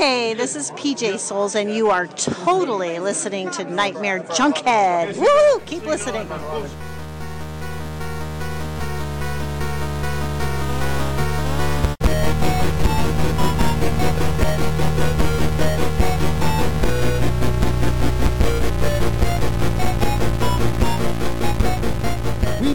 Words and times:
Hey, 0.00 0.32
this 0.32 0.56
is 0.56 0.70
PJ 0.70 1.18
Soles, 1.18 1.54
and 1.54 1.70
you 1.70 1.90
are 1.90 2.06
totally 2.06 2.98
listening 2.98 3.50
to 3.50 3.64
Nightmare 3.64 4.20
Junkhead. 4.20 5.14
Woo! 5.18 5.60
Keep 5.66 5.84
listening. 5.84 6.26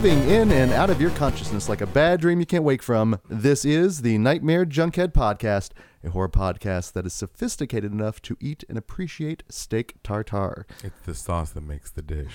Weaving 0.06 0.30
in 0.30 0.52
and 0.52 0.72
out 0.72 0.92
of 0.92 1.02
your 1.02 1.10
consciousness 1.10 1.68
like 1.68 1.82
a 1.82 1.88
bad 1.88 2.22
dream 2.22 2.40
you 2.40 2.46
can't 2.46 2.64
wake 2.64 2.84
from, 2.84 3.20
this 3.28 3.66
is 3.66 4.04
the 4.04 4.20
Nightmare 4.20 4.64
Junkhead 4.64 5.14
Podcast, 5.14 5.72
a 6.04 6.12
horror 6.12 6.30
podcast 6.30 6.94
that 6.94 7.08
is 7.08 7.14
sophisticated 7.16 7.92
enough 7.92 8.22
to 8.22 8.38
eat 8.40 8.64
and 8.70 8.78
appreciate 8.78 9.42
steak 9.50 9.96
tartare. 10.04 10.68
It's 10.84 11.02
the 11.08 11.16
sauce 11.16 11.50
that 11.54 11.64
makes 11.64 11.90
the 11.90 12.04
dish. 12.04 12.32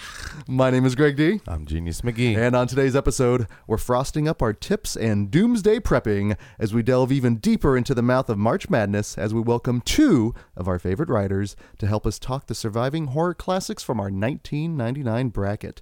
My 0.48 0.70
name 0.70 0.84
is 0.84 0.96
Greg 0.96 1.14
D. 1.14 1.42
I'm 1.46 1.64
Genius 1.64 2.00
McGee. 2.00 2.36
And 2.36 2.56
on 2.56 2.66
today's 2.66 2.96
episode, 2.96 3.46
we're 3.68 3.76
frosting 3.76 4.26
up 4.26 4.42
our 4.42 4.52
tips 4.52 4.96
and 4.96 5.30
doomsday 5.30 5.78
prepping 5.78 6.36
as 6.58 6.74
we 6.74 6.82
delve 6.82 7.12
even 7.12 7.36
deeper 7.36 7.76
into 7.76 7.94
the 7.94 8.02
mouth 8.02 8.28
of 8.28 8.36
March 8.36 8.68
Madness 8.68 9.16
as 9.16 9.32
we 9.32 9.40
welcome 9.40 9.80
two 9.80 10.34
of 10.56 10.66
our 10.66 10.80
favorite 10.80 11.08
writers 11.08 11.54
to 11.78 11.86
help 11.86 12.04
us 12.04 12.18
talk 12.18 12.48
the 12.48 12.54
surviving 12.56 13.06
horror 13.06 13.32
classics 13.32 13.84
from 13.84 14.00
our 14.00 14.10
1999 14.10 15.28
bracket. 15.28 15.80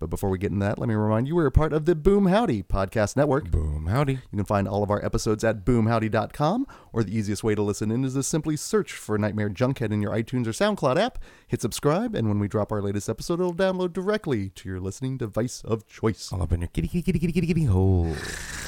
But 0.00 0.10
before 0.10 0.30
we 0.30 0.38
get 0.38 0.52
into 0.52 0.64
that, 0.64 0.78
let 0.78 0.88
me 0.88 0.94
remind 0.94 1.26
you 1.26 1.34
we're 1.34 1.46
a 1.46 1.50
part 1.50 1.72
of 1.72 1.84
the 1.84 1.96
Boom 1.96 2.26
Howdy 2.26 2.62
podcast 2.62 3.16
network. 3.16 3.50
Boom, 3.50 3.86
howdy. 3.86 4.12
You 4.12 4.36
can 4.36 4.44
find 4.44 4.68
all 4.68 4.84
of 4.84 4.90
our 4.90 5.04
episodes 5.04 5.42
at 5.42 5.64
boomhowdy.com, 5.64 6.66
or 6.92 7.02
the 7.02 7.16
easiest 7.16 7.42
way 7.42 7.56
to 7.56 7.62
listen 7.62 7.90
in 7.90 8.04
is 8.04 8.14
to 8.14 8.22
simply 8.22 8.56
search 8.56 8.92
for 8.92 9.18
Nightmare 9.18 9.50
Junkhead 9.50 9.92
in 9.92 10.00
your 10.00 10.12
iTunes 10.12 10.46
or 10.46 10.52
SoundCloud 10.52 10.98
app, 11.00 11.18
hit 11.48 11.60
subscribe, 11.60 12.14
and 12.14 12.28
when 12.28 12.38
we 12.38 12.46
drop 12.46 12.70
our 12.70 12.80
latest 12.80 13.08
episode, 13.08 13.40
it'll 13.40 13.52
download 13.52 13.92
directly 13.92 14.50
to 14.50 14.68
your 14.68 14.78
listening 14.78 15.16
device 15.16 15.62
of 15.64 15.84
choice. 15.88 16.32
All 16.32 16.42
up 16.42 16.52
in 16.52 16.60
your 16.60 16.68
kitty, 16.68 16.86
kitty, 16.86 17.02
kitty, 17.02 17.18
kitty, 17.18 17.32
kitty, 17.32 17.46
kitty 17.48 17.64
hole. 17.64 18.14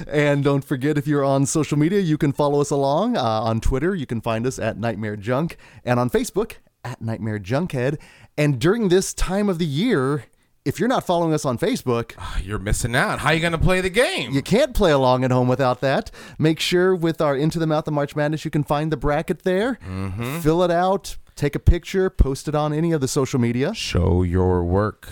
And 0.09 0.43
don't 0.43 0.65
forget, 0.65 0.99
if 0.99 1.07
you're 1.07 1.25
on 1.25 1.47
social 1.47 1.79
media, 1.79 2.01
you 2.01 2.19
can 2.19 2.33
follow 2.33 2.61
us 2.61 2.71
along. 2.71 3.17
Uh, 3.17 3.23
on 3.23 3.61
Twitter, 3.61 3.95
you 3.95 4.07
can 4.07 4.21
find 4.21 4.47
us 4.47 4.59
at 4.59 4.79
Nightmare 4.79 5.17
Junk, 5.17 5.57
and 5.85 6.01
on 6.01 6.11
Facebook, 6.11 6.55
at 6.85 7.01
Nightmare 7.01 7.39
Junkhead. 7.39 8.01
And 8.37 8.59
during 8.59 8.89
this 8.89 9.15
time 9.15 9.49
of 9.49 9.59
the 9.59 9.67
year, 9.67 10.25
if 10.65 10.79
you're 10.79 10.89
not 10.89 11.07
following 11.07 11.33
us 11.33 11.45
on 11.45 11.59
Facebook, 11.59 12.13
ah, 12.19 12.39
You're 12.43 12.59
missing 12.59 12.95
out. 12.95 13.21
How 13.21 13.29
are 13.31 13.35
you 13.35 13.41
going 13.41 13.53
to 13.53 13.59
play 13.59 13.81
the 13.81 13.91
game? 13.91 14.33
you 14.33 14.43
can't 14.43 14.75
play 14.75 14.93
along 14.93 15.25
at 15.25 15.31
home 15.31 15.49
without 15.49 15.81
that. 15.81 16.11
Make 16.39 16.61
sure 16.61 16.95
with 16.95 17.21
our 17.21 17.37
Into 17.37 17.59
the 17.59 17.67
Mouth 17.67 17.87
of 17.87 17.95
March 17.95 18.15
Madness, 18.15 18.45
you 18.45 18.51
can 18.51 18.65
find 18.65 18.93
the 18.93 18.97
bracket 18.97 19.43
there, 19.43 19.79
mm-hmm. 19.87 20.41
fill 20.41 20.63
it 20.63 20.71
out, 20.71 21.17
take 21.35 21.55
a 21.55 21.59
picture, 21.59 22.11
post 22.11 22.47
it 22.49 22.55
on 22.55 22.73
any 22.73 22.93
of 22.93 23.01
the 23.01 23.09
social 23.09 23.41
media 23.41 23.75
Show 23.75 24.23
your 24.23 24.63
work. 24.65 25.09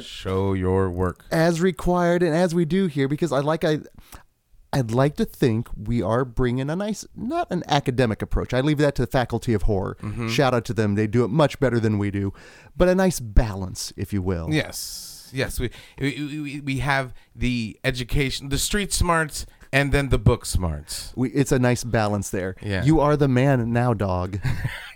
Show 0.00 0.52
your 0.52 0.88
work. 0.90 1.24
as 1.32 1.60
required 1.60 2.22
and 2.22 2.34
as 2.36 2.54
we 2.54 2.64
do 2.64 2.86
here, 2.86 3.08
because 3.08 3.32
I 3.32 3.40
like 3.40 3.64
I. 3.64 3.80
I'd 4.72 4.90
like 4.90 5.16
to 5.16 5.24
think 5.24 5.68
we 5.76 6.00
are 6.00 6.24
bringing 6.24 6.70
a 6.70 6.76
nice, 6.76 7.06
not 7.14 7.46
an 7.50 7.62
academic 7.68 8.22
approach. 8.22 8.54
I 8.54 8.60
leave 8.60 8.78
that 8.78 8.94
to 8.94 9.02
the 9.02 9.10
faculty 9.10 9.52
of 9.52 9.62
horror. 9.62 9.96
Mm-hmm. 10.00 10.28
Shout 10.28 10.54
out 10.54 10.64
to 10.66 10.74
them; 10.74 10.94
they 10.94 11.06
do 11.06 11.24
it 11.24 11.28
much 11.28 11.60
better 11.60 11.78
than 11.78 11.98
we 11.98 12.10
do. 12.10 12.32
But 12.76 12.88
a 12.88 12.94
nice 12.94 13.20
balance, 13.20 13.92
if 13.96 14.12
you 14.12 14.22
will. 14.22 14.48
Yes. 14.50 15.30
Yes. 15.32 15.58
We, 15.60 15.70
we, 15.98 16.40
we, 16.42 16.60
we 16.60 16.78
have 16.78 17.14
the 17.34 17.78
education, 17.84 18.48
the 18.48 18.58
street 18.58 18.92
smarts, 18.92 19.46
and 19.72 19.92
then 19.92 20.10
the 20.10 20.18
book 20.18 20.44
smarts. 20.44 21.12
We, 21.16 21.30
it's 21.30 21.52
a 21.52 21.58
nice 21.58 21.82
balance 21.82 22.30
there. 22.30 22.56
Yeah. 22.62 22.84
You 22.84 23.00
are 23.00 23.16
the 23.16 23.28
man 23.28 23.72
now, 23.72 23.94
dog. 23.94 24.38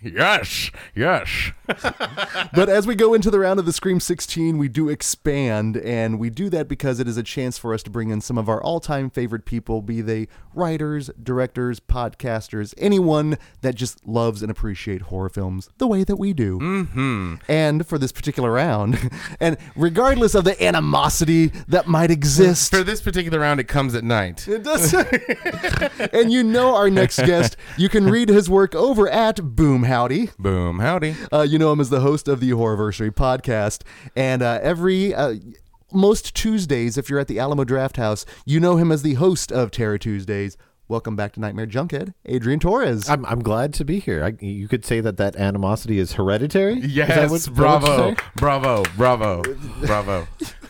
Yes. 0.03 0.71
Yes. 0.95 1.53
but 1.67 2.69
as 2.69 2.87
we 2.87 2.95
go 2.95 3.15
into 3.15 3.31
the 3.31 3.39
round 3.39 3.59
of 3.59 3.67
the 3.67 3.73
Scream 3.73 4.01
16, 4.01 4.59
we 4.59 4.69
do 4.69 4.89
expand, 4.89 5.77
and 5.77 6.19
we 6.19 6.31
do 6.31 6.49
that 6.51 6.69
because 6.69 7.01
it 7.01 7.09
is 7.09 7.17
a 7.17 7.23
chance 7.23 7.59
for 7.59 7.75
us 7.75 7.83
to 7.84 7.91
bring 7.91 8.11
in 8.11 8.21
some 8.21 8.39
of 8.39 8.49
our 8.49 8.62
all 8.62 8.81
time 8.81 9.11
favorite 9.11 9.45
people, 9.45 9.83
be 9.83 10.00
they 10.00 10.28
writers, 10.55 11.11
directors, 11.21 11.81
podcasters, 11.81 12.75
anyone 12.79 13.39
that 13.62 13.75
just 13.75 14.06
loves 14.06 14.43
and 14.43 14.50
appreciate 14.50 15.03
horror 15.03 15.29
films 15.29 15.69
the 15.79 15.87
way 15.87 16.05
that 16.05 16.17
we 16.17 16.33
do. 16.33 16.59
Mm-hmm. 16.59 17.34
And 17.49 17.87
for 17.87 17.99
this 17.99 18.12
particular 18.12 18.53
round, 18.53 19.11
and 19.41 19.56
regardless 19.75 20.34
of 20.34 20.45
the 20.45 20.62
animosity 20.62 21.49
that 21.69 21.87
might 21.87 22.11
exist, 22.11 22.71
For 22.71 22.84
this 22.84 23.00
particular 23.00 23.41
round, 23.41 23.61
it 23.61 23.69
comes 23.69 23.95
at 23.95 24.05
night. 24.05 24.47
it 24.47 24.62
does. 24.66 24.93
and 26.12 26.31
you 26.31 26.43
know 26.43 26.75
our 26.75 26.91
next 26.91 27.19
guest. 27.19 27.56
You 27.77 27.88
can 27.88 28.10
read 28.10 28.28
his 28.28 28.50
work 28.50 28.75
over 28.75 29.09
at 29.09 29.56
Boom 29.56 29.84
Howdy. 29.84 30.31
Boom, 30.38 30.81
howdy. 30.81 31.15
Uh, 31.32 31.43
you 31.43 31.59
know 31.59 31.72
him 31.72 31.81
as 31.81 31.91
the 31.91 32.00
host 32.00 32.28
of 32.28 32.41
the 32.41 32.50
Horrorversary 32.50 33.10
podcast, 33.10 33.82
and 34.15 34.43
uh, 34.43 34.59
every. 34.62 35.15
Uh, 35.15 35.37
most 35.93 36.34
Tuesdays, 36.34 36.99
if 36.99 37.09
you're 37.09 37.21
at 37.21 37.28
the 37.28 37.38
Alamo 37.38 37.65
Drafthouse, 37.65 38.25
you 38.44 38.59
know 38.59 38.76
him 38.76 38.91
as 38.91 39.03
the 39.03 39.15
host 39.15 39.53
of 39.53 39.71
Terror 39.71 39.99
Tuesdays. 39.99 40.56
Welcome 40.88 41.16
back 41.16 41.32
to 41.32 41.41
Nightmare 41.41 41.66
Junkhead, 41.66 42.12
Adrian 42.26 42.60
Torres. 42.60 43.09
I'm, 43.09 43.25
I'm 43.26 43.41
glad 43.41 43.72
to 43.75 43.84
be 43.84 44.00
here. 44.00 44.22
I, 44.25 44.44
you 44.44 44.69
could 44.69 44.84
say 44.84 45.00
that 45.00 45.16
that 45.16 45.34
animosity 45.37 45.99
is 45.99 46.12
hereditary. 46.12 46.75
Yes. 46.75 47.31
what- 47.31 47.37
is 47.37 47.44
that 47.47 47.50
what 47.53 47.56
bravo. 47.56 48.09
you? 48.10 48.16
Bravo. 48.37 48.84
Bravo. 48.97 49.43
Bravo. 49.84 50.28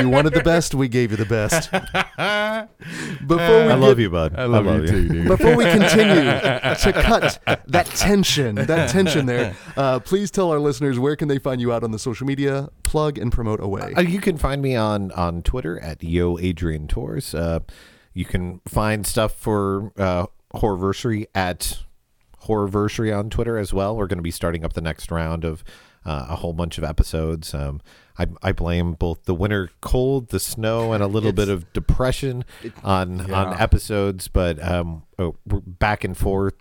you 0.00 0.08
wanted 0.08 0.32
the 0.34 0.42
best, 0.44 0.74
we 0.74 0.88
gave 0.88 1.10
you 1.10 1.16
the 1.16 1.24
best. 1.26 1.70
Before 3.26 3.64
we 3.64 3.70
I 3.70 3.74
love 3.74 3.96
get- 3.96 4.02
you, 4.02 4.10
bud. 4.10 4.34
I 4.36 4.44
love, 4.44 4.66
you, 4.66 4.86
too, 4.86 5.08
dude. 5.08 5.28
Before 5.28 5.56
we 5.56 5.64
continue 5.64 6.14
to 6.24 6.92
cut 7.02 7.40
that 7.68 7.86
tension, 7.86 8.54
that 8.56 8.90
tension 8.90 9.26
there, 9.26 9.54
uh, 9.76 10.00
please 10.00 10.30
tell 10.30 10.50
our 10.50 10.58
listeners 10.58 10.98
where 10.98 11.16
can 11.16 11.28
they 11.28 11.38
find 11.38 11.60
you 11.60 11.72
out 11.72 11.82
on 11.84 11.90
the 11.90 11.98
social 11.98 12.26
media, 12.26 12.68
plug 12.82 13.18
and 13.18 13.32
promote 13.32 13.60
away. 13.60 13.92
Uh, 13.96 14.00
you 14.02 14.20
can 14.20 14.36
find 14.36 14.62
me 14.62 14.76
on 14.76 15.12
on 15.12 15.42
Twitter 15.42 15.78
at 15.80 16.02
yo 16.02 16.38
Adrian 16.38 16.88
Torres. 16.88 17.34
Uh, 17.34 17.60
you 18.12 18.24
can 18.24 18.60
find 18.66 19.06
stuff 19.06 19.32
for 19.34 19.92
uh, 19.96 20.26
Horrorversary 20.54 21.26
at 21.34 21.78
Horrorversary 22.44 23.16
on 23.16 23.30
Twitter 23.30 23.56
as 23.58 23.72
well. 23.72 23.96
We're 23.96 24.06
going 24.06 24.18
to 24.18 24.22
be 24.22 24.30
starting 24.30 24.64
up 24.64 24.72
the 24.72 24.80
next 24.80 25.10
round 25.10 25.44
of 25.44 25.62
uh, 26.04 26.26
a 26.30 26.36
whole 26.36 26.52
bunch 26.52 26.78
of 26.78 26.84
episodes. 26.84 27.54
Um, 27.54 27.80
I, 28.18 28.26
I 28.42 28.52
blame 28.52 28.92
both 28.94 29.24
the 29.24 29.34
winter 29.34 29.70
cold, 29.80 30.28
the 30.28 30.40
snow, 30.40 30.92
and 30.92 31.02
a 31.02 31.06
little 31.06 31.32
bit 31.32 31.48
of 31.48 31.72
depression 31.72 32.44
on 32.84 33.26
Yeah. 33.28 33.44
on 33.44 33.60
episodes, 33.60 34.28
but 34.28 34.62
um, 34.62 35.04
oh, 35.18 35.36
we're 35.46 35.60
back 35.60 36.04
and 36.04 36.16
forth. 36.16 36.54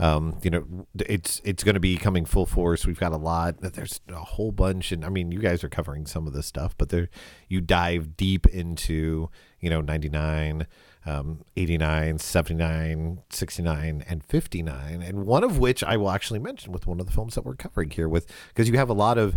Um, 0.00 0.38
you 0.44 0.50
know, 0.50 0.86
it's 0.96 1.40
it's 1.44 1.64
going 1.64 1.74
to 1.74 1.80
be 1.80 1.96
coming 1.96 2.24
full 2.24 2.46
force. 2.46 2.86
We've 2.86 3.00
got 3.00 3.10
a 3.12 3.16
lot. 3.16 3.56
There's 3.60 4.00
a 4.08 4.14
whole 4.14 4.52
bunch, 4.52 4.92
and 4.92 5.04
I 5.04 5.08
mean, 5.08 5.32
you 5.32 5.40
guys 5.40 5.64
are 5.64 5.68
covering 5.68 6.06
some 6.06 6.28
of 6.28 6.32
this 6.32 6.46
stuff, 6.46 6.76
but 6.78 6.88
there 6.90 7.08
you 7.48 7.60
dive 7.60 8.16
deep 8.16 8.46
into 8.46 9.28
you 9.60 9.68
know 9.68 9.80
99, 9.80 10.68
um, 11.04 11.42
89, 11.56 12.18
79, 12.18 13.22
69, 13.30 14.04
and 14.08 14.22
59, 14.24 15.02
and 15.02 15.26
one 15.26 15.42
of 15.42 15.58
which 15.58 15.82
I 15.82 15.96
will 15.96 16.10
actually 16.10 16.38
mention 16.38 16.70
with 16.70 16.86
one 16.86 17.00
of 17.00 17.06
the 17.06 17.12
films 17.12 17.34
that 17.34 17.44
we're 17.44 17.56
covering 17.56 17.90
here 17.90 18.08
with 18.08 18.26
because 18.50 18.68
you 18.68 18.76
have 18.78 18.90
a 18.90 18.94
lot 18.94 19.18
of 19.18 19.34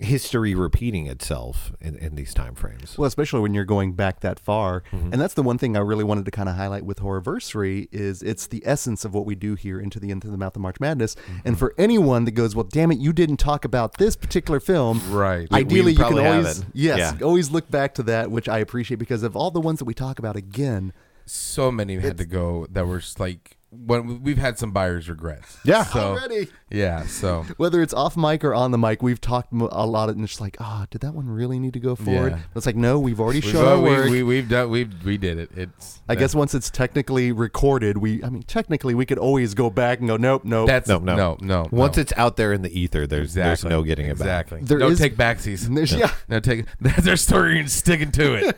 history 0.00 0.54
repeating 0.54 1.06
itself 1.06 1.72
in, 1.80 1.96
in 1.96 2.14
these 2.14 2.32
time 2.32 2.54
frames. 2.54 2.96
Well, 2.96 3.06
especially 3.06 3.40
when 3.40 3.52
you're 3.52 3.64
going 3.64 3.92
back 3.92 4.20
that 4.20 4.40
far, 4.40 4.82
mm-hmm. 4.90 5.12
and 5.12 5.20
that's 5.20 5.34
the 5.34 5.42
one 5.42 5.58
thing 5.58 5.76
I 5.76 5.80
really 5.80 6.04
wanted 6.04 6.24
to 6.24 6.30
kind 6.30 6.48
of 6.48 6.56
highlight 6.56 6.84
with 6.84 6.98
Horrorversary 7.00 7.88
is 7.92 8.22
it's 8.22 8.46
the 8.46 8.62
essence 8.64 9.04
of 9.04 9.14
what 9.14 9.26
we 9.26 9.34
do 9.34 9.54
here 9.54 9.78
into 9.78 10.00
the 10.00 10.10
into 10.10 10.28
the 10.28 10.38
mouth 10.38 10.56
of 10.56 10.62
March 10.62 10.80
Madness. 10.80 11.14
Mm-hmm. 11.14 11.36
And 11.44 11.58
for 11.58 11.74
anyone 11.76 12.24
that 12.24 12.32
goes, 12.32 12.56
well, 12.56 12.64
damn 12.64 12.90
it, 12.90 12.98
you 12.98 13.12
didn't 13.12 13.36
talk 13.36 13.64
about 13.64 13.98
this 13.98 14.16
particular 14.16 14.60
film, 14.60 15.00
Right. 15.10 15.50
Ideally, 15.52 15.92
you 15.92 15.98
can 15.98 16.18
always 16.18 16.56
haven't. 16.58 16.64
yes, 16.72 16.98
Yeah. 16.98 17.26
always 17.26 17.50
look 17.50 17.70
back 17.70 17.94
to 17.94 18.02
that, 18.04 18.30
which 18.30 18.48
I 18.48 18.58
appreciate 18.58 18.96
because 18.96 19.22
of 19.22 19.36
all 19.36 19.50
the 19.50 19.60
ones 19.60 19.78
that 19.78 19.84
we 19.84 19.94
talk 19.94 20.18
about 20.18 20.36
again. 20.36 20.92
so 21.26 21.70
many 21.70 21.96
had 21.98 22.18
to 22.18 22.24
go 22.24 22.66
that 22.70 22.86
were 22.86 23.02
like 23.18 23.58
when 23.74 24.22
we've 24.22 24.36
had 24.38 24.58
some 24.58 24.70
buyers 24.70 25.08
regrets. 25.08 25.58
Yeah. 25.64 25.84
So 25.84 26.00
Already. 26.00 26.48
yeah. 26.70 27.06
So 27.06 27.42
Whether 27.56 27.80
it's 27.80 27.94
off 27.94 28.16
mic 28.18 28.44
or 28.44 28.54
on 28.54 28.70
the 28.70 28.76
mic, 28.78 29.02
we've 29.02 29.20
talked 29.20 29.52
a 29.52 29.56
lot, 29.86 30.10
of, 30.10 30.16
and 30.16 30.24
it's 30.24 30.40
like, 30.42 30.56
oh, 30.60 30.84
did 30.90 31.00
that 31.00 31.14
one 31.14 31.26
really 31.26 31.58
need 31.58 31.72
to 31.72 31.80
go 31.80 31.96
forward? 31.96 32.32
Yeah. 32.32 32.38
It's 32.54 32.66
like, 32.66 32.76
no, 32.76 32.98
we've 33.00 33.18
already 33.18 33.40
we've, 33.40 33.50
shown 33.50 33.66
our 33.66 33.78
we, 33.80 33.90
work. 33.90 34.10
we, 34.10 34.22
we've 34.22 34.48
done 34.48 34.68
we 34.70 34.84
we 35.04 35.16
did 35.16 35.38
it. 35.38 35.50
It's 35.56 36.00
I 36.08 36.14
guess 36.16 36.34
once 36.34 36.54
it's 36.54 36.68
technically 36.68 37.32
recorded, 37.32 37.96
we 37.98 38.22
I 38.22 38.28
mean 38.28 38.42
technically 38.42 38.94
we 38.94 39.06
could 39.06 39.18
always 39.18 39.54
go 39.54 39.70
back 39.70 40.00
and 40.00 40.08
go 40.08 40.18
nope 40.18 40.44
nope. 40.44 40.66
that's 40.68 40.88
No, 40.88 40.98
no. 40.98 41.16
no 41.16 41.36
no. 41.40 41.66
Once 41.70 41.96
no. 41.96 42.02
it's 42.02 42.12
out 42.18 42.36
there 42.36 42.52
in 42.52 42.60
the 42.62 42.78
ether, 42.78 43.06
there's 43.06 43.36
exactly 43.36 43.42
there's 43.42 43.64
no 43.64 43.82
getting 43.82 44.06
it 44.06 44.10
exactly. 44.10 44.58
back. 44.60 44.68
There 44.68 44.78
no 44.78 44.88
is- 44.88 44.98
take 44.98 45.16
backsies. 45.16 45.66
And 45.66 45.76
there's- 45.78 45.92
yeah. 45.94 46.12
No 46.28 46.40
take. 46.40 46.66
That's 46.80 47.04
their 47.04 47.16
story 47.16 47.58
and 47.58 47.70
sticking 47.70 48.12
to 48.12 48.34
it. 48.34 48.56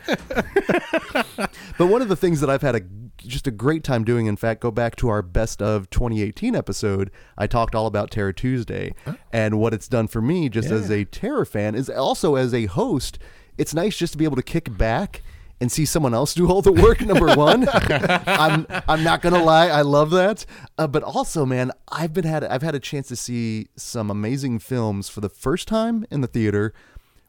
But 1.78 1.86
one 1.86 2.02
of 2.02 2.08
the 2.08 2.16
things 2.16 2.40
that 2.40 2.50
I've 2.50 2.62
had 2.62 2.74
a 2.76 2.80
just 3.26 3.46
a 3.46 3.50
great 3.50 3.84
time 3.84 4.04
doing, 4.04 4.26
in 4.26 4.36
fact, 4.36 4.60
go 4.60 4.70
back 4.70 4.96
to 4.96 5.08
our 5.08 5.22
best 5.22 5.60
of 5.62 5.90
2018 5.90 6.54
episode. 6.54 7.10
I 7.36 7.46
talked 7.46 7.74
all 7.74 7.86
about 7.86 8.10
Terror 8.10 8.32
Tuesday 8.32 8.94
and 9.32 9.58
what 9.58 9.74
it's 9.74 9.88
done 9.88 10.08
for 10.08 10.20
me, 10.20 10.48
just 10.48 10.70
as 10.70 10.90
a 10.90 11.04
terror 11.04 11.44
fan, 11.44 11.74
is 11.74 11.90
also 11.90 12.36
as 12.36 12.52
a 12.54 12.66
host. 12.66 13.18
It's 13.58 13.74
nice 13.74 13.96
just 13.96 14.12
to 14.12 14.18
be 14.18 14.24
able 14.24 14.36
to 14.36 14.42
kick 14.42 14.76
back 14.76 15.22
and 15.60 15.70
see 15.70 15.84
someone 15.84 16.12
else 16.14 16.34
do 16.34 16.48
all 16.50 16.62
the 16.62 16.72
work. 16.72 17.00
Number 17.00 17.34
one, 17.36 17.66
I'm 17.70 18.66
I'm 18.88 19.02
not 19.04 19.22
gonna 19.22 19.42
lie, 19.42 19.68
I 19.68 19.82
love 19.82 20.10
that. 20.10 20.44
Uh, 20.76 20.86
but 20.86 21.02
also, 21.02 21.46
man, 21.46 21.70
I've 21.88 22.12
been 22.12 22.24
had 22.24 22.44
I've 22.44 22.62
had 22.62 22.74
a 22.74 22.80
chance 22.80 23.08
to 23.08 23.16
see 23.16 23.68
some 23.76 24.10
amazing 24.10 24.58
films 24.58 25.08
for 25.08 25.20
the 25.20 25.28
first 25.28 25.68
time 25.68 26.04
in 26.10 26.20
the 26.20 26.26
theater, 26.26 26.74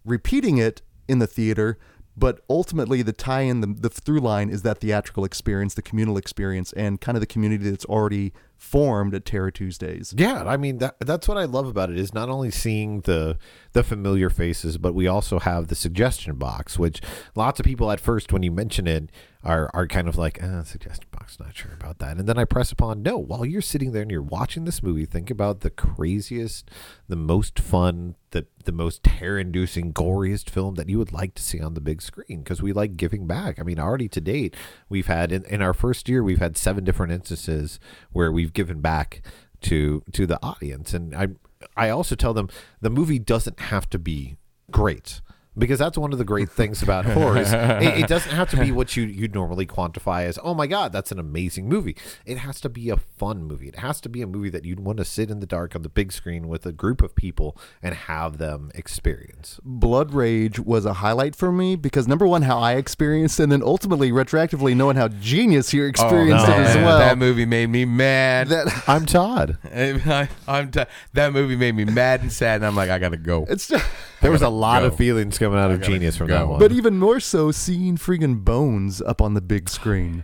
repeating 0.03 0.57
it 0.57 0.81
in 1.07 1.19
the 1.19 1.27
theater. 1.27 1.77
But 2.17 2.41
ultimately, 2.50 3.01
the 3.01 3.13
tie-in, 3.13 3.62
the, 3.62 3.67
the 3.67 3.89
through 3.89 4.21
line 4.21 4.50
is 4.50 4.62
that 4.62 4.79
theatrical 4.79 5.25
experience, 5.25 5.73
the 5.73 5.81
communal 5.81 6.17
experience, 6.17 6.71
and 6.73 7.01
kind 7.01 7.17
of 7.17 7.19
the 7.19 7.27
community 7.27 7.69
that's 7.69 7.85
already 7.85 8.31
formed 8.57 9.13
at 9.13 9.25
Terror 9.25 9.51
Tuesdays. 9.51 10.13
Yeah, 10.17 10.44
I 10.45 10.57
mean 10.57 10.77
that 10.77 10.95
that's 11.01 11.27
what 11.27 11.38
I 11.38 11.44
love 11.44 11.67
about 11.67 11.89
it 11.89 12.00
is 12.00 12.13
not 12.13 12.29
only 12.29 12.51
seeing 12.51 13.01
the 13.01 13.38
the 13.73 13.83
familiar 13.83 14.29
faces, 14.29 14.77
but 14.77 14.95
we 14.95 15.07
also 15.07 15.39
have 15.39 15.67
the 15.67 15.75
suggestion 15.75 16.35
box, 16.35 16.79
which 16.79 17.01
lots 17.35 17.59
of 17.59 17.65
people 17.65 17.91
at 17.91 18.00
first 18.00 18.31
when 18.31 18.44
you 18.44 18.51
mention 18.51 18.88
it 18.88 19.09
are 19.44 19.69
are 19.73 19.88
kind 19.88 20.07
of 20.07 20.17
like, 20.17 20.41
uh, 20.41 20.63
suggestion 20.63 21.06
not 21.39 21.56
sure 21.56 21.74
about 21.74 22.00
that. 22.00 22.18
And 22.18 22.27
then 22.27 22.38
I 22.38 22.45
press 22.45 22.72
upon 22.72 23.01
no, 23.01 23.18
while 23.18 23.45
you're 23.45 23.62
sitting 23.62 23.92
there 23.92 24.01
and 24.04 24.12
you're 24.12 24.22
watching 24.22 24.66
this 24.66 24.83
movie, 24.83 25.06
think 25.06 25.30
about 25.30 25.62
the 25.62 25.69
craziest, 25.69 26.69
the 27.07 27.16
most 27.16 27.60
fun, 27.60 28.16
the 28.31 28.45
the 28.63 28.72
most 28.72 29.04
terror 29.04 29.39
inducing, 29.39 29.94
goriest 29.94 30.50
film 30.50 30.75
that 30.75 30.89
you 30.89 30.98
would 30.98 31.12
like 31.12 31.33
to 31.36 31.44
see 31.44 31.60
on 31.60 31.74
the 31.74 31.81
big 31.81 32.01
screen 32.01 32.39
because 32.44 32.62
we 32.62 32.74
like 32.74 32.98
giving 32.98 33.27
back. 33.27 33.60
I 33.60 33.63
mean, 33.63 33.80
already 33.80 34.07
to 34.10 34.22
date, 34.22 34.56
we've 34.88 35.07
had 35.07 35.31
in, 35.31 35.44
in 35.45 35.62
our 35.62 35.74
first 35.74 36.07
year, 36.07 36.24
we've 36.24 36.39
had 36.39 36.57
seven 36.57 36.83
different 36.83 37.12
instances 37.12 37.80
where 38.12 38.31
we've 38.31 38.54
given 38.54 38.81
back 38.81 39.22
to 39.62 40.04
to 40.13 40.25
the 40.25 40.39
audience. 40.44 40.94
And 40.94 41.16
I 41.16 41.27
I 41.75 41.89
also 41.89 42.16
tell 42.16 42.33
them 42.33 42.50
the 42.81 42.89
movie 42.89 43.19
doesn't 43.19 43.60
have 43.60 43.89
to 43.89 44.00
be 44.00 44.36
great 44.72 45.22
because 45.57 45.80
that's 45.80 45.98
one 45.98 46.12
of 46.12 46.19
the 46.19 46.25
great 46.25 46.50
things 46.50 46.81
about 46.84 47.06
horrors. 47.18 47.52
It, 47.52 48.04
it 48.04 48.07
doesn't 48.07 48.31
have 48.31 48.50
to 48.52 48.57
be 48.57 48.72
what 48.72 48.96
you 48.96 49.04
you 49.04 49.28
normally 49.28 49.66
quantify 49.66 50.24
as 50.25 50.40
oh 50.44 50.54
my 50.54 50.68
god 50.68 50.92
that's 50.92 51.12
an 51.12 51.19
amazing 51.19 51.68
movie. 51.69 51.96
It 52.25 52.40
has 52.40 52.60
to 52.62 52.69
be 52.69 52.90
a 52.90 52.98
fun 52.98 53.44
movie. 53.44 53.68
It 53.68 53.78
has 53.78 54.02
to 54.02 54.10
be 54.10 54.22
a 54.22 54.28
movie 54.28 54.50
that 54.50 54.66
you'd 54.66 54.80
want 54.80 54.98
to 54.98 55.06
sit 55.06 55.30
in 55.30 55.40
the 55.40 55.46
dark 55.46 55.75
on 55.75 55.81
the 55.81 55.90
big 55.90 56.12
screen 56.12 56.48
with 56.48 56.66
a 56.66 56.72
group 56.72 57.02
of 57.02 57.16
people 57.16 57.57
and 57.81 57.96
have 57.96 58.38
them 58.38 58.72
experience. 58.75 59.60
Blood 59.63 60.13
Rage 60.13 60.60
was 60.60 60.86
a 60.86 60.94
highlight 60.94 61.36
for 61.36 61.52
me 61.52 61.75
because 61.75 62.08
number 62.08 62.28
one, 62.28 62.44
how 62.44 62.60
I 62.60 62.74
experienced, 62.74 63.40
it, 63.40 63.44
and 63.44 63.51
then 63.51 63.63
ultimately, 63.63 64.12
retroactively, 64.12 64.75
knowing 64.75 64.96
how 64.96 65.08
genius 65.08 65.74
you 65.74 65.84
oh, 65.84 65.88
experienced 65.88 66.46
Oh, 66.48 66.51
it 66.51 66.60
as 66.60 66.75
well. 66.78 67.00
That 67.00 67.18
movie 67.18 67.46
made 67.46 67.69
me 67.69 67.86
mad. 67.86 68.48
That- 68.50 68.84
I'm 68.88 69.06
Todd. 69.06 69.58
I, 69.63 70.30
am 70.48 70.72
t- 70.72 70.84
that 71.13 71.34
movie 71.34 71.56
made 71.56 71.75
me 71.75 71.86
mad 71.86 72.22
and 72.22 72.31
sad, 72.31 72.58
and 72.58 72.66
I'm 72.66 72.75
like, 72.75 72.90
I 72.90 73.00
gotta 73.00 73.18
go. 73.18 73.46
it's 73.50 73.68
just, 73.68 73.86
There 74.25 74.31
was 74.31 74.42
a 74.42 74.45
gotta 74.45 74.56
lot 74.56 74.83
of 74.83 74.95
feelings 74.98 75.38
coming 75.38 75.60
out 75.60 75.72
of 75.72 75.81
Genius 75.81 76.18
from 76.18 76.27
go. 76.27 76.33
that 76.38 76.48
one. 76.48 76.60
but 76.60 76.72
even 76.72 76.98
more 76.98 77.19
so, 77.19 77.51
seeing 77.51 77.95
freaking 77.98 78.44
bones 78.44 79.01
up 79.01 79.22
on 79.22 79.33
the 79.36 79.42
big 79.42 79.69
screen, 79.69 80.24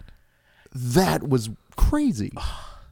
that 0.74 1.28
was 1.28 1.50
crazy. 1.76 2.32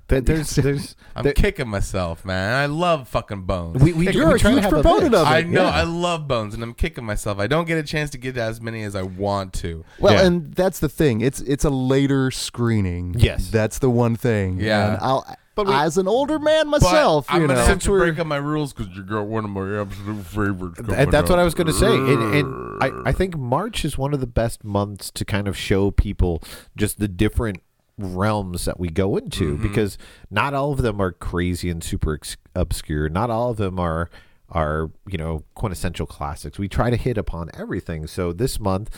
There- 0.09 0.21
there's 0.21 0.49
there's 0.55 0.95
I'm 1.15 1.23
there- 1.23 1.33
kicking 1.33 1.67
myself, 1.67 2.25
man. 2.25 2.55
I 2.55 2.65
love 2.65 3.07
fucking 3.09 3.43
Bones. 3.43 3.79
we, 3.79 3.93
we, 3.93 4.09
You're 4.09 4.29
we 4.29 4.33
a 4.33 4.37
to 4.39 4.49
huge 4.49 4.63
have 4.63 4.73
a 4.73 4.81
proponent 4.81 5.13
of 5.13 5.27
it. 5.27 5.29
I 5.29 5.41
know 5.43 5.65
yeah. 5.65 5.69
I 5.69 5.83
love 5.83 6.27
Bones, 6.27 6.55
and 6.55 6.63
I'm 6.63 6.73
kicking 6.73 7.05
myself. 7.05 7.37
I 7.37 7.45
don't 7.45 7.65
get 7.67 7.77
a 7.77 7.83
chance 7.83 8.09
to 8.09 8.17
get 8.17 8.35
as 8.35 8.59
many 8.59 8.81
as 8.81 8.95
I 8.95 9.03
want 9.03 9.53
to. 9.61 9.85
Well, 9.99 10.13
Yeah. 10.13 10.25
and 10.25 10.51
that's 10.55 10.79
the 10.79 10.89
thing. 10.89 11.21
It's 11.21 11.41
it's 11.41 11.63
a 11.63 11.69
later 11.69 12.31
screening. 12.31 13.17
Yes. 13.19 13.51
that's 13.51 13.77
the 13.77 13.89
one 13.91 14.15
thing. 14.15 14.59
Yeah. 14.59 14.93
And 14.93 14.97
I'll, 14.99 15.35
But 15.65 15.71
we- 15.71 15.79
as 15.79 15.97
an 15.97 16.07
older 16.07 16.39
man 16.39 16.69
But 16.69 16.81
myself, 16.81 17.25
I'm 17.29 17.41
you 17.41 17.47
gonna 17.47 17.59
know, 17.59 17.65
have 17.65 17.79
to 17.79 17.89
break 17.89 18.19
up 18.19 18.27
my 18.27 18.37
rules 18.37 18.73
because 18.73 18.95
you 18.95 19.03
got 19.03 19.27
one 19.27 19.45
of 19.45 19.51
my 19.51 19.81
absolute 19.81 20.25
favorites. 20.25 20.79
And 20.79 20.87
coming 20.87 21.09
that's 21.09 21.29
what. 21.29 21.39
I 21.39 21.43
was 21.43 21.53
going 21.53 21.67
to 21.67 21.73
say. 21.73 21.93
And, 21.93 22.35
and 22.35 22.83
I, 22.83 23.09
I 23.09 23.11
think 23.11 23.37
March 23.37 23.83
is 23.85 23.97
one 23.97 24.13
of 24.13 24.19
the 24.19 24.27
best 24.27 24.63
months 24.63 25.11
to 25.11 25.25
kind 25.25 25.47
of 25.47 25.57
show 25.57 25.91
people 25.91 26.41
just 26.75 26.99
the 26.99 27.07
different 27.07 27.61
realms 27.97 28.65
that 28.65 28.79
we 28.79 28.89
go 28.89 29.17
into 29.17 29.53
mm-hmm. 29.53 29.63
because 29.63 29.97
not 30.31 30.53
all 30.53 30.71
of 30.71 30.81
them 30.81 31.01
are 31.01 31.11
crazy 31.11 31.69
and 31.69 31.83
super 31.83 32.13
ex- 32.13 32.37
obscure. 32.55 33.09
Not 33.09 33.29
all 33.29 33.51
of 33.51 33.57
them 33.57 33.79
are 33.79 34.09
are 34.49 34.89
you 35.07 35.17
know 35.17 35.43
quintessential 35.55 36.07
classics. 36.07 36.57
We 36.57 36.67
try 36.67 36.89
to 36.89 36.95
hit 36.95 37.17
upon 37.17 37.49
everything. 37.53 38.07
So 38.07 38.33
this 38.33 38.59
month, 38.59 38.89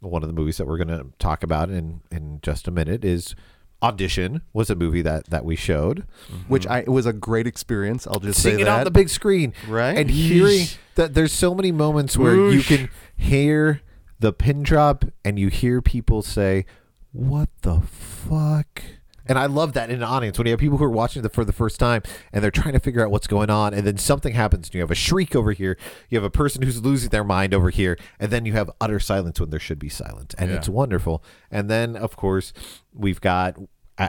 one 0.00 0.22
of 0.22 0.28
the 0.28 0.34
movies 0.34 0.58
that 0.58 0.66
we're 0.66 0.76
going 0.76 0.88
to 0.88 1.06
talk 1.18 1.42
about 1.42 1.70
in 1.70 2.02
in 2.10 2.40
just 2.42 2.68
a 2.68 2.70
minute 2.70 3.04
is 3.04 3.34
Audition 3.82 4.42
was 4.52 4.68
a 4.70 4.74
movie 4.74 5.02
that 5.02 5.30
that 5.30 5.44
we 5.44 5.56
showed. 5.56 6.04
Mm-hmm. 6.30 6.36
which 6.48 6.66
I 6.66 6.80
it 6.80 6.88
was 6.88 7.06
a 7.06 7.12
great 7.12 7.46
experience. 7.46 8.06
I'll 8.06 8.20
just 8.20 8.42
seeing 8.42 8.56
say 8.56 8.62
it 8.62 8.64
that. 8.66 8.78
on 8.80 8.84
the 8.84 8.90
big 8.90 9.08
screen, 9.08 9.54
Right? 9.66 9.96
And 9.96 10.10
hearing 10.10 10.66
that 10.96 11.14
there's 11.14 11.32
so 11.32 11.54
many 11.54 11.72
moments 11.72 12.16
where 12.16 12.50
you 12.50 12.62
can 12.62 12.90
hear 13.16 13.80
the 14.18 14.32
pin 14.32 14.62
drop 14.62 15.04
and 15.24 15.38
you 15.38 15.48
hear 15.48 15.80
people 15.80 16.20
say, 16.22 16.66
"What 17.12 17.48
the 17.62 17.80
fuck." 17.80 18.82
And 19.26 19.38
I 19.38 19.46
love 19.46 19.72
that 19.74 19.90
in 19.90 19.96
an 19.96 20.02
audience 20.02 20.38
when 20.38 20.46
you 20.46 20.52
have 20.52 20.60
people 20.60 20.78
who 20.78 20.84
are 20.84 20.90
watching 20.90 21.24
it 21.24 21.32
for 21.32 21.44
the 21.44 21.52
first 21.52 21.78
time 21.78 22.02
and 22.32 22.42
they're 22.42 22.50
trying 22.50 22.72
to 22.74 22.80
figure 22.80 23.04
out 23.04 23.10
what's 23.10 23.26
going 23.26 23.50
on, 23.50 23.74
and 23.74 23.86
then 23.86 23.98
something 23.98 24.34
happens, 24.34 24.68
and 24.68 24.74
you 24.74 24.80
have 24.80 24.90
a 24.90 24.94
shriek 24.94 25.34
over 25.36 25.52
here, 25.52 25.76
you 26.08 26.16
have 26.16 26.24
a 26.24 26.30
person 26.30 26.62
who's 26.62 26.82
losing 26.82 27.10
their 27.10 27.24
mind 27.24 27.54
over 27.54 27.70
here, 27.70 27.98
and 28.18 28.30
then 28.30 28.44
you 28.46 28.52
have 28.54 28.70
utter 28.80 28.98
silence 29.00 29.38
when 29.40 29.50
there 29.50 29.60
should 29.60 29.78
be 29.78 29.88
silence, 29.88 30.34
and 30.38 30.50
Yeah. 30.50 30.56
it's 30.56 30.68
wonderful. 30.68 31.22
And 31.50 31.68
then, 31.70 31.96
of 31.96 32.16
course, 32.16 32.52
we've 32.94 33.20
got 33.20 33.56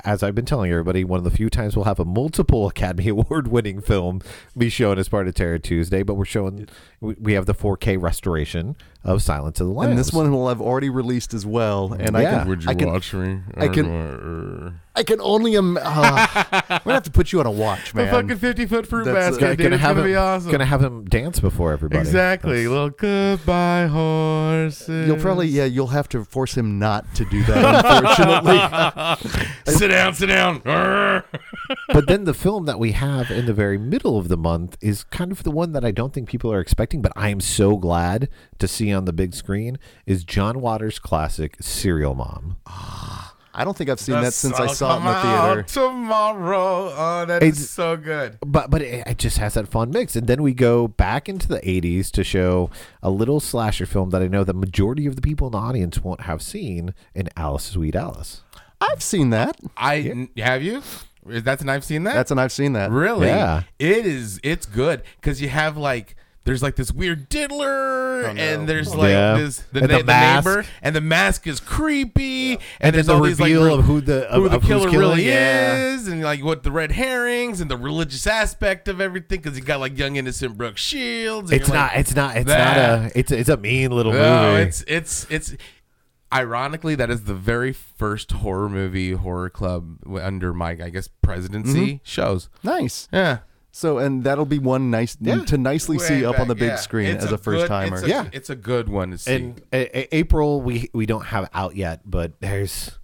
as 0.05 0.23
I've 0.23 0.35
been 0.35 0.45
telling 0.45 0.71
everybody, 0.71 1.03
one 1.03 1.17
of 1.17 1.25
the 1.25 1.31
few 1.31 1.49
times 1.49 1.75
we'll 1.75 1.83
have 1.83 1.99
a 1.99 2.05
multiple 2.05 2.65
Academy 2.69 3.09
Award 3.09 3.49
winning 3.49 3.81
film 3.81 4.21
be 4.57 4.69
shown 4.69 4.97
as 4.97 5.09
part 5.09 5.27
of 5.27 5.33
Terror 5.35 5.59
Tuesday, 5.59 6.01
but 6.01 6.13
we're 6.15 6.23
showing 6.23 6.69
we 7.01 7.15
we 7.19 7.33
have 7.33 7.45
the 7.45 7.53
4K 7.53 7.97
restoration 8.01 8.77
of 9.03 9.21
Silence 9.23 9.59
of 9.59 9.67
the 9.67 9.73
Lambs. 9.73 9.89
and 9.91 9.99
this 9.99 10.13
one 10.13 10.31
will 10.31 10.47
have 10.47 10.61
already 10.61 10.89
released 10.89 11.33
as 11.33 11.45
well. 11.45 11.93
And 11.93 12.15
I 12.15 12.23
can, 12.23 12.47
Would 12.47 12.63
you 12.63 12.69
I 12.69 12.75
can, 12.75 12.87
watch 12.91 13.13
me? 13.13 13.39
I 13.57 13.67
can- 13.67 13.85
can. 13.85 14.79
I 14.93 15.03
can 15.03 15.21
only. 15.21 15.55
Im- 15.55 15.77
uh, 15.81 16.27
we're 16.51 16.79
gonna 16.79 16.93
have 16.95 17.03
to 17.03 17.11
put 17.11 17.31
you 17.31 17.39
on 17.39 17.45
a 17.45 17.51
watch, 17.51 17.93
The 17.93 18.03
man. 18.03 18.11
fucking 18.13 18.37
fifty 18.37 18.65
foot 18.65 18.85
fruit 18.85 19.05
That's- 19.05 19.31
basket, 19.37 19.57
gonna, 19.57 19.69
gonna 19.69 19.77
have 19.77 19.95
gonna 19.95 20.07
him, 20.07 20.11
be 20.13 20.15
awesome. 20.17 20.51
Gonna 20.51 20.65
have 20.65 20.83
him 20.83 21.05
dance 21.05 21.39
before 21.39 21.71
everybody. 21.71 22.01
exactly. 22.01 22.65
That's- 22.65 22.69
Little 22.69 22.89
goodbye 22.89 23.87
horses. 23.87 25.07
You'll 25.07 25.17
probably, 25.17 25.47
yeah, 25.47 25.63
you'll 25.65 25.87
have 25.87 26.09
to 26.09 26.23
force 26.25 26.55
him 26.55 26.77
not 26.77 27.05
to 27.15 27.25
do 27.25 27.41
that. 27.43 27.85
Unfortunately, 29.15 29.41
sit 29.73 29.87
down, 29.87 30.13
sit 30.13 30.27
down. 30.27 30.61
Arr. 31.71 31.93
but 31.93 32.07
then 32.07 32.23
the 32.25 32.33
film 32.33 32.65
that 32.65 32.79
we 32.79 32.91
have 32.93 33.29
in 33.31 33.45
the 33.45 33.53
very 33.53 33.77
middle 33.77 34.17
of 34.17 34.27
the 34.27 34.37
month 34.37 34.77
is 34.81 35.03
kind 35.05 35.31
of 35.31 35.43
the 35.43 35.51
one 35.51 35.71
that 35.73 35.83
I 35.85 35.91
don't 35.91 36.13
think 36.13 36.29
people 36.29 36.51
are 36.51 36.59
expecting, 36.59 37.01
but 37.01 37.11
I 37.15 37.29
am 37.29 37.39
so 37.39 37.77
glad 37.77 38.29
to 38.59 38.67
see 38.67 38.91
on 38.93 39.05
the 39.05 39.13
big 39.13 39.33
screen 39.33 39.77
is 40.05 40.23
John 40.23 40.61
Waters' 40.61 40.99
classic 40.99 41.57
Serial 41.61 42.15
Mom. 42.15 42.57
Ah, 42.67 43.35
I 43.53 43.65
don't 43.65 43.75
think 43.75 43.89
I've 43.89 43.99
seen 43.99 44.15
The 44.15 44.21
that 44.21 44.33
since 44.33 44.59
I 44.59 44.67
sun 44.67 44.75
saw 44.75 44.93
it 44.95 44.97
in 44.99 45.05
the 45.05 45.13
theater. 45.21 45.59
out 45.59 45.67
Tomorrow. 45.67 46.93
Oh, 46.95 47.25
that 47.27 47.43
is 47.43 47.49
It's- 47.57 47.69
so 47.69 47.97
good. 47.97 48.37
but 48.45 48.69
but 48.69 48.81
it, 48.81 49.05
it 49.07 49.17
just 49.17 49.37
has 49.39 49.55
that 49.55 49.67
fun 49.67 49.91
mix 49.91 50.15
and 50.15 50.27
then 50.27 50.41
we 50.41 50.53
go 50.53 50.87
back 50.87 51.27
into 51.27 51.47
the 51.47 51.59
80s 51.59 52.11
to 52.11 52.23
show 52.23 52.69
a 53.03 53.09
little 53.09 53.39
slasher 53.39 53.85
film 53.85 54.09
that 54.11 54.21
i 54.21 54.27
know 54.27 54.43
the 54.43 54.53
majority 54.53 55.05
of 55.05 55.15
the 55.15 55.21
people 55.21 55.47
in 55.47 55.51
the 55.51 55.57
audience 55.57 56.01
won't 56.03 56.21
have 56.21 56.41
seen 56.41 56.93
in 57.13 57.29
alice 57.35 57.63
sweet 57.63 57.95
alice 57.95 58.41
I've 58.83 59.03
seen 59.03 59.29
that. 59.29 59.57
I 59.77 59.97
n- 59.99 60.29
have 60.37 60.63
you? 60.63 60.81
Is 61.29 61.43
That's 61.43 61.61
an 61.61 61.69
I've 61.69 61.83
seen 61.83 62.03
that. 62.03 62.13
That's 62.13 62.31
and 62.31 62.39
I've 62.39 62.51
seen 62.51 62.73
that. 62.73 62.91
really. 62.91 63.27
Yeah. 63.27 63.63
It 63.79 64.05
is. 64.05 64.39
It's 64.43 64.65
good 64.65 65.03
because 65.17 65.41
you 65.41 65.49
have 65.49 65.77
like. 65.77 66.15
There's 66.43 66.63
like 66.63 66.75
this 66.75 66.91
weird 66.91 67.29
diddler, 67.29 68.25
Oh, 68.25 68.33
no. 68.33 68.41
and 68.41 68.67
there's 68.67 68.95
like 68.95 69.11
Yeah. 69.11 69.37
this 69.37 69.59
the, 69.71 69.81
na- 69.81 70.01
the 70.01 70.03
neighbor, 70.41 70.65
and 70.81 70.95
the 70.95 70.99
mask 71.01 71.45
is 71.45 71.59
creepy, 71.59 72.53
and, 72.53 72.59
and, 72.79 72.95
there's 72.95 73.05
the 73.05 73.13
all 73.13 73.21
these, 73.21 73.39
like, 73.39 73.53
re- 73.53 73.71
of 73.71 73.83
who 73.85 74.01
the 74.01 74.27
of, 74.27 74.41
who 74.41 74.49
the 74.49 74.59
killer 74.59 74.89
really 74.89 75.27
yeah. 75.27 75.89
is, 75.93 76.07
and 76.07 76.23
like 76.23 76.43
what 76.43 76.63
the 76.63 76.71
red 76.71 76.93
herrings 76.93 77.61
and 77.61 77.69
the 77.69 77.77
religious 77.77 78.25
aspect 78.25 78.87
of 78.87 78.99
everything, 78.99 79.39
because 79.39 79.55
you 79.55 79.63
got 79.63 79.79
like 79.79 79.95
young 79.99 80.15
innocent 80.15 80.57
Brooke 80.57 80.77
Shields. 80.79 81.51
it's 81.51 81.69
not 81.69 81.91
like, 81.91 81.99
it's 81.99 82.15
not 82.15 82.35
it's 82.35 82.47
that. 82.47 82.75
not 83.03 83.11
a 83.15 83.19
it's 83.19 83.31
it's 83.31 83.49
a 83.49 83.57
mean 83.57 83.91
little 83.91 84.11
no, 84.11 84.53
movie 84.53 84.63
it's 84.63 84.83
it's 84.87 85.27
it's. 85.29 85.53
Ironically, 86.33 86.95
that 86.95 87.09
is 87.09 87.23
the 87.25 87.33
very 87.33 87.73
first 87.73 88.31
horror 88.31 88.69
movie 88.69 89.11
horror 89.11 89.49
club 89.49 89.97
under 90.19 90.53
my, 90.53 90.71
I 90.71 90.89
guess, 90.89 91.09
presidency 91.21 91.85
mm-hmm. 91.95 91.97
shows. 92.03 92.49
Nice. 92.63 93.09
Yeah, 93.11 93.39
So, 93.71 93.97
and 93.97 94.23
that'll 94.23 94.45
be 94.45 94.59
one 94.59 94.89
nice 94.91 95.17
Yeah. 95.19 95.43
to 95.45 95.57
nicely 95.57 95.99
see 95.99 96.21
Way 96.21 96.25
up 96.25 96.39
on 96.39 96.47
the 96.47 96.55
big 96.55 96.69
yeah. 96.69 96.75
screen 96.77 97.07
It's 97.07 97.25
as 97.25 97.31
a, 97.31 97.37
first 97.37 97.63
good- 97.63 97.67
timer. 97.67 97.97
It's 97.97 98.05
a, 98.05 98.09
Yeah. 98.09 98.29
it's 98.31 98.49
a 98.49 98.55
good 98.55 98.87
one 98.89 99.11
to 99.11 99.17
see. 99.17 99.35
and 99.35 99.61
a, 99.73 99.97
a- 99.99 100.15
April 100.15 100.61
we 100.61 100.89
we 100.93 101.05
don't 101.05 101.25
have 101.25 101.49
out 101.53 101.75
yet, 101.75 102.01
but 102.09 102.39
there's 102.39 102.97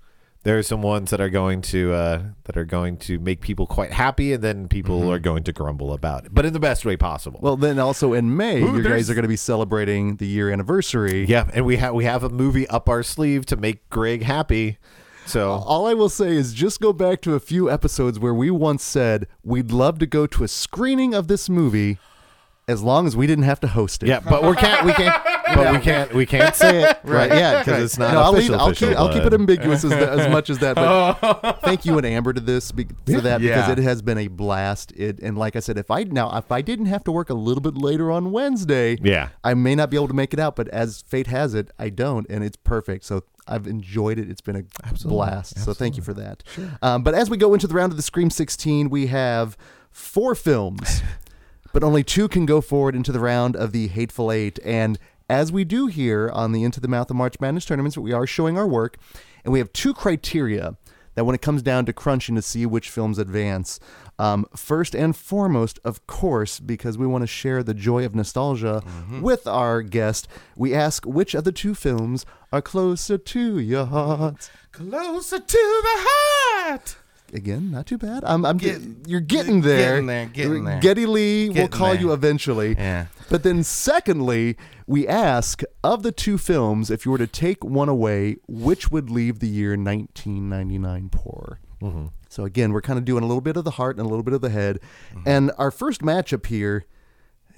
there 0.48 0.58
are 0.58 0.64
some 0.64 0.82
ones 0.82 1.12
that 1.12 1.20
are 1.20 1.30
going 1.30 1.62
to 1.62 1.92
uh, 1.92 2.22
that 2.46 2.56
are 2.56 2.64
going 2.64 2.96
to 2.96 3.20
make 3.20 3.42
people 3.42 3.68
quite 3.68 3.92
happy, 3.92 4.32
and 4.32 4.42
then 4.42 4.70
people 4.70 5.12
are 5.12 5.20
going 5.20 5.44
to 5.44 5.52
grumble 5.52 5.92
about 5.92 6.24
it, 6.24 6.34
but 6.34 6.46
in 6.46 6.54
the 6.54 6.60
best 6.60 6.86
way 6.86 6.96
possible. 6.96 7.38
Well, 7.44 7.58
then 7.58 7.80
also 7.80 8.14
in 8.14 8.38
May, 8.38 8.62
Ooh, 8.62 8.78
you 8.78 8.82
guys 8.82 9.10
are 9.10 9.14
going 9.14 9.24
to 9.24 9.28
be 9.28 9.36
celebrating 9.36 10.16
the 10.16 10.26
year 10.26 10.50
anniversary. 10.50 11.26
yeah, 11.26 11.50
and 11.54 11.66
we 11.66 11.76
have 11.76 11.94
we 11.94 12.06
have 12.06 12.24
a 12.24 12.30
movie 12.30 12.66
up 12.70 12.88
our 12.88 13.04
sleeve 13.04 13.46
to 13.48 13.58
make 13.58 13.90
Greg 13.90 14.24
happy. 14.24 14.78
So 15.26 15.52
All 15.52 15.86
I 15.86 15.94
will 15.94 16.08
say 16.08 16.30
is 16.30 16.54
just 16.54 16.80
go 16.80 16.94
back 16.94 17.20
to 17.24 17.34
a 17.36 17.42
few 17.42 17.70
episodes 17.70 18.18
where 18.18 18.34
we 18.34 18.50
once 18.50 18.82
said 18.82 19.28
we'd 19.44 19.74
love 19.74 20.00
to 20.00 20.06
go 20.06 20.26
to 20.28 20.46
a 20.46 20.48
screening 20.48 21.14
of 21.14 21.28
this 21.28 21.50
movie 21.50 21.98
as 22.70 22.84
long 22.84 23.08
as 23.08 23.16
we 23.16 23.26
didn't 23.28 23.46
have 23.46 23.62
to 23.62 23.68
host 23.68 24.04
it. 24.04 24.10
Yeah, 24.10 24.20
but 24.20 24.44
we 24.44 24.54
can't. 24.56 24.86
We 24.86 24.94
can't. 24.94 25.16
But 25.48 25.72
we 25.74 25.80
can't. 25.80 26.14
We 26.14 26.26
can't 26.26 26.54
say 26.54 26.84
it 26.84 27.00
right 27.06 27.32
yet 27.32 27.64
because 27.66 27.82
it's 27.82 27.98
not 27.98 28.14
No, 28.14 28.20
I'll, 28.20 28.32
leave, 28.34 28.50
official. 28.50 28.60
I'll, 28.60 28.68
official, 28.68 28.90
keep, 28.90 28.98
I'll 29.00 29.14
keep 29.14 29.24
it 29.24 29.34
ambiguous 29.34 29.86
as, 29.86 29.94
as 29.94 30.30
much 30.32 30.50
as 30.50 30.60
that. 30.60 30.76
But 30.76 31.62
thank 31.62 31.86
you 31.86 31.98
and 31.98 32.06
Amber 32.06 32.34
to 32.34 32.42
this 32.42 32.74
be, 32.74 32.84
for 33.06 33.22
that 33.22 33.40
because 33.40 33.68
Yeah. 33.68 33.72
it 33.72 33.78
has 33.78 34.02
been 34.02 34.18
a 34.18 34.28
blast. 34.28 34.92
It 34.92 35.20
and 35.22 35.38
like 35.38 35.56
I 35.56 35.62
said, 35.62 35.78
if 35.78 35.90
I 35.90 36.04
now 36.04 36.38
if 36.38 36.52
I 36.52 36.62
didn't 36.62 36.88
have 36.88 37.02
to 37.06 37.14
work 37.14 37.30
a 37.30 37.34
little 37.34 37.62
bit 37.62 37.78
later 37.78 38.12
on 38.12 38.32
Wednesday, 38.34 38.98
Yeah. 39.02 39.30
I 39.42 39.54
may 39.54 39.74
not 39.74 39.90
be 39.90 39.96
able 39.96 40.10
to 40.10 40.14
make 40.14 40.34
it 40.34 40.40
out. 40.40 40.58
But 40.58 40.68
as 40.68 41.02
fate 41.08 41.28
has 41.28 41.54
it, 41.54 41.72
I 41.80 41.90
don't, 41.90 42.28
and 42.30 42.44
it's 42.44 42.58
perfect. 42.58 43.06
So 43.06 43.24
I've 43.48 43.68
enjoyed 43.68 44.20
it. 44.20 44.30
It's 44.30 44.42
been 44.42 44.58
a 44.58 44.94
blast. 45.08 45.60
So 45.60 45.74
thank 45.74 45.96
you 45.96 46.04
for 46.04 46.14
that. 46.16 46.44
Um, 46.82 47.04
but 47.04 47.14
as 47.16 47.30
we 47.30 47.38
go 47.38 47.54
into 47.54 47.68
the 47.68 47.74
round 47.74 47.94
of 47.94 47.98
the 47.98 48.04
Scream 48.04 48.30
16, 48.30 48.90
we 48.90 49.08
have 49.08 49.56
four 49.92 50.36
films. 50.36 51.02
But 51.78 51.86
only 51.86 52.04
two 52.04 52.28
can 52.28 52.48
go 52.48 52.60
forward 52.60 52.96
into 52.96 53.12
the 53.12 53.20
round 53.20 53.56
of 53.56 53.72
the 53.72 53.88
Hateful 53.88 54.32
Eight. 54.32 54.58
And 54.66 54.98
as 55.30 55.52
we 55.52 55.64
do 55.64 55.86
here 55.86 56.28
on 56.34 56.52
the 56.52 56.64
Into 56.64 56.80
the 56.80 56.88
Mouth 56.88 57.12
of 57.12 57.16
March 57.16 57.40
Madness 57.40 57.66
tournaments, 57.66 57.96
we 57.96 58.14
are 58.14 58.26
showing 58.26 58.58
our 58.58 58.66
work, 58.66 58.98
and 59.44 59.54
we 59.54 59.60
have 59.60 59.72
two 59.74 59.94
criteria 59.94 60.76
that 61.14 61.26
when 61.26 61.36
it 61.36 61.42
comes 61.44 61.62
down 61.62 61.86
to 61.86 61.94
crunching 61.94 62.34
to 62.34 62.42
see 62.42 62.66
which 62.66 62.90
films 62.90 63.20
advance. 63.20 63.80
Um, 64.18 64.48
first 64.56 64.96
and 64.96 65.16
foremost, 65.16 65.78
of 65.86 66.08
course, 66.08 66.60
because 66.60 66.98
we 66.98 67.06
want 67.06 67.22
to 67.22 67.28
share 67.28 67.62
the 67.62 67.76
joy 67.76 68.06
of 68.06 68.16
nostalgia 68.16 68.82
with 69.22 69.46
our 69.46 69.84
guest, 69.84 70.28
we 70.56 70.74
ask 70.74 71.06
which 71.06 71.36
of 71.36 71.44
the 71.44 71.52
two 71.52 71.76
films 71.76 72.26
are 72.52 72.64
closer 72.64 73.20
to 73.20 73.60
your 73.60 73.86
heart. 73.86 74.50
Closer 74.72 75.38
to 75.38 75.82
the 75.84 76.08
heart. 76.08 76.96
Again, 77.34 77.72
not 77.72 77.86
too 77.86 77.98
bad. 77.98 78.24
I'm, 78.24 78.46
I'm 78.46 78.58
Get- 78.58 78.82
you're 79.06 79.20
getting 79.20 79.62
there. 79.62 79.92
getting 79.92 80.06
there, 80.06 80.26
getting 80.28 80.64
there. 80.64 80.80
Geddy 80.80 81.06
Lee 81.06 81.50
will 81.50 81.56
Getting 81.56 81.70
call 81.72 81.94
you 81.94 82.14
eventually. 82.14 82.74
Yeah. 82.78 83.08
But 83.30 83.44
then, 83.44 83.64
secondly, 83.64 84.56
we 84.86 85.06
ask 85.08 85.62
of 85.84 86.04
the 86.04 86.14
two 86.14 86.38
films, 86.38 86.90
if 86.90 87.06
you 87.06 87.12
were 87.12 87.18
to 87.18 87.28
take 87.28 87.64
one 87.64 87.90
away, 87.90 88.38
which 88.48 88.90
would 88.92 89.10
leave 89.10 89.40
the 89.40 89.48
year 89.50 89.72
1999 89.72 91.10
poor? 91.10 91.60
Mm-hmm. 91.82 92.06
So 92.30 92.46
again, 92.46 92.72
we're 92.72 92.82
kind 92.82 92.98
of 92.98 93.04
doing 93.06 93.24
a 93.24 93.28
little 93.28 93.42
bit 93.42 93.58
of 93.58 93.66
the 93.66 93.72
heart 93.72 93.98
and 93.98 94.06
a 94.06 94.10
little 94.10 94.24
bit 94.24 94.34
of 94.34 94.42
the 94.42 94.50
head. 94.50 94.80
Mm-hmm. 95.14 95.24
And 95.26 95.52
our 95.58 95.72
first 95.72 96.02
matchup 96.02 96.46
here, 96.46 96.86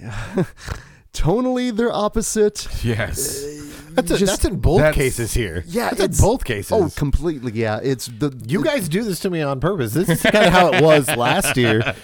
tonally, 1.12 1.74
they're 1.74 1.92
opposite. 1.92 2.66
Yes. 2.84 3.44
That's, 3.94 4.10
a, 4.10 4.18
Just- 4.18 4.32
that's 4.32 4.44
in 4.44 4.60
both 4.60 4.78
That's- 4.78 4.94
cases 4.94 5.34
here. 5.34 5.64
Yeah, 5.66 5.90
that's 5.90 6.18
in 6.18 6.24
both 6.24 6.44
cases. 6.44 6.72
Oh, 6.72 6.90
completely. 6.96 7.52
Yeah, 7.52 7.80
it's 7.82 8.06
the 8.06 8.32
you 8.46 8.62
guys 8.64 8.88
do 8.88 9.02
this 9.02 9.20
to 9.20 9.30
me 9.30 9.42
on 9.42 9.60
purpose. 9.60 9.92
This 9.94 10.08
is 10.08 10.22
kind 10.22 10.46
of 10.46 10.52
how 10.52 10.72
it 10.72 10.82
was 10.82 11.08
last 11.16 11.56
year, 11.56 11.94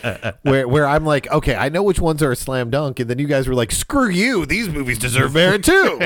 where 0.43 0.67
where 0.69 0.87
I'm 0.87 1.05
like, 1.05 1.31
okay, 1.31 1.55
I 1.55 1.69
know 1.69 1.83
which 1.83 2.01
ones 2.01 2.23
are 2.23 2.33
a 2.33 2.37
slam 2.37 2.71
dunk, 2.71 3.01
and 3.01 3.09
then 3.11 3.19
you 3.19 3.27
guys 3.27 3.49
were 3.49 3.55
like, 3.55 3.73
screw 3.73 4.09
you, 4.09 4.47
these 4.47 4.69
movies 4.69 4.99
deserve 4.99 5.35
merit 5.35 5.65
too. 5.65 6.01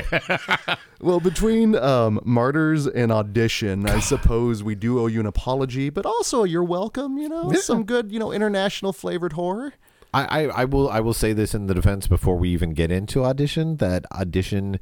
Well, 1.00 1.20
between 1.20 1.74
um, 1.76 2.20
Martyrs 2.24 2.86
and 2.86 3.10
Audition, 3.10 3.88
I 3.88 4.00
suppose 4.00 4.62
we 4.62 4.74
do 4.74 5.00
owe 5.00 5.06
you 5.06 5.20
an 5.20 5.26
apology, 5.26 5.88
but 5.88 6.04
also 6.04 6.44
you're 6.44 6.64
welcome. 6.64 7.16
You 7.18 7.28
know, 7.28 7.50
Yeah. 7.52 7.60
some 7.60 7.84
good, 7.84 8.12
you 8.12 8.18
know, 8.18 8.32
international 8.32 8.92
flavored 8.92 9.32
horror. 9.32 9.74
I, 10.12 10.24
I, 10.24 10.40
I 10.62 10.64
will 10.64 10.88
I 10.90 10.98
will 11.00 11.14
say 11.14 11.32
this 11.32 11.54
in 11.54 11.68
the 11.68 11.74
defense 11.74 12.06
before 12.08 12.36
we 12.36 12.48
even 12.50 12.74
get 12.74 12.90
into 12.90 13.24
audition 13.24 13.76
that 13.76 14.04
audition 14.10 14.80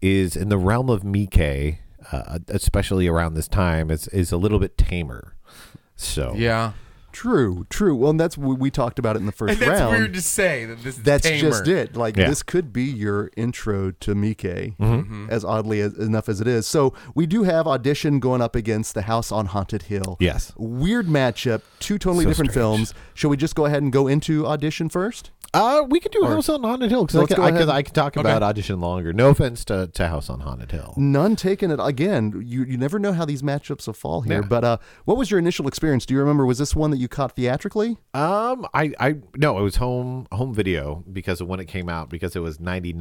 is 0.00 0.36
in 0.36 0.48
the 0.48 0.58
realm 0.58 0.88
of 0.90 1.04
Mike, 1.04 1.38
uh, 2.12 2.38
especially 2.48 3.08
around 3.08 3.34
this 3.34 3.48
time, 3.48 3.90
is 3.90 4.08
is 4.08 4.32
a 4.32 4.36
little 4.36 4.58
bit 4.58 4.76
tamer. 4.78 5.34
So 5.96 6.34
Yeah. 6.36 6.72
True, 7.16 7.66
true. 7.70 7.96
Well, 7.96 8.10
and 8.10 8.20
that's 8.20 8.36
we, 8.36 8.54
we 8.54 8.70
talked 8.70 8.98
about 8.98 9.16
it 9.16 9.20
in 9.20 9.26
the 9.26 9.32
first 9.32 9.52
And 9.52 9.62
that's 9.62 9.80
round. 9.80 9.96
weird 9.96 10.12
to 10.12 10.20
say 10.20 10.66
that 10.66 10.82
this 10.82 10.98
is 10.98 11.02
That's 11.02 11.22
tamer. 11.26 11.40
just 11.48 11.66
it. 11.66 11.96
Like 11.96 12.14
Yeah. 12.14 12.28
this 12.28 12.42
could 12.42 12.74
be 12.74 12.84
your 12.84 13.30
intro 13.38 13.90
to 13.92 14.14
Mike, 14.14 14.36
Mm-hmm. 14.42 15.28
as 15.30 15.42
oddly 15.42 15.80
as, 15.80 15.94
enough 15.96 16.28
as 16.28 16.42
it 16.42 16.46
is. 16.46 16.66
So 16.66 16.92
we 17.14 17.24
do 17.24 17.44
have 17.44 17.66
audition 17.66 18.20
going 18.20 18.42
up 18.42 18.54
against 18.54 18.92
the 18.92 19.02
House 19.02 19.32
on 19.32 19.46
Haunted 19.46 19.84
Hill. 19.84 20.18
Yes. 20.20 20.52
Weird 20.58 21.06
matchup. 21.06 21.62
Two 21.80 21.96
totally 21.96 22.24
So 22.24 22.30
different 22.32 22.50
strange. 22.50 22.62
films. 22.62 22.94
Shall 23.14 23.30
we 23.30 23.38
just 23.38 23.54
go 23.54 23.64
ahead 23.64 23.82
and 23.82 23.90
go 23.90 24.06
into 24.08 24.46
audition 24.46 24.90
first? 24.90 25.30
Uh, 25.54 25.82
we 25.88 26.00
could 26.00 26.12
do 26.12 26.22
House 26.24 26.50
on 26.50 26.62
Haunted 26.62 26.90
Hill 26.90 27.04
because 27.06 27.16
I, 27.16 27.20
Let's 27.20 27.34
could- 27.34 27.66
go 27.66 27.72
I. 27.72 27.76
I 27.76 27.82
could 27.82 27.94
talk 27.94 28.16
about 28.16 28.42
audition 28.42 28.78
longer. 28.80 29.14
No 29.14 29.30
offense 29.30 29.64
to, 29.66 29.86
to 29.86 30.08
House 30.08 30.28
on 30.28 30.40
Haunted 30.40 30.70
Hill. 30.72 30.92
None 30.98 31.34
taken 31.34 31.70
it 31.70 31.78
again. 31.82 32.42
You 32.44 32.64
you 32.64 32.76
never 32.76 32.98
know 32.98 33.12
how 33.14 33.24
these 33.24 33.40
matchups 33.42 33.86
will 33.86 33.94
fall 33.94 34.20
here. 34.22 34.40
Yeah. 34.42 34.46
But 34.48 34.64
uh, 34.64 34.78
what 35.06 35.16
was 35.16 35.30
your 35.30 35.38
initial 35.38 35.66
experience? 35.66 36.04
Do 36.04 36.12
you 36.12 36.20
remember? 36.20 36.44
Was 36.44 36.58
this 36.58 36.76
one 36.76 36.90
that 36.90 36.98
you 36.98 37.05
caught 37.08 37.36
theatrically? 37.36 37.96
Um, 38.14 38.66
I, 38.74 38.92
I 38.98 39.16
no, 39.36 39.58
it 39.58 39.62
was 39.62 39.76
home 39.76 40.26
home 40.32 40.54
video 40.54 41.04
because 41.12 41.40
of 41.40 41.48
when 41.48 41.60
it 41.60 41.66
came 41.66 41.88
out 41.88 42.08
because 42.10 42.36
it 42.36 42.40
was 42.40 42.60
ninety 42.60 42.92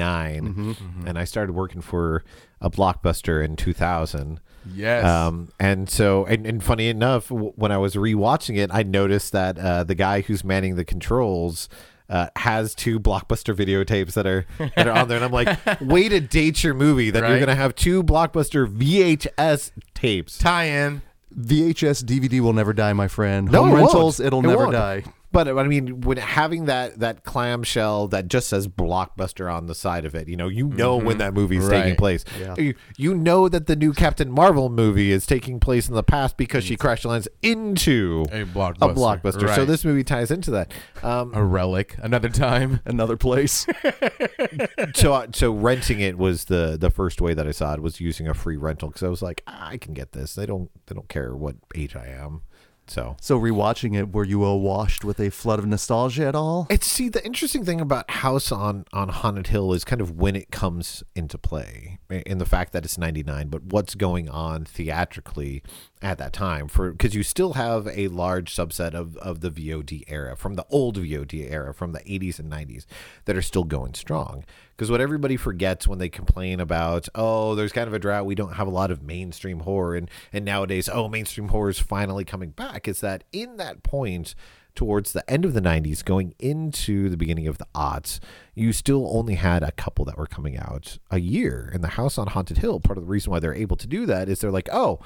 and 1.05 1.17
I 1.17 1.23
started 1.23 1.53
working 1.53 1.81
for 1.81 2.23
a 2.61 2.69
blockbuster 2.69 3.43
in 3.43 3.55
two 3.55 3.73
thousand. 3.73 4.39
Yes. 4.73 5.05
Um, 5.05 5.49
and 5.59 5.87
so, 5.89 6.25
and, 6.25 6.47
and 6.47 6.63
funny 6.63 6.87
enough, 6.89 7.29
w- 7.29 7.53
when 7.55 7.71
I 7.71 7.77
was 7.77 7.93
rewatching 7.95 8.57
it, 8.57 8.71
I 8.73 8.81
noticed 8.81 9.31
that 9.33 9.59
uh, 9.59 9.83
the 9.83 9.93
guy 9.93 10.21
who's 10.21 10.43
manning 10.43 10.75
the 10.75 10.83
controls 10.83 11.69
uh, 12.09 12.27
has 12.35 12.73
two 12.73 12.99
blockbuster 12.99 13.55
videotapes 13.55 14.13
that 14.13 14.25
are 14.25 14.45
that 14.75 14.87
are 14.87 14.91
on 14.91 15.07
there, 15.07 15.17
and 15.17 15.25
I'm 15.25 15.31
like, 15.31 15.81
way 15.81 16.09
to 16.09 16.19
date 16.19 16.63
your 16.63 16.73
movie 16.73 17.09
that 17.11 17.27
you're 17.29 17.39
gonna 17.39 17.55
have 17.55 17.75
two 17.75 18.03
blockbuster 18.03 18.65
VHS 18.67 19.71
tapes. 19.93 20.37
Tie-in. 20.37 21.01
VHS 21.37 22.03
DVD 22.05 22.39
will 22.39 22.53
never 22.53 22.73
die, 22.73 22.93
my 22.93 23.07
friend. 23.07 23.51
No, 23.51 23.59
Home 23.63 23.69
it 23.69 23.73
won't. 23.73 23.85
rentals, 23.93 24.19
it'll 24.19 24.39
It 24.39 24.47
never 24.47 24.63
won't. 24.63 24.71
die. 24.71 25.03
But 25.35 25.49
I 25.49 25.63
mean, 25.63 25.99
when 25.99 26.15
having 26.15 26.63
that 26.67 26.99
that 26.99 27.25
clamshell 27.25 28.07
that 28.07 28.29
just 28.29 28.47
says 28.47 28.69
blockbuster 28.69 29.53
on 29.53 29.67
the 29.67 29.75
side 29.75 30.05
of 30.05 30.15
it, 30.15 30.29
you 30.29 30.37
know, 30.37 30.47
you 30.47 30.69
know 30.69 30.95
when 30.95 31.17
that 31.17 31.33
movie 31.33 31.57
is 31.57 31.67
taking 31.67 31.97
place. 31.97 32.23
Yeah. 32.39 32.55
You, 32.57 32.73
you 32.95 33.13
know 33.13 33.49
that 33.49 33.67
the 33.67 33.75
new 33.75 33.91
Captain 33.91 34.31
Marvel 34.31 34.69
movie 34.69 35.11
is 35.11 35.25
taking 35.25 35.59
place 35.59 35.89
in 35.89 35.93
the 35.93 36.03
past 36.03 36.37
because 36.37 36.63
she 36.63 36.77
crash 36.77 37.03
lands 37.03 37.27
into 37.41 38.23
A 38.31 38.45
blockbuster. 38.45 38.91
a 38.91 38.93
blockbuster. 38.93 39.55
So 39.55 39.65
this 39.65 39.83
movie 39.83 40.05
ties 40.05 40.31
into 40.31 40.51
that. 40.51 40.71
Um, 41.03 41.33
a 41.35 41.43
relic. 41.43 41.97
Another 42.01 42.29
time. 42.29 42.79
Another 42.85 43.17
place. 43.17 43.67
so 44.95 45.25
so 45.33 45.51
renting 45.51 45.99
it 45.99 46.17
was 46.17 46.45
the 46.45 46.77
the 46.79 46.89
first 46.89 47.19
way 47.19 47.33
that 47.33 47.45
I 47.45 47.51
saw 47.51 47.73
it 47.73 47.81
was 47.81 47.99
using 47.99 48.29
a 48.29 48.33
free 48.33 48.55
rental 48.55 48.87
because 48.87 49.03
I 49.03 49.09
was 49.09 49.21
like, 49.21 49.43
"Ah, 49.47 49.67
I 49.67 49.77
can 49.77 49.93
get 49.93 50.13
this. 50.13 50.33
They 50.33 50.45
don't 50.45 50.69
they 50.87 50.95
don't 50.95 51.09
care 51.09 51.35
what 51.35 51.57
age 51.75 51.93
I 51.93 52.07
am. 52.07 52.43
So 52.87 53.17
so 53.19 53.39
rewatching 53.39 53.97
it, 53.97 54.13
were 54.13 54.23
you 54.23 54.39
washed 54.39 55.03
with 55.03 55.19
a 55.19 55.29
flood 55.29 55.59
of 55.59 55.65
nostalgia 55.65 56.25
at 56.25 56.35
all? 56.35 56.67
It's 56.69 56.87
see 56.87 57.09
the 57.09 57.25
interesting 57.25 57.65
thing 57.65 57.81
about 57.81 58.09
House 58.09 58.51
on 58.51 58.85
on 58.93 59.09
Haunted 59.09 59.47
Hill 59.47 59.73
is 59.73 59.83
kind 59.83 60.01
of 60.01 60.11
when 60.11 60.35
it 60.35 60.51
comes 60.51 61.03
into 61.15 61.37
play 61.37 61.99
in 62.09 62.37
the 62.37 62.45
fact 62.45 62.73
that 62.73 62.85
it's 62.85 62.97
99 62.97 63.47
but 63.49 63.63
what's 63.63 63.95
going 63.95 64.29
on 64.29 64.65
theatrically 64.65 65.63
at 66.01 66.17
that 66.17 66.33
time 66.33 66.67
for 66.67 66.91
because 66.91 67.15
you 67.15 67.23
still 67.23 67.53
have 67.53 67.87
a 67.87 68.07
large 68.09 68.53
subset 68.53 68.93
of 68.93 69.17
of 69.17 69.41
the 69.41 69.49
VOD 69.49 70.03
era 70.07 70.35
from 70.35 70.55
the 70.55 70.65
old 70.69 70.97
VOD 70.97 71.51
era 71.51 71.73
from 71.73 71.93
the 71.93 71.99
80s 71.99 72.39
and 72.39 72.51
90s 72.51 72.85
that 73.25 73.35
are 73.35 73.41
still 73.41 73.63
going 73.63 73.93
strong 73.93 74.45
because 74.75 74.91
what 74.91 75.01
everybody 75.01 75.37
forgets 75.37 75.87
when 75.87 75.99
they 75.99 76.09
complain 76.09 76.59
about 76.59 77.07
oh 77.15 77.55
there's 77.55 77.71
kind 77.71 77.87
of 77.87 77.93
a 77.93 77.99
drought 77.99 78.25
we 78.25 78.35
don't 78.35 78.53
have 78.53 78.67
a 78.67 78.71
lot 78.71 78.91
of 78.91 79.01
mainstream 79.01 79.61
horror 79.61 79.95
and 79.95 80.09
and 80.33 80.45
nowadays 80.45 80.89
oh 80.91 81.07
mainstream 81.07 81.49
horror 81.49 81.69
is 81.69 81.79
finally 81.79 82.25
coming 82.25 82.49
back 82.49 82.87
is 82.87 83.01
that 83.01 83.23
in 83.31 83.57
that 83.57 83.83
point 83.83 84.35
towards 84.75 85.13
the 85.13 85.29
end 85.29 85.45
of 85.45 85.53
the 85.53 85.61
90s 85.61 86.03
going 86.03 86.35
into 86.39 87.09
the 87.09 87.17
beginning 87.17 87.47
of 87.47 87.57
the 87.57 87.67
aughts 87.73 88.19
you 88.53 88.73
still 88.73 89.09
only 89.17 89.35
had 89.35 89.63
a 89.63 89.71
couple 89.71 90.03
that 90.03 90.17
were 90.17 90.27
coming 90.27 90.57
out 90.57 90.97
a 91.09 91.19
year 91.19 91.69
and 91.73 91.83
the 91.83 91.89
house 91.89 92.17
on 92.17 92.27
haunted 92.27 92.57
hill 92.57 92.79
part 92.79 92.97
of 92.97 93.03
the 93.05 93.09
reason 93.09 93.31
why 93.31 93.39
they're 93.39 93.55
able 93.55 93.77
to 93.77 93.87
do 93.87 94.05
that 94.05 94.27
is 94.27 94.39
they're 94.39 94.51
like 94.51 94.69
oh 94.71 94.99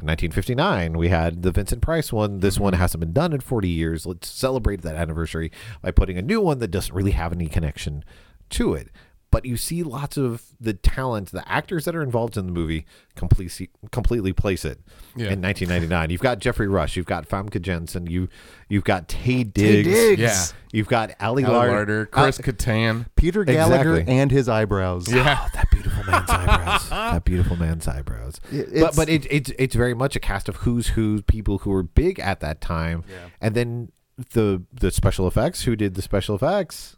1959 0.00 0.98
we 0.98 1.08
had 1.08 1.42
the 1.42 1.50
vincent 1.50 1.80
price 1.80 2.12
one 2.12 2.40
this 2.40 2.60
one 2.60 2.74
mm-hmm. 2.74 2.82
hasn't 2.82 3.00
been 3.00 3.14
done 3.14 3.32
in 3.32 3.40
40 3.40 3.66
years 3.66 4.04
let's 4.04 4.28
celebrate 4.28 4.82
that 4.82 4.94
anniversary 4.94 5.50
by 5.80 5.90
putting 5.90 6.18
a 6.18 6.22
new 6.22 6.38
one 6.38 6.58
that 6.58 6.68
doesn't 6.70 6.94
really 6.94 7.12
have 7.12 7.32
any 7.32 7.46
connection 7.46 8.04
to 8.50 8.74
it 8.74 8.90
but 9.30 9.44
you 9.44 9.56
see 9.56 9.82
lots 9.82 10.16
of 10.16 10.42
the 10.60 10.72
talent, 10.72 11.30
the 11.32 11.46
actors 11.50 11.84
that 11.84 11.94
are 11.94 12.02
involved 12.02 12.36
in 12.36 12.46
the 12.46 12.52
movie 12.52 12.86
completely 13.16 13.70
completely 13.90 14.32
place 14.32 14.64
it 14.64 14.78
Yeah. 15.16 15.30
in 15.32 15.40
1999. 15.42 16.10
You've 16.10 16.20
got 16.22 16.38
Geoffrey 16.38 16.68
Rush, 16.68 16.96
you've 16.96 17.06
got 17.06 17.28
Famke 17.28 17.60
Janssen, 17.60 18.06
you 18.06 18.28
you've 18.68 18.84
got 18.84 19.08
Taye 19.08 19.52
Diggs, 19.52 19.88
Diggs. 19.88 20.20
Yeah. 20.22 20.44
you've 20.72 20.88
got 20.88 21.10
Ali 21.20 21.44
Al 21.44 21.50
Larter, 21.52 21.86
Larter, 21.86 22.10
Chris 22.10 22.38
Uh, 22.40 22.42
Kattan. 22.44 23.06
Peter 23.16 23.44
Gallagher 23.44 23.96
Exactly. 23.96 24.14
and 24.16 24.30
his 24.30 24.48
eyebrows. 24.48 25.12
Yeah. 25.12 25.38
Oh, 25.40 25.48
that 25.54 25.70
beautiful 25.70 26.04
man's 26.04 26.30
eyebrows. 26.30 26.88
That 26.90 27.24
beautiful 27.24 27.56
man's 27.56 27.88
eyebrows. 27.88 28.40
It- 28.52 28.80
but 28.80 28.96
but 28.96 29.08
it, 29.08 29.26
it's 29.30 29.50
it's 29.58 29.74
very 29.74 29.94
much 29.94 30.16
a 30.16 30.20
cast 30.20 30.48
of 30.48 30.56
who's 30.56 30.88
who 30.88 31.20
people 31.22 31.58
who 31.58 31.70
were 31.70 31.82
big 31.82 32.18
at 32.20 32.40
that 32.40 32.60
time, 32.60 33.04
and 33.40 33.54
then 33.54 33.90
the 34.32 34.62
the 34.72 34.90
special 34.90 35.26
effects. 35.28 35.62
Who 35.64 35.76
did 35.76 35.94
the 35.94 36.02
special 36.02 36.34
effects? 36.36 36.95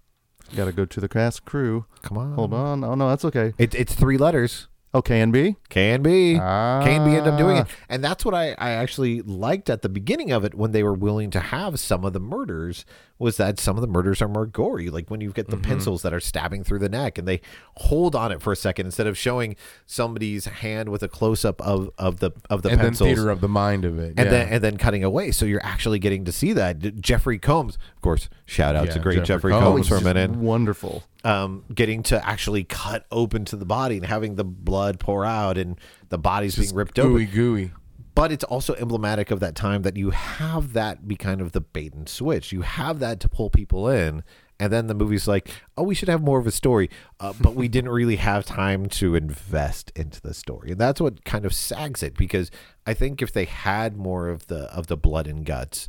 Got 0.57 0.65
to 0.67 0.73
go 0.73 0.85
to 0.85 1.01
the 1.01 1.09
cast 1.09 1.45
crew. 1.45 1.87
Come 2.03 2.19
on, 2.19 2.35
Hold 2.35 2.55
on. 2.55 2.85
Oh 2.85 2.95
no, 2.95 3.09
that's 3.09 3.25
okay. 3.25 3.53
It, 3.59 3.75
it's 3.75 3.95
three 3.95 4.17
letters. 4.17 4.69
Oh, 4.99 5.03
KNB. 5.03 5.57
Can 5.69 6.03
be. 6.03 6.35
KNB 6.35 7.17
end 7.19 7.27
up 7.27 7.39
doing 7.39 7.57
it. 7.59 7.67
Ah. 7.69 7.75
And 7.89 8.03
that's 8.03 8.25
what 8.25 8.35
I, 8.35 8.55
I 8.59 8.71
actually 8.71 9.23
liked 9.23 9.71
at 9.71 9.83
the 9.83 9.89
beginning 9.89 10.33
of 10.33 10.45
it 10.45 10.55
when 10.55 10.73
they 10.73 10.83
were 10.83 10.95
willing 10.95 11.31
to 11.31 11.41
have 11.41 11.79
some 11.79 12.05
of 12.05 12.13
the 12.13 12.21
murders 12.21 12.85
was 13.21 13.37
that 13.37 13.59
some 13.59 13.77
of 13.77 13.81
the 13.81 13.89
murders 13.89 14.23
are 14.23 14.29
more 14.29 14.47
gory. 14.47 14.91
Like 14.91 15.11
when 15.11 15.21
you 15.21 15.33
get 15.33 15.49
the 15.49 15.57
Mm-hmm. 15.57 15.71
pencils 15.71 16.03
that 16.03 16.15
are 16.15 16.21
stabbing 16.21 16.63
through 16.63 16.79
the 16.79 16.89
neck 16.89 17.19
and 17.19 17.27
they 17.27 17.41
hold 17.77 18.15
on 18.15 18.31
it 18.31 18.41
for 18.41 18.53
a 18.53 18.57
second 18.57 18.87
instead 18.87 19.07
of 19.09 19.19
showing 19.19 19.57
somebody's 19.87 20.45
hand 20.45 20.89
with 20.89 21.03
a 21.03 21.09
close 21.09 21.45
up 21.45 21.61
of, 21.63 21.91
of 21.99 22.21
the 22.21 22.31
of 22.49 22.63
the 22.63 22.69
and 22.71 22.79
then 22.79 22.87
pencils. 22.87 23.09
theater 23.09 23.29
of 23.31 23.41
the 23.41 23.49
mind 23.49 23.85
of 23.85 23.99
it. 23.99 24.15
and 24.17 24.19
yeah. 24.19 24.25
then 24.31 24.49
and 24.49 24.65
then 24.65 24.77
cutting 24.77 25.03
away, 25.03 25.31
so 25.33 25.45
you're 25.47 25.65
actually 25.65 25.99
getting 25.99 26.25
to 26.27 26.33
see 26.33 26.53
that 26.53 26.79
Jeffrey 27.01 27.39
Combs, 27.39 27.77
of 27.97 28.03
course. 28.03 28.29
Shout 28.47 28.77
out 28.77 28.87
Yeah, 28.87 28.93
to 28.93 28.99
great 29.01 29.25
Jeffrey 29.25 29.51
Jeffrey, 29.51 29.53
Combs. 29.53 29.89
Combs, 29.89 29.89
for 29.89 29.97
a 29.97 30.01
minute 30.01 30.31
Wonderful. 30.31 31.03
Um, 31.29 31.65
getting 31.75 32.03
to 32.05 32.27
actually 32.27 32.65
cut 32.65 33.05
open 33.13 33.45
to 33.45 33.57
the 33.57 33.67
body 33.67 33.99
and 33.99 34.07
having 34.07 34.37
the 34.37 34.45
blood 34.45 34.99
pour 34.99 35.27
out 35.27 35.59
and 35.59 35.79
the 36.09 36.17
body's 36.17 36.57
being 36.57 36.75
ripped 36.75 36.99
open. 36.99 37.13
gooey 37.13 37.25
open. 37.25 37.35
gooey. 37.35 37.71
But 38.15 38.33
it's 38.33 38.45
also 38.45 38.75
emblematic 38.75 39.31
of 39.31 39.39
that 39.41 39.55
time 39.55 39.83
that 39.83 39.97
you 39.97 40.11
have 40.11 40.73
that 40.73 41.07
be 41.07 41.17
kind 41.17 41.41
of 41.41 41.53
the 41.53 41.61
bait 41.61 41.93
and 41.93 42.09
switch. 42.09 42.51
You 42.51 42.63
have 42.63 42.99
that 43.01 43.21
to 43.21 43.29
pull 43.29 43.51
people 43.51 43.89
in. 43.89 44.25
And 44.59 44.73
then 44.73 44.89
the 44.89 44.95
movie's 44.95 45.29
like, 45.29 45.51
oh, 45.77 45.85
we 45.85 45.95
should 45.95 46.09
have 46.09 46.21
more 46.21 46.41
of 46.41 46.47
a 46.47 46.51
story. 46.51 46.91
Uh, 47.21 47.33
but 47.41 47.55
we 47.55 47.69
didn't 47.69 47.91
really 47.91 48.17
have 48.17 48.45
time 48.45 48.87
to 48.87 49.15
invest 49.15 49.93
into 49.95 50.21
the 50.21 50.35
story. 50.35 50.73
And 50.73 50.81
that's 50.81 51.01
what 51.01 51.25
kind 51.25 51.45
of 51.45 51.55
sags 51.55 52.03
it 52.03 52.17
because 52.17 52.51
I 52.87 52.95
think 52.95 53.23
if 53.23 53.33
they 53.33 53.45
had 53.45 53.97
more 53.97 54.29
of 54.29 54.49
the 54.49 54.63
of 54.75 54.89
the 54.89 54.97
blood 54.97 55.29
and 55.29 55.45
guts, 55.45 55.89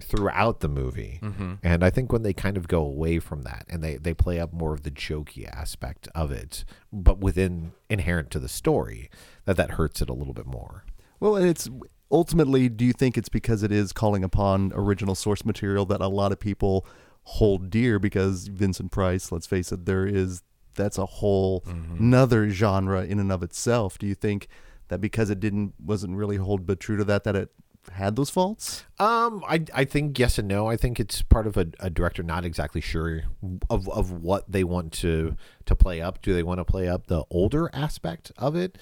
throughout 0.00 0.60
the 0.60 0.68
movie. 0.68 1.20
Mm-hmm. 1.22 1.54
And 1.62 1.84
I 1.84 1.90
think 1.90 2.12
when 2.12 2.22
they 2.22 2.32
kind 2.32 2.56
of 2.56 2.68
go 2.68 2.80
away 2.80 3.18
from 3.18 3.42
that 3.42 3.64
and 3.68 3.82
they, 3.82 3.96
they 3.96 4.14
play 4.14 4.40
up 4.40 4.52
more 4.52 4.74
of 4.74 4.82
the 4.82 4.90
jokey 4.90 5.48
aspect 5.48 6.08
of 6.14 6.32
it, 6.32 6.64
but 6.92 7.18
within 7.18 7.72
inherent 7.88 8.30
to 8.32 8.38
the 8.38 8.48
story, 8.48 9.08
that 9.44 9.56
that 9.56 9.72
hurts 9.72 10.02
it 10.02 10.10
a 10.10 10.14
little 10.14 10.34
bit 10.34 10.46
more. 10.46 10.84
Well, 11.20 11.36
and 11.36 11.46
it's 11.46 11.70
ultimately, 12.10 12.68
do 12.68 12.84
you 12.84 12.92
think 12.92 13.16
it's 13.16 13.28
because 13.28 13.62
it 13.62 13.70
is 13.70 13.92
calling 13.92 14.24
upon 14.24 14.72
original 14.74 15.14
source 15.14 15.44
material 15.44 15.86
that 15.86 16.00
a 16.00 16.08
lot 16.08 16.32
of 16.32 16.40
people 16.40 16.86
hold 17.22 17.70
dear? 17.70 17.98
Because 17.98 18.48
Vincent 18.48 18.90
Price, 18.90 19.30
let's 19.30 19.46
face 19.46 19.70
it, 19.70 19.86
there 19.86 20.06
is 20.06 20.42
that's 20.74 20.98
a 20.98 21.06
whole 21.06 21.60
mm-hmm. 21.60 21.98
another 21.98 22.50
genre 22.50 23.04
in 23.04 23.20
and 23.20 23.30
of 23.30 23.44
itself. 23.44 23.96
Do 23.96 24.06
you 24.06 24.14
think 24.16 24.48
that 24.88 25.00
because 25.00 25.30
it 25.30 25.40
didn't 25.40 25.74
wasn't 25.78 26.16
really 26.16 26.36
hold 26.36 26.66
but 26.66 26.80
true 26.80 26.96
to 26.96 27.04
that, 27.04 27.24
that 27.24 27.36
it 27.36 27.50
had 27.92 28.16
those 28.16 28.30
faults? 28.30 28.84
Um, 28.98 29.44
I 29.46 29.64
I 29.74 29.84
think 29.84 30.18
yes 30.18 30.38
and 30.38 30.48
no. 30.48 30.68
I 30.68 30.76
think 30.76 30.98
it's 30.98 31.22
part 31.22 31.46
of 31.46 31.56
a, 31.56 31.66
a 31.80 31.90
director 31.90 32.22
not 32.22 32.44
exactly 32.44 32.80
sure 32.80 33.22
of, 33.70 33.88
of 33.88 34.10
what 34.10 34.50
they 34.50 34.64
want 34.64 34.92
to 34.94 35.36
to 35.66 35.76
play 35.76 36.00
up. 36.00 36.22
Do 36.22 36.34
they 36.34 36.42
want 36.42 36.58
to 36.58 36.64
play 36.64 36.88
up 36.88 37.06
the 37.06 37.24
older 37.30 37.70
aspect 37.72 38.32
of 38.38 38.56
it, 38.56 38.78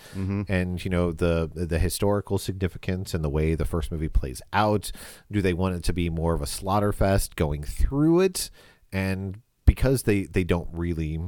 and 0.49 0.85
you 0.85 0.90
know 0.90 1.12
the 1.12 1.50
the 1.54 1.78
historical 1.78 2.38
significance 2.38 3.14
and 3.14 3.25
the 3.25 3.30
way 3.30 3.54
the 3.54 3.64
first 3.64 3.90
movie 3.90 4.09
plays 4.09 4.42
out? 4.52 4.92
Do 5.30 5.42
they 5.42 5.54
want 5.54 5.76
it 5.76 5.85
to 5.85 5.92
be 5.92 6.11
more 6.11 6.35
of 6.35 6.42
a 6.42 6.47
slaughter 6.47 6.92
fest 6.92 7.37
going 7.37 7.62
through 7.62 8.21
it? 8.21 8.50
And 8.92 9.40
because 9.66 10.02
they 10.02 10.25
they 10.25 10.44
don't 10.44 10.68
really 10.73 11.18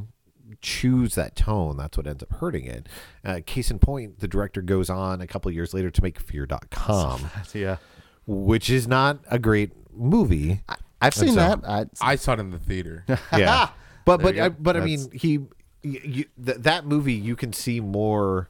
choose 0.65 1.15
that 1.15 1.37
tone 1.37 1.77
that's 1.77 1.97
what 1.97 2.07
ends 2.07 2.23
up 2.23 2.33
hurting 2.41 2.65
it 2.65 2.89
uh, 3.25 3.41
case 3.45 3.71
in 3.71 3.79
point 3.79 4.19
the 4.21 4.27
director 4.27 4.63
goes 4.63 4.89
on 4.89 5.21
a 5.21 5.27
couple 5.27 5.51
years 5.51 5.75
later 5.75 5.91
to 5.91 6.03
make 6.03 6.19
fear.com 6.19 7.31
Yeah, 7.55 7.77
which 8.27 8.71
is 8.71 8.89
not 8.89 9.19
a 9.31 9.39
great 9.39 9.73
movie. 9.95 10.63
I've 11.01 11.15
seen 11.15 11.35
so- 11.35 11.35
that. 11.35 11.61
I, 11.69 11.87
I 12.01 12.17
saw 12.17 12.33
it 12.33 12.41
in 12.41 12.51
the 12.51 12.59
theater. 12.59 13.05
Yeah, 13.33 13.69
but 14.07 14.23
but. 14.23 14.39
I, 14.39 14.49
but 14.49 14.77
I 14.77 14.81
mean 14.81 15.11
he, 15.13 15.39
y- 15.39 15.47
you, 15.83 16.25
th- 16.43 16.59
that 16.59 16.87
movie 16.87 17.13
you 17.13 17.37
can 17.37 17.53
see 17.53 17.81
more 17.81 18.49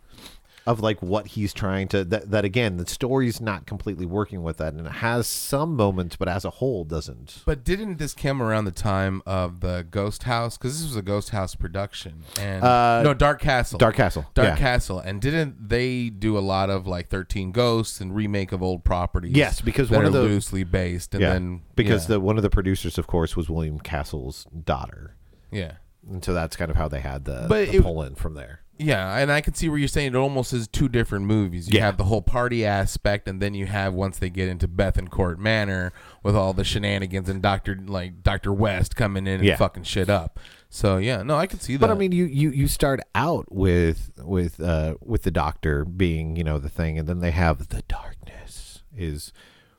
of 0.67 0.81
like 0.81 1.03
what 1.03 1.27
he's 1.29 1.53
trying 1.53 1.87
to 1.89 2.05
that, 2.05 2.31
that 2.31 2.45
again 2.45 2.79
the 2.79 2.87
story's 2.87 3.41
not 3.41 3.67
completely 3.67 4.07
working 4.07 4.43
with 4.43 4.57
that 4.57 4.73
and 4.73 4.87
it 4.87 4.93
has 4.95 5.27
some 5.27 5.77
moments 5.77 6.17
but 6.17 6.27
as 6.29 6.45
a 6.45 6.51
whole 6.51 6.85
doesn't 6.85 7.43
But 7.45 7.65
didn't 7.65 7.99
this 7.99 8.15
come 8.15 8.43
around 8.43 8.65
the 8.65 8.71
time 8.71 9.23
of 9.27 9.61
the 9.61 9.87
Ghost 9.91 10.23
House? 10.23 10.57
Because 10.57 10.79
this 10.81 10.87
was 10.89 10.97
a 10.97 11.03
Ghost 11.03 11.31
House 11.31 11.55
production, 11.55 12.23
and 12.41 12.63
Uh, 12.65 13.03
no 13.03 13.13
Dark 13.15 13.41
Castle. 13.41 13.79
Dark 13.79 13.97
Castle, 13.97 14.25
Dark 14.35 14.49
yeah. 14.49 14.57
Castle, 14.57 14.99
and 14.99 15.21
didn't 15.21 15.69
they 15.69 16.09
do 16.09 16.39
a 16.39 16.41
lot 16.41 16.71
of 16.71 16.87
like 16.87 17.09
Thirteen 17.09 17.53
Ghosts 17.53 18.01
and 18.01 18.15
remake 18.15 18.53
of 18.53 18.63
old 18.63 18.85
properties? 18.85 19.37
Yes, 19.37 19.61
because 19.61 19.89
that 19.91 19.97
one 19.97 20.05
are 20.05 20.09
of 20.09 20.13
the- 20.15 20.23
loosely 20.23 20.65
based, 20.65 21.15
and 21.15 21.21
yeah 21.23 21.33
then 21.35 21.61
because 21.77 22.05
yeah, 22.05 22.15
the 22.15 22.21
one 22.21 22.37
of 22.37 22.43
the 22.43 22.51
producers 22.51 22.97
of 22.99 23.07
course 23.07 23.37
was 23.37 23.51
William 23.51 23.79
Castle's 23.81 24.47
daughter 24.65 25.15
yeah. 25.51 25.73
and 26.09 26.25
so 26.25 26.33
that's 26.33 26.57
kind 26.57 26.71
of 26.71 26.77
how 26.77 26.89
they 26.89 27.01
had 27.01 27.25
the, 27.27 27.47
But 27.49 27.69
the 27.71 27.77
it- 27.77 27.83
pull 27.83 28.03
in 28.03 28.15
from 28.15 28.35
there 28.35 28.61
Yeah, 28.77 29.17
and 29.19 29.31
I 29.31 29.41
can 29.41 29.55
see 29.55 29.69
where 29.69 29.79
you're 29.79 29.87
saying 29.87 30.09
it 30.15 30.17
almost 30.17 30.53
is 30.53 30.67
two 30.67 30.89
different 30.89 31.27
movies. 31.27 31.69
You 31.71 31.79
Yeah. 31.79 31.87
have 31.87 31.97
the 31.97 32.05
whole 32.05 32.23
party 32.23 32.67
aspect, 32.67 33.29
and 33.29 33.41
then 33.41 33.55
you 33.55 33.67
have 33.67 33.95
once 33.95 34.19
they 34.19 34.31
get 34.31 34.49
into 34.49 34.67
Bethencourt 34.67 35.39
Manor 35.39 35.93
with 36.25 36.35
all 36.35 36.53
the 36.53 36.65
shenanigans 36.65 37.29
and 37.29 37.41
Doctor 37.41 37.79
like 37.87 38.23
Doctor 38.23 38.53
West 38.53 38.97
coming 38.97 39.27
in 39.29 39.35
and 39.35 39.45
Yeah. 39.45 39.57
fucking 39.57 39.85
shit 39.85 40.11
up. 40.11 40.41
So 40.71 40.97
yeah, 40.97 41.23
no, 41.23 41.37
I 41.37 41.47
can 41.47 41.61
see 41.61 41.75
that. 41.77 41.81
But 41.87 41.91
I 41.91 41.95
mean, 41.95 42.11
you, 42.11 42.25
you 42.25 42.51
you 42.51 42.67
start 42.67 42.99
out 43.15 43.47
with 43.53 44.11
with 44.19 44.59
uh 44.61 44.95
with 45.01 45.23
the 45.23 45.31
doctor 45.31 45.85
being 45.85 46.35
you 46.35 46.43
know 46.43 46.59
the 46.59 46.69
thing, 46.69 46.99
and 46.99 47.09
then 47.09 47.21
they 47.21 47.31
have 47.31 47.69
the 47.69 47.83
darkness 47.87 48.83
is 48.97 49.33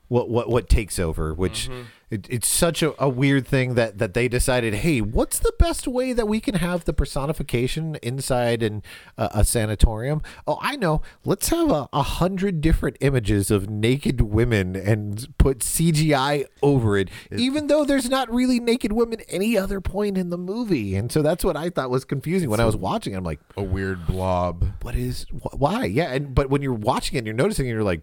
what 0.08 0.28
what 0.30 0.48
what 0.48 0.68
takes 0.68 0.98
over, 0.98 1.34
which 1.34 1.68
Mm-hmm. 1.68 1.82
it, 2.10 2.26
it's 2.30 2.46
such 2.46 2.80
a, 2.82 2.94
a 3.02 3.08
weird 3.08 3.46
thing 3.46 3.74
that 3.74 3.98
that 3.98 4.14
they 4.14 4.28
decided, 4.28 4.74
hey, 4.74 5.00
what's 5.00 5.38
the 5.40 5.52
best 5.58 5.88
way 5.88 6.12
that 6.12 6.26
we 6.28 6.38
can 6.40 6.54
have 6.56 6.84
the 6.84 6.92
personification 6.92 7.96
inside 8.02 8.62
in 8.62 8.82
a, 9.18 9.28
a 9.34 9.44
sanatorium? 9.44 10.22
Oh, 10.46 10.58
I 10.60 10.76
know. 10.76 11.02
Let's 11.24 11.48
have 11.48 11.70
a, 11.70 11.88
a 11.92 12.02
hundred 12.02 12.60
different 12.60 12.96
images 13.00 13.50
of 13.50 13.68
naked 13.68 14.20
women 14.20 14.76
and 14.76 15.26
put 15.38 15.58
CGI 15.60 16.44
over 16.62 16.96
it, 16.96 17.08
even 17.36 17.66
though 17.66 17.84
there's 17.84 18.08
not 18.08 18.32
really 18.32 18.60
naked 18.60 18.92
women 18.92 19.20
any 19.28 19.58
other 19.58 19.80
point 19.80 20.16
in 20.16 20.30
the 20.30 20.38
movie. 20.38 20.94
And 20.94 21.10
so 21.10 21.20
that's 21.22 21.44
what 21.44 21.56
I 21.56 21.70
thought 21.70 21.90
was 21.90 22.04
confusing 22.04 22.48
when 22.48 22.60
I 22.60 22.64
was 22.64 22.76
watching. 22.76 23.14
it. 23.14 23.16
I'm 23.16 23.24
like, 23.24 23.40
a 23.56 23.62
weird 23.62 24.06
blob. 24.06 24.64
what 24.82 24.94
is 24.94 25.26
wh- 25.30 25.58
why? 25.60 25.84
Yeah, 25.86 26.12
and 26.12 26.32
but 26.34 26.48
when 26.48 26.62
you're 26.62 26.72
watching 26.74 27.16
it, 27.16 27.18
and 27.18 27.26
you're 27.26 27.34
noticing, 27.34 27.66
it, 27.66 27.70
you're 27.70 27.82
like, 27.82 28.02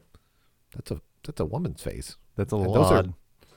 that's 0.75 0.91
a 0.91 0.99
that's 1.23 1.39
a 1.39 1.45
woman's 1.45 1.81
face. 1.81 2.17
That's 2.35 2.51
a 2.51 2.55
lot. 2.57 2.73
Those 2.73 2.91
are 2.91 3.03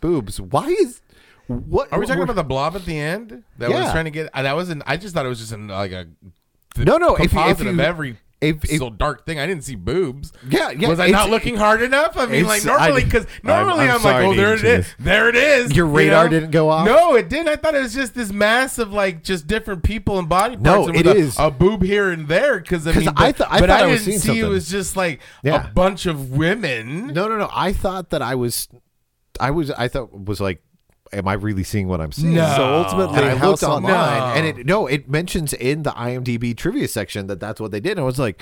boobs. 0.01 0.41
Why 0.41 0.67
is 0.69 1.01
what? 1.47 1.93
Are 1.93 1.99
we 1.99 2.07
talking 2.07 2.23
about 2.23 2.37
the 2.37 2.45
blob 2.45 2.75
at 2.77 2.85
the 2.85 2.99
end? 2.99 3.45
That 3.59 3.71
was 3.83 3.93
trying 3.93 4.05
to 4.07 4.11
get. 4.11 4.31
uh, 4.35 4.43
That 4.43 4.57
was 4.57 4.69
an. 4.71 4.83
I 4.87 4.97
just 4.97 5.15
thought 5.15 5.27
it 5.27 5.29
was 5.31 5.39
just 5.39 5.53
an 5.53 5.69
like 5.69 5.93
a. 5.93 6.07
No, 6.79 6.99
no, 6.99 7.17
if 7.17 7.33
you- 7.33 7.39
if 7.41 7.61
you- 7.77 7.81
every 7.81 8.17
if- 8.41 8.65
if- 8.65 8.79
so 8.79 8.91
dark 8.91 9.25
thing. 9.25 9.39
I 9.39 9.47
didn't 9.47 9.65
see 9.65 9.75
boobs. 9.77 10.33
Yeah, 10.49 10.71
yeah, 10.71 10.89
Was 10.89 11.01
I 11.01 11.09
not 11.09 11.31
looking 11.31 11.57
hard 11.57 11.81
enough? 11.83 12.17
I 12.19 12.27
mean, 12.27 12.45
like 12.47 12.65
normally, 12.65 13.03
I- 13.03 13.05
because 13.05 13.25
I'm- 13.25 13.35
normally 13.45 13.85
I'm 13.89 13.97
I'm, 13.97 14.03
like, 14.03 14.25
oh, 14.27 14.35
there 14.35 14.55
it 14.55 14.65
is, 14.65 14.87
there 14.99 15.29
it 15.29 15.37
is. 15.37 15.75
Your 15.75 15.87
you 15.87 15.93
radar 15.93 16.25
know? 16.25 16.31
didn't 16.31 16.51
go 16.51 16.69
off? 16.69 16.87
No, 16.87 17.15
it 17.15 17.29
didn't. 17.29 17.49
I 17.49 17.57
thought 17.57 17.75
it 17.75 17.83
was 17.83 17.95
just 17.95 18.15
this 18.15 18.31
mass 18.33 18.79
of 18.79 18.93
like 18.93 19.23
just 19.25 19.47
different 19.47 19.83
people 19.83 20.19
and 20.19 20.29
body 20.29 20.57
parts. 20.57 20.65
No, 20.65 20.89
and 20.89 20.97
it 20.97 21.07
a, 21.07 21.15
is. 21.15 21.37
a 21.39 21.51
boob 21.51 21.83
here 21.83 22.11
and 22.11 22.29
there. 22.29 22.61
Because 22.61 22.87
I 22.87 22.93
mean, 22.93 23.09
I 23.09 23.13
but, 23.33 23.37
th- 23.39 23.49
I 23.51 23.61
but 23.61 23.69
thought 23.69 23.81
I 23.81 23.85
I 23.85 23.89
didn't 23.91 24.03
see 24.05 24.19
seeing 24.19 24.37
it 24.45 24.49
was 24.49 24.69
just 24.69 24.97
like 24.97 25.21
Yeah. 25.43 25.65
a 25.69 25.73
bunch 25.73 26.07
of 26.07 26.31
women. 26.31 27.09
No, 27.09 27.29
no, 27.29 27.37
no. 27.39 27.49
I 27.53 27.73
thought 27.73 28.11
that 28.11 28.21
I 28.23 28.35
was, 28.35 28.69
I 29.41 29.51
was, 29.51 29.71
I 29.71 29.89
thought 29.89 30.13
was 30.27 30.41
like, 30.41 30.63
am 31.13 31.29
I 31.29 31.35
really 31.35 31.65
seeing 31.65 31.89
what 31.89 32.01
I'm 32.01 32.13
seeing? 32.13 32.35
No. 32.35 32.55
So 32.57 32.65
ultimately, 32.75 33.17
And 33.19 33.27
I 33.27 33.35
House 33.37 33.63
looked 33.63 33.65
on 33.65 33.85
online, 33.85 34.19
No. 34.21 34.25
and 34.35 34.47
it 34.59 34.67
no, 34.67 34.87
it 34.87 35.09
mentions 35.09 35.53
in 35.53 35.83
the 35.83 35.91
IMDb 35.91 36.57
trivia 36.57 36.89
section 36.89 37.27
that 37.29 37.41
that's 37.41 37.61
what 37.61 37.71
they 37.71 37.81
did. 37.81 37.93
And 37.93 38.01
I 38.01 38.05
was 38.05 38.19
like, 38.19 38.41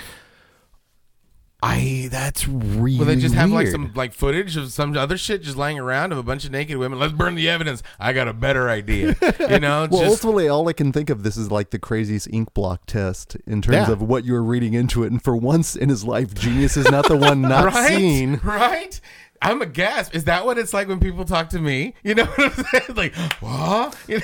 I 1.63 2.09
that's 2.11 2.47
really. 2.47 2.99
Well, 2.99 3.07
they 3.07 3.17
just 3.17 3.35
have 3.35 3.51
like 3.51 3.69
some 3.69 3.91
like 3.95 4.13
footage 4.13 4.55
of 4.59 4.71
some 4.71 4.95
other 4.99 5.17
shit 5.17 5.43
just 5.43 5.57
lying 5.57 5.79
around 5.79 6.13
of 6.13 6.19
a 6.19 6.23
bunch 6.23 6.45
of 6.45 6.51
naked 6.51 6.77
women. 6.77 6.99
Let's 6.99 7.15
burn 7.15 7.37
the 7.37 7.49
evidence. 7.49 7.83
I 7.99 8.13
got 8.13 8.29
a 8.29 8.35
better 8.35 8.69
idea. 8.69 9.17
You 9.45 9.61
know, 9.61 9.87
Well, 9.91 10.01
just 10.03 10.25
ultimately, 10.25 10.49
all 10.49 10.69
I 10.69 10.73
can 10.73 10.91
think 10.93 11.11
of 11.11 11.23
this 11.23 11.37
is 11.37 11.51
like 11.51 11.71
the 11.71 11.79
craziest 11.79 12.29
ink 12.33 12.55
block 12.55 12.87
test 12.87 13.37
in 13.47 13.61
terms 13.63 13.89
Yeah. 13.89 13.93
of 13.93 14.01
what 14.03 14.25
you're 14.25 14.43
reading 14.43 14.75
into 14.75 15.05
it. 15.05 15.13
And 15.13 15.23
for 15.23 15.37
once 15.37 15.77
in 15.77 15.89
his 15.91 16.03
life, 16.05 16.33
genius 16.35 16.77
is 16.77 16.91
not 16.91 17.09
the 17.09 17.17
one 17.17 17.41
not 17.43 17.67
right, 17.73 17.89
seen. 17.89 18.41
right. 18.43 19.01
I'm 19.43 19.61
a 19.63 19.67
gasp. 19.67 20.15
Is 20.15 20.25
that 20.25 20.47
what 20.47 20.59
it's 20.59 20.73
like 20.73 20.89
when 20.89 21.01
people 21.01 21.25
talk 21.25 21.51
to 21.51 21.59
me? 21.59 21.95
You 22.03 22.15
know 22.15 22.25
what 22.37 22.59
I'm 22.59 22.65
saying? 22.65 22.95
Like, 22.97 23.15
what? 23.43 23.97
You 24.09 24.21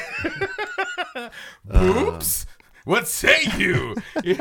know? 1.15 1.31
Oops. 1.75 2.47
What 2.85 3.07
say 3.07 3.43
you? 3.59 3.95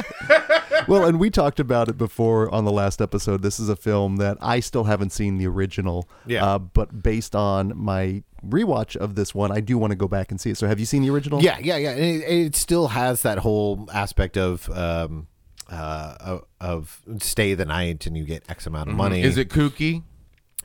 Well, 0.88 1.05
and 1.05 1.19
we 1.19 1.29
talked 1.29 1.60
about 1.60 1.88
it 1.88 1.97
before 1.99 2.51
on 2.51 2.65
the 2.65 2.71
last 2.71 2.99
episode. 2.99 3.43
This 3.43 3.60
is 3.60 3.69
a 3.69 3.75
film 3.75 4.15
that 4.15 4.38
I 4.41 4.60
still 4.60 4.86
haven't 4.86 5.12
seen 5.12 5.38
the 5.38 5.45
original. 5.45 6.10
Yeah. 6.25 6.43
Uh, 6.43 6.58
but 6.58 7.03
based 7.03 7.36
on 7.36 7.73
my 7.75 8.23
rewatch 8.43 8.95
of 8.95 9.13
this 9.13 9.36
one, 9.36 9.51
I 9.51 9.60
do 9.60 9.77
want 9.77 9.91
to 9.91 9.95
go 9.95 10.08
back 10.08 10.32
and 10.32 10.41
see 10.41 10.49
it. 10.49 10.58
So, 10.58 10.67
have 10.67 10.79
you 10.79 10.88
seen 10.88 11.03
the 11.03 11.12
original? 11.12 11.43
Yeah, 11.43 11.60
yeah, 11.60 11.77
yeah. 11.77 11.91
And 11.91 11.99
it, 11.99 12.23
it 12.23 12.55
still 12.55 12.88
has 12.88 13.21
that 13.21 13.38
whole 13.39 13.88
aspect 13.93 14.36
of 14.36 14.67
um, 14.71 15.27
uh, 15.69 16.15
of- 16.19 16.45
of 16.60 17.01
stay 17.19 17.53
the 17.53 17.65
night 17.65 18.08
and 18.08 18.17
you 18.17 18.23
get 18.25 18.49
X 18.49 18.65
amount 18.65 18.89
of 18.89 18.95
money. 18.95 19.21
Is 19.21 19.38
it 19.38 19.49
kooky? 19.49 20.03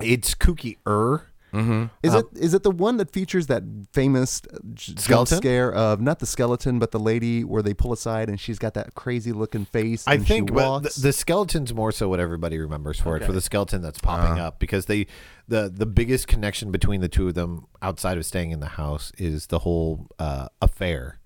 It's 0.01 0.35
kooky 0.35 0.79
er. 0.87 1.27
Mm-hmm. 1.53 1.85
Is 2.03 2.15
it 2.15 2.27
is 2.35 2.53
it 2.53 2.65
the 2.65 2.71
one 2.73 2.97
that 2.97 3.13
features 3.13 3.47
that 3.47 3.63
famous 3.93 4.43
uh, 4.53 4.59
j- 4.75 4.95
jump 4.95 4.99
Skeleton? 4.99 5.37
scare 5.39 5.73
of 5.73 6.01
not 6.01 6.19
the 6.19 6.27
skeleton 6.27 6.81
but 6.81 6.91
the 6.91 6.99
lady 6.99 7.45
where 7.45 7.63
they 7.63 7.73
pull 7.73 7.93
aside 7.93 8.29
and 8.29 8.41
she's 8.41 8.59
got 8.59 8.75
that 8.75 8.97
crazy 8.97 9.31
looking 9.31 9.65
face 9.65 10.03
I 10.09 10.15
and 10.15 10.27
think 10.27 10.49
she 10.49 10.53
walks? 10.53 10.97
the, 10.97 11.03
the 11.03 11.13
skeleton's 11.13 11.73
more 11.73 11.93
so 11.93 12.09
what 12.09 12.19
everybody 12.19 12.59
remembers 12.59 12.99
for 12.99 13.17
it 13.17 13.23
for 13.23 13.31
the 13.31 13.41
skeleton 13.41 13.83
that's 13.83 14.01
popping 14.01 14.33
Uh-huh. 14.33 14.49
up 14.49 14.59
because 14.59 14.87
they 14.87 15.07
the 15.47 15.71
the 15.73 15.87
biggest 15.87 16.27
connection 16.27 16.73
between 16.73 17.01
the 17.01 17.09
two 17.09 17.29
of 17.29 17.35
them 17.35 17.67
outside 17.81 18.19
of 18.19 18.27
staying 18.27 18.51
in 18.51 18.59
the 18.59 18.71
house 18.71 19.13
is 19.17 19.47
the 19.47 19.61
whole 19.61 20.09
uh, 20.19 20.49
affair 20.61 21.21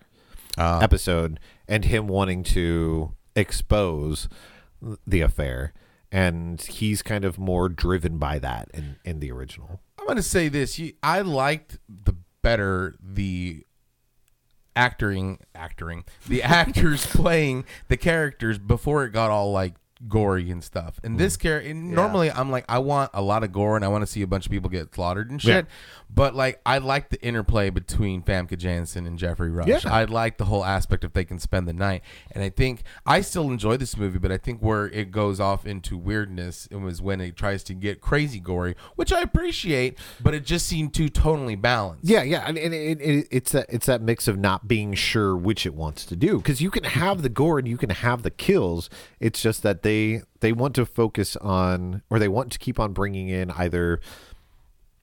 Ah. 0.59 0.81
episode 0.83 1.40
and 1.66 1.87
him 1.87 2.07
wanting 2.07 2.42
to 2.42 3.14
expose 3.35 4.28
the 5.07 5.22
affair 5.22 5.72
and 6.11 6.61
he's 6.61 7.03
kind 7.03 7.25
of 7.25 7.38
more 7.38 7.68
driven 7.68 8.18
by 8.18 8.38
that 8.38 8.68
in 8.73 8.97
in 9.05 9.21
the 9.21 9.31
original. 9.31 9.81
I'm 9.99 10.07
gonna 10.07 10.23
say 10.23 10.49
this. 10.49 10.79
You, 10.79 10.92
I 11.03 11.21
liked 11.21 11.79
the 11.88 12.14
better 12.42 12.94
the 13.03 13.64
acting, 14.75 15.38
acting, 15.55 16.05
the 16.27 16.42
actors 16.44 17.07
playing 17.07 17.64
the 17.88 17.97
characters 17.97 18.59
before 18.59 19.05
it 19.05 19.11
got 19.11 19.31
all 19.31 19.53
like 19.53 19.75
gory 20.07 20.51
and 20.51 20.62
stuff. 20.62 21.01
And 21.03 21.18
this 21.18 21.37
mm. 21.37 21.40
character, 21.40 21.75
normally 21.75 22.31
I'm 22.31 22.51
like, 22.51 22.64
I 22.68 22.79
want 22.79 23.11
a 23.14 23.23
lot 23.23 23.42
of 23.42 23.53
gore 23.53 23.77
and 23.77 23.85
I 23.85 23.88
want 23.88 24.03
to 24.03 24.07
see 24.07 24.23
a 24.23 24.27
bunch 24.27 24.47
of 24.47 24.53
people 24.53 24.71
get 24.71 24.94
slaughtered 24.94 25.31
and 25.31 25.42
shit. 25.42 25.66
But 26.11 26.35
like, 26.35 26.61
I 26.64 26.79
like 26.79 27.11
the 27.11 27.23
interplay 27.23 27.71
between 27.71 28.23
Famke 28.23 28.57
Janssen 28.57 29.07
and 29.07 29.18
Geoffrey 29.18 29.51
Rush. 29.51 29.68
Yeah. 29.68 29.81
I 29.85 30.05
like 30.05 30.38
the 30.38 30.47
whole 30.47 30.64
aspect 30.64 31.05
if 31.05 31.12
they 31.12 31.25
can 31.25 31.38
spend 31.38 31.68
the 31.68 31.73
night. 31.73 32.03
And 32.33 32.42
I 32.42 32.49
think 32.49 32.83
I 33.07 33.21
still 33.21 33.51
enjoy 33.51 33.77
this 33.77 33.97
movie, 33.97 34.18
but 34.18 34.33
I 34.33 34.38
think 34.38 34.61
where 34.61 34.87
it 34.87 35.11
goes 35.11 35.38
off 35.38 35.66
into 35.66 35.97
weirdness 35.97 36.68
it 36.71 36.77
was 36.77 37.03
when 37.03 37.21
it 37.21 37.37
tries 37.37 37.62
to 37.64 37.75
get 37.75 38.01
crazy 38.01 38.40
gory, 38.40 38.75
which 38.97 39.12
I 39.12 39.21
appreciate, 39.21 39.99
but 40.21 40.35
it 40.35 40.44
just 40.44 40.66
seemed 40.66 40.94
too 40.94 41.09
tonally 41.09 41.61
balanced. 41.61 42.09
Yeah, 42.09 42.23
yeah, 42.23 42.44
and, 42.47 42.57
and 42.59 42.75
it, 42.75 43.01
it, 43.01 43.29
it's 43.31 43.53
that 43.53 43.66
it's 43.68 43.87
that 43.87 44.03
mix 44.03 44.29
of 44.29 44.38
not 44.38 44.66
being 44.66 44.94
sure 44.94 45.37
which 45.37 45.66
it 45.66 45.75
wants 45.75 46.05
to 46.07 46.16
do 46.16 46.38
because 46.38 46.61
you 46.61 46.71
can 46.71 46.85
have 46.85 47.23
the 47.23 47.29
gore 47.29 47.59
and 47.59 47.68
you 47.68 47.77
can 47.77 47.90
have 47.90 48.23
the 48.23 48.31
kills. 48.31 48.88
It's 49.21 49.42
just 49.42 49.62
that 49.62 49.83
they 49.83 50.23
they 50.40 50.53
want 50.53 50.75
to 50.77 50.87
focus 50.87 51.37
on 51.37 52.03
or 52.11 52.18
they 52.18 52.29
want 52.29 52.53
to 52.53 52.59
keep 52.59 52.79
on 52.79 52.92
bringing 52.92 53.29
in 53.29 53.51
either 53.53 54.01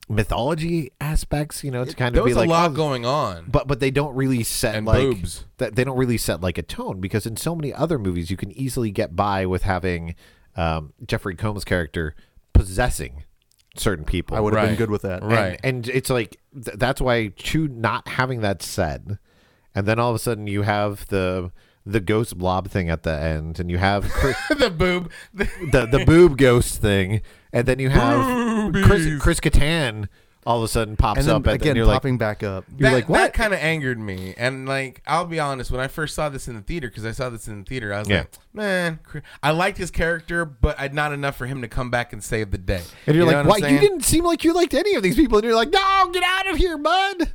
mythology 0.08 0.92
aspects, 1.02 1.64
you 1.64 1.72
know, 1.72 1.84
to 1.86 1.96
kind 1.96 2.16
There 2.16 2.22
of 2.22 2.26
be 2.26 2.32
was 2.32 2.38
like 2.38 2.48
a 2.48 2.52
lot 2.52 2.72
oh, 2.72 2.74
going 2.74 3.06
on. 3.06 3.46
but 3.48 3.68
but 3.68 3.80
they 3.80 3.92
don't 3.92 4.16
really 4.16 4.44
set 4.44 4.76
And 4.76 4.86
like 4.86 5.00
boobs. 5.02 5.46
that 5.58 5.76
they 5.76 5.84
don't 5.84 5.98
really 5.98 6.18
set 6.18 6.42
like 6.42 6.58
a 6.58 6.62
tone 6.64 7.02
because 7.02 7.26
in 7.26 7.38
so 7.38 7.56
many 7.56 7.74
other 7.74 7.98
movies 7.98 8.30
you 8.30 8.38
can 8.38 8.52
easily 8.52 8.92
get 8.92 9.16
by 9.16 9.46
with 9.46 9.64
having 9.64 10.16
um, 10.56 10.94
Jeffrey 11.06 11.36
Combs' 11.36 11.66
character 11.66 12.16
possessing 12.54 13.24
certain 13.76 14.06
people. 14.06 14.38
I 14.38 14.40
would 14.40 14.54
have 14.56 14.68
been 14.70 14.78
good 14.78 14.90
with 14.92 15.02
that. 15.02 15.22
Right. 15.24 15.60
And, 15.64 15.86
and 15.86 15.90
it's 15.90 16.10
like 16.10 16.38
th- 16.54 16.78
that's 16.78 17.02
why 17.02 17.30
Chew 17.30 17.68
not 17.68 18.08
having 18.08 18.42
that 18.42 18.62
said, 18.62 19.18
and 19.74 19.86
then 19.86 20.00
all 20.00 20.10
of 20.12 20.16
a 20.16 20.20
sudden 20.20 20.48
you 20.48 20.62
have 20.62 21.08
the 21.08 21.52
the 21.88 22.00
ghost 22.00 22.38
blob 22.38 22.70
thing 22.70 22.90
at 22.90 23.04
the 23.04 23.12
end, 23.12 23.60
and 23.60 23.70
you 23.70 23.78
have 23.78 24.10
Chris, 24.10 24.38
the 24.58 24.70
boob. 24.70 25.12
the 25.34 25.86
the 25.92 26.04
boob 26.06 26.38
ghost 26.38 26.82
thing, 26.82 27.22
and 27.56 27.66
then 27.68 27.80
you 27.80 27.90
have 27.90 28.72
Chris 28.74 29.06
Boobies. 29.06 29.22
Chris 29.22 29.40
Kattan 29.40 30.08
all 30.46 30.60
of 30.60 30.64
a 30.64 30.68
sudden 30.68 30.96
pops 30.96 31.18
And 31.18 31.28
then 31.28 31.36
up, 31.38 31.48
and 31.48 31.56
again, 31.60 31.76
you're 31.76 31.88
like, 31.88 31.96
popping 31.96 32.20
back 32.20 32.44
up. 32.44 32.66
You're 32.78 32.90
that, 32.90 32.96
like, 32.96 33.10
what? 33.10 33.18
That 33.18 33.34
kind 33.34 33.52
of 33.52 33.60
angered 33.60 33.98
me, 33.98 34.36
and 34.38 34.68
like 34.68 35.02
I'll 35.08 35.26
be 35.26 35.40
honest, 35.40 35.72
when 35.72 35.80
I 35.82 35.88
first 35.88 36.14
saw 36.14 36.30
this 36.30 36.48
in 36.48 36.54
the 36.56 36.62
theater, 36.62 36.88
because 36.88 37.04
I 37.04 37.12
saw 37.14 37.30
this 37.32 37.48
in 37.48 37.60
the 37.60 37.66
theater, 37.66 37.92
I 37.94 38.00
was 38.00 38.10
Yeah. 38.10 38.20
like, 38.20 38.34
man, 38.54 39.00
I 39.42 39.50
liked 39.52 39.80
his 39.80 39.90
character, 39.90 40.46
but 40.46 40.80
I'd 40.80 40.94
not 40.94 41.14
enough 41.14 41.36
for 41.36 41.48
him 41.48 41.62
to 41.64 41.68
come 41.68 41.90
back 41.90 42.14
and 42.14 42.24
save 42.24 42.52
the 42.52 42.60
day. 42.60 42.84
and 43.08 43.16
you're 43.16 43.26
You 43.26 43.32
like, 43.32 43.48
why? 43.48 43.68
You 43.68 43.80
didn't 43.80 44.02
seem 44.06 44.24
like 44.24 44.44
you 44.44 44.54
liked 44.54 44.76
any 44.76 44.94
of 44.94 45.02
these 45.02 45.16
people, 45.16 45.40
and 45.40 45.46
you're 45.46 45.56
like, 45.56 45.72
no, 45.72 46.10
get 46.14 46.24
out 46.24 46.48
of 46.52 46.58
here, 46.58 46.78
bud. 46.78 47.34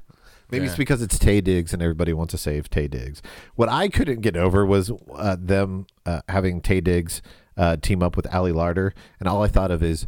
Maybe 0.53 0.67
it's 0.67 0.77
because 0.77 1.01
it's 1.01 1.17
Taye 1.17 1.43
Diggs 1.45 1.73
and 1.73 1.81
everybody 1.81 2.13
wants 2.13 2.33
to 2.33 2.39
save 2.39 2.69
Taye 2.71 2.91
Diggs. 2.91 3.23
What 3.55 3.69
I 3.69 3.89
couldn't 3.89 4.21
get 4.21 4.37
over 4.37 4.67
was 4.67 4.91
uh, 5.15 5.37
them 5.39 5.87
uh, 6.05 6.23
having 6.29 6.61
Taye 6.61 6.83
Diggs 6.83 7.23
uh, 7.61 7.77
team 7.77 8.03
up 8.03 8.17
with 8.17 8.33
Ali 8.35 8.53
Larter, 8.53 8.93
and 9.21 9.29
all 9.29 9.43
I 9.43 9.49
thought 9.49 9.71
of 9.71 9.83
is, 9.83 10.07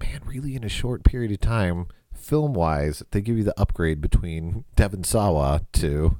man, 0.00 0.20
really 0.24 0.54
in 0.54 0.62
a 0.62 0.68
short 0.68 1.02
period 1.02 1.32
of 1.32 1.40
time, 1.40 1.88
film 2.14 2.54
wise, 2.54 3.02
they 3.10 3.20
give 3.20 3.36
you 3.36 3.42
the 3.42 3.60
upgrade 3.60 4.00
between 4.00 4.64
Devon 4.76 5.02
Sawa 5.02 5.62
to 5.72 6.16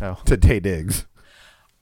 Oh. 0.00 0.18
to 0.24 0.36
Taye 0.38 0.62
Diggs. 0.62 1.06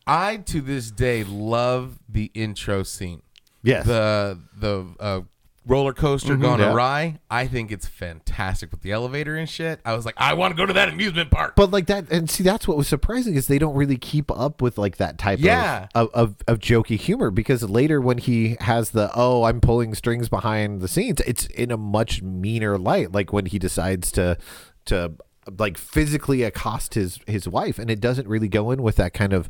I 0.06 0.38
to 0.38 0.60
this 0.60 0.90
day 0.90 1.22
love 1.22 2.00
the 2.08 2.32
intro 2.34 2.82
scene. 2.82 3.22
Yes. 3.62 3.86
The 3.86 4.40
the 4.56 4.86
uh, 4.98 5.20
roller 5.66 5.92
coaster 5.92 6.36
gone 6.36 6.58
yeah. 6.58 6.72
awry. 6.72 7.20
I 7.30 7.46
think 7.46 7.70
it's 7.70 7.86
fantastic 7.86 8.70
with 8.70 8.80
the 8.82 8.92
elevator 8.92 9.36
and 9.36 9.48
shit. 9.48 9.80
I 9.84 9.94
was 9.94 10.04
like, 10.06 10.14
I 10.16 10.34
want 10.34 10.52
to 10.52 10.56
go 10.56 10.66
to 10.66 10.72
that 10.72 10.88
amusement 10.88 11.30
park. 11.30 11.54
But 11.54 11.70
like 11.70 11.86
that, 11.86 12.10
and 12.10 12.28
see, 12.30 12.42
that's 12.42 12.66
what 12.66 12.76
was 12.76 12.88
surprising 12.88 13.34
is 13.34 13.46
they 13.46 13.58
don't 13.58 13.74
really 13.74 13.96
keep 13.98 14.30
up 14.30 14.62
with 14.62 14.78
like 14.78 14.96
that 14.96 15.18
type 15.18 15.38
Yeah. 15.40 15.88
of, 15.94 16.08
of, 16.08 16.14
of 16.14 16.36
of 16.48 16.58
jokey 16.58 16.98
humor 16.98 17.30
because 17.30 17.62
later 17.62 18.00
when 18.00 18.18
he 18.18 18.56
has 18.60 18.90
the 18.90 19.10
oh 19.14 19.44
I'm 19.44 19.60
pulling 19.60 19.94
strings 19.94 20.28
behind 20.28 20.80
the 20.80 20.88
scenes, 20.88 21.20
it's 21.26 21.46
in 21.46 21.70
a 21.70 21.76
much 21.76 22.22
meaner 22.22 22.78
light. 22.78 23.12
Like 23.12 23.32
when 23.32 23.46
he 23.46 23.58
decides 23.58 24.10
to 24.12 24.38
to 24.86 25.12
like 25.58 25.76
physically 25.78 26.42
accost 26.42 26.94
his 26.94 27.18
his 27.26 27.46
wife, 27.46 27.78
and 27.78 27.90
it 27.90 28.00
doesn't 28.00 28.28
really 28.28 28.48
go 28.48 28.70
in 28.70 28.82
with 28.82 28.96
that 28.96 29.12
kind 29.12 29.32
of 29.32 29.48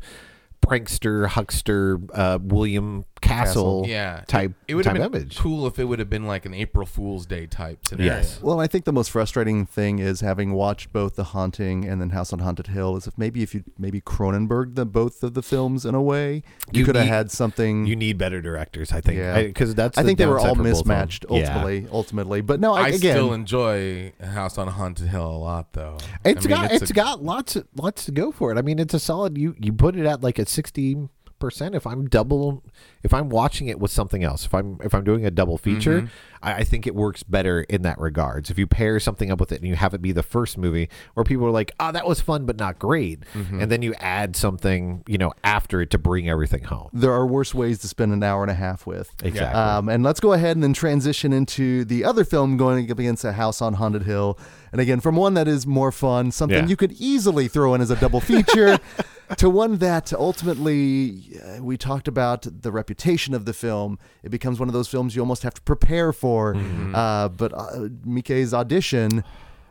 prankster 0.65 1.27
huckster 1.27 1.99
uh, 2.13 2.37
William 2.41 3.03
Castle, 3.21 3.85
yeah, 3.87 4.23
type 4.27 4.51
It, 4.67 4.71
it 4.71 4.75
would 4.75 4.85
have 4.85 4.97
type 4.97 5.11
been 5.11 5.21
image. 5.21 5.37
cool 5.37 5.67
if 5.67 5.77
it 5.79 5.85
would 5.85 5.99
have 5.99 6.09
been 6.09 6.25
like 6.27 6.45
an 6.45 6.53
April 6.53 6.85
Fool's 6.85 7.25
Day 7.25 7.45
type 7.47 7.85
scenario. 7.87 8.13
Yes. 8.15 8.41
Well, 8.41 8.59
I 8.59 8.67
think 8.67 8.85
the 8.85 8.91
most 8.91 9.11
frustrating 9.11 9.65
thing 9.65 9.99
is 9.99 10.21
having 10.21 10.53
watched 10.53 10.91
both 10.91 11.15
The 11.15 11.25
Haunting 11.25 11.85
and 11.87 12.01
then 12.01 12.09
House 12.09 12.33
on 12.33 12.39
Haunted 12.39 12.67
Hill 12.67 12.95
is 12.97 13.07
if 13.07 13.17
maybe 13.17 13.43
if 13.43 13.53
you 13.53 13.63
maybe 13.77 14.01
Cronenberg 14.01 14.75
the 14.75 14.85
both 14.85 15.23
of 15.23 15.33
the 15.33 15.41
films 15.43 15.85
in 15.85 15.95
a 15.95 16.01
way, 16.01 16.43
you, 16.71 16.79
You 16.81 16.85
could 16.85 16.95
have 16.95 17.07
had 17.07 17.31
something. 17.31 17.85
You 17.85 17.95
need 17.95 18.17
better 18.17 18.41
directors, 18.41 18.91
I 18.91 19.01
think, 19.01 19.17
yeah, 19.19 19.41
because 19.43 19.75
that's 19.75 19.97
I 19.97 20.01
the 20.01 20.07
think 20.07 20.17
they 20.19 20.25
were 20.25 20.39
all 20.39 20.55
downside 20.55 20.57
for 20.57 20.63
both 20.63 20.71
of 20.81 20.85
them. 20.87 20.97
mismatched 20.97 21.25
Yeah. 21.29 21.37
ultimately. 21.37 21.87
Ultimately, 21.91 22.41
but 22.41 22.59
no, 22.59 22.73
I, 22.73 22.81
I 22.83 22.87
again, 22.89 23.15
still 23.15 23.33
enjoy 23.33 24.13
House 24.23 24.57
on 24.57 24.67
Haunted 24.67 25.07
Hill 25.07 25.25
a 25.25 25.37
lot, 25.37 25.73
though. 25.73 25.97
It's 26.25 26.45
I 26.45 26.49
mean, 26.49 26.57
got 26.57 26.71
it's 26.71 26.81
it's 26.83 26.91
a- 26.91 26.93
got 26.93 27.23
lots 27.23 27.55
of, 27.55 27.67
lots 27.75 28.05
to 28.05 28.11
go 28.11 28.31
for 28.31 28.51
it. 28.51 28.57
I 28.57 28.61
mean, 28.61 28.79
it's 28.79 28.93
a 28.93 28.99
solid. 28.99 29.37
You 29.37 29.55
you 29.59 29.71
put 29.73 29.95
it 29.95 30.05
at 30.05 30.21
like 30.21 30.39
a 30.39 30.45
sixty 30.45 30.97
percent. 31.41 31.75
If 31.75 31.85
I'm 31.85 32.07
double, 32.07 32.63
if 33.03 33.13
I'm 33.13 33.29
watching 33.29 33.67
it 33.67 33.79
with 33.79 33.91
something 33.91 34.23
else, 34.23 34.45
if 34.45 34.53
I'm 34.53 34.77
if 34.83 34.93
I'm 34.93 35.03
doing 35.03 35.25
a 35.25 35.31
double 35.31 35.57
feature, 35.57 36.03
mm-hmm. 36.03 36.07
I, 36.41 36.53
I 36.53 36.63
think 36.63 36.87
it 36.87 36.95
works 36.95 37.23
better 37.23 37.61
in 37.63 37.81
that 37.81 37.99
regards. 37.99 38.49
If 38.49 38.57
you 38.57 38.67
pair 38.67 38.99
something 38.99 39.31
up 39.31 39.39
with 39.39 39.51
it 39.51 39.59
and 39.59 39.67
you 39.67 39.75
have 39.75 39.93
it 39.93 40.01
be 40.01 40.13
the 40.13 40.23
first 40.23 40.57
movie, 40.57 40.89
where 41.15 41.23
people 41.25 41.45
are 41.45 41.51
like, 41.51 41.73
"Oh, 41.79 41.91
that 41.91 42.07
was 42.07 42.21
fun, 42.21 42.45
but 42.45 42.57
not 42.57 42.79
great," 42.79 43.21
mm-hmm. 43.33 43.59
and 43.59 43.71
then 43.71 43.81
you 43.81 43.93
add 43.95 44.35
something, 44.37 45.03
you 45.07 45.17
know, 45.17 45.33
after 45.43 45.81
it 45.81 45.89
to 45.91 45.97
bring 45.97 46.29
everything 46.29 46.63
home. 46.63 46.89
there 46.93 47.11
are 47.11 47.25
worse 47.25 47.53
ways 47.53 47.79
to 47.79 47.87
spend 47.87 48.13
an 48.13 48.23
hour 48.23 48.41
and 48.43 48.51
a 48.51 48.55
half 48.55 48.85
with. 48.85 49.11
Exactly. 49.23 49.59
Um, 49.59 49.89
and 49.89 50.03
let's 50.03 50.19
go 50.19 50.33
ahead 50.33 50.55
and 50.55 50.63
then 50.63 50.73
transition 50.73 51.33
into 51.33 51.83
the 51.85 52.05
other 52.05 52.23
film 52.23 52.57
going 52.57 52.89
up 52.91 52.99
against 52.99 53.23
A 53.25 53.33
House 53.33 53.61
on 53.61 53.73
Haunted 53.73 54.03
Hill. 54.03 54.37
And 54.71 54.79
again, 54.79 54.99
from 55.01 55.15
one 55.15 55.33
that 55.33 55.47
is 55.47 55.67
more 55.67 55.91
fun, 55.91 56.31
something 56.31 56.63
Yeah. 56.63 56.67
you 56.67 56.77
could 56.77 56.93
easily 56.93 57.47
throw 57.47 57.73
in 57.73 57.81
as 57.81 57.89
a 57.91 57.95
double 57.95 58.21
feature, 58.21 58.77
to 59.37 59.49
one 59.49 59.77
that 59.77 60.13
ultimately 60.13 61.39
uh, 61.43 61.63
we 61.63 61.77
talked 61.77 62.07
about 62.07 62.45
the 62.61 62.71
reputation 62.71 63.33
of 63.33 63.45
the 63.45 63.53
film. 63.53 63.99
It 64.23 64.29
becomes 64.29 64.59
one 64.59 64.69
of 64.69 64.73
those 64.73 64.87
films 64.87 65.15
you 65.15 65.21
almost 65.21 65.43
have 65.43 65.53
to 65.53 65.61
prepare 65.61 66.13
for. 66.13 66.53
Mm-hmm. 66.53 66.95
Uh, 66.95 67.29
but 67.29 67.53
uh, 67.53 67.89
Mike's 68.05 68.53
audition. 68.53 69.23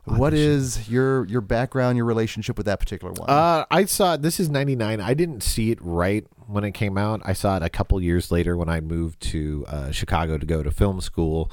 What 0.05 0.35
is 0.35 0.89
your 0.89 1.27
your 1.27 1.41
background, 1.41 1.97
your 1.97 2.07
relationship 2.07 2.57
with 2.57 2.67
that 2.67 2.81
particular 2.81 3.13
one? 3.13 3.29
Uh, 3.29 3.65
I 3.71 3.85
saw 3.85 4.17
this 4.17 4.41
is 4.41 4.49
'99. 4.49 5.01
I 5.01 5.15
didn't 5.15 5.43
see 5.43 5.71
it 5.71 5.79
right 5.81 6.27
when 6.47 6.65
it 6.65 6.73
came 6.73 6.99
out. 6.99 7.21
I 7.25 7.33
saw 7.33 7.57
it 7.59 7.63
a 7.63 7.69
couple 7.69 8.01
years 8.03 8.33
later 8.33 8.57
when 8.57 8.69
I 8.69 8.81
moved 8.81 9.21
to 9.31 9.65
uh, 9.69 9.91
Chicago 9.93 10.39
to 10.39 10.47
go 10.47 10.63
to 10.63 10.71
film 10.71 11.01
school, 11.01 11.53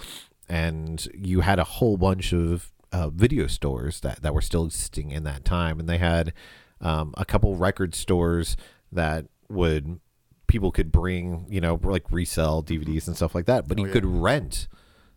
and 0.50 1.08
you 1.14 1.42
had 1.42 1.60
a 1.60 1.64
whole 1.64 1.98
bunch 1.98 2.34
of 2.34 2.72
uh, 2.92 3.10
video 3.10 3.48
stores 3.48 4.00
that 4.00 4.24
that 4.24 4.34
were 4.34 4.42
still 4.42 4.66
existing 4.66 5.12
in 5.12 5.24
that 5.24 5.46
time, 5.46 5.80
and 5.80 5.88
they 5.88 5.98
had 5.98 6.34
um, 6.82 7.14
a 7.18 7.26
couple 7.26 7.56
record 7.56 7.96
stores 7.96 8.58
that 8.92 9.26
would 9.50 10.00
people 10.48 10.72
could 10.72 10.92
bring, 10.92 11.46
you 11.50 11.60
know, 11.60 11.80
like 11.84 12.10
resell 12.10 12.64
DVDs 12.64 13.08
and 13.08 13.16
stuff 13.16 13.36
like 13.36 13.46
that, 13.46 13.68
but 13.68 13.78
you 13.78 13.88
could 13.88 14.06
rent 14.06 14.68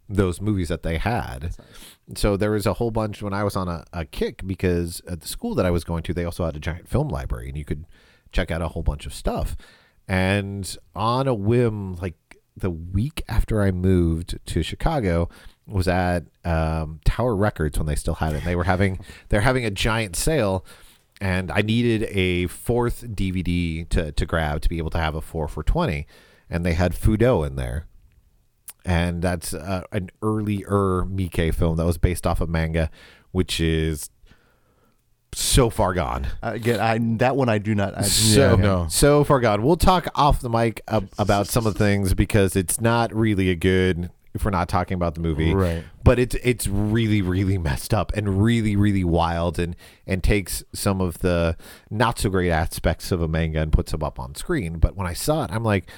those 0.09 0.41
movies 0.41 0.69
that 0.69 0.83
they 0.83 0.99
had. 0.99 1.55
So 2.17 2.37
there 2.37 2.51
was 2.51 2.67
a 2.67 2.75
whole 2.75 2.91
bunch 2.91 3.23
when 3.23 3.33
I 3.33 3.45
was 3.45 3.55
on 3.55 3.69
a, 3.69 3.85
a 3.93 4.05
kick 4.05 4.45
because 4.45 5.01
at 5.07 5.21
the 5.21 5.29
school 5.29 5.55
that 5.55 5.65
I 5.65 5.71
was 5.71 5.85
going 5.85 6.03
to, 6.03 6.13
they 6.13 6.25
also 6.25 6.45
had 6.45 6.57
a 6.57 6.61
giant 6.61 6.89
film 6.89 7.09
library 7.09 7.49
and 7.49 7.57
you 7.57 7.65
could 7.65 7.87
check 8.33 8.51
out 8.51 8.61
a 8.61 8.69
whole 8.69 8.83
bunch 8.83 9.07
of 9.07 9.15
stuff. 9.15 9.57
And 10.09 10.77
on 10.97 11.29
a 11.29 11.35
whim, 11.35 11.95
like 11.97 12.17
the 12.57 12.71
week 12.71 13.23
after 13.29 13.63
I 13.63 13.71
moved 13.71 14.39
to 14.47 14.63
Chicago, 14.65 15.29
was 15.67 15.87
at 15.87 16.25
um, 16.45 17.01
Tower 17.05 17.37
Records 17.37 17.79
when 17.79 17.87
they 17.87 17.95
still 17.95 18.15
had 18.15 18.35
it. 18.35 18.45
They 18.45 18.57
were 18.57 18.65
having 18.65 18.99
they're 19.29 19.41
having 19.41 19.65
a 19.65 19.71
giant 19.71 20.17
sale, 20.17 20.65
and 21.21 21.51
I 21.51 21.61
needed 21.63 22.05
a 22.11 22.47
fourth 22.47 23.05
DVD 23.15 23.89
to 23.91 24.13
to 24.13 24.27
grab 24.27 24.61
to 24.63 24.69
be 24.69 24.79
able 24.79 24.91
to 24.91 24.99
have 24.99 25.15
a 25.15 25.21
four 25.21 25.49
for 25.49 25.63
twenty, 25.63 26.07
and 26.49 26.65
they 26.65 26.73
had 26.75 26.93
Fudo 26.93 27.47
in 27.47 27.57
there, 27.57 27.87
and 28.85 29.21
that's 29.23 29.53
uh, 29.55 29.83
an 29.93 30.11
earlier 30.23 31.05
Mike 31.05 31.55
film 31.55 31.77
that 31.77 31.85
was 31.87 31.99
based 31.99 32.27
off 32.27 32.41
of 32.41 32.49
manga, 32.49 32.91
which 33.33 33.61
is 33.61 34.11
so 35.33 35.71
far 35.71 35.95
gone. 35.95 36.27
Uh, 36.43 36.53
Again, 36.55 36.81
I 36.81 36.99
that 37.19 37.37
one 37.37 37.49
I 37.49 37.59
do 37.59 37.75
not. 37.75 37.97
I, 37.97 38.03
So 38.03 38.57
no. 38.57 38.87
so 38.89 39.23
far 39.23 39.41
gone. 39.41 39.63
We'll 39.63 39.77
talk 39.77 40.09
off 40.15 40.41
the 40.41 40.51
mic 40.51 40.81
ab- 40.89 41.11
about 41.19 41.47
some 41.47 41.67
of 41.67 41.75
the 41.75 41.79
things 41.79 42.15
because 42.15 42.57
it's 42.57 42.81
not 42.81 43.15
really 43.15 43.51
a 43.51 43.55
good 43.55 44.11
if 44.35 44.45
we're 44.45 44.51
not 44.51 44.69
talking 44.69 44.95
about 44.95 45.15
the 45.15 45.21
movie. 45.21 45.55
Right. 45.55 45.85
But 46.05 46.19
it's 46.19 46.37
it's 46.43 46.67
really 46.67 47.23
really 47.23 47.59
messed 47.59 47.93
up 47.93 48.13
and 48.15 48.43
really 48.43 48.77
really 48.77 49.05
wild 49.05 49.59
and 49.59 49.77
and 50.07 50.23
takes 50.23 50.63
some 50.73 51.01
of 51.01 51.19
the 51.19 51.57
not 51.91 52.19
so 52.19 52.31
great 52.31 52.51
aspects 52.51 53.13
of 53.13 53.23
a 53.23 53.29
manga 53.29 53.61
and 53.61 53.73
puts 53.73 53.93
them 53.93 54.03
up 54.03 54.19
on 54.19 54.35
screen. 54.35 54.79
But 54.79 54.97
when 54.97 55.07
I 55.07 55.13
saw 55.13 55.45
it, 55.45 55.51
I'm 55.53 55.65
like 55.65 55.89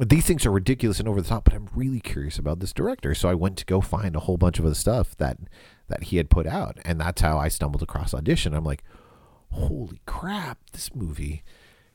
these 0.00 0.24
things 0.24 0.46
are 0.46 0.52
ridiculous 0.52 1.00
and 1.00 1.08
over 1.08 1.20
the 1.20 1.28
top, 1.28 1.44
but 1.44 1.54
I'm 1.54 1.68
really 1.74 2.00
curious 2.00 2.38
about 2.38 2.60
this 2.60 2.72
director. 2.72 3.14
So 3.14 3.28
I 3.28 3.34
went 3.34 3.56
to 3.58 3.64
go 3.64 3.80
find 3.80 4.14
a 4.14 4.20
whole 4.20 4.36
bunch 4.36 4.58
of 4.58 4.64
other 4.64 4.74
stuff 4.74 5.16
that 5.16 5.38
that 5.88 6.04
he 6.04 6.16
had 6.18 6.30
put 6.30 6.46
out, 6.46 6.78
and 6.84 7.00
that's 7.00 7.20
how 7.20 7.38
I 7.38 7.48
stumbled 7.48 7.82
across 7.82 8.14
Audition. 8.14 8.54
I'm 8.54 8.64
like, 8.64 8.84
holy 9.50 10.00
crap, 10.06 10.58
this 10.72 10.94
movie 10.94 11.42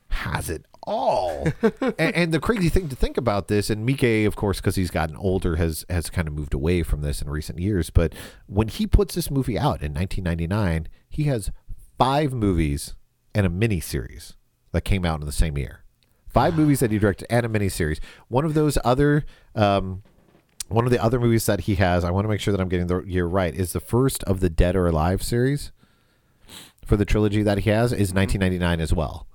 has 0.08 0.50
it 0.50 0.64
all. 0.82 1.48
and, 1.62 1.94
and 1.98 2.32
the 2.32 2.40
crazy 2.40 2.68
thing 2.68 2.88
to 2.88 2.96
think 2.96 3.16
about 3.16 3.48
this, 3.48 3.70
and 3.70 3.84
Mike, 3.84 4.02
of 4.02 4.36
course, 4.36 4.60
because 4.60 4.76
he's 4.76 4.90
gotten 4.90 5.16
older, 5.16 5.56
has 5.56 5.84
has 5.90 6.10
kind 6.10 6.28
of 6.28 6.34
moved 6.34 6.54
away 6.54 6.82
from 6.82 7.02
this 7.02 7.20
in 7.20 7.28
recent 7.28 7.58
years. 7.58 7.90
But 7.90 8.14
when 8.46 8.68
he 8.68 8.86
puts 8.86 9.14
this 9.14 9.30
movie 9.30 9.58
out 9.58 9.82
in 9.82 9.92
1999, 9.92 10.88
he 11.08 11.24
has 11.24 11.50
five 11.98 12.32
movies 12.32 12.94
and 13.34 13.46
a 13.46 13.50
mini 13.50 13.80
series 13.80 14.34
that 14.72 14.82
came 14.82 15.04
out 15.04 15.20
in 15.20 15.26
the 15.26 15.32
same 15.32 15.58
year. 15.58 15.84
Five 16.28 16.56
movies 16.56 16.80
that 16.80 16.90
he 16.90 16.98
directed 16.98 17.26
and 17.30 17.46
a 17.46 17.48
mini 17.48 17.68
series. 17.68 18.00
One 18.28 18.44
of 18.44 18.54
those 18.54 18.78
other. 18.84 19.24
Um, 19.54 20.02
one 20.68 20.84
of 20.84 20.90
the 20.90 21.00
other 21.00 21.20
movies 21.20 21.46
that 21.46 21.60
he 21.60 21.76
has, 21.76 22.02
I 22.02 22.10
want 22.10 22.24
to 22.24 22.28
make 22.28 22.40
sure 22.40 22.50
that 22.50 22.60
I'm 22.60 22.68
getting 22.68 22.88
the 22.88 23.00
year 23.02 23.24
right, 23.24 23.54
is 23.54 23.72
the 23.72 23.78
first 23.78 24.24
of 24.24 24.40
the 24.40 24.50
Dead 24.50 24.74
or 24.74 24.88
Alive 24.88 25.22
series 25.22 25.70
for 26.84 26.96
the 26.96 27.04
trilogy 27.04 27.44
that 27.44 27.58
he 27.58 27.70
has 27.70 27.92
is 27.92 28.12
1999 28.12 28.80
as 28.80 28.92
well. 28.92 29.28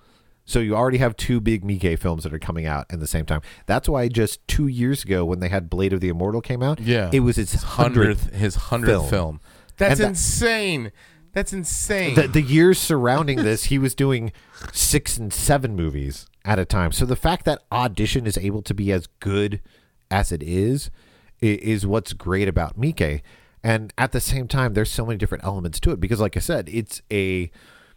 So 0.46 0.60
you 0.60 0.76
already 0.76 0.98
have 0.98 1.16
two 1.16 1.40
big 1.40 1.64
Mike 1.64 2.00
films 2.00 2.24
that 2.24 2.34
are 2.34 2.40
coming 2.40 2.66
out 2.66 2.86
at 2.90 3.00
the 3.00 3.08
same 3.08 3.26
time. 3.26 3.42
That's 3.68 3.88
why 3.88 4.08
just 4.08 4.46
two 4.48 4.68
years 4.68 5.04
ago 5.04 5.24
when 5.24 5.40
they 5.40 5.50
had 5.50 5.70
Blade 5.70 5.94
of 5.94 6.02
the 6.02 6.10
Immortal 6.10 6.42
came 6.42 6.62
out, 6.64 6.80
Yeah. 6.80 7.10
it 7.14 7.22
was 7.22 7.38
its 7.38 7.54
hundredth. 7.62 8.34
his 8.34 8.56
hundredth 8.56 8.92
film. 9.02 9.10
film. 9.10 9.40
That's 9.78 10.00
that- 10.00 10.08
insane. 10.10 10.92
That's 11.34 11.54
insane. 11.54 12.16
The, 12.16 12.28
the 12.28 12.42
years 12.42 12.78
surrounding 12.78 13.38
this, 13.44 13.66
he 13.66 13.78
was 13.80 13.96
doing 13.96 14.34
six 14.74 15.18
and 15.18 15.32
seven 15.32 15.78
movies 15.78 16.26
at 16.44 16.60
a 16.60 16.66
time. 16.66 16.92
So 16.92 17.06
the 17.06 17.16
fact 17.16 17.46
that 17.46 17.62
Audition 17.72 18.26
is 18.28 18.38
able 18.38 18.62
to 18.64 18.74
be 18.74 18.92
as 18.92 19.08
good 19.22 19.62
as 20.10 20.34
it 20.34 20.44
is, 20.44 20.92
is 21.40 21.88
what's 21.88 22.12
great 22.12 22.50
about 22.50 22.78
Mike. 22.78 23.24
And 23.64 23.94
at 23.98 24.12
the 24.12 24.20
same 24.20 24.48
time, 24.50 24.74
there's 24.74 24.92
so 24.92 25.06
many 25.06 25.18
different 25.18 25.46
elements 25.46 25.80
to 25.82 25.92
it 25.92 26.02
because, 26.02 26.20
like 26.20 26.36
I 26.36 26.42
said, 26.42 26.68
it's 26.68 27.02
a 27.12 27.50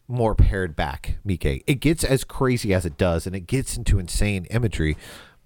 more 0.08 0.34
pared 0.34 0.76
back 0.76 1.18
Mike. 1.24 1.64
It 1.66 1.80
gets 1.80 2.04
as 2.04 2.24
crazy 2.24 2.74
as 2.74 2.84
it 2.84 2.96
does, 2.96 3.26
and 3.26 3.34
it 3.34 3.46
gets 3.46 3.76
into 3.76 3.98
insane 3.98 4.46
imagery, 4.46 4.96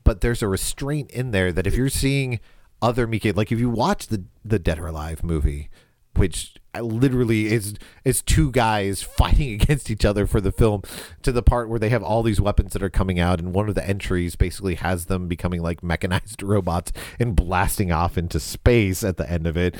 but 0.05 0.21
there's 0.21 0.43
a 0.43 0.49
restraint 0.49 1.11
in 1.11 1.31
there 1.31 1.53
that 1.53 1.67
if 1.67 1.75
you're 1.75 1.89
seeing 1.89 2.41
other 2.81 3.07
Mike, 3.07 3.37
like 3.37 3.53
if 3.53 3.59
you 3.59 3.71
watch 3.71 4.09
the 4.09 4.25
the 4.45 4.59
Dead 4.59 4.79
or 4.79 4.87
Alive 4.87 5.23
movie, 5.23 5.69
which 6.15 6.55
literally 6.81 7.47
is 7.47 7.75
is 8.05 8.23
two 8.23 8.51
guys 8.51 9.03
fighting 9.19 9.53
against 9.53 9.91
each 9.91 10.05
other 10.05 10.27
for 10.27 10.41
the 10.41 10.53
film 10.53 10.83
to 11.23 11.33
the 11.33 11.43
part 11.43 11.69
where 11.69 11.79
they 11.79 11.89
have 11.89 12.03
all 12.03 12.23
these 12.23 12.41
weapons 12.41 12.73
that 12.73 12.83
are 12.83 12.91
coming 12.91 13.19
out 13.19 13.39
and 13.39 13.53
one 13.55 13.69
of 13.69 13.75
the 13.75 13.89
entries 13.89 14.37
basically 14.37 14.75
has 14.77 15.07
them 15.07 15.29
becoming 15.29 15.63
like 15.63 15.83
mechanized 15.83 16.43
robots 16.43 16.93
and 17.19 17.35
blasting 17.35 17.91
off 17.91 18.19
into 18.19 18.39
space 18.39 19.03
at 19.03 19.17
the 19.17 19.31
end 19.31 19.47
of 19.47 19.57
it 19.57 19.75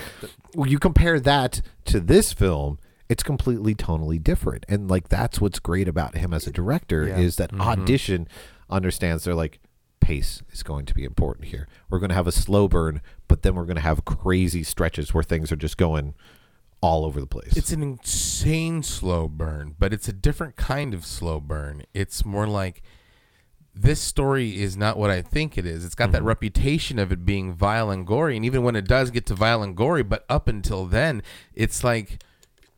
you 0.65 0.79
compare 0.79 1.21
that 1.21 1.61
to 1.85 2.01
this 2.01 2.33
film 2.33 2.79
it's 3.09 3.23
completely 3.23 3.75
tonally 3.75 4.23
different 4.23 4.65
and 4.69 4.89
like 4.89 5.09
that's 5.09 5.41
what's 5.41 5.59
great 5.59 5.89
about 5.89 6.17
him 6.17 6.33
as 6.35 6.47
a 6.47 6.51
director 6.51 7.07
Yeah. 7.07 7.19
is 7.19 7.37
that 7.37 7.51
mm-hmm. 7.51 7.63
audition 7.63 8.29
understands 8.71 9.25
they're 9.25 9.35
like 9.35 9.61
pace 10.01 10.43
is 10.53 10.63
going 10.63 10.87
to 10.87 10.95
be 10.95 11.05
important 11.05 11.49
here 11.49 11.69
we're 11.91 11.99
going 11.99 12.11
to 12.11 12.15
have 12.15 12.27
a 12.27 12.33
slow 12.33 12.69
burn 12.69 13.01
but 13.27 13.43
then 13.43 13.55
we're 13.55 13.65
going 13.65 13.77
to 13.77 13.83
have 13.83 14.05
crazy 14.05 14.63
stretches 14.63 15.13
where 15.13 15.25
things 15.25 15.51
are 15.51 15.57
just 15.57 15.77
going 15.77 16.15
all 16.81 17.05
over 17.05 17.21
the 17.21 17.27
place 17.27 17.57
It's 17.57 17.73
an 17.73 17.83
insane 17.83 18.83
slow 18.83 19.29
burn, 19.29 19.75
but 19.79 19.93
it's 19.93 20.09
a 20.09 20.13
different 20.13 20.57
kind 20.57 20.95
of 20.95 21.05
slow 21.05 21.41
burn. 21.41 21.83
It's 21.93 22.25
more 22.25 22.47
like 22.47 22.83
this 23.75 24.01
story 24.01 24.61
is 24.61 24.77
not 24.77 24.97
what 24.97 25.11
I 25.11 25.23
think 25.23 25.59
it 25.59 25.67
is. 25.67 25.85
It's 25.85 25.95
got 25.95 26.13
that 26.13 26.19
mm-hmm. 26.19 26.29
reputation 26.29 26.99
of 26.99 27.13
it 27.13 27.25
being 27.25 27.53
vile 27.53 27.91
and 27.91 28.07
gory, 28.07 28.37
and 28.37 28.45
even 28.45 28.63
when 28.63 28.77
it 28.77 28.87
does 28.87 29.11
get 29.11 29.27
to 29.27 29.35
vile 29.35 29.63
and 29.63 29.77
gory, 29.77 30.03
but 30.03 30.25
up 30.29 30.49
until 30.49 30.85
then, 30.87 31.23
it's 31.55 31.83
like 31.83 32.23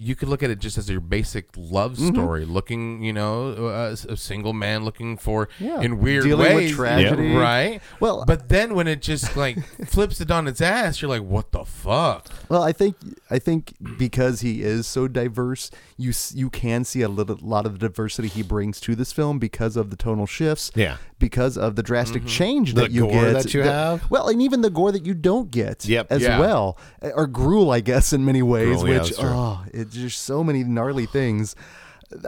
you 0.02 0.16
could 0.16 0.28
look 0.30 0.42
at 0.42 0.48
it 0.48 0.58
just 0.58 0.78
as 0.78 0.88
your 0.88 0.98
basic 0.98 1.46
love 1.54 1.92
mm-hmm. 1.96 2.14
story, 2.14 2.46
looking, 2.46 3.02
you 3.02 3.12
know, 3.12 3.48
a, 3.68 3.92
a 3.92 4.16
single 4.16 4.54
man 4.54 4.82
looking 4.82 5.18
for 5.18 5.50
Yeah. 5.58 5.82
in 5.82 6.00
weird 6.00 6.24
Dealing 6.24 6.46
with 6.46 6.56
ways, 6.56 6.74
tragedy. 6.74 7.34
right? 7.34 7.82
Well- 8.00 8.24
but 8.26 8.48
then 8.48 8.74
when 8.74 8.88
it 8.88 9.02
just 9.02 9.36
like 9.36 9.62
flips 9.86 10.18
it 10.22 10.30
on 10.30 10.48
its 10.48 10.62
ass, 10.62 11.02
you're 11.02 11.10
like, 11.10 11.22
what 11.22 11.52
the 11.52 11.66
fuck? 11.66 12.28
Well, 12.48 12.62
I 12.62 12.72
think 12.72 12.96
I 13.28 13.38
think 13.38 13.74
because 13.98 14.40
he 14.40 14.62
is 14.62 14.86
so 14.86 15.06
diverse, 15.06 15.70
you 15.98 16.14
you 16.32 16.48
can 16.48 16.84
see 16.84 17.02
a 17.02 17.08
little, 17.08 17.38
lot 17.42 17.66
of 17.66 17.72
the 17.78 17.78
diversity 17.78 18.28
he 18.28 18.42
brings 18.42 18.80
to 18.80 18.94
this 18.94 19.12
film 19.12 19.38
because 19.38 19.76
of 19.76 19.90
the 19.90 19.96
tonal 19.96 20.26
shifts. 20.26 20.70
Yeah. 20.74 20.96
Because 21.20 21.56
of 21.56 21.76
the 21.76 21.82
drastic 21.84 22.22
mm-hmm. 22.22 22.28
change 22.28 22.74
The 22.74 22.80
that 22.80 22.90
you 22.90 23.02
gore 23.02 23.12
get. 23.12 23.32
that 23.34 23.54
you 23.54 23.62
have. 23.62 24.10
Well, 24.10 24.28
and 24.28 24.42
even 24.42 24.62
the 24.62 24.70
gore 24.70 24.90
that 24.90 25.06
you 25.06 25.14
don't 25.14 25.50
get. 25.52 25.86
Yep. 25.86 26.08
As 26.10 26.22
Yeah. 26.22 26.40
well, 26.40 26.76
or 27.00 27.28
gruel, 27.28 27.70
I 27.70 27.78
guess, 27.80 28.12
in 28.12 28.24
many 28.24 28.42
ways. 28.42 28.82
Gruel, 28.82 28.98
which 29.00 29.16
true. 29.16 29.28
Ah, 29.30 29.62
oh, 29.64 29.70
it's 29.72 29.94
just 29.94 30.22
so 30.22 30.42
many 30.42 30.64
gnarly 30.64 31.06
things. 31.06 31.54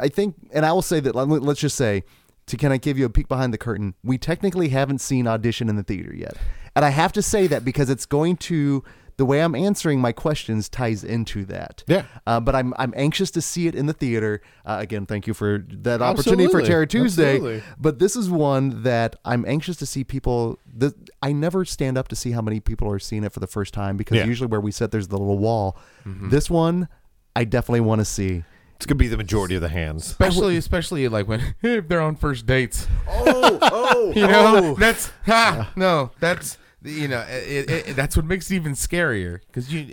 I 0.01 0.07
think, 0.07 0.37
and 0.53 0.65
I 0.65 0.73
will 0.73 0.83
say 0.83 1.01
that. 1.01 1.17
let- 1.17 1.29
Let's 1.43 1.61
just 1.61 1.77
say. 1.77 2.05
To 2.47 2.57
can 2.57 2.73
I 2.73 2.77
give 2.77 2.99
you 2.99 3.05
a 3.07 3.09
peek 3.09 3.29
behind 3.29 3.55
the 3.55 3.59
curtain? 3.59 3.95
We 4.03 4.19
technically 4.19 4.71
haven't 4.71 5.01
seen 5.01 5.29
audition 5.29 5.69
in 5.69 5.77
the 5.77 5.85
theater 5.85 6.13
yet, 6.13 6.37
and 6.75 6.85
I 6.85 6.89
have 6.91 7.13
to 7.13 7.23
say 7.23 7.47
that 7.47 7.65
because 7.65 7.89
it's 7.89 8.05
going 8.05 8.37
to 8.39 8.83
the 9.23 9.27
way 9.27 9.41
I'm 9.41 9.55
answering 9.55 10.01
my 10.01 10.11
questions 10.11 10.69
ties 10.69 11.05
into 11.05 11.45
that. 11.45 11.85
Yeah. 11.87 12.07
Uh, 12.27 12.41
but 12.41 12.57
I'm 12.57 12.75
I'm 12.77 12.93
anxious 12.97 13.31
to 13.31 13.41
see 13.41 13.69
it 13.69 13.77
in 13.77 13.87
the 13.87 13.93
theater. 13.93 14.41
Uh, 14.67 14.79
again, 14.81 15.07
thank 15.07 15.29
you 15.29 15.33
for 15.35 15.65
that 15.69 16.03
opportunity 16.03 16.45
for 16.49 16.59
Absolutely. 16.59 16.69
Terror 16.69 16.87
Tuesday. 16.87 17.35
Absolutely. 17.37 17.63
But 17.79 18.01
this 18.01 18.17
is 18.17 18.29
one 18.29 18.83
that 18.83 19.15
I'm 19.25 19.45
anxious 19.47 19.77
to 19.77 19.87
see 19.87 20.03
people. 20.03 20.59
The, 20.77 20.93
I 21.23 21.31
never 21.33 21.65
stand 21.65 21.97
up 21.97 22.09
to 22.09 22.17
see 22.17 22.33
how 22.33 22.43
many 22.43 22.59
people 22.59 22.91
are 22.91 22.99
seeing 22.99 23.23
it 23.23 23.33
for 23.33 23.39
the 23.39 23.47
first 23.47 23.73
time 23.73 23.97
because 23.97 24.17
Yeah. 24.17 24.25
usually 24.25 24.49
where 24.49 24.61
we 24.61 24.73
sit 24.73 24.91
there's 24.91 25.07
the 25.07 25.19
little 25.19 25.39
wall. 25.39 25.77
This 26.05 26.51
one, 26.51 26.89
I 27.37 27.45
definitely 27.45 27.83
want 27.83 28.01
to 28.01 28.05
see. 28.05 28.43
it's 28.75 28.87
going 28.87 28.97
to 28.99 29.05
be 29.05 29.07
the 29.07 29.17
majority 29.17 29.55
of 29.55 29.61
the 29.63 29.69
hands 29.69 30.07
Especially, 30.11 30.57
especially 30.57 31.07
like 31.07 31.29
when 31.29 31.55
if 31.63 31.87
they're 31.87 32.01
on 32.01 32.17
first 32.17 32.45
dates. 32.47 32.89
Oh, 33.09 33.59
oh, 33.63 34.13
You 34.17 34.27
know, 34.27 34.75
that's 34.75 35.13
ha, 35.27 35.71
no, 35.77 36.11
that's 36.19 36.59
you 36.85 37.09
know, 37.09 37.21
it, 37.29 37.71
it, 37.71 37.89
it- 37.89 37.97
that's 37.97 38.17
what 38.17 38.27
makes 38.27 38.51
it 38.51 38.57
even 38.57 38.73
scarier 38.73 39.41
because 39.47 39.73
you, 39.73 39.93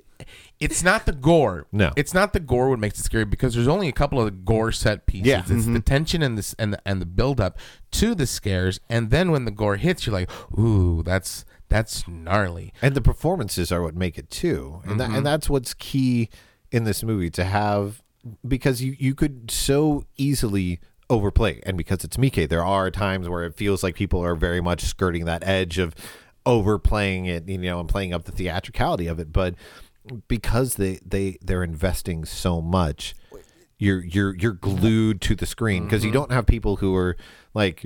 it's 0.59 0.83
not 0.83 1.05
the 1.05 1.11
gore. 1.11 1.67
No. 1.71 1.91
it's 1.95 2.13
not 2.13 2.33
the 2.33 2.39
gore 2.39 2.69
what 2.69 2.79
makes 2.79 2.99
it 2.99 3.03
scary 3.03 3.25
because 3.25 3.55
there's 3.55 3.67
only 3.67 3.87
a 3.87 3.93
couple 3.93 4.21
of 4.21 4.45
gore 4.45 4.71
set 4.71 5.05
pieces. 5.05 5.27
Yeah. 5.27 5.39
it's 5.39 5.49
mm-hmm. 5.49 5.73
the 5.73 5.81
tension 5.81 6.21
and 6.21 6.37
this 6.37 6.53
and 6.59 6.73
the, 6.73 6.81
and 6.85 7.01
the 7.01 7.05
build 7.05 7.39
up 7.39 7.57
to 7.91 8.15
the 8.15 8.27
scares, 8.27 8.79
and 8.89 9.09
then 9.09 9.31
when 9.31 9.45
the 9.45 9.51
gore 9.51 9.77
hits, 9.77 10.05
you're 10.05 10.13
like, 10.13 10.29
ooh, 10.57 11.03
that's 11.03 11.45
that's 11.69 12.07
gnarly. 12.07 12.73
and 12.81 12.95
the 12.95 13.01
performances 13.01 13.71
are 13.71 13.81
what 13.81 13.95
make 13.95 14.17
it 14.17 14.29
too 14.29 14.81
and 14.85 14.99
that, 14.99 15.05
and 15.05 15.13
mm-hmm. 15.13 15.23
that's 15.23 15.49
what's 15.49 15.73
key 15.75 16.29
in 16.71 16.83
this 16.83 17.03
movie 17.03 17.29
to 17.29 17.43
have 17.43 18.01
because 18.47 18.81
you 18.81 18.95
you 18.99 19.15
could 19.15 19.49
so 19.49 20.03
easily 20.17 20.79
overplay 21.09 21.59
and 21.63 21.77
because 21.77 22.03
it's 22.03 22.17
Mike 22.17 22.49
there 22.49 22.65
are 22.65 22.91
times 22.91 23.29
where 23.29 23.43
it 23.43 23.55
feels 23.55 23.81
like 23.81 23.95
people 23.95 24.23
are 24.23 24.35
very 24.35 24.61
much 24.61 24.81
skirting 24.81 25.25
that 25.25 25.43
edge 25.47 25.77
of 25.77 25.95
overplaying 26.49 27.25
it 27.25 27.47
you 27.47 27.59
know 27.59 27.79
and 27.79 27.87
playing 27.87 28.11
up 28.11 28.23
the 28.23 28.31
theatricality 28.31 29.05
of 29.05 29.19
it 29.19 29.31
but 29.31 29.53
because 30.27 30.75
they 30.75 30.99
they 31.05 31.37
they're 31.41 31.63
investing 31.63 32.25
so 32.25 32.59
much 32.59 33.13
you're 33.77 34.03
you're 34.03 34.35
you're 34.35 34.53
glued 34.53 35.21
to 35.21 35.35
the 35.35 35.45
screen 35.45 35.83
because 35.83 36.03
you 36.03 36.09
mm-hmm. 36.09 36.21
don't 36.21 36.31
have 36.31 36.47
people 36.47 36.77
who 36.77 36.95
are 36.95 37.15
like 37.53 37.85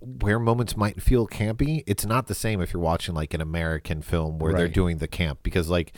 where 0.00 0.40
moments 0.40 0.76
might 0.76 1.00
feel 1.00 1.28
campy 1.28 1.84
it's 1.86 2.04
not 2.04 2.26
the 2.26 2.34
same 2.34 2.60
if 2.60 2.72
you're 2.72 2.82
watching 2.82 3.14
like 3.14 3.32
an 3.32 3.40
american 3.40 4.02
film 4.02 4.40
where 4.40 4.52
they're 4.52 4.66
doing 4.68 4.98
the 4.98 5.06
camp 5.08 5.38
because 5.44 5.68
like 5.68 5.96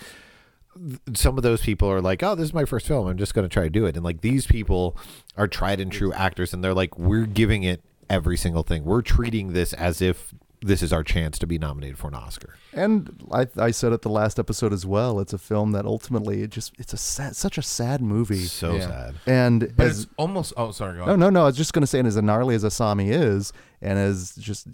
some 1.15 1.39
of 1.39 1.43
those 1.43 1.63
people 1.63 1.91
are 1.91 2.03
like 2.03 2.23
oh 2.23 2.35
this 2.35 2.45
is 2.45 2.55
my 2.55 2.67
first 2.67 2.87
film 2.87 3.07
i'm 3.07 3.17
just 3.17 3.33
going 3.33 3.49
to 3.49 3.53
try 3.53 3.63
to 3.63 3.71
do 3.71 3.87
it 3.87 3.97
and 3.97 4.05
like 4.05 4.21
these 4.21 4.47
people 4.47 4.95
are 5.35 5.49
tried 5.49 5.81
and 5.81 5.91
true 5.91 6.13
actors 6.13 6.53
and 6.53 6.63
they're 6.63 6.75
like 6.75 6.99
we're 6.99 7.25
giving 7.25 7.63
it 7.63 7.83
every 8.09 8.37
single 8.37 8.63
thing. 8.63 8.85
We're 8.85 9.03
treating 9.03 9.53
this 9.53 9.73
as 9.73 10.01
if 10.01 10.35
this 10.63 10.83
is 10.83 10.93
our 10.93 11.03
chance 11.05 11.39
to 11.39 11.47
be 11.47 11.59
nominated 11.59 11.99
for 11.99 12.09
an 12.09 12.15
Oscar. 12.15 12.55
And 12.73 13.25
I, 13.33 13.47
I 13.57 13.71
said 13.71 13.93
it 13.93 14.03
the 14.03 14.09
last 14.11 14.39
episode 14.39 14.73
as 14.73 14.85
well. 14.87 15.21
It's 15.21 15.33
a 15.33 15.39
film 15.39 15.73
that 15.73 15.85
ultimately 15.87 16.43
it 16.43 16.51
just 16.51 16.73
it's 16.79 16.93
a 16.93 16.97
sad, 16.97 17.37
such 17.37 17.57
a 17.59 17.63
sad 17.63 18.01
movie. 18.01 18.45
So 18.45 18.75
Yeah. 18.75 18.87
sad. 18.87 19.15
And 19.27 19.73
But 19.77 19.87
as 19.87 20.03
it's 20.05 20.13
almost. 20.17 20.53
Oh, 20.57 20.71
sorry. 20.73 20.99
Go 20.99 21.07
no, 21.07 21.13
on. 21.13 21.21
no, 21.21 21.31
no. 21.31 21.43
I 21.43 21.47
was 21.47 21.57
just 21.57 21.73
going 21.73 21.83
to 21.83 21.87
say, 21.87 21.99
and 21.99 22.09
as 22.09 22.17
gnarly 22.17 22.55
as 22.55 22.65
Asami 22.65 23.11
is, 23.13 23.53
and 23.83 23.99
as 23.99 24.35
just 24.37 24.67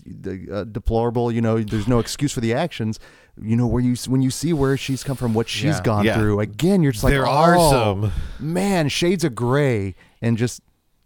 uh, 0.53 0.65
deplorable, 0.65 1.31
you 1.33 1.41
know, 1.41 1.61
there's 1.61 1.89
no 1.89 1.99
excuse 1.99 2.33
for 2.33 2.41
the 2.41 2.55
actions. 2.55 2.99
You 3.41 3.57
know, 3.57 3.67
where 3.67 3.83
you 3.83 3.95
when 4.09 4.23
you 4.23 4.31
see 4.31 4.53
where 4.53 4.77
she's 4.77 5.03
come 5.03 5.17
from, 5.17 5.33
what 5.35 5.49
she's 5.49 5.65
Yeah. 5.77 5.83
gone 5.83 6.05
Yeah. 6.05 6.19
through. 6.19 6.41
Again, 6.41 6.83
you're 6.83 6.93
just 6.93 7.03
like, 7.05 7.13
There 7.13 7.27
are 7.27 7.57
"Oh, 7.59 7.71
some." 7.71 8.13
man 8.39 8.89
shades 8.89 9.25
of 9.25 9.35
gray, 9.35 9.95
and 10.21 10.37
just 10.37 10.61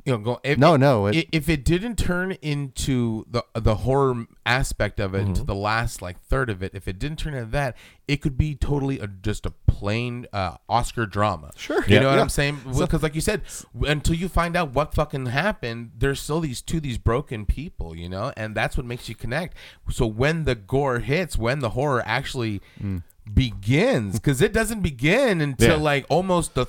You 0.06 0.12
know, 0.12 0.18
go, 0.18 0.40
if, 0.44 0.56
No, 0.56 0.76
no, 0.76 1.06
it- 1.08 1.28
if 1.32 1.48
it 1.48 1.64
didn't 1.64 1.96
turn 1.96 2.32
into 2.40 3.26
the 3.28 3.44
the 3.54 3.74
horror 3.76 4.26
aspect 4.46 5.00
of 5.00 5.14
it, 5.14 5.18
Mm-hmm. 5.18 5.28
into 5.30 5.42
the 5.44 5.54
last 5.54 6.00
like 6.00 6.20
third 6.20 6.48
of 6.48 6.62
it, 6.62 6.72
if 6.74 6.86
it 6.86 6.98
didn't 6.98 7.18
turn 7.18 7.34
into 7.34 7.50
that, 7.50 7.76
it 8.06 8.22
could 8.22 8.38
be 8.38 8.54
totally 8.54 9.00
a, 9.00 9.08
just 9.08 9.44
a 9.46 9.50
plain 9.66 10.26
uh, 10.32 10.56
Oscar 10.68 11.06
drama. 11.06 11.50
Sure. 11.56 11.80
you 11.88 11.96
Yeah, 11.96 12.00
know 12.02 12.08
what 12.10 12.14
yeah. 12.16 12.20
I'm 12.22 12.28
saying? 12.28 12.60
Because 12.78 13.02
like 13.02 13.14
you 13.16 13.20
said, 13.20 13.42
until 13.82 14.14
you 14.14 14.28
find 14.28 14.56
out 14.56 14.72
what 14.72 14.94
fucking 14.94 15.26
happened, 15.26 15.90
there's 15.98 16.20
still 16.20 16.38
these 16.40 16.62
two 16.62 16.78
these 16.80 16.98
broken 16.98 17.44
people, 17.44 17.96
you 17.96 18.08
know, 18.08 18.32
and 18.36 18.54
that's 18.54 18.76
what 18.76 18.86
makes 18.86 19.08
you 19.08 19.14
connect. 19.16 19.56
So 19.90 20.06
when 20.06 20.44
the 20.44 20.54
gore 20.54 21.00
hits, 21.00 21.36
when 21.36 21.58
the 21.58 21.70
horror 21.70 22.02
actually 22.06 22.60
Mm. 22.80 23.02
begins, 23.34 24.14
because 24.20 24.40
it 24.40 24.52
doesn't 24.52 24.82
begin 24.82 25.40
until 25.40 25.76
Yeah. 25.78 25.82
like 25.82 26.06
almost 26.08 26.54
the 26.54 26.66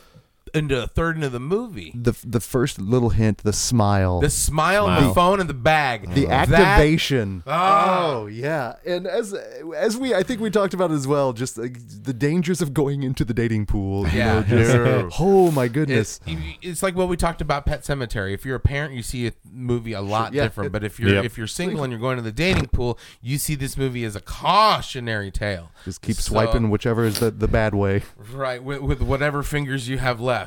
into 0.57 0.81
a 0.83 0.87
third 0.87 1.15
into 1.15 1.29
the 1.29 1.39
movie. 1.39 1.91
the 1.95 2.13
the 2.25 2.39
first 2.39 2.79
little 2.79 3.09
hint, 3.11 3.39
the 3.39 3.53
smile, 3.53 4.19
The 4.19 4.29
smile, 4.29 4.85
on 4.87 4.97
Smile. 4.97 5.07
the 5.09 5.13
phone, 5.15 5.39
and 5.39 5.49
the 5.49 5.53
bag. 5.53 6.13
the 6.13 6.25
That- 6.25 6.49
activation. 6.51 7.43
Ah. 7.47 7.85
Oh 8.17 8.25
yeah, 8.27 8.73
and 8.85 9.07
as 9.07 9.33
as 9.75 9.95
we 9.97 10.13
I 10.15 10.23
think 10.23 10.41
we 10.41 10.49
talked 10.49 10.73
about 10.73 10.91
as 10.91 11.07
well, 11.07 11.33
just 11.33 11.57
like, 11.57 11.77
the 12.03 12.13
dangers 12.13 12.61
of 12.61 12.73
going 12.73 13.03
into 13.03 13.23
the 13.25 13.33
dating 13.33 13.65
pool. 13.67 14.07
You 14.07 14.17
Yeah. 14.17 14.33
know, 14.35 14.43
just, 14.43 14.73
Yeah. 14.73 15.09
oh 15.19 15.51
my 15.51 15.67
goodness. 15.67 16.19
It's, 16.25 16.57
it's 16.61 16.83
like 16.83 16.95
what 16.95 17.07
we 17.09 17.17
talked 17.17 17.41
about 17.41 17.65
Pet 17.65 17.83
Sematary. 17.83 18.33
If 18.33 18.45
you're 18.45 18.55
a 18.55 18.59
parent, 18.59 18.93
you 18.93 19.03
see 19.03 19.27
a 19.27 19.31
movie 19.51 19.93
a 19.93 20.01
lot 20.01 20.33
yeah. 20.33 20.43
different. 20.43 20.71
But 20.71 20.83
if 20.83 20.99
you're 20.99 21.09
Yep. 21.15 21.25
if 21.25 21.37
you're 21.37 21.47
single 21.47 21.83
and 21.83 21.91
you're 21.91 21.99
going 22.01 22.17
to 22.17 22.23
the 22.23 22.31
dating 22.31 22.67
pool, 22.67 22.97
you 23.21 23.37
see 23.37 23.55
this 23.55 23.77
movie 23.77 24.03
as 24.03 24.15
a 24.15 24.21
cautionary 24.21 25.31
tale. 25.31 25.69
Just 25.85 26.01
keep 26.01 26.15
So- 26.15 26.31
swiping 26.31 26.69
whichever 26.69 27.03
is 27.05 27.19
the, 27.19 27.31
the 27.31 27.47
bad 27.47 27.73
way. 27.75 28.03
right 28.33 28.63
with, 28.63 28.81
with 28.81 29.01
whatever 29.01 29.43
fingers 29.43 29.87
you 29.87 29.97
have 29.97 30.19
left. 30.19 30.46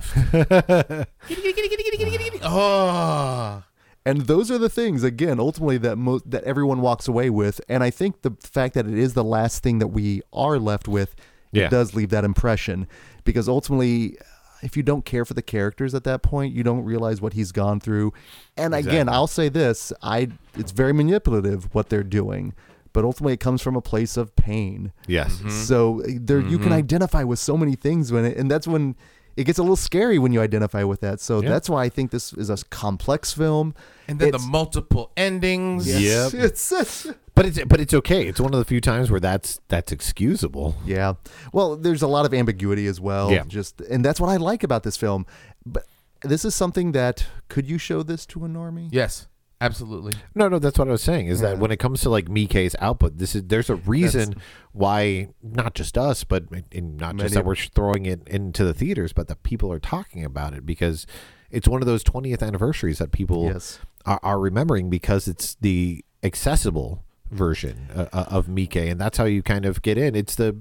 Oh, 2.43 3.63
And 4.07 4.23
those 4.23 4.51
are 4.51 4.57
the 4.57 4.71
things 4.71 5.05
again, 5.05 5.39
ultimately 5.39 5.77
that 5.79 5.97
mo- 5.97 6.21
that 6.25 6.43
everyone 6.45 6.81
walks 6.81 7.07
away 7.07 7.29
with. 7.29 7.61
And 7.69 7.85
I 7.85 7.91
think 7.91 8.23
the 8.23 8.35
fact 8.41 8.73
that 8.75 8.87
it 8.87 8.97
is 8.99 9.13
the 9.13 9.23
last 9.25 9.63
thing 9.63 9.79
that 9.79 9.89
we 9.89 10.23
are 10.33 10.59
left 10.59 10.89
with, 10.89 11.15
Yeah. 11.53 11.67
it 11.67 11.71
does 11.71 11.95
leave 11.95 12.09
that 12.11 12.25
impression. 12.25 12.87
Because 13.25 13.47
ultimately, 13.47 14.17
if 14.63 14.75
you 14.75 14.83
don't 14.83 15.05
care 15.05 15.27
for 15.27 15.35
the 15.35 15.43
characters 15.43 15.95
at 15.95 16.05
that 16.05 16.23
point, 16.23 16.55
you 16.55 16.63
don't 16.63 16.83
realize 16.83 17.21
what 17.21 17.35
he's 17.35 17.53
gone 17.53 17.79
through. 17.79 18.15
And 18.57 18.75
again, 18.75 19.07
I'll 19.09 19.27
say 19.27 19.51
this: 19.51 19.93
I 20.03 20.29
it's 20.57 20.73
very 20.73 20.95
manipulative 20.95 21.69
what 21.75 21.91
they're 21.91 22.03
doing, 22.03 22.55
but 22.95 23.05
ultimately 23.05 23.35
it 23.35 23.41
comes 23.41 23.61
from 23.61 23.77
a 23.77 23.83
place 23.83 24.17
of 24.17 24.35
pain. 24.35 24.93
Yes. 25.07 25.35
Mm-hmm. 25.37 25.51
So 25.51 26.03
uh, 26.03 26.07
there 26.15 26.41
you 26.41 26.59
can 26.59 26.73
identify 26.73 27.23
with 27.23 27.39
so 27.39 27.55
many 27.55 27.77
things 27.77 28.11
when 28.13 28.25
it, 28.25 28.39
and 28.39 28.51
that's 28.51 28.67
when 28.67 28.97
it 29.37 29.45
gets 29.45 29.59
a 29.59 29.63
little 29.63 29.77
scary 29.77 30.19
when 30.19 30.33
you 30.33 30.41
identify 30.41 30.83
with 30.85 31.01
that. 31.01 31.21
So 31.21 31.41
Yeah. 31.43 31.49
that's 31.51 31.69
why 31.71 31.85
I 31.85 31.89
think 31.89 32.11
this 32.11 32.33
is 32.33 32.51
a 32.51 32.57
complex 32.71 33.33
film. 33.33 33.75
and 34.09 34.19
then 34.19 34.29
It's- 34.29 34.43
the 34.45 34.51
multiple 34.51 35.11
endings. 35.17 35.87
Yep. 35.87 36.35
It's, 36.47 36.73
it's 36.73 37.07
But 37.35 37.47
it's 37.47 37.59
but 37.65 37.81
it's 37.81 37.95
okay. 37.95 38.27
It's 38.27 38.41
one 38.41 38.53
of 38.53 38.59
the 38.59 38.65
few 38.65 38.81
times 38.81 39.11
where 39.11 39.21
that's 39.21 39.61
that's 39.69 39.93
excusable. 39.93 40.75
yeah. 40.85 41.15
Well, 41.53 41.77
there's 41.77 42.03
a 42.03 42.09
lot 42.09 42.27
of 42.27 42.35
ambiguity 42.35 42.87
as 42.87 43.01
well. 43.01 43.31
Yeah. 43.31 43.45
Just 43.47 43.81
and 43.83 44.05
that's 44.05 44.21
what 44.21 44.29
I 44.29 44.37
like 44.37 44.63
about 44.65 44.83
this 44.83 44.97
film. 44.97 45.25
But 45.65 45.85
this 46.23 46.45
is 46.45 46.55
something 46.55 46.93
that 46.93 47.25
could 47.49 47.67
you 47.69 47.79
show 47.79 48.03
this 48.03 48.27
to 48.27 48.45
a 48.45 48.49
normie? 48.49 48.89
Yes, 48.91 49.27
absolutely. 49.61 50.13
No, 50.35 50.49
no, 50.49 50.59
that's 50.59 50.79
what 50.79 50.89
I 50.89 50.93
was 50.93 51.03
saying. 51.03 51.27
Is 51.27 51.41
Yeah. 51.41 51.51
that 51.51 51.59
when 51.59 51.71
it 51.71 51.79
comes 51.79 52.01
to 52.03 52.11
like 52.11 52.27
Miike's 52.29 52.75
output, 52.81 53.19
this 53.19 53.35
is 53.35 53.45
there's 53.45 53.71
a 53.71 53.77
reason 53.77 54.35
why 54.73 55.29
not 55.43 55.75
just 55.75 55.97
us, 55.99 56.25
but 56.25 56.45
and 56.73 56.97
not 56.97 57.15
Many 57.17 57.25
just 57.27 57.35
that 57.35 57.45
we're 57.45 57.57
throwing 57.57 58.07
it 58.07 58.27
into 58.29 58.65
the 58.65 58.75
theaters, 58.75 59.13
but 59.13 59.29
that 59.29 59.43
people 59.43 59.73
are 59.73 59.81
talking 59.81 60.25
about 60.25 60.55
it 60.55 60.65
because 60.67 61.07
it's 61.51 61.67
one 61.69 61.83
of 61.83 61.87
those 61.87 62.05
20th 62.05 62.43
anniversaries 62.43 62.99
that 62.99 63.11
people 63.13 63.45
Yes. 63.47 63.79
are, 64.07 64.21
are 64.23 64.39
remembering 64.39 64.89
because 64.91 65.27
it's 65.29 65.57
the 65.61 66.05
accessible 66.23 67.05
version 67.31 67.89
uh, 67.95 68.07
uh, 68.13 68.25
of 68.29 68.47
Miike, 68.47 68.91
and 68.91 69.01
that's 69.01 69.17
how 69.19 69.25
you 69.25 69.43
kind 69.43 69.65
of 69.65 69.83
get 69.83 69.97
in. 69.97 70.15
It's 70.15 70.35
the 70.35 70.57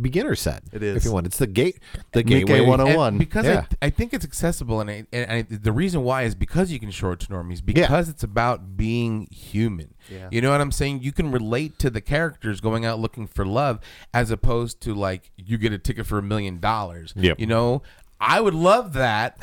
beginner 0.00 0.34
set. 0.34 0.62
It 0.72 0.82
is. 0.82 0.96
if 0.96 1.04
you 1.04 1.12
want. 1.12 1.26
It's 1.26 1.38
the 1.38 1.46
gate, 1.46 1.78
the 2.12 2.22
Miike 2.24 2.28
gateway. 2.46 2.60
101. 2.60 3.08
And 3.08 3.18
because 3.18 3.44
Yeah. 3.46 3.66
I, 3.82 3.86
I 3.86 3.90
think 3.90 4.14
it's 4.14 4.24
accessible, 4.24 4.80
and, 4.80 4.90
I, 4.90 5.06
and 5.12 5.30
I, 5.30 5.42
the 5.42 5.72
reason 5.72 6.02
why 6.02 6.22
is 6.22 6.34
because 6.34 6.70
you 6.72 6.80
can 6.80 6.90
show 6.90 7.12
it 7.12 7.20
to 7.20 7.26
normies, 7.28 7.64
because 7.64 8.08
it's 8.08 8.22
about 8.22 8.76
being 8.76 9.28
human. 9.30 9.94
Yeah. 10.10 10.28
You 10.30 10.40
know 10.40 10.50
what 10.50 10.60
I'm 10.60 10.72
saying? 10.72 11.02
You 11.02 11.12
can 11.12 11.30
relate 11.30 11.78
to 11.80 11.90
the 11.90 12.00
characters 12.00 12.60
going 12.60 12.84
out 12.84 12.98
looking 13.00 13.26
for 13.26 13.44
love, 13.46 13.80
as 14.12 14.30
opposed 14.30 14.80
to 14.82 14.94
like 14.94 15.30
you 15.36 15.58
get 15.58 15.72
a 15.72 15.78
ticket 15.78 16.06
for 16.06 16.18
a 16.18 16.22
million 16.22 16.60
dollars. 16.60 17.12
Yep. 17.16 17.40
You 17.40 17.46
know, 17.46 17.82
I 18.20 18.40
would 18.40 18.54
love 18.54 18.92
that. 18.94 19.36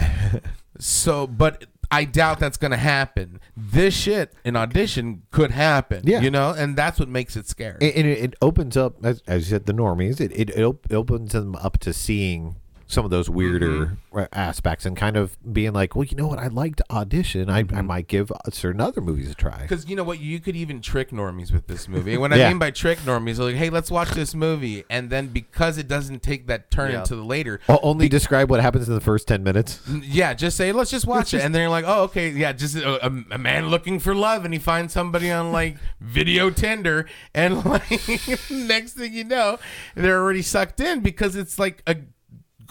so, 0.80 1.28
but. 1.28 1.66
I 1.92 2.06
doubt 2.06 2.40
that's 2.40 2.58
going 2.58 2.72
to 2.72 2.78
happen. 2.78 3.40
This 3.56 3.94
shit 3.94 4.34
in 4.46 4.56
audition 4.56 5.24
could 5.32 5.52
happen. 5.52 6.04
Yeah. 6.06 6.22
You 6.22 6.32
know, 6.32 6.52
and 6.58 6.76
that's 6.78 7.00
what 7.00 7.10
makes 7.10 7.36
it 7.36 7.48
scary. 7.48 7.78
and 7.82 7.92
and 7.96 8.08
it, 8.08 8.20
it 8.20 8.36
opens 8.42 8.78
up 8.78 9.04
as, 9.06 9.22
as 9.28 9.50
you 9.50 9.56
said 9.56 9.66
the 9.66 9.74
normies 9.74 10.20
it, 10.22 10.32
it 10.34 10.58
op- 10.60 10.92
opens 10.92 11.34
them 11.34 11.56
up 11.58 11.78
to 11.80 11.94
seeing 11.94 12.56
some 12.92 13.06
of 13.06 13.12
those 13.12 13.30
weirder 13.30 13.98
uh, 14.14 14.26
aspects 14.34 14.86
and 14.86 14.96
kind 14.96 15.18
of 15.18 15.38
being 15.54 15.74
like 15.74 15.96
well 15.96 16.06
you 16.12 16.18
know 16.18 16.28
what? 16.28 16.40
I 16.40 16.48
like 16.48 16.76
to 16.78 16.86
audition. 16.92 17.50
I, 17.50 17.60
I 17.60 17.64
mm-hmm. 17.64 17.86
might 17.86 18.08
give 18.08 18.32
uh, 18.32 18.38
certain 18.52 18.82
other 18.82 19.02
movies 19.02 19.32
a 19.32 19.36
try. 19.36 19.62
Because 19.62 19.88
you 19.88 19.96
know 19.96 20.04
what, 20.04 20.20
you 20.20 20.40
could 20.40 20.56
even 20.56 20.82
trick 20.82 21.12
normies 21.12 21.52
with 21.52 21.68
this 21.68 21.88
movie. 21.88 22.14
And 22.14 22.22
what 22.22 22.34
I 22.34 22.50
mean 22.50 22.60
by 22.60 22.72
trick 22.72 23.00
normies, 23.00 23.40
like, 23.40 23.56
hey, 23.56 23.70
let's 23.70 23.90
watch 23.90 24.12
this 24.12 24.36
movie, 24.36 24.84
and 24.90 25.10
then 25.10 25.28
because 25.28 25.78
it 25.78 25.88
doesn't 25.88 26.22
take 26.22 26.48
that 26.48 26.72
turn 26.72 26.92
Yeah. 26.92 27.00
into 27.00 27.16
the 27.16 27.24
later, 27.24 27.60
O- 27.70 27.80
only 27.82 28.10
describe 28.10 28.50
what 28.50 28.60
happens 28.60 28.88
in 28.88 28.96
the 28.96 29.02
first 29.02 29.28
10 29.28 29.44
minutes. 29.44 29.80
Yeah, 29.88 30.34
just 30.34 30.58
say 30.58 30.72
let's 30.72 30.92
just 30.92 31.08
watch 31.08 31.34
it, 31.34 31.42
and 31.42 31.56
then 31.56 31.62
you're 31.62 31.70
like, 31.70 31.86
oh, 31.88 32.04
okay, 32.04 32.30
yeah, 32.30 32.52
just 32.52 32.76
a, 32.76 33.06
a, 33.06 33.24
a 33.32 33.38
man 33.38 33.70
looking 33.70 34.00
for 34.00 34.14
love, 34.14 34.46
and 34.46 34.54
he 34.54 34.60
finds 34.60 34.94
somebody 34.94 35.32
on 35.32 35.52
like 35.52 35.78
video 36.00 36.50
Tinder, 36.50 37.08
and 37.34 37.64
like 37.66 37.90
next 38.50 38.94
thing 38.94 39.14
you 39.14 39.24
know, 39.24 39.60
they're 39.96 40.22
already 40.22 40.42
sucked 40.42 40.80
in 40.80 41.00
because 41.02 41.36
it's 41.36 41.58
like 41.58 41.82
a 41.88 41.96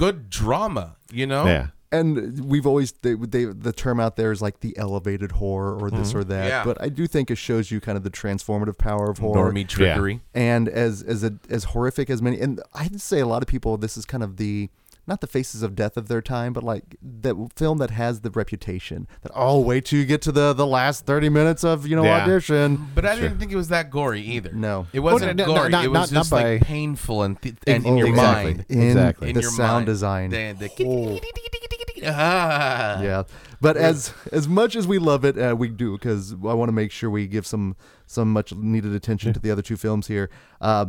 good 0.01 0.31
drama, 0.31 0.97
you 1.13 1.27
know? 1.27 1.45
yeah 1.47 1.69
and 1.93 2.45
we've 2.45 2.67
always 2.67 2.93
they, 3.03 3.15
they 3.15 3.45
the 3.47 3.73
term 3.73 3.99
out 3.99 4.17
there 4.17 4.31
is 4.31 4.41
like 4.41 4.61
the 4.61 4.77
elevated 4.79 5.33
horror 5.33 5.77
or 5.77 5.91
this 5.91 6.11
mm-hmm. 6.11 6.19
or 6.19 6.25
that. 6.25 6.49
Yeah. 6.49 6.65
But 6.65 6.81
I 6.81 6.89
do 6.89 7.07
think 7.07 7.31
it 7.31 7.37
shows 7.37 7.71
you 7.71 7.81
kind 7.81 7.99
of 7.99 8.05
the 8.05 8.11
transformative 8.11 8.79
power 8.79 9.11
of 9.11 9.19
horror. 9.19 9.53
Normie 9.53 9.67
trickery. 9.67 10.21
and 10.35 10.69
as 10.69 11.03
as 11.03 11.25
a, 11.25 11.35
as 11.49 11.65
horrific 11.65 12.11
as 12.11 12.23
many 12.23 12.41
and 12.41 12.61
i'd 12.75 13.01
say 13.01 13.21
a 13.21 13.27
lot 13.27 13.43
of 13.43 13.49
people 13.49 13.77
this 13.77 13.97
is 13.97 14.05
kind 14.05 14.23
of 14.23 14.37
the 14.37 14.69
not 15.11 15.21
the 15.21 15.27
faces 15.27 15.63
of 15.63 15.75
death 15.75 15.97
of 15.97 16.07
their 16.09 16.23
time 16.23 16.53
but 16.53 16.63
like 16.63 16.97
that 17.03 17.35
film 17.57 17.79
that 17.79 17.91
has 17.91 18.21
the 18.21 18.31
reputation 18.31 19.09
that 19.23 19.33
oh 19.35 19.59
wait 19.61 19.85
till 19.85 19.99
you 19.99 20.07
get 20.07 20.23
to 20.23 20.31
the 20.33 20.53
the 20.53 20.67
last 20.67 21.05
30 21.05 21.29
minutes 21.29 21.65
of 21.65 21.87
you 21.87 21.97
know 21.97 22.05
Yeah. 22.05 22.23
audition 22.23 22.89
But 22.95 23.05
I 23.05 23.17
didn't 23.17 23.39
think 23.39 23.51
it 23.53 23.57
was 23.57 23.69
that 23.69 23.91
gory 23.91 24.23
either. 24.23 24.53
No. 24.53 24.87
it 24.93 25.01
wasn't 25.01 25.37
Well, 25.37 25.47
no, 25.49 25.55
no, 25.55 25.61
gory. 25.61 25.71
not- 25.71 25.85
it 25.85 25.89
was 25.89 26.13
not- 26.13 26.15
not 26.15 26.21
just 26.21 26.33
like 26.33 26.61
by- 26.61 26.65
painful 26.65 27.23
and 27.25 27.43
th- 27.43 27.57
and 27.67 27.85
in 27.85 27.97
your 27.97 28.09
exactly. 28.09 28.45
mind. 28.55 28.67
in 28.69 28.83
Exactly. 28.83 29.29
in 29.31 29.35
the 29.35 29.41
your 29.43 29.51
sound 29.51 29.73
mind. 29.75 29.87
design 29.87 30.31
The- 30.31 30.53
the- 30.59 30.85
Oh. 30.87 31.19
Ah. 32.03 33.03
yeah 33.03 33.23
but 33.61 33.77
as 33.77 34.15
as 34.33 34.49
much 34.49 34.75
as 34.75 34.87
we 34.87 34.99
love 34.99 35.23
it 35.25 35.37
uh, 35.39 35.55
we 35.59 35.69
do 35.69 35.93
because 35.99 36.33
i 36.33 36.55
want 36.55 36.69
to 36.71 36.73
make 36.73 36.91
sure 36.91 37.11
we 37.11 37.27
give 37.27 37.47
some 37.47 37.77
some 38.07 38.33
much 38.33 38.55
needed 38.55 38.95
attention 38.95 39.35
to 39.35 39.41
the 39.41 39.51
other 39.51 39.61
two 39.61 39.77
films 39.77 40.07
here 40.07 40.31
uh, 40.63 40.87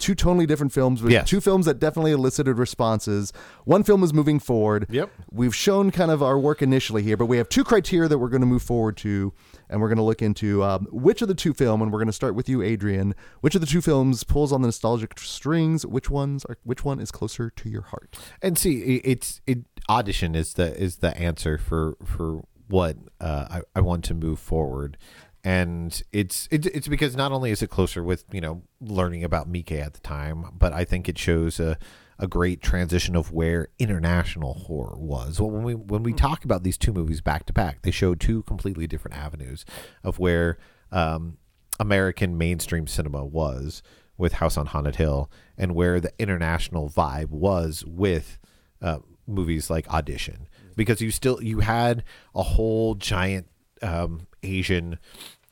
two 0.00 0.14
totally 0.14 0.46
different 0.46 0.72
films 0.72 1.02
with 1.02 1.12
Yes. 1.12 1.28
two 1.28 1.40
films 1.40 1.66
that 1.66 1.78
definitely 1.78 2.12
elicited 2.12 2.58
responses. 2.58 3.32
One 3.64 3.82
film 3.84 4.02
is 4.02 4.12
moving 4.12 4.40
forward. 4.40 4.86
Yep. 4.90 5.10
we've 5.30 5.54
shown 5.54 5.90
kind 5.90 6.10
of 6.10 6.22
our 6.22 6.38
work 6.38 6.62
initially 6.62 7.02
here 7.02 7.16
but 7.16 7.26
we 7.26 7.36
have 7.36 7.48
two 7.48 7.62
criteria 7.62 8.08
that 8.08 8.18
we're 8.18 8.28
going 8.28 8.40
to 8.40 8.46
move 8.46 8.62
forward 8.62 8.96
to 8.98 9.32
and 9.68 9.80
we're 9.80 9.88
going 9.88 9.98
to 9.98 10.02
look 10.02 10.22
into 10.22 10.62
um, 10.64 10.86
which 10.90 11.22
of 11.22 11.28
the 11.28 11.34
two 11.34 11.52
film 11.54 11.80
and 11.82 11.92
we're 11.92 11.98
going 11.98 12.06
to 12.06 12.12
start 12.12 12.34
with 12.34 12.48
you 12.48 12.62
adrian 12.62 13.14
which 13.42 13.54
of 13.54 13.60
the 13.60 13.66
two 13.66 13.80
films 13.80 14.24
pulls 14.24 14.52
on 14.52 14.62
the 14.62 14.68
nostalgic 14.68 15.18
strings? 15.18 15.84
Which 15.86 16.10
ones 16.10 16.44
are 16.46 16.56
which 16.64 16.84
one 16.84 17.00
is 17.00 17.10
closer 17.10 17.50
to 17.50 17.68
your 17.68 17.82
heart? 17.82 18.16
And 18.42 18.56
see 18.58 18.96
it's 19.04 19.40
it 19.46 19.58
audition 19.88 20.34
is 20.34 20.54
the 20.54 20.74
is 20.80 20.96
the 20.96 21.16
answer 21.16 21.58
for 21.58 21.96
for 22.04 22.42
what 22.68 22.96
uh, 23.20 23.46
I, 23.50 23.60
I 23.74 23.80
want 23.80 24.04
to 24.04 24.14
move 24.14 24.38
forward 24.38 24.96
and 25.42 26.02
it's 26.12 26.48
it's 26.50 26.66
it's 26.66 26.88
because 26.88 27.16
not 27.16 27.32
only 27.32 27.50
is 27.50 27.62
it 27.62 27.70
closer 27.70 28.02
with 28.02 28.24
you 28.32 28.40
know 28.40 28.62
learning 28.80 29.24
about 29.24 29.50
Miike 29.50 29.80
at 29.80 29.94
the 29.94 30.00
time 30.00 30.46
but 30.58 30.72
I 30.72 30.84
think 30.84 31.08
it 31.08 31.18
shows 31.18 31.58
a 31.60 31.78
a 32.18 32.26
great 32.26 32.60
transition 32.60 33.16
of 33.16 33.32
where 33.32 33.68
international 33.78 34.52
horror 34.52 34.98
was. 34.98 35.40
Well 35.40 35.50
when 35.50 35.62
we 35.62 35.74
when 35.74 36.02
we 36.02 36.12
talk 36.12 36.44
about 36.44 36.62
these 36.62 36.76
two 36.76 36.92
movies 36.92 37.20
back 37.20 37.46
to 37.46 37.52
back 37.52 37.82
they 37.82 37.90
show 37.90 38.14
two 38.14 38.42
completely 38.42 38.86
different 38.86 39.16
avenues 39.16 39.64
of 40.04 40.18
where 40.18 40.58
um 40.92 41.38
American 41.78 42.36
mainstream 42.36 42.86
cinema 42.86 43.24
was 43.24 43.82
with 44.20 44.34
House 44.34 44.56
on 44.58 44.66
Haunted 44.66 44.96
Hill, 44.96 45.30
and 45.56 45.74
where 45.74 45.98
the 45.98 46.12
international 46.18 46.90
vibe 46.90 47.30
was 47.30 47.84
with 47.86 48.38
uh, 48.82 48.98
movies 49.26 49.70
like 49.70 49.88
Audition, 49.88 50.46
because 50.76 51.00
you 51.00 51.10
still 51.10 51.42
you 51.42 51.60
had 51.60 52.04
a 52.34 52.42
whole 52.42 52.94
giant 52.94 53.48
um, 53.82 54.26
Asian 54.42 54.98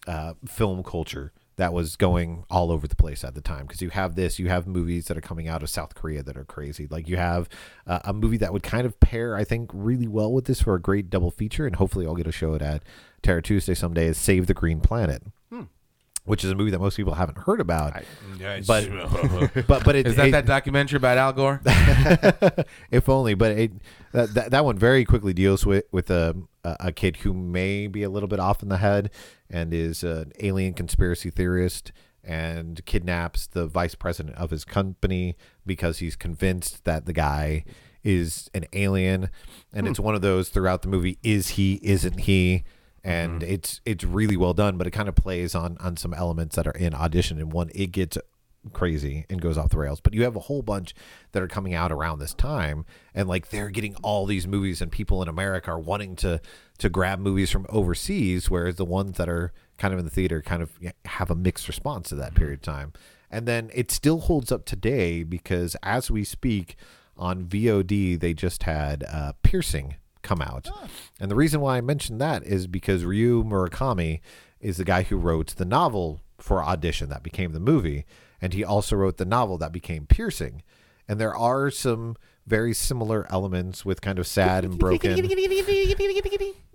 uh, 0.06 0.34
film 0.46 0.82
culture 0.82 1.32
that 1.56 1.72
was 1.72 1.96
going 1.96 2.44
all 2.48 2.70
over 2.70 2.86
the 2.86 2.94
place 2.94 3.24
at 3.24 3.34
the 3.34 3.40
time. 3.40 3.66
Because 3.66 3.82
you 3.82 3.90
have 3.90 4.14
this 4.14 4.38
you 4.38 4.48
have 4.48 4.66
movies 4.66 5.06
that 5.06 5.16
are 5.16 5.22
coming 5.22 5.48
out 5.48 5.62
of 5.62 5.68
south 5.68 5.94
korea 5.94 6.22
that 6.22 6.36
are 6.36 6.44
crazy. 6.44 6.86
Like 6.88 7.08
you 7.08 7.16
have 7.16 7.48
uh, 7.86 8.00
a 8.04 8.12
movie 8.12 8.36
that 8.38 8.52
would 8.52 8.62
kind 8.62 8.86
of 8.86 8.98
pair 9.00 9.36
i 9.36 9.44
think 9.44 9.70
really 9.74 10.06
well 10.08 10.32
with 10.32 10.44
this 10.46 10.62
for 10.62 10.74
a 10.74 10.80
great 10.80 11.10
double 11.10 11.30
feature 11.30 11.66
and 11.66 11.76
hopefully 11.76 12.06
i'll 12.06 12.14
get 12.14 12.24
to 12.24 12.32
show 12.32 12.54
it 12.54 12.62
at 12.62 12.82
Terror 13.22 13.40
Tuesday 13.40 13.74
someday 13.74 14.06
is 14.06 14.16
save 14.18 14.46
the 14.46 14.54
green 14.54 14.80
planet 14.80 15.22
which 16.28 16.44
is 16.44 16.50
a 16.50 16.54
movie 16.54 16.70
that 16.70 16.78
most 16.78 16.96
people 16.96 17.14
haven't 17.14 17.38
heard 17.38 17.60
about. 17.60 17.94
But 18.66 18.88
but 19.66 19.84
but 19.84 19.96
it, 19.96 20.06
is 20.06 20.16
that 20.16 20.28
it- 20.28 20.32
that 20.32 20.46
documentary 20.46 20.98
about 20.98 21.18
Al 21.18 21.32
Gore? 21.32 21.60
if 22.90 23.08
only 23.08 23.34
but 23.34 23.52
it 23.52 23.72
that, 24.12 24.34
that, 24.34 24.50
that 24.50 24.64
one 24.64 24.78
very 24.78 25.04
quickly 25.04 25.32
deals 25.32 25.64
with 25.64 25.84
with 25.90 26.10
a 26.10 26.36
a 26.64 26.76
a 26.80 26.92
kid 26.92 27.16
who 27.18 27.32
may 27.32 27.86
be 27.86 28.02
a 28.02 28.10
little 28.10 28.28
bit 28.28 28.40
off 28.40 28.62
in 28.62 28.68
the 28.68 28.76
head 28.76 29.10
and 29.50 29.72
is 29.72 30.04
an 30.04 30.32
alien 30.40 30.74
conspiracy 30.74 31.30
theorist 31.30 31.92
and 32.22 32.84
kidnaps 32.84 33.46
the 33.46 33.66
vice 33.66 33.94
president 33.94 34.36
of 34.36 34.50
his 34.50 34.64
company 34.64 35.34
because 35.64 35.98
he's 35.98 36.14
convinced 36.14 36.84
that 36.84 37.06
the 37.06 37.12
guy 37.12 37.64
is 38.04 38.50
an 38.54 38.66
alien. 38.72 39.30
And 39.72 39.86
hmm. 39.86 39.90
it's 39.90 40.00
one 40.00 40.14
of 40.14 40.20
those 40.20 40.50
throughout 40.50 40.82
the 40.82 40.88
movie 40.88 41.18
is 41.22 41.50
he 41.50 41.80
isn't 41.82 42.20
he 42.20 42.64
and 43.08 43.42
it's 43.42 43.80
it's 43.84 44.04
really 44.04 44.36
well 44.36 44.54
done 44.54 44.76
but 44.76 44.86
it 44.86 44.90
kind 44.90 45.08
of 45.08 45.14
plays 45.14 45.54
on 45.54 45.76
on 45.78 45.96
some 45.96 46.12
elements 46.14 46.56
that 46.56 46.66
are 46.66 46.72
in 46.72 46.94
audition 46.94 47.38
and 47.38 47.52
one 47.52 47.70
it 47.74 47.92
gets 47.92 48.18
crazy 48.72 49.24
and 49.28 49.40
goes 49.40 49.56
off 49.56 49.70
the 49.70 49.78
rails. 49.78 50.00
But 50.00 50.14
you 50.14 50.24
have 50.24 50.36
a 50.36 50.40
whole 50.40 50.62
bunch 50.62 50.94
that 51.32 51.42
are 51.42 51.48
coming 51.48 51.74
out 51.74 51.92
around 51.92 52.18
this 52.18 52.34
time, 52.34 52.84
and 53.14 53.28
like 53.28 53.50
they're 53.50 53.70
getting 53.70 53.94
all 53.96 54.26
these 54.26 54.46
movies, 54.46 54.80
and 54.80 54.90
people 54.90 55.22
in 55.22 55.28
America 55.28 55.70
are 55.70 55.78
wanting 55.78 56.16
to 56.16 56.40
to 56.78 56.88
grab 56.88 57.18
movies 57.18 57.50
from 57.50 57.66
overseas, 57.68 58.50
whereas 58.50 58.76
the 58.76 58.84
ones 58.84 59.16
that 59.16 59.28
are 59.28 59.52
kind 59.78 59.92
of 59.92 59.98
in 59.98 60.04
the 60.04 60.10
theater 60.10 60.42
kind 60.42 60.62
of 60.62 60.72
have 61.04 61.30
a 61.30 61.34
mixed 61.34 61.68
response 61.68 62.08
to 62.08 62.14
that 62.16 62.34
period 62.34 62.58
of 62.58 62.62
time. 62.62 62.92
And 63.30 63.46
then 63.46 63.70
it 63.74 63.90
still 63.90 64.20
holds 64.20 64.50
up 64.50 64.64
today 64.64 65.22
because 65.22 65.76
as 65.82 66.10
we 66.10 66.24
speak 66.24 66.76
on 67.16 67.44
VOD, 67.44 68.18
they 68.18 68.32
just 68.32 68.62
had 68.62 69.04
uh, 69.04 69.32
Piercing 69.42 69.96
come 70.28 70.42
out. 70.42 70.68
And 71.18 71.30
the 71.30 71.34
reason 71.34 71.60
why 71.60 71.78
I 71.78 71.80
mentioned 71.80 72.20
that 72.20 72.44
is 72.44 72.66
because 72.66 73.04
Ryu 73.04 73.42
Murakami 73.42 74.20
is 74.60 74.76
the 74.76 74.84
guy 74.84 75.02
who 75.04 75.16
wrote 75.16 75.56
the 75.56 75.64
novel 75.64 76.20
for 76.38 76.62
Audition 76.62 77.08
that 77.08 77.22
became 77.22 77.52
the 77.52 77.60
movie. 77.60 78.04
And 78.40 78.52
he 78.52 78.62
also 78.62 78.96
wrote 78.96 79.16
the 79.16 79.24
novel 79.24 79.58
that 79.58 79.72
became 79.72 80.06
Piercing. 80.06 80.62
And 81.08 81.18
there 81.18 81.34
are 81.34 81.70
some 81.70 82.16
very 82.46 82.74
similar 82.74 83.26
elements 83.30 83.84
with 83.84 84.00
kind 84.00 84.18
of 84.18 84.26
sad 84.26 84.64
and 84.64 84.78
broken 84.78 85.10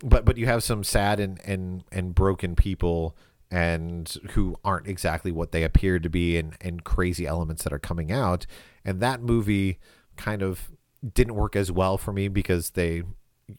but 0.04 0.24
but 0.24 0.38
you 0.38 0.45
have 0.45 0.64
some 0.64 0.84
sad 0.84 1.20
and 1.20 1.39
and 1.45 1.84
and 1.91 2.14
broken 2.14 2.56
people 2.56 3.18
and 3.49 4.18
who 4.32 4.56
aren't 4.64 4.88
exactly 4.88 5.32
what 5.32 5.51
they 5.51 5.64
appear 5.64 5.97
to 5.97 6.10
be 6.10 6.38
and 6.38 6.54
and 6.62 6.84
crazy 6.84 7.26
elements 7.26 7.64
that 7.64 7.74
are 7.74 7.80
coming 7.80 8.12
out 8.12 8.45
and 8.86 8.99
that 8.99 9.24
movie 9.24 9.80
kind 10.16 10.43
of 10.43 10.70
didn't 11.14 11.34
work 11.36 11.56
as 11.56 11.72
well 11.72 11.97
for 11.97 12.14
me 12.14 12.28
because 12.28 12.72
they 12.72 13.01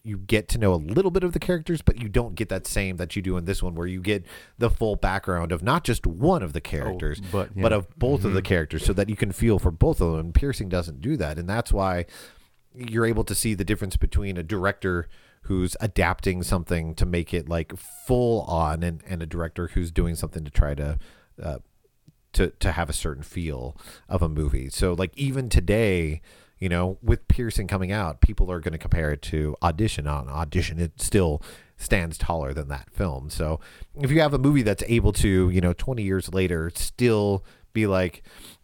you 0.02 0.16
get 0.16 0.48
to 0.48 0.58
know 0.58 0.72
a 0.72 0.76
little 0.76 1.10
bit 1.10 1.22
of 1.24 1.32
the 1.32 1.38
characters 1.38 1.82
but 1.82 2.00
you 2.00 2.08
don't 2.08 2.34
get 2.34 2.48
that 2.48 2.66
same 2.66 2.96
that 2.96 3.14
you 3.14 3.22
do 3.22 3.36
in 3.36 3.44
this 3.44 3.62
one 3.62 3.74
where 3.74 3.86
you 3.86 4.00
get 4.00 4.24
the 4.58 4.70
full 4.70 4.96
background 4.96 5.52
of 5.52 5.62
not 5.62 5.84
just 5.84 6.06
one 6.06 6.42
of 6.42 6.52
the 6.54 6.60
characters 6.60 7.20
but- 7.32 7.50
yeah. 7.54 7.62
but 7.62 7.72
of 7.72 7.86
both 7.98 8.24
of 8.24 8.32
the 8.32 8.42
characters 8.42 8.84
so 8.84 8.92
that 8.92 9.08
you 9.10 9.16
can 9.16 9.30
feel 9.30 9.58
for 9.58 9.70
both 9.70 10.00
of 10.00 10.12
them 10.12 10.20
and 10.20 10.34
piercing 10.34 10.68
doesn't 10.68 11.00
do 11.00 11.16
that 11.16 11.38
and 11.38 11.48
that's 11.48 11.72
why 11.72 12.06
you're 12.74 13.06
able 13.06 13.24
to 13.24 13.34
see 13.34 13.54
the 13.54 13.64
difference 13.64 13.96
between 13.96 14.36
a 14.36 14.42
director 14.42 15.06
who's 15.42 15.76
adapting 15.80 16.42
something 16.42 16.94
to 16.94 17.04
make 17.04 17.34
it 17.34 17.48
like 17.48 17.76
full 17.76 18.42
on 18.42 18.82
and, 18.82 19.02
and 19.06 19.22
a 19.22 19.26
director 19.26 19.68
who's 19.68 19.90
doing 19.90 20.14
something 20.14 20.44
to 20.44 20.50
try 20.50 20.74
to 20.74 20.98
uh, 21.42 21.58
to 22.32 22.50
to 22.58 22.72
have 22.72 22.88
a 22.88 22.94
certain 22.94 23.22
feel 23.22 23.76
of 24.08 24.22
a 24.22 24.28
movie. 24.28 24.68
So 24.70 24.94
like 24.94 25.16
even 25.16 25.48
today, 25.48 26.22
you 26.64 26.70
know, 26.70 26.96
with 27.02 27.28
Pearson 27.28 27.66
coming 27.66 27.92
out, 27.92 28.22
people 28.22 28.50
are 28.50 28.58
going 28.58 28.72
to 28.72 28.78
compare 28.78 29.10
it 29.10 29.20
to 29.20 29.54
Audition. 29.62 30.06
On 30.06 30.30
Audition, 30.30 30.80
it 30.80 30.98
still 30.98 31.42
stands 31.76 32.16
taller 32.16 32.54
than 32.54 32.68
that 32.68 32.88
film. 32.90 33.28
So 33.28 33.60
if 34.00 34.10
you 34.10 34.22
have 34.22 34.32
a 34.32 34.38
movie 34.38 34.62
that's 34.62 34.82
able 34.86 35.12
to, 35.12 35.50
you 35.50 35.60
know, 35.60 35.74
20 35.74 36.02
years 36.02 36.32
later 36.32 36.72
still 36.74 37.44
be 37.74 37.86
like 37.86 38.22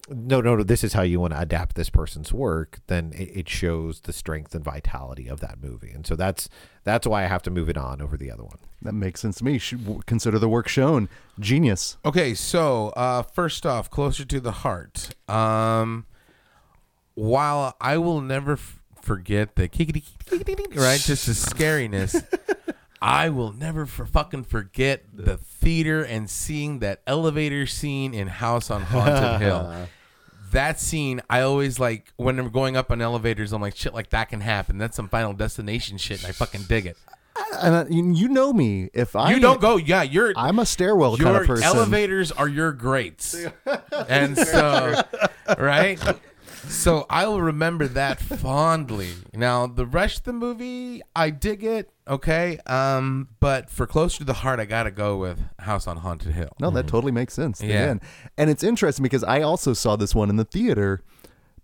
no, 0.09 0.40
no, 0.40 0.57
no, 0.57 0.62
this 0.62 0.82
is 0.82 0.94
how 0.94 1.03
you 1.03 1.20
want 1.20 1.34
to 1.34 1.40
adapt 1.40 1.76
this 1.76 1.90
person's 1.90 2.32
work, 2.32 2.80
then 2.86 3.12
it, 3.14 3.30
it 3.40 3.48
shows 3.48 4.01
the 4.01 4.12
strength 4.12 4.55
and 4.55 4.64
vitality 4.64 5.28
of 5.28 5.40
that 5.40 5.62
movie. 5.62 5.90
And 5.90 6.07
so 6.07 6.16
that's 6.16 6.48
that's 6.84 7.07
why 7.07 7.24
I 7.24 7.26
have 7.26 7.42
to 7.42 7.51
move 7.51 7.68
it 7.68 7.76
on 7.76 8.01
over 8.01 8.16
the 8.16 8.30
other 8.30 8.42
one. 8.42 8.57
That 8.80 8.94
makes 8.94 9.20
sense 9.20 9.36
to 9.38 9.44
me. 9.44 9.59
Should 9.59 10.07
consider 10.07 10.38
the 10.38 10.48
work 10.48 10.68
shown. 10.68 11.11
Genius. 11.38 11.98
Okay, 12.05 12.34
so 12.34 12.88
uh, 12.96 13.22
first 13.22 13.66
off, 13.66 13.90
closer 13.90 14.24
to 14.24 14.40
the 14.40 14.53
heart. 14.53 15.14
Um, 15.28 16.07
while 17.14 17.76
I 17.80 17.98
will 17.98 18.20
never 18.20 18.52
f- 18.54 18.80
forget 19.02 19.56
the 19.56 19.68
right, 20.74 21.00
just 21.00 21.26
the 21.26 21.32
scariness. 21.32 22.24
I 23.02 23.30
will 23.30 23.52
never 23.52 23.86
for 23.86 24.04
fucking 24.04 24.44
forget 24.44 25.04
the 25.12 25.38
theater 25.38 26.02
and 26.04 26.28
seeing 26.28 26.80
that 26.80 27.00
elevator 27.06 27.66
scene 27.66 28.12
in 28.12 28.28
House 28.28 28.70
on 28.70 28.82
Haunted 28.82 29.40
Hill. 29.46 29.86
That 30.52 30.80
scene, 30.80 31.22
I 31.30 31.40
always 31.42 31.78
like 31.78 32.12
when 32.16 32.38
I'm 32.38 32.50
going 32.50 32.76
up 32.76 32.90
on 32.90 33.00
elevators. 33.00 33.52
I'm 33.52 33.62
like, 33.62 33.76
shit, 33.76 33.94
like 33.94 34.11
that 34.11 34.28
can 34.28 34.40
happen. 34.40 34.76
That's 34.78 34.96
some 34.96 35.08
Final 35.08 35.32
Destination 35.32 35.96
shit, 35.96 36.18
and 36.22 36.28
I 36.28 36.32
fucking 36.32 36.62
dig 36.68 36.86
it. 36.86 36.96
And 37.62 37.94
you 37.94 38.12
you 38.12 38.28
know 38.28 38.52
me. 38.52 38.90
If 38.92 39.16
I 39.16 39.30
You 39.32 39.40
don't 39.40 39.61
go, 39.61 39.76
yeah, 39.76 40.02
you're 40.02 40.34
I'm 40.36 40.58
a 40.58 40.66
stairwell 40.66 41.16
your 41.16 41.24
kind 41.26 41.36
of 41.38 41.46
person. 41.46 41.64
elevators 41.64 42.32
are 42.32 42.48
your 42.48 42.72
greats 42.72 43.34
and 44.08 44.36
so 44.36 45.00
right 45.58 45.98
so 46.70 47.04
i 47.10 47.26
will 47.26 47.40
remember 47.42 47.86
that 47.88 48.20
fondly 48.20 49.10
now 49.34 49.66
the 49.66 49.84
rest 49.84 50.18
of 50.18 50.24
the 50.24 50.32
movie 50.32 51.02
i 51.16 51.28
dig 51.28 51.64
it 51.64 51.90
okay 52.08 52.58
um 52.66 53.28
but 53.40 53.68
for 53.68 53.86
closer 53.86 54.18
to 54.18 54.24
the 54.24 54.32
heart 54.32 54.60
i 54.60 54.64
gotta 54.64 54.90
go 54.90 55.16
with 55.16 55.40
house 55.58 55.86
on 55.86 55.96
haunted 55.98 56.32
hill 56.32 56.50
No, 56.60 56.70
that 56.70 56.86
totally 56.86 57.12
makes 57.12 57.34
sense. 57.34 57.60
Yeah. 57.60 57.68
Yeah. 57.68 57.94
And 58.38 58.50
it's 58.50 58.62
interesting 58.62 59.02
because 59.02 59.24
I 59.24 59.42
also 59.42 59.72
saw 59.72 59.96
this 59.96 60.14
one 60.14 60.30
in 60.30 60.36
the 60.36 60.44
theater, 60.44 61.02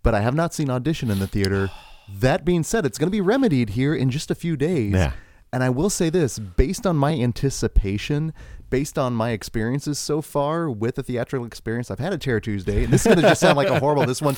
but 0.03 0.13
I 0.13 0.21
have 0.21 0.35
not 0.35 0.53
seen 0.53 0.69
Audition 0.69 1.09
in 1.09 1.19
the 1.19 1.27
theater. 1.27 1.69
That 2.09 2.45
being 2.45 2.63
said, 2.63 2.85
it's 2.85 2.97
going 2.97 3.07
to 3.07 3.11
be 3.11 3.19
remedied 3.19 3.71
here 3.71 3.93
in 3.93 4.09
just 4.09 4.31
a 4.31 4.35
few 4.35 4.55
days. 4.55 4.93
Yeah. 4.93 5.11
And 5.51 5.61
I 5.61 5.69
will 5.69 5.89
say 5.89 6.09
this 6.09 6.39
based 6.39 6.87
on 6.87 6.95
my 6.95 7.11
anticipation, 7.13 8.31
based 8.69 8.97
on 8.97 9.13
my 9.13 9.31
experiences 9.31 9.99
so 9.99 10.21
far 10.21 10.69
with 10.69 10.95
the 10.95 11.03
theatrical 11.03 11.45
experience, 11.45 11.91
I've 11.91 11.99
had 11.99 12.13
a 12.13 12.17
Terror 12.17 12.39
Tuesday, 12.39 12.85
and 12.85 12.93
this 12.93 13.01
is 13.01 13.07
going 13.07 13.17
to 13.17 13.27
just 13.27 13.41
sound 13.41 13.57
like 13.57 13.67
a 13.67 13.79
horrible. 13.79 14.05
This 14.05 14.21
one, 14.21 14.37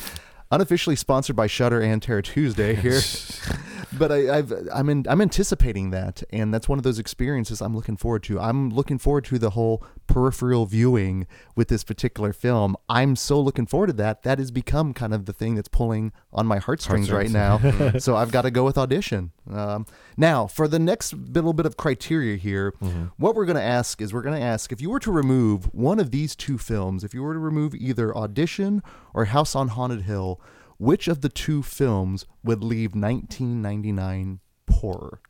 unofficially 0.50 0.96
sponsored 0.96 1.36
by 1.36 1.46
Shudder 1.46 1.80
and 1.80 2.02
Terror 2.02 2.22
Tuesday 2.22 2.74
here. 2.74 3.00
but 3.98 4.12
I, 4.12 4.38
I've 4.38 4.52
I'm 4.72 4.88
in, 4.88 5.04
I'm 5.08 5.20
anticipating 5.20 5.90
that, 5.90 6.22
and 6.30 6.52
that's 6.52 6.68
one 6.68 6.78
of 6.78 6.84
those 6.84 6.98
experiences 6.98 7.60
I'm 7.60 7.74
looking 7.74 7.96
forward 7.96 8.22
to. 8.24 8.38
I'm 8.40 8.70
looking 8.70 8.98
forward 8.98 9.24
to 9.26 9.38
the 9.38 9.50
whole 9.50 9.84
peripheral 10.06 10.66
viewing 10.66 11.26
with 11.56 11.68
this 11.68 11.84
particular 11.84 12.32
film. 12.32 12.76
I'm 12.88 13.16
so 13.16 13.40
looking 13.40 13.66
forward 13.66 13.88
to 13.88 13.92
that. 13.94 14.22
That 14.22 14.38
has 14.38 14.50
become 14.50 14.92
kind 14.94 15.14
of 15.14 15.26
the 15.26 15.32
thing 15.32 15.54
that's 15.54 15.68
pulling 15.68 16.12
on 16.32 16.46
my 16.46 16.58
heartstrings, 16.58 17.10
right 17.10 17.30
now. 17.30 17.58
so 17.98 18.16
I've 18.16 18.32
got 18.32 18.42
to 18.42 18.50
go 18.50 18.64
with 18.64 18.78
audition. 18.78 19.32
Um, 19.50 19.86
now, 20.16 20.46
for 20.46 20.68
the 20.68 20.78
next 20.78 21.12
little 21.12 21.52
bit 21.52 21.66
of 21.66 21.76
criteria 21.76 22.36
here, 22.36 22.74
what 23.16 23.34
we're 23.34 23.46
going 23.46 23.56
to 23.56 23.62
ask 23.62 24.00
is 24.00 24.12
we're 24.12 24.22
going 24.22 24.38
to 24.38 24.44
ask 24.44 24.72
if 24.72 24.80
you 24.80 24.90
were 24.90 25.00
to 25.00 25.10
remove 25.12 25.72
one 25.74 25.98
of 25.98 26.10
these 26.10 26.36
two 26.36 26.58
films, 26.58 27.04
if 27.04 27.14
you 27.14 27.22
were 27.22 27.34
to 27.34 27.40
remove 27.40 27.74
either 27.74 28.16
Audition 28.16 28.82
or 29.14 29.26
House 29.26 29.54
on 29.54 29.68
Haunted 29.68 30.02
Hill, 30.02 30.40
which 30.80 31.06
of 31.08 31.20
the 31.20 31.28
two 31.28 31.62
films 31.62 32.24
would 32.42 32.64
leave 32.64 32.94
1999 32.94 34.40
poorer? 34.66 35.20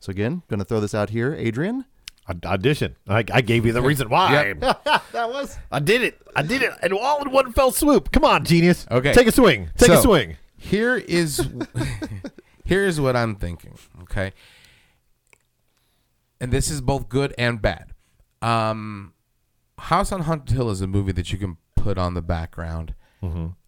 So 0.00 0.10
again, 0.10 0.42
going 0.48 0.58
to 0.58 0.64
throw 0.64 0.80
this 0.80 0.94
out 0.94 1.10
here, 1.10 1.34
Adrian. 1.34 1.84
Aud- 2.28 2.44
Audition. 2.44 2.96
I, 3.08 3.24
I 3.32 3.40
gave 3.40 3.64
you 3.64 3.72
the 3.72 3.82
reason 3.82 4.08
why. 4.08 4.52
that 4.60 5.30
was 5.30 5.56
I 5.70 5.78
did 5.78 6.02
it. 6.02 6.20
I 6.34 6.42
did 6.42 6.62
it, 6.62 6.72
and 6.82 6.92
all 6.92 7.22
in 7.22 7.30
one 7.30 7.52
fell 7.52 7.70
swoop. 7.70 8.10
Come 8.12 8.24
on, 8.24 8.44
genius. 8.44 8.86
Okay. 8.90 9.12
take 9.12 9.26
a 9.28 9.32
swing. 9.32 9.70
Take 9.76 9.90
a 9.90 9.96
So, 9.96 10.02
swing. 10.02 10.36
Here 10.56 10.96
is 10.96 11.46
here's 12.64 13.00
what 13.00 13.14
I'm 13.14 13.36
thinking. 13.36 13.78
Okay, 14.02 14.32
and 16.40 16.50
this 16.52 16.70
is 16.70 16.80
both 16.80 17.08
good 17.08 17.34
and 17.38 17.60
bad. 17.62 17.92
Um, 18.42 19.12
House 19.78 20.10
on 20.12 20.22
Haunted 20.22 20.54
Hill 20.56 20.70
is 20.70 20.80
a 20.80 20.86
movie 20.86 21.12
that 21.12 21.30
you 21.32 21.38
can 21.38 21.58
put 21.76 21.98
on 21.98 22.14
the 22.14 22.22
background 22.22 22.94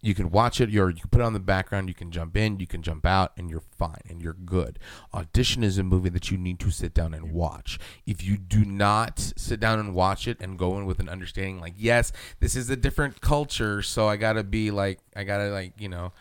You 0.02 0.14
can 0.14 0.30
watch 0.30 0.60
it, 0.60 0.68
or 0.76 0.90
you 0.90 1.00
can 1.00 1.08
put 1.10 1.20
it 1.20 1.24
on 1.24 1.32
the 1.32 1.40
background, 1.40 1.88
you 1.88 1.94
can 1.94 2.10
jump 2.10 2.36
in, 2.36 2.60
you 2.60 2.66
can 2.66 2.82
jump 2.82 3.04
out, 3.06 3.32
and 3.36 3.48
you're 3.50 3.62
fine 3.78 4.00
and 4.08 4.20
you're 4.22 4.34
good. 4.34 4.78
Audition 5.14 5.64
is 5.64 5.78
a 5.78 5.82
movie 5.82 6.10
that 6.10 6.30
you 6.30 6.36
need 6.38 6.60
to 6.60 6.70
sit 6.70 6.92
down 6.94 7.14
and 7.14 7.32
watch. 7.32 7.78
If 8.06 8.22
you 8.22 8.36
do 8.36 8.64
not 8.64 9.32
sit 9.36 9.58
down 9.58 9.78
and 9.78 9.94
watch 9.94 10.28
it 10.28 10.36
and 10.40 10.58
go 10.58 10.76
in 10.78 10.84
with 10.86 11.00
an 11.00 11.08
understanding, 11.08 11.60
like, 11.60 11.74
yes, 11.76 12.12
this 12.40 12.54
is 12.54 12.68
a 12.70 12.76
different 12.76 13.20
culture, 13.20 13.82
so 13.82 14.06
I 14.06 14.16
gotta 14.16 14.44
be 14.44 14.70
like, 14.70 15.00
I 15.16 15.24
gotta, 15.24 15.48
like, 15.50 15.72
you 15.78 15.88
know, 15.88 16.12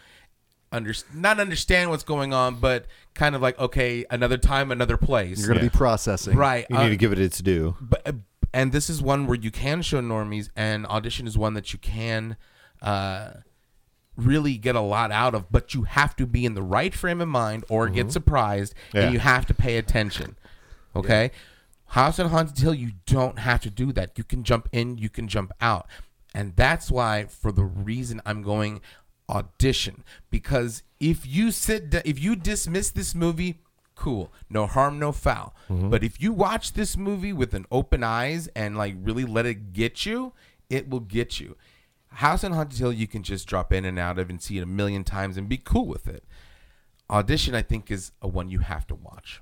under, 0.72 0.94
not 1.14 1.40
understand 1.40 1.90
what's 1.90 2.04
going 2.04 2.34
on, 2.34 2.56
but 2.56 2.86
kind 3.14 3.36
of 3.36 3.42
like, 3.42 3.58
okay, 3.60 4.06
another 4.10 4.38
time, 4.38 4.72
another 4.72 4.98
place. 4.98 5.38
You're 5.40 5.48
going 5.48 5.60
to 5.60 5.66
Yeah. 5.66 5.70
be 5.72 5.78
processing. 5.78 6.36
right. 6.38 6.66
You 6.70 6.76
uh, 6.78 6.84
need 6.84 6.90
to 6.90 6.98
give 6.98 7.12
it 7.14 7.20
its 7.20 7.40
due. 7.40 7.76
but 7.80 8.02
uh, 8.06 8.12
and 8.54 8.72
this 8.72 8.90
is 8.90 9.02
one 9.02 9.26
where 9.28 9.38
you 9.38 9.52
can 9.52 9.82
show 9.82 10.02
normies 10.02 10.50
and 10.56 10.86
audition 10.88 11.28
is 11.28 11.38
one 11.38 11.54
that 11.54 11.72
you 11.74 11.80
can 11.80 12.36
uh 12.86 13.32
really 14.18 14.56
get 14.58 14.76
a 14.76 14.82
lot 14.82 15.12
out 15.12 15.36
of 15.36 15.52
but 15.52 15.74
you 15.74 15.84
have 15.84 16.16
to 16.16 16.26
be 16.26 16.46
in 16.46 16.54
the 16.54 16.64
right 16.64 16.94
frame 16.96 17.20
of 17.20 17.28
mind 17.28 17.66
or 17.68 17.90
get 17.90 18.12
surprised 18.14 18.74
Yeah. 18.94 19.02
and 19.02 19.14
you 19.14 19.20
have 19.20 19.46
to 19.48 19.54
pay 19.54 19.78
attention 19.78 20.38
okay? 20.96 21.32
House 21.88 22.18
on 22.20 22.30
haunted 22.30 22.58
hill 22.58 22.74
you 22.74 22.92
don't 23.06 23.40
have 23.40 23.60
to 23.62 23.70
do 23.70 23.92
that. 23.94 24.18
You 24.18 24.24
can 24.24 24.44
jump 24.44 24.70
in 24.72 24.98
you 24.98 25.10
can 25.10 25.28
jump 25.28 25.52
out. 25.60 25.86
And 26.34 26.56
that's 26.56 26.90
why 26.90 27.26
for 27.26 27.52
the 27.52 27.66
reason 27.66 28.22
i'm 28.26 28.42
going 28.42 28.80
audition. 29.30 30.04
Because 30.30 30.84
if 31.00 31.26
you 31.28 31.52
sit 31.52 31.90
da- 31.90 32.02
if 32.06 32.18
you 32.22 32.36
dismiss 32.38 32.90
this 32.92 33.14
movie 33.16 33.60
cool. 33.96 34.32
No 34.50 34.66
harm 34.68 34.98
no 35.00 35.12
foul. 35.12 35.54
But 35.70 36.04
if 36.04 36.22
you 36.22 36.32
watch 36.34 36.74
this 36.74 36.96
movie 36.98 37.32
with 37.34 37.54
an 37.54 37.66
open 37.72 38.04
eyes 38.04 38.48
and 38.56 38.78
like 38.78 38.96
really 39.02 39.26
let 39.26 39.46
it 39.46 39.74
get 39.74 40.06
you 40.06 40.32
it 40.70 40.90
will 40.90 41.00
get 41.02 41.40
you 41.40 41.56
house 42.16 42.44
on 42.44 42.52
haunted 42.52 42.80
hill 42.80 42.92
you 42.94 43.08
can 43.08 43.24
just 43.24 43.48
drop 43.48 43.72
in 43.74 43.86
and 43.86 43.98
out 44.00 44.18
of 44.20 44.30
and 44.30 44.42
see 44.42 44.58
it 44.58 44.62
a 44.62 44.66
million 44.66 45.04
times 45.04 45.38
and 45.38 45.48
be 45.50 45.58
cool 45.58 45.86
with 45.86 46.08
it 46.08 46.24
audition 47.10 47.54
i 47.56 47.62
think 47.62 47.90
is 47.92 48.12
a 48.22 48.28
one 48.28 48.50
you 48.50 48.60
have 48.60 48.86
to 48.88 48.96
watch 48.96 49.42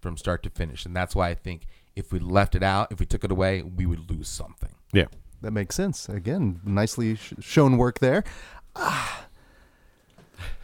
from 0.00 0.16
start 0.16 0.42
to 0.42 0.50
finish 0.50 0.84
and 0.86 0.94
that's 0.96 1.14
why 1.14 1.28
i 1.28 1.34
think 1.34 1.66
if 1.96 2.12
we 2.12 2.18
left 2.18 2.54
it 2.54 2.62
out 2.62 2.90
if 2.90 2.98
we 3.00 3.06
took 3.06 3.22
it 3.24 3.30
away 3.30 3.62
we 3.62 3.86
would 3.86 4.10
lose 4.10 4.28
something 4.28 4.74
Yeah. 4.92 5.06
That 5.42 5.52
makes 5.52 5.74
sense. 5.74 6.06
Again, 6.06 6.60
nicely 6.64 7.16
sh- 7.16 7.32
shown 7.40 7.78
work 7.78 7.98
there. 8.00 8.24
Ah. 8.76 9.24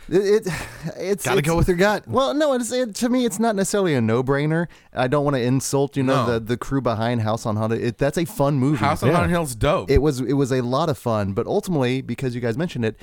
It, 0.08 0.46
it 0.46 0.52
it's 0.96 1.24
Got 1.24 1.32
to 1.32 1.38
it's- 1.38 1.42
go 1.42 1.56
with 1.56 1.68
your 1.68 1.76
gut. 1.76 2.06
Well, 2.06 2.34
no, 2.34 2.52
it's 2.54 2.70
it, 2.72 2.94
to 2.96 3.08
me. 3.08 3.24
It's 3.24 3.38
not 3.38 3.56
necessarily 3.56 3.94
a 3.94 4.00
no-brainer. 4.00 4.66
I 4.92 5.08
don't 5.08 5.24
want 5.24 5.36
to 5.36 5.42
insult, 5.42 5.96
you 5.96 6.02
know, 6.02 6.26
No. 6.26 6.32
the 6.34 6.40
the 6.40 6.56
crew 6.56 6.80
behind 6.80 7.22
House 7.22 7.46
on 7.46 7.56
Haunted. 7.56 7.82
It, 7.82 7.98
that's 7.98 8.18
a 8.18 8.24
fun 8.24 8.54
movie. 8.58 8.78
house 8.78 9.02
on 9.02 9.08
Yeah. 9.10 9.14
haunted 9.16 9.30
hill's 9.30 9.54
dope 9.54 9.90
it 9.90 9.98
was 10.02 10.20
it 10.20 10.34
was 10.34 10.52
a 10.52 10.62
lot 10.62 10.88
of 10.88 10.98
fun, 10.98 11.32
but 11.32 11.46
ultimately, 11.46 12.00
because 12.02 12.34
you 12.34 12.40
guys 12.40 12.56
mentioned 12.56 12.84
it, 12.84 12.96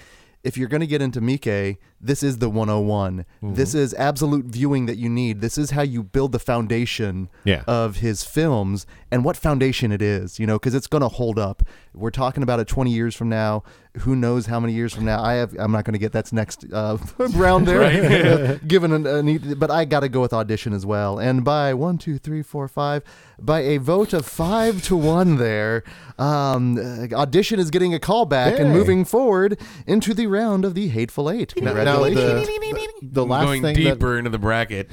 if 0.43 0.58
you're 0.58 0.68
going 0.68 0.82
to 0.82 0.88
get 0.88 1.01
into 1.01 1.22
Mike, 1.22 1.78
this 2.04 2.22
is 2.22 2.38
the 2.39 2.49
101. 2.49 3.20
Mm-hmm. 3.20 3.54
This 3.54 3.74
is 3.74 3.93
absolute 3.93 4.45
viewing 4.45 4.86
that 4.88 4.97
you 4.97 5.10
need. 5.10 5.41
This 5.41 5.58
is 5.58 5.72
how 5.72 5.82
you 5.84 6.04
build 6.04 6.32
the 6.34 6.39
foundation 6.39 7.30
Yeah. 7.45 7.64
of 7.66 7.97
his 7.97 8.24
films 8.24 8.86
and 9.10 9.24
what 9.24 9.38
foundation 9.38 9.91
it 9.91 10.01
is, 10.01 10.39
you 10.39 10.45
know, 10.45 10.58
because 10.60 10.76
it's 10.76 10.88
going 10.88 11.01
to 11.01 11.08
hold 11.08 11.39
up. 11.39 11.64
We're 11.93 12.10
talking 12.12 12.43
about 12.43 12.60
it 12.60 12.68
20 12.68 12.91
years 12.91 13.16
from 13.16 13.30
now. 13.30 13.64
Who 13.99 14.16
knows 14.16 14.47
how 14.47 14.60
many 14.60 14.74
years 14.74 14.91
from 14.91 15.06
now? 15.06 15.22
I 15.24 15.34
have. 15.34 15.54
I'm 15.60 15.72
not 15.72 15.86
going 15.86 15.93
to 15.93 15.99
get 15.99 16.12
that's 16.12 16.34
next 16.34 16.66
uh, 16.74 16.97
round 17.36 17.68
there. 17.68 18.56
given 18.68 18.91
an, 18.91 19.06
a 19.06 19.22
neat, 19.22 19.60
but 19.60 19.70
I 19.70 19.86
got 19.86 19.99
to 19.99 20.10
go 20.10 20.20
with 20.20 20.34
audition 20.34 20.74
as 20.74 20.84
well. 20.84 21.20
And 21.20 21.45
by 21.45 21.76
one, 21.76 21.99
two, 21.99 22.18
three, 22.18 22.41
four, 22.41 22.68
five, 22.68 23.04
by 23.39 23.60
a 23.60 23.78
vote 23.78 24.12
of 24.14 24.26
five 24.26 24.82
to 24.86 24.95
one, 24.95 25.36
there, 25.38 25.84
um, 26.18 26.76
uh, 26.80 27.16
audition 27.16 27.60
is 27.60 27.70
getting 27.70 27.93
a 27.93 27.99
callback 27.99 28.60
and 28.60 28.72
moving 28.72 29.06
forward 29.06 29.60
into 29.86 30.16
the 30.16 30.26
round 30.26 30.66
of 30.66 30.74
the 30.74 30.88
hateful 30.88 31.30
eight. 31.30 31.54
Now, 31.86 31.92
Congratulations! 32.01 32.47
the, 33.01 33.07
the 33.07 33.25
last 33.25 33.45
going 33.45 33.61
thing 33.61 33.75
that, 33.75 33.95
deeper 33.95 34.17
into 34.17 34.29
the 34.29 34.39
bracket 34.39 34.89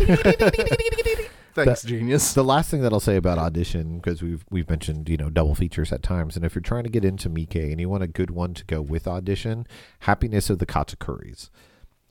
Thanks, 1.55 1.83
genius. 1.83 2.35
the 2.35 2.45
last 2.45 2.71
thing 2.71 2.83
that 2.83 2.93
I'll 2.93 3.01
say 3.01 3.17
about 3.17 3.39
audition 3.39 3.97
because 3.99 4.23
we've 4.23 4.45
we've 4.51 4.69
mentioned 4.69 5.09
you 5.09 5.17
know 5.17 5.31
double 5.31 5.55
features 5.55 5.93
at 5.93 6.03
times, 6.03 6.37
and 6.37 6.45
if 6.45 6.55
you're 6.55 6.63
trying 6.63 6.85
to 6.85 6.91
get 6.91 7.05
into 7.05 7.29
Mike 7.29 7.55
and 7.55 7.81
you 7.81 7.89
want 7.89 8.03
a 8.03 8.09
good 8.09 8.31
one 8.31 8.55
to 8.55 8.65
go 8.65 8.81
with 8.81 9.07
audition, 9.09 9.67
Happiness 10.01 10.49
of 10.49 10.59
the 10.59 10.67
Katsukuris, 10.67 11.51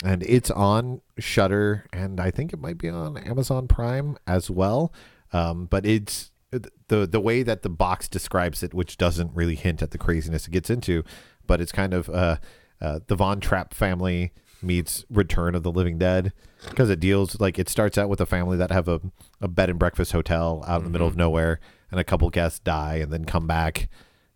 and 0.04 0.24
it's 0.24 0.52
on 0.52 1.02
Shudder, 1.18 1.86
and 1.94 2.20
I 2.20 2.32
think 2.32 2.54
it 2.54 2.60
might 2.60 2.78
be 2.78 2.90
on 2.90 3.18
Amazon 3.18 3.68
Prime 3.68 4.18
as 4.28 4.50
well. 4.50 4.94
Um, 5.32 5.66
but 5.66 5.86
it's 5.86 6.32
the 6.52 7.08
the 7.08 7.22
way 7.22 7.44
that 7.44 7.62
the 7.62 7.70
box 7.70 8.08
describes 8.08 8.64
it, 8.64 8.74
which 8.74 8.98
doesn't 8.98 9.34
really 9.34 9.56
hint 9.56 9.82
at 9.82 9.92
the 9.92 9.98
craziness 9.98 10.48
it 10.48 10.52
gets 10.52 10.70
into, 10.70 11.04
but 11.48 11.62
it's 11.62 11.72
kind 11.72 11.94
of 11.94 12.10
uh, 12.10 12.38
uh, 12.82 13.00
the 13.08 13.16
Von 13.16 13.40
Trapp 13.40 13.74
family 13.74 14.34
meets 14.62 15.06
Return 15.10 15.56
of 15.56 15.64
the 15.64 15.72
Living 15.72 15.98
Dead 15.98 16.34
because 16.70 16.90
it 16.90 17.00
deals 17.00 17.40
like 17.40 17.58
it 17.58 17.70
starts 17.70 17.98
out 17.98 18.10
with 18.10 18.20
a 18.22 18.26
family 18.26 18.58
that 18.58 18.72
have 18.72 18.88
a, 18.88 19.00
a 19.42 19.48
bed 19.48 19.70
and 19.70 19.80
breakfast 19.80 20.12
hotel 20.12 20.64
out 20.68 20.80
in 20.80 20.84
the 20.86 20.90
middle 20.90 21.08
of 21.08 21.14
mm-hmm. 21.14 21.22
nowhere 21.22 21.60
and 21.92 22.00
a 22.00 22.04
couple 22.04 22.30
guests 22.30 22.60
die 22.60 22.96
and 22.96 23.12
then 23.12 23.26
come 23.26 23.48
back 23.48 23.88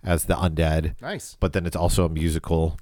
as 0.04 0.26
the 0.26 0.36
undead 0.36 1.00
Nice. 1.02 1.38
but 1.40 1.54
then 1.54 1.66
it's 1.66 1.76
also 1.76 2.06
a 2.06 2.10
musical 2.10 2.78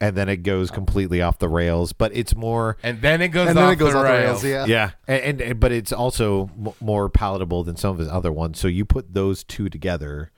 and 0.00 0.16
then 0.16 0.28
it 0.28 0.38
goes 0.38 0.70
completely 0.70 1.22
off 1.22 1.38
the 1.38 1.48
rails 1.48 1.92
but 1.92 2.14
it's 2.14 2.34
more 2.34 2.76
and 2.82 3.00
then 3.00 3.20
it 3.22 3.28
goes 3.28 3.48
And 3.48 3.58
off 3.58 3.64
then 3.64 3.72
it 3.72 3.76
goes 3.76 3.92
the 3.92 3.98
off 3.98 4.04
the 4.06 4.10
rails. 4.12 4.44
rails. 4.44 4.68
Yeah. 4.68 4.74
yeah 4.74 4.90
and, 5.06 5.22
and, 5.22 5.40
and- 5.40 5.60
but 5.60 5.72
it's 5.72 5.92
also 5.92 6.50
m- 6.58 6.72
more 6.80 7.08
palatable 7.08 7.64
than 7.64 7.76
some 7.76 7.90
of 7.92 7.98
his 7.98 8.08
other 8.08 8.32
ones 8.32 8.58
so 8.58 8.66
you 8.68 8.84
put 8.84 9.14
those 9.14 9.42
two 9.44 9.68
together 9.68 10.30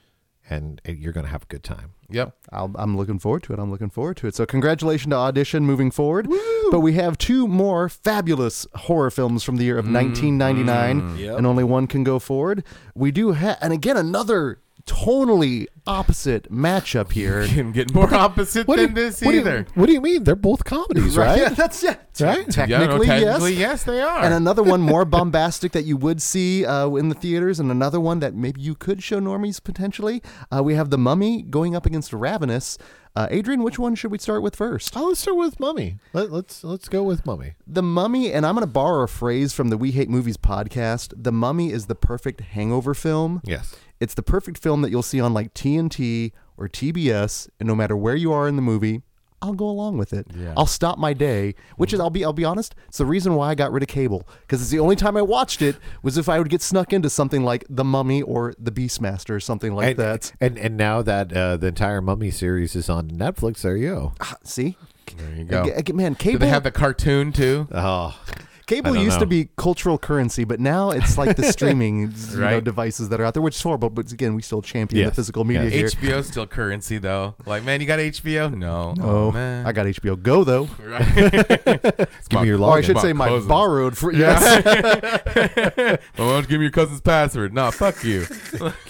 and 0.48 0.80
you're 0.86 1.12
gonna 1.12 1.28
have 1.28 1.42
a 1.42 1.46
good 1.46 1.64
time 1.64 1.92
Yep. 2.10 2.36
I'll, 2.52 2.72
I'm 2.76 2.96
looking 2.96 3.18
forward 3.18 3.42
to 3.44 3.52
it. 3.52 3.58
I'm 3.58 3.70
looking 3.70 3.90
forward 3.90 4.16
to 4.18 4.26
it. 4.26 4.34
So, 4.34 4.46
congratulations 4.46 5.10
to 5.10 5.16
Audition 5.16 5.64
moving 5.64 5.90
forward. 5.90 6.28
But 6.70 6.80
we 6.80 6.94
have 6.94 7.18
two 7.18 7.46
more 7.46 7.88
fabulous 7.88 8.66
horror 8.74 9.10
films 9.10 9.42
from 9.42 9.56
the 9.56 9.64
year 9.64 9.78
of 9.78 9.84
mm-hmm. 9.86 9.94
1999, 9.94 11.00
mm-hmm. 11.00 11.36
and 11.36 11.46
only 11.46 11.64
one 11.64 11.86
can 11.86 12.04
go 12.04 12.18
forward. 12.18 12.64
We 12.94 13.10
do 13.10 13.32
have, 13.32 13.58
and 13.60 13.72
again, 13.72 13.96
another 13.96 14.60
totally 14.86 15.68
opposite 15.86 16.50
matchup 16.50 17.12
here. 17.12 17.46
Can 17.48 17.72
get 17.72 17.92
more 17.92 18.12
opposite 18.12 18.66
What 18.66 18.76
do 18.76 18.86
than 18.86 18.96
you- 18.96 19.02
this 19.04 19.20
what 19.20 19.30
do 19.32 19.36
you- 19.36 19.40
either. 19.42 19.66
what 19.74 19.86
do 19.86 19.92
you 19.92 20.00
mean 20.00 20.24
they're 20.24 20.34
both 20.34 20.64
comedies 20.64 21.16
right, 21.18 21.38
Yeah, 21.38 21.48
that's 21.50 21.82
yeah. 21.82 21.96
Right? 22.18 22.48
Technically, 22.50 22.70
yeah, 22.70 22.78
no, 22.86 23.04
technically, 23.04 23.52
yes. 23.52 23.58
yes, 23.58 23.82
they 23.84 24.00
are. 24.00 24.20
And 24.24 24.32
another 24.32 24.62
one 24.62 24.80
more 24.80 25.04
bombastic 25.04 25.72
that 25.72 25.84
you 25.84 25.98
would 25.98 26.22
see 26.22 26.64
uh, 26.64 26.88
in 26.94 27.10
the 27.10 27.14
theaters, 27.14 27.60
and 27.60 27.70
another 27.70 28.00
one 28.00 28.20
that 28.20 28.34
maybe 28.34 28.62
you 28.62 28.74
could 28.74 29.02
show 29.02 29.20
normies 29.20 29.62
potentially. 29.62 30.22
Uh, 30.50 30.62
we 30.62 30.74
have 30.76 30.88
The 30.88 30.96
Mummy 30.96 31.42
going 31.42 31.76
up 31.76 31.84
against 31.84 32.14
Ravenous. 32.14 32.78
Uh, 33.14 33.26
Adrian, 33.30 33.62
which 33.62 33.78
one 33.78 33.94
should 33.94 34.10
we 34.10 34.18
start 34.18 34.42
with 34.42 34.56
first? 34.56 34.94
Oh, 34.96 35.08
let's 35.08 35.20
start 35.20 35.36
with 35.38 35.58
Mummy. 35.60 35.98
Let, 36.14 36.30
let's 36.32 36.62
let's 36.64 36.88
go 36.88 37.02
with 37.02 37.24
Mummy. 37.26 37.54
The 37.66 37.82
Mummy, 37.82 38.30
and 38.32 38.44
I'm 38.46 38.54
going 38.54 38.62
to 38.62 38.70
borrow 38.70 39.02
a 39.04 39.08
phrase 39.08 39.52
from 39.54 39.68
the 39.68 39.76
We 39.78 39.90
Hate 39.92 40.08
Movies 40.10 40.36
podcast. 40.38 41.12
The 41.16 41.32
Mummy 41.32 41.70
is 41.72 41.86
the 41.86 41.94
perfect 41.94 42.40
hangover 42.40 42.92
film. 42.94 43.40
Yes. 43.44 43.74
It's 44.00 44.14
the 44.14 44.22
perfect 44.22 44.58
film 44.58 44.82
that 44.82 44.90
you'll 44.90 45.02
see 45.02 45.20
on 45.20 45.32
like 45.34 45.54
TNT 45.54 46.32
or 46.56 46.68
TBS, 46.68 47.48
and 47.60 47.66
no 47.66 47.74
matter 47.74 47.96
where 47.96 48.16
you 48.16 48.32
are 48.32 48.48
in 48.48 48.56
the 48.56 48.62
movie, 48.62 49.02
I'll 49.42 49.52
go 49.52 49.68
along 49.68 49.98
with 49.98 50.12
it. 50.12 50.26
Yeah. 50.34 50.54
I'll 50.56 50.66
stop 50.66 50.98
my 50.98 51.12
day, 51.12 51.54
which 51.76 51.92
is 51.92 52.00
I'll 52.00 52.10
be 52.10 52.24
I'll 52.24 52.32
be 52.32 52.44
honest, 52.44 52.74
it's 52.88 52.98
the 52.98 53.06
reason 53.06 53.34
why 53.34 53.50
I 53.50 53.54
got 53.54 53.70
rid 53.70 53.82
of 53.82 53.88
cable 53.88 54.26
because 54.40 54.62
it's 54.62 54.70
the 54.70 54.78
only 54.78 54.96
time 54.96 55.16
I 55.16 55.22
watched 55.22 55.60
it 55.62 55.76
was 56.02 56.16
if 56.16 56.28
I 56.28 56.38
would 56.38 56.48
get 56.48 56.62
snuck 56.62 56.92
into 56.92 57.10
something 57.10 57.44
like 57.44 57.64
The 57.68 57.84
Mummy 57.84 58.22
or 58.22 58.54
The 58.58 58.72
Beastmaster 58.72 59.30
or 59.30 59.40
something 59.40 59.74
like 59.74 59.90
and, 59.90 59.98
that. 59.98 60.32
And 60.40 60.58
and 60.58 60.76
now 60.76 61.02
that 61.02 61.32
uh, 61.32 61.56
the 61.58 61.68
entire 61.68 62.00
Mummy 62.00 62.30
series 62.30 62.74
is 62.74 62.88
on 62.88 63.10
Netflix, 63.10 63.60
there 63.60 63.76
you 63.76 63.88
go. 63.88 64.12
Ah, 64.20 64.36
See, 64.42 64.76
there 65.16 65.34
you 65.34 65.44
go. 65.44 65.64
Man, 65.92 66.12
Do 66.12 66.18
cable 66.18 66.38
they 66.38 66.48
have 66.48 66.64
the 66.64 66.70
cartoon 66.70 67.32
too? 67.32 67.68
Oh, 67.70 68.18
Cable 68.66 68.90
I 68.90 68.94
don't 68.94 69.04
used 69.04 69.20
to 69.20 69.26
be 69.26 69.48
cultural 69.56 69.96
currency, 69.96 70.42
but 70.42 70.58
now 70.58 70.90
it's 70.90 71.16
like 71.16 71.36
the 71.36 71.44
streaming 71.52 72.12
you 72.32 72.36
know, 72.40 72.60
devices 72.60 73.08
that 73.10 73.20
are 73.20 73.24
out 73.24 73.34
there, 73.34 73.42
which 73.42 73.54
is 73.54 73.62
horrible. 73.62 73.90
But 73.90 74.10
again, 74.10 74.34
we 74.34 74.42
still 74.42 74.60
champion 74.60 75.04
Yes. 75.04 75.10
the 75.10 75.14
physical 75.14 75.44
media 75.44 75.70
Yes. 75.70 75.92
here. 75.92 76.12
HBO 76.18 76.24
still 76.24 76.46
currency 76.48 76.98
though. 76.98 77.36
Like, 77.46 77.62
man, 77.62 77.80
you 77.80 77.86
got 77.86 78.00
HBO? 78.00 78.52
No. 78.52 78.94
Oh, 79.00 79.30
man. 79.30 79.64
I 79.66 79.70
got 79.72 79.86
HBO 79.86 80.20
Go 80.20 80.42
though. 80.42 80.68
Right. 80.84 82.08
Give 82.28 82.40
me 82.42 82.48
your 82.48 82.60
Or 82.60 82.76
I 82.76 82.80
login. 82.80 82.84
should 82.84 82.98
say 82.98 83.12
my 83.12 83.28
cousins. 83.28 83.46
borrowed 83.48 83.96
for 83.96 84.12
yes. 84.12 84.64
well, 84.64 85.98
why 86.16 86.32
don't 86.32 86.42
you 86.42 86.48
give 86.48 86.58
me 86.58 86.64
your 86.64 86.70
cousin's 86.72 87.00
password? 87.00 87.54
No, 87.54 87.70
fuck 87.70 88.02
you. 88.02 88.26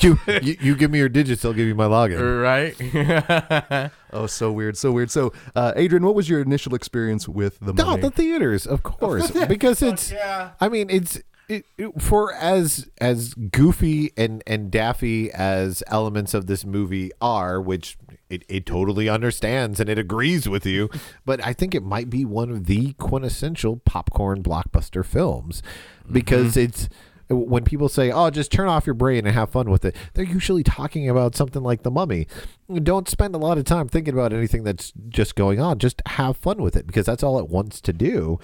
you, 0.00 0.18
you 0.42 0.56
you 0.60 0.74
give 0.76 0.90
me 0.90 0.98
your 0.98 1.08
digits, 1.10 1.44
I'll 1.44 1.52
give 1.52 1.66
you 1.66 1.74
my 1.74 1.84
login. 1.86 2.18
right? 2.42 3.90
Oh, 4.12 4.26
so 4.26 4.50
weird, 4.52 4.76
so 4.76 4.92
weird. 4.92 5.10
So, 5.10 5.32
uh, 5.54 5.72
Adrian, 5.76 6.04
what 6.04 6.14
was 6.14 6.28
your 6.28 6.40
initial 6.40 6.74
experience 6.74 7.28
with 7.28 7.58
the 7.60 7.72
No, 7.72 7.96
the 7.96 8.10
theaters, 8.10 8.66
of 8.66 8.82
course, 8.82 9.30
because 9.30 9.82
it's. 9.82 10.10
yeah. 10.12 10.50
I 10.60 10.68
mean, 10.68 10.88
it's 10.90 11.20
it, 11.48 11.64
it- 11.78 12.00
for 12.02 12.32
as 12.34 12.88
as 13.00 13.34
goofy 13.34 14.12
and 14.16 14.42
and 14.46 14.70
daffy 14.70 15.30
as 15.32 15.82
elements 15.86 16.34
of 16.34 16.46
this 16.46 16.64
movie 16.64 17.10
are, 17.20 17.60
which 17.60 17.96
it, 18.28 18.44
it 18.48 18.66
totally 18.66 19.08
understands 19.08 19.78
and 19.78 19.88
it 19.88 19.98
agrees 19.98 20.48
with 20.48 20.66
you. 20.66 20.90
But 21.24 21.44
I 21.46 21.52
think 21.52 21.74
it 21.76 21.84
might 21.84 22.10
be 22.10 22.24
one 22.24 22.50
of 22.50 22.66
the 22.66 22.94
quintessential 22.94 23.76
popcorn 23.84 24.42
blockbuster 24.42 25.04
films 25.04 25.62
because 26.10 26.56
it's 26.56 26.88
when 27.28 27.64
people 27.64 27.88
say, 27.88 28.10
"Oh, 28.10 28.30
just 28.30 28.52
turn 28.52 28.68
off 28.68 28.86
your 28.86 28.94
brain 28.94 29.26
and 29.26 29.34
have 29.34 29.50
fun 29.50 29.70
with 29.70 29.84
it," 29.84 29.96
they're 30.14 30.24
usually 30.24 30.62
talking 30.62 31.08
about 31.08 31.34
something 31.34 31.62
like 31.62 31.82
The 31.82 31.90
Mummy. 31.90 32.26
Don't 32.82 33.08
spend 33.08 33.34
a 33.34 33.38
lot 33.38 33.58
of 33.58 33.64
time 33.64 33.88
thinking 33.88 34.14
about 34.14 34.32
anything 34.32 34.64
that's 34.64 34.92
just 35.08 35.34
going 35.34 35.60
on. 35.60 35.78
Just 35.78 36.02
have 36.06 36.36
fun 36.36 36.62
with 36.62 36.76
it 36.76 36.86
because 36.86 37.06
that's 37.06 37.22
all 37.22 37.38
it 37.38 37.48
wants 37.48 37.80
to 37.80 37.92
do. 37.92 38.38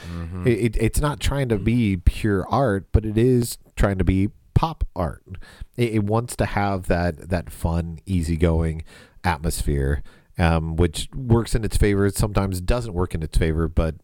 It, 0.47 0.59
it, 0.59 0.77
it's 0.81 1.01
not 1.01 1.21
trying 1.21 1.49
to 1.51 1.59
be 1.59 1.97
pure 1.97 2.47
art, 2.49 2.87
but 2.93 3.05
it 3.07 3.17
is 3.17 3.59
trying 3.77 3.99
to 3.99 4.05
be 4.05 4.31
pop 4.55 4.85
art. 4.95 5.23
It, 5.77 5.95
it 5.95 6.05
wants 6.05 6.37
to 6.37 6.47
have 6.47 6.87
that 6.89 7.29
that 7.31 7.51
fun, 7.51 7.99
easygoing 8.07 8.83
atmosphere, 9.25 10.03
um, 10.39 10.77
which 10.77 11.09
works 11.15 11.55
in 11.55 11.65
its 11.65 11.77
favor. 11.77 12.09
Sometimes 12.11 12.61
doesn't 12.61 12.95
work 12.95 13.15
in 13.15 13.23
its 13.23 13.39
favor, 13.39 13.69
but 13.69 13.95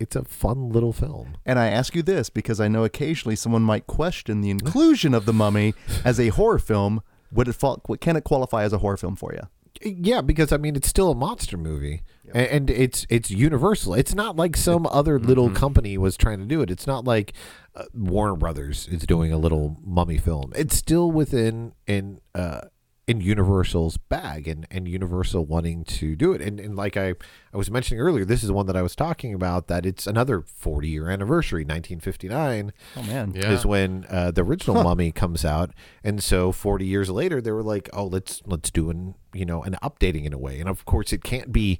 it's 0.00 0.16
a 0.16 0.24
fun 0.24 0.70
little 0.70 0.92
film. 0.92 1.36
And 1.44 1.58
I 1.58 1.68
ask 1.68 1.94
you 1.94 2.02
this 2.02 2.30
because 2.30 2.60
I 2.60 2.68
know 2.68 2.84
occasionally 2.84 3.36
someone 3.36 3.62
might 3.62 3.86
question 3.86 4.40
the 4.40 4.50
inclusion 4.50 5.14
of 5.14 5.26
The 5.26 5.32
Mummy 5.32 5.74
as 6.04 6.18
a 6.20 6.28
horror 6.28 6.58
film. 6.58 7.02
Would 7.32 7.48
it 7.48 7.54
fall, 7.54 7.82
can 8.00 8.16
it 8.16 8.24
qualify 8.24 8.62
as 8.64 8.72
a 8.72 8.78
horror 8.78 8.96
film 8.96 9.16
for 9.16 9.34
you? 9.34 9.42
Yeah, 9.82 10.22
because 10.22 10.52
I 10.52 10.56
mean 10.56 10.74
it's 10.74 10.88
still 10.88 11.10
a 11.10 11.14
monster 11.14 11.56
movie, 11.56 12.02
and, 12.34 12.46
and 12.46 12.70
it's 12.70 13.06
it's 13.08 13.30
universal. 13.30 13.94
It's 13.94 14.14
not 14.14 14.34
like 14.34 14.56
some 14.56 14.88
other 14.90 15.20
little 15.20 15.50
company 15.50 15.96
was 15.96 16.16
trying 16.16 16.40
to 16.40 16.46
do 16.46 16.60
it. 16.62 16.70
It's 16.70 16.86
not 16.86 17.04
like 17.04 17.32
uh, 17.76 17.84
Warner 17.94 18.34
Brothers 18.34 18.88
is 18.88 19.06
doing 19.06 19.32
a 19.32 19.38
little 19.38 19.76
mummy 19.84 20.18
film. 20.18 20.52
It's 20.56 20.74
still 20.74 21.12
within 21.12 21.74
in 21.86 22.20
uh, 22.34 22.62
in 23.08 23.22
Universal's 23.22 23.96
bag, 23.96 24.46
and 24.46 24.66
and 24.70 24.86
Universal 24.86 25.46
wanting 25.46 25.82
to 25.84 26.14
do 26.14 26.32
it. 26.34 26.40
And 26.42 26.60
and 26.60 26.76
like 26.76 26.96
I 26.96 27.14
I 27.52 27.56
was 27.56 27.70
mentioning 27.70 28.00
earlier, 28.00 28.24
this 28.24 28.44
is 28.44 28.52
one 28.52 28.66
that 28.66 28.76
I 28.76 28.82
was 28.82 28.94
talking 28.94 29.32
about. 29.34 29.66
That 29.66 29.86
it's 29.86 30.06
another 30.06 30.42
forty 30.42 30.88
year 30.88 31.08
anniversary, 31.10 31.62
1959 31.62 32.72
oh, 32.96 33.02
man, 33.02 33.32
Yeah. 33.34 33.50
is 33.50 33.64
when 33.64 34.04
uh, 34.10 34.30
the 34.30 34.42
original 34.42 34.82
Mummy 34.84 35.10
comes 35.10 35.44
out, 35.44 35.70
and 36.04 36.22
so 36.22 36.52
40 36.52 36.84
years 36.86 37.08
later, 37.10 37.40
they 37.40 37.50
were 37.50 37.62
like, 37.62 37.88
"Oh, 37.92 38.04
let's 38.04 38.42
let's 38.46 38.70
do 38.70 38.90
an 38.90 39.14
you 39.32 39.46
know 39.46 39.62
an 39.62 39.76
updating 39.82 40.24
in 40.24 40.32
a 40.34 40.38
way." 40.38 40.60
And 40.60 40.68
of 40.68 40.84
course, 40.84 41.12
it 41.12 41.24
can't 41.24 41.50
be 41.50 41.78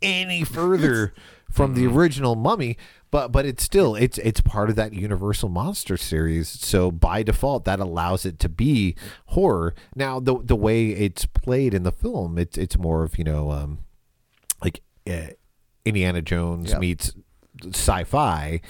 any 0.00 0.44
further 0.44 1.12
from 1.50 1.74
the 1.74 1.86
original 1.86 2.36
Mummy, 2.36 2.76
but 3.10 3.32
but 3.32 3.46
it's 3.46 3.62
still 3.62 3.94
it's 3.94 4.18
it's 4.18 4.40
part 4.40 4.70
of 4.70 4.76
that 4.76 4.92
Universal 4.92 5.48
Monster 5.48 5.96
series. 5.96 6.48
So 6.48 6.90
by 6.90 7.22
default, 7.22 7.64
that 7.64 7.80
allows 7.80 8.24
it 8.26 8.38
to 8.40 8.48
be 8.48 8.94
horror. 9.26 9.74
Now, 9.94 10.20
the 10.20 10.38
the 10.42 10.56
way 10.56 10.90
it's 10.90 11.24
played 11.26 11.74
in 11.74 11.82
the 11.84 11.92
film, 11.92 12.38
it's 12.38 12.58
it's 12.58 12.76
more 12.78 13.02
of 13.04 13.16
you 13.18 13.24
know 13.24 13.50
um, 13.50 13.78
like 14.62 14.82
uh, 15.08 15.28
Indiana 15.84 16.20
Jones 16.22 16.70
Yeah. 16.72 16.78
meets 16.78 17.12
sci-fi 17.72 18.60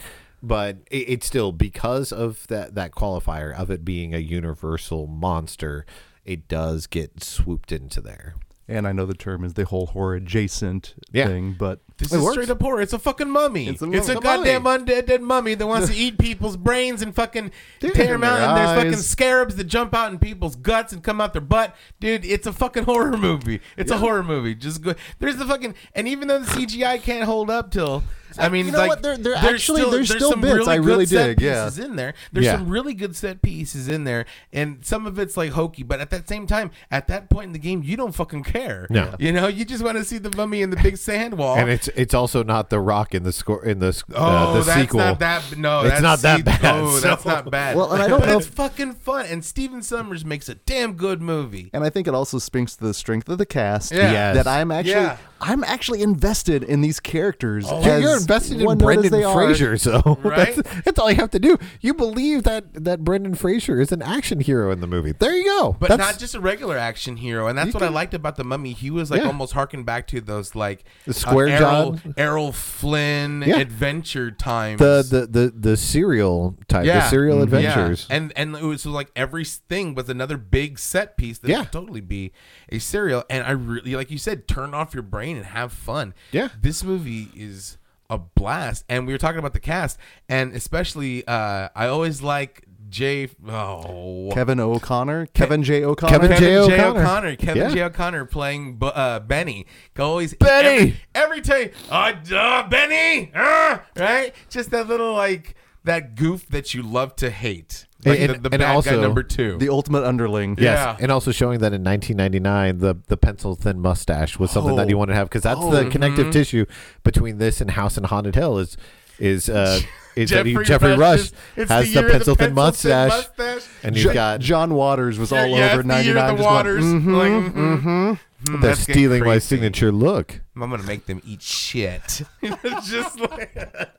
but 0.42 0.76
it, 0.90 1.08
it's 1.10 1.26
still 1.26 1.52
because 1.52 2.12
of 2.12 2.46
that 2.46 2.74
that 2.74 2.92
qualifier 2.92 3.54
of 3.54 3.70
it 3.70 3.84
being 3.84 4.14
a 4.14 4.18
universal 4.18 5.06
monster 5.06 5.84
it 6.24 6.48
does 6.48 6.86
get 6.86 7.22
swooped 7.22 7.72
into 7.72 8.00
there 8.00 8.34
and 8.66 8.86
I 8.86 8.92
know 8.92 9.04
the 9.04 9.14
term 9.14 9.44
is 9.44 9.54
the 9.54 9.64
whole 9.64 9.86
horror 9.86 10.14
adjacent 10.14 10.94
Yeah. 11.12 11.26
thing, 11.26 11.56
but 11.58 11.80
This 11.98 12.12
it 12.12 12.16
is 12.18 12.22
works. 12.22 12.34
straight 12.34 12.50
up 12.50 12.62
horror. 12.62 12.80
It's 12.80 12.92
a 12.92 12.98
fucking 12.98 13.28
mummy. 13.28 13.68
It's 13.68 13.82
It's 13.82 13.82
a 13.82 13.84
a, 13.84 13.88
mummy. 13.88 13.98
It's 13.98 14.08
a 14.08 14.14
goddamn 14.20 14.62
undead 14.64 15.06
dead 15.06 15.20
mummy 15.20 15.54
that 15.54 15.66
wants 15.66 15.88
to 15.88 15.94
eat 15.96 16.16
people's 16.18 16.56
brains 16.56 17.02
and 17.02 17.14
fucking 17.14 17.50
tear 17.80 17.92
them 18.12 18.24
out. 18.24 18.38
And 18.40 18.56
there's 18.56 18.76
fucking 18.76 18.92
eyes. 18.94 19.06
scarabs 19.08 19.56
that 19.56 19.64
jump 19.64 19.94
out 19.94 20.12
in 20.12 20.18
people's 20.18 20.54
guts 20.56 20.92
and 20.92 21.02
come 21.02 21.20
out 21.20 21.32
their 21.32 21.42
butt. 21.42 21.74
Dude, 22.00 22.24
it's 22.24 22.46
a 22.46 22.52
fucking 22.52 22.84
horror 22.84 23.16
movie. 23.16 23.60
It's 23.76 23.90
a 23.90 23.98
horror 23.98 24.22
movie. 24.22 24.54
Just 24.54 24.82
go. 24.82 24.94
There's 25.18 25.36
the 25.36 25.44
fucking. 25.44 25.74
And 25.94 26.06
even 26.08 26.28
though 26.28 26.38
the 26.38 26.46
CGI 26.50 27.02
can't 27.02 27.24
hold 27.24 27.50
up 27.50 27.70
till. 27.70 28.04
I 28.38 28.46
uh, 28.46 28.50
mean, 28.50 28.66
You 28.66 28.72
know 28.72 28.78
like, 28.80 28.88
what? 28.90 29.02
There- 29.02 29.16
there 29.16 29.40
there's 29.40 29.54
actually- 29.54 29.90
there's 29.90 30.10
still 30.14 30.36
bits 30.36 30.44
really 30.52 30.68
I 30.68 30.76
good 30.76 30.84
really 30.86 31.06
set 31.06 31.26
dig, 31.38 31.40
yeah. 31.40 31.64
pieces 31.64 31.78
in 31.78 31.96
there. 31.96 32.12
There's 32.30 32.44
Yeah. 32.44 32.58
some 32.58 32.68
really 32.68 32.92
good 32.92 33.16
set 33.16 33.40
pieces 33.40 33.88
in 33.88 34.04
there, 34.04 34.26
and 34.52 34.84
some 34.84 35.06
of 35.06 35.18
it's 35.18 35.34
like 35.38 35.52
hokey. 35.52 35.82
But 35.82 36.00
at 36.00 36.10
that 36.10 36.28
same 36.28 36.46
time, 36.46 36.70
at 36.90 37.08
that 37.08 37.30
point 37.30 37.46
in 37.46 37.52
the 37.54 37.58
game, 37.58 37.82
you 37.82 37.96
don't 37.96 38.14
fucking 38.14 38.44
care. 38.44 38.86
No. 38.90 39.14
you 39.18 39.32
know, 39.32 39.46
you 39.48 39.64
just 39.64 39.82
want 39.82 39.96
to 39.96 40.04
see 40.04 40.18
the 40.18 40.30
mummy 40.36 40.60
in 40.60 40.68
the 40.68 40.76
big 40.76 40.98
sand 40.98 41.38
wall. 41.38 41.56
and 41.56 41.70
it's 41.70 41.87
it's 41.96 42.14
also 42.14 42.42
not 42.42 42.70
the 42.70 42.80
rock 42.80 43.14
in 43.14 43.22
the 43.22 43.32
score 43.32 43.64
in 43.64 43.78
the 43.78 44.02
Oh, 44.14 44.24
uh, 44.24 44.52
the 44.54 44.60
that's 44.62 44.80
sequel 44.80 45.00
not 45.00 45.18
that. 45.20 45.56
No, 45.56 45.80
It's 45.80 45.90
that's 45.90 46.02
not 46.02 46.18
that 46.20 46.36
see- 46.38 46.42
bad, 46.42 46.60
Oh, 46.64 47.00
that's 47.00 47.24
not 47.24 47.50
bad. 47.50 47.76
Well, 47.76 47.92
and 47.92 48.02
I 48.02 48.08
don't 48.08 48.20
but 48.20 48.28
know 48.28 48.38
it's 48.38 48.46
if- 48.46 48.54
fucking 48.54 48.94
fun. 48.94 49.26
And 49.26 49.44
Stephen 49.44 49.80
Sommers 49.80 50.24
makes 50.24 50.48
a 50.48 50.54
damn 50.54 50.94
good 50.94 51.20
movie. 51.22 51.70
and 51.72 51.84
I 51.84 51.90
think 51.90 52.06
it 52.08 52.14
also 52.14 52.38
speaks 52.38 52.76
to 52.76 52.84
the 52.84 52.94
strength 52.94 53.28
of 53.28 53.38
the 53.38 53.46
cast. 53.46 53.92
Yeah. 53.92 54.10
Yes. 54.12 54.36
That 54.36 54.46
I'm 54.46 54.70
actually 54.70 54.92
Yeah. 54.92 55.16
I'm 55.40 55.62
actually 55.62 56.02
invested 56.02 56.64
in 56.64 56.80
these 56.80 56.98
characters. 56.98 57.64
Oh, 57.68 57.80
You're, 57.84 57.92
as 57.94 58.02
you're 58.02 58.16
invested 58.16 58.58
in 58.60 58.66
one 58.66 58.76
note 58.78 58.88
as 58.90 58.94
Brendan 58.96 59.12
they 59.12 59.22
are. 59.24 59.34
Fraser, 59.34 59.78
so 59.78 60.18
Right? 60.24 60.56
that's, 60.56 60.80
that's 60.84 60.98
all 60.98 61.08
you 61.10 61.16
have 61.16 61.30
to 61.30 61.38
do. 61.38 61.56
You 61.80 61.94
believe 61.94 62.42
that 62.42 62.74
that 62.84 63.04
Brendan 63.04 63.36
Fraser 63.36 63.80
is 63.80 63.92
an 63.92 64.02
action 64.02 64.40
hero 64.40 64.72
in 64.72 64.80
the 64.80 64.88
movie. 64.88 65.12
There 65.12 65.32
you 65.36 65.44
go. 65.44 65.76
But 65.78 65.90
That's- 65.90 66.14
not 66.14 66.18
just 66.18 66.34
a 66.34 66.40
regular 66.40 66.76
action 66.76 67.16
hero, 67.18 67.46
and 67.46 67.56
that's 67.56 67.68
You 67.68 67.72
what 67.74 67.82
I 67.84 67.88
liked 67.88 68.14
about 68.14 68.34
the 68.34 68.42
Mummy. 68.42 68.72
He 68.72 68.90
was 68.90 69.12
like 69.12 69.20
Yeah. 69.20 69.28
almost 69.28 69.52
harking 69.52 69.84
back 69.84 70.08
to 70.08 70.20
those 70.20 70.56
like 70.56 70.82
The 71.06 71.14
Square 71.14 71.56
uh, 71.64 71.77
Errol, 71.78 72.00
Errol 72.16 72.52
Flynn 72.52 73.42
Yeah. 73.46 73.58
adventure 73.58 74.30
times. 74.30 74.78
the 74.78 75.02
the 75.08 75.26
the 75.26 75.52
the 75.70 75.76
serial 75.76 76.56
type, 76.68 76.86
the 76.86 77.08
serial 77.08 77.38
Mhm. 77.38 77.42
adventures. 77.44 78.06
Yeah. 78.08 78.16
And 78.16 78.32
and 78.36 78.56
it 78.56 78.62
was 78.62 78.84
like 78.86 79.10
every 79.16 79.44
thing 79.44 79.94
was 79.94 80.08
another 80.08 80.36
big 80.36 80.78
set 80.78 81.16
piece 81.16 81.38
that 81.38 81.48
Yeah. 81.50 81.62
could 81.64 81.72
totally 81.72 82.00
be 82.00 82.32
a 82.70 82.78
serial. 82.78 83.24
And 83.30 83.44
I 83.44 83.50
really, 83.52 83.94
like 83.96 84.10
you 84.10 84.18
said, 84.18 84.46
turn 84.48 84.74
off 84.74 84.94
your 84.94 85.02
brain 85.02 85.36
and 85.36 85.46
have 85.46 85.72
fun. 85.72 86.14
Yeah. 86.32 86.48
This 86.60 86.82
movie 86.84 87.28
is 87.34 87.76
a 88.10 88.18
blast. 88.18 88.84
And 88.88 89.06
we 89.06 89.12
were 89.12 89.18
talking 89.18 89.38
about 89.38 89.52
the 89.52 89.60
cast, 89.60 89.98
and 90.28 90.54
especially, 90.54 91.26
uh, 91.26 91.68
I 91.76 91.86
always 91.88 92.22
like 92.22 92.64
Jay. 92.88 93.28
Oh, 93.48 94.30
Kevin 94.32 94.60
O'Connor, 94.60 95.26
Kevin 95.26 95.62
J. 95.62 95.84
O'Connor. 95.84 96.10
Kevin 96.10 96.28
Kevin 96.30 96.44
J. 96.44 96.76
J. 96.76 96.80
O'Connor. 96.82 97.00
O'Connor. 97.02 97.36
Kevin 97.36 97.62
Yeah. 97.62 97.70
J. 97.74 97.82
O'Connor 97.84 98.24
playing 98.26 98.76
Bu- 98.76 98.86
uh, 98.86 99.20
Benny. 99.20 99.66
Always 99.98 100.34
Benny! 100.34 100.96
every, 101.14 101.40
every 101.40 101.40
time. 101.40 101.70
Uh, 101.90 102.12
uh, 102.34 102.68
Benny. 102.68 103.30
Uh, 103.34 103.78
right? 103.96 104.34
Just 104.50 104.70
that 104.70 104.88
little 104.88 105.12
like 105.14 105.54
that 105.84 106.14
goof 106.16 106.46
that 106.48 106.74
you 106.74 106.82
love 106.82 107.16
to 107.16 107.30
hate. 107.30 107.86
Like 108.04 108.20
And- 108.20 108.28
the, 108.30 108.34
the 108.34 108.34
and 108.34 108.50
bad 108.50 108.58
guy 108.60 108.74
also 108.74 109.00
number 109.00 109.22
two. 109.24 109.58
the 109.58 109.70
ultimate 109.70 110.04
underling. 110.04 110.56
Yeah. 110.58 110.92
Yes, 110.92 110.98
and 111.00 111.10
also 111.10 111.32
showing 111.32 111.58
that 111.60 111.72
in 111.72 111.82
1999, 111.82 112.78
the 112.78 112.96
the 113.08 113.16
pencil 113.16 113.54
thin 113.56 113.80
mustache 113.80 114.38
was 114.38 114.50
something 114.50 114.76
that 114.76 114.86
Oh. 114.86 114.88
you 114.90 114.96
want 114.98 115.08
to 115.10 115.14
have 115.14 115.28
because 115.28 115.42
that's 115.42 115.58
the 115.60 115.66
Mm-hmm. 115.82 115.90
connective 115.90 116.30
tissue 116.30 116.64
between 117.02 117.38
this 117.38 117.60
and 117.60 117.72
House 117.72 117.96
and 117.96 118.06
Haunted 118.06 118.34
Hill 118.36 118.58
is 118.58 118.76
is 119.18 119.48
uh 119.48 119.80
is 120.22 120.30
that 120.30 120.46
he- 120.46 120.52
Geoffrey 120.52 120.64
Geoffrey 120.66 120.90
Rush 120.90 120.98
Rush 120.98 121.18
is- 121.20 121.32
it's 121.56 121.70
has 121.70 121.84
the 121.86 121.92
the, 121.94 122.00
year 122.00 122.06
of 122.06 122.06
the 122.12 122.12
pencil 122.18 122.34
thin 122.34 122.54
mustache, 122.54 123.10
mustache. 123.10 123.62
and 123.82 123.94
he's 123.94 124.04
Jo- 124.04 124.14
got 124.14 124.40
John 124.40 124.74
Waters 124.74 125.18
was 125.18 125.32
all 125.32 125.46
yeah, 125.46 125.72
over 125.72 125.80
it's 125.80 125.88
the 125.88 126.04
year 126.04 126.14
99. 126.14 126.30
of 126.30 126.36
the 126.38 126.42
just 126.42 126.48
going, 126.48 126.54
waters. 126.54 126.84
"Mhm, 126.84 127.16
like, 127.16 127.54
mhm. 127.54 127.82
mhm." 127.82 128.18
Mm, 128.44 128.60
they're 128.60 128.76
stealing 128.76 129.24
my 129.24 129.38
signature 129.38 129.90
look. 129.90 130.40
I'm 130.54 130.70
gonna 130.70 130.82
make 130.84 131.06
them 131.06 131.20
eat 131.24 131.42
shit. 131.42 132.22
Just 132.84 133.18
like 133.20 133.54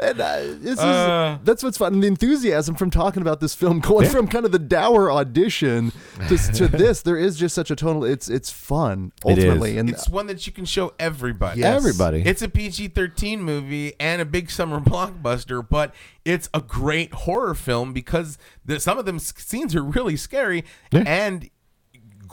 And, 0.00 0.20
uh, 0.20 0.40
this 0.60 0.78
Uh. 0.78 1.36
is 1.40 1.44
that's 1.46 1.62
what's 1.62 1.76
fun. 1.78 1.94
And 1.94 2.02
the 2.02 2.06
enthusiasm 2.06 2.74
from 2.74 2.90
talking 2.90 3.20
about 3.22 3.40
this 3.40 3.54
film, 3.54 3.80
going 3.80 4.08
from 4.08 4.28
kind 4.28 4.44
of 4.46 4.52
the 4.52 4.58
dour 4.58 5.10
audition 5.12 5.92
to, 6.28 6.36
to 6.38 6.68
this, 6.68 7.02
there 7.02 7.16
is 7.18 7.36
just 7.38 7.54
such 7.54 7.70
a 7.70 7.76
tonal. 7.76 8.04
It's 8.04 8.28
it's 8.30 8.50
fun 8.50 9.12
It 9.26 9.38
is. 9.38 9.44
ultimately, 9.44 9.78
and 9.78 9.90
it's 9.90 10.08
one 10.08 10.26
that 10.28 10.46
you 10.46 10.52
can 10.52 10.64
show 10.64 10.94
everybody. 10.98 11.60
Yes. 11.60 11.76
Everybody. 11.76 12.22
It's 12.24 12.40
a 12.42 12.48
PG 12.48 12.88
13 12.88 13.42
movie 13.42 13.92
and 14.00 14.22
a 14.22 14.24
big 14.26 14.50
summer 14.50 14.80
blockbuster, 14.80 15.66
but 15.66 15.94
it's 16.24 16.48
a 16.54 16.60
great 16.62 17.12
horror 17.12 17.54
film 17.54 17.92
because 17.92 18.38
the, 18.64 18.80
some 18.80 18.98
of 18.98 19.04
them 19.04 19.18
scenes 19.18 19.74
are 19.74 19.82
really 19.84 20.16
scary 20.16 20.64
Yeah. 20.92 21.04
and 21.06 21.50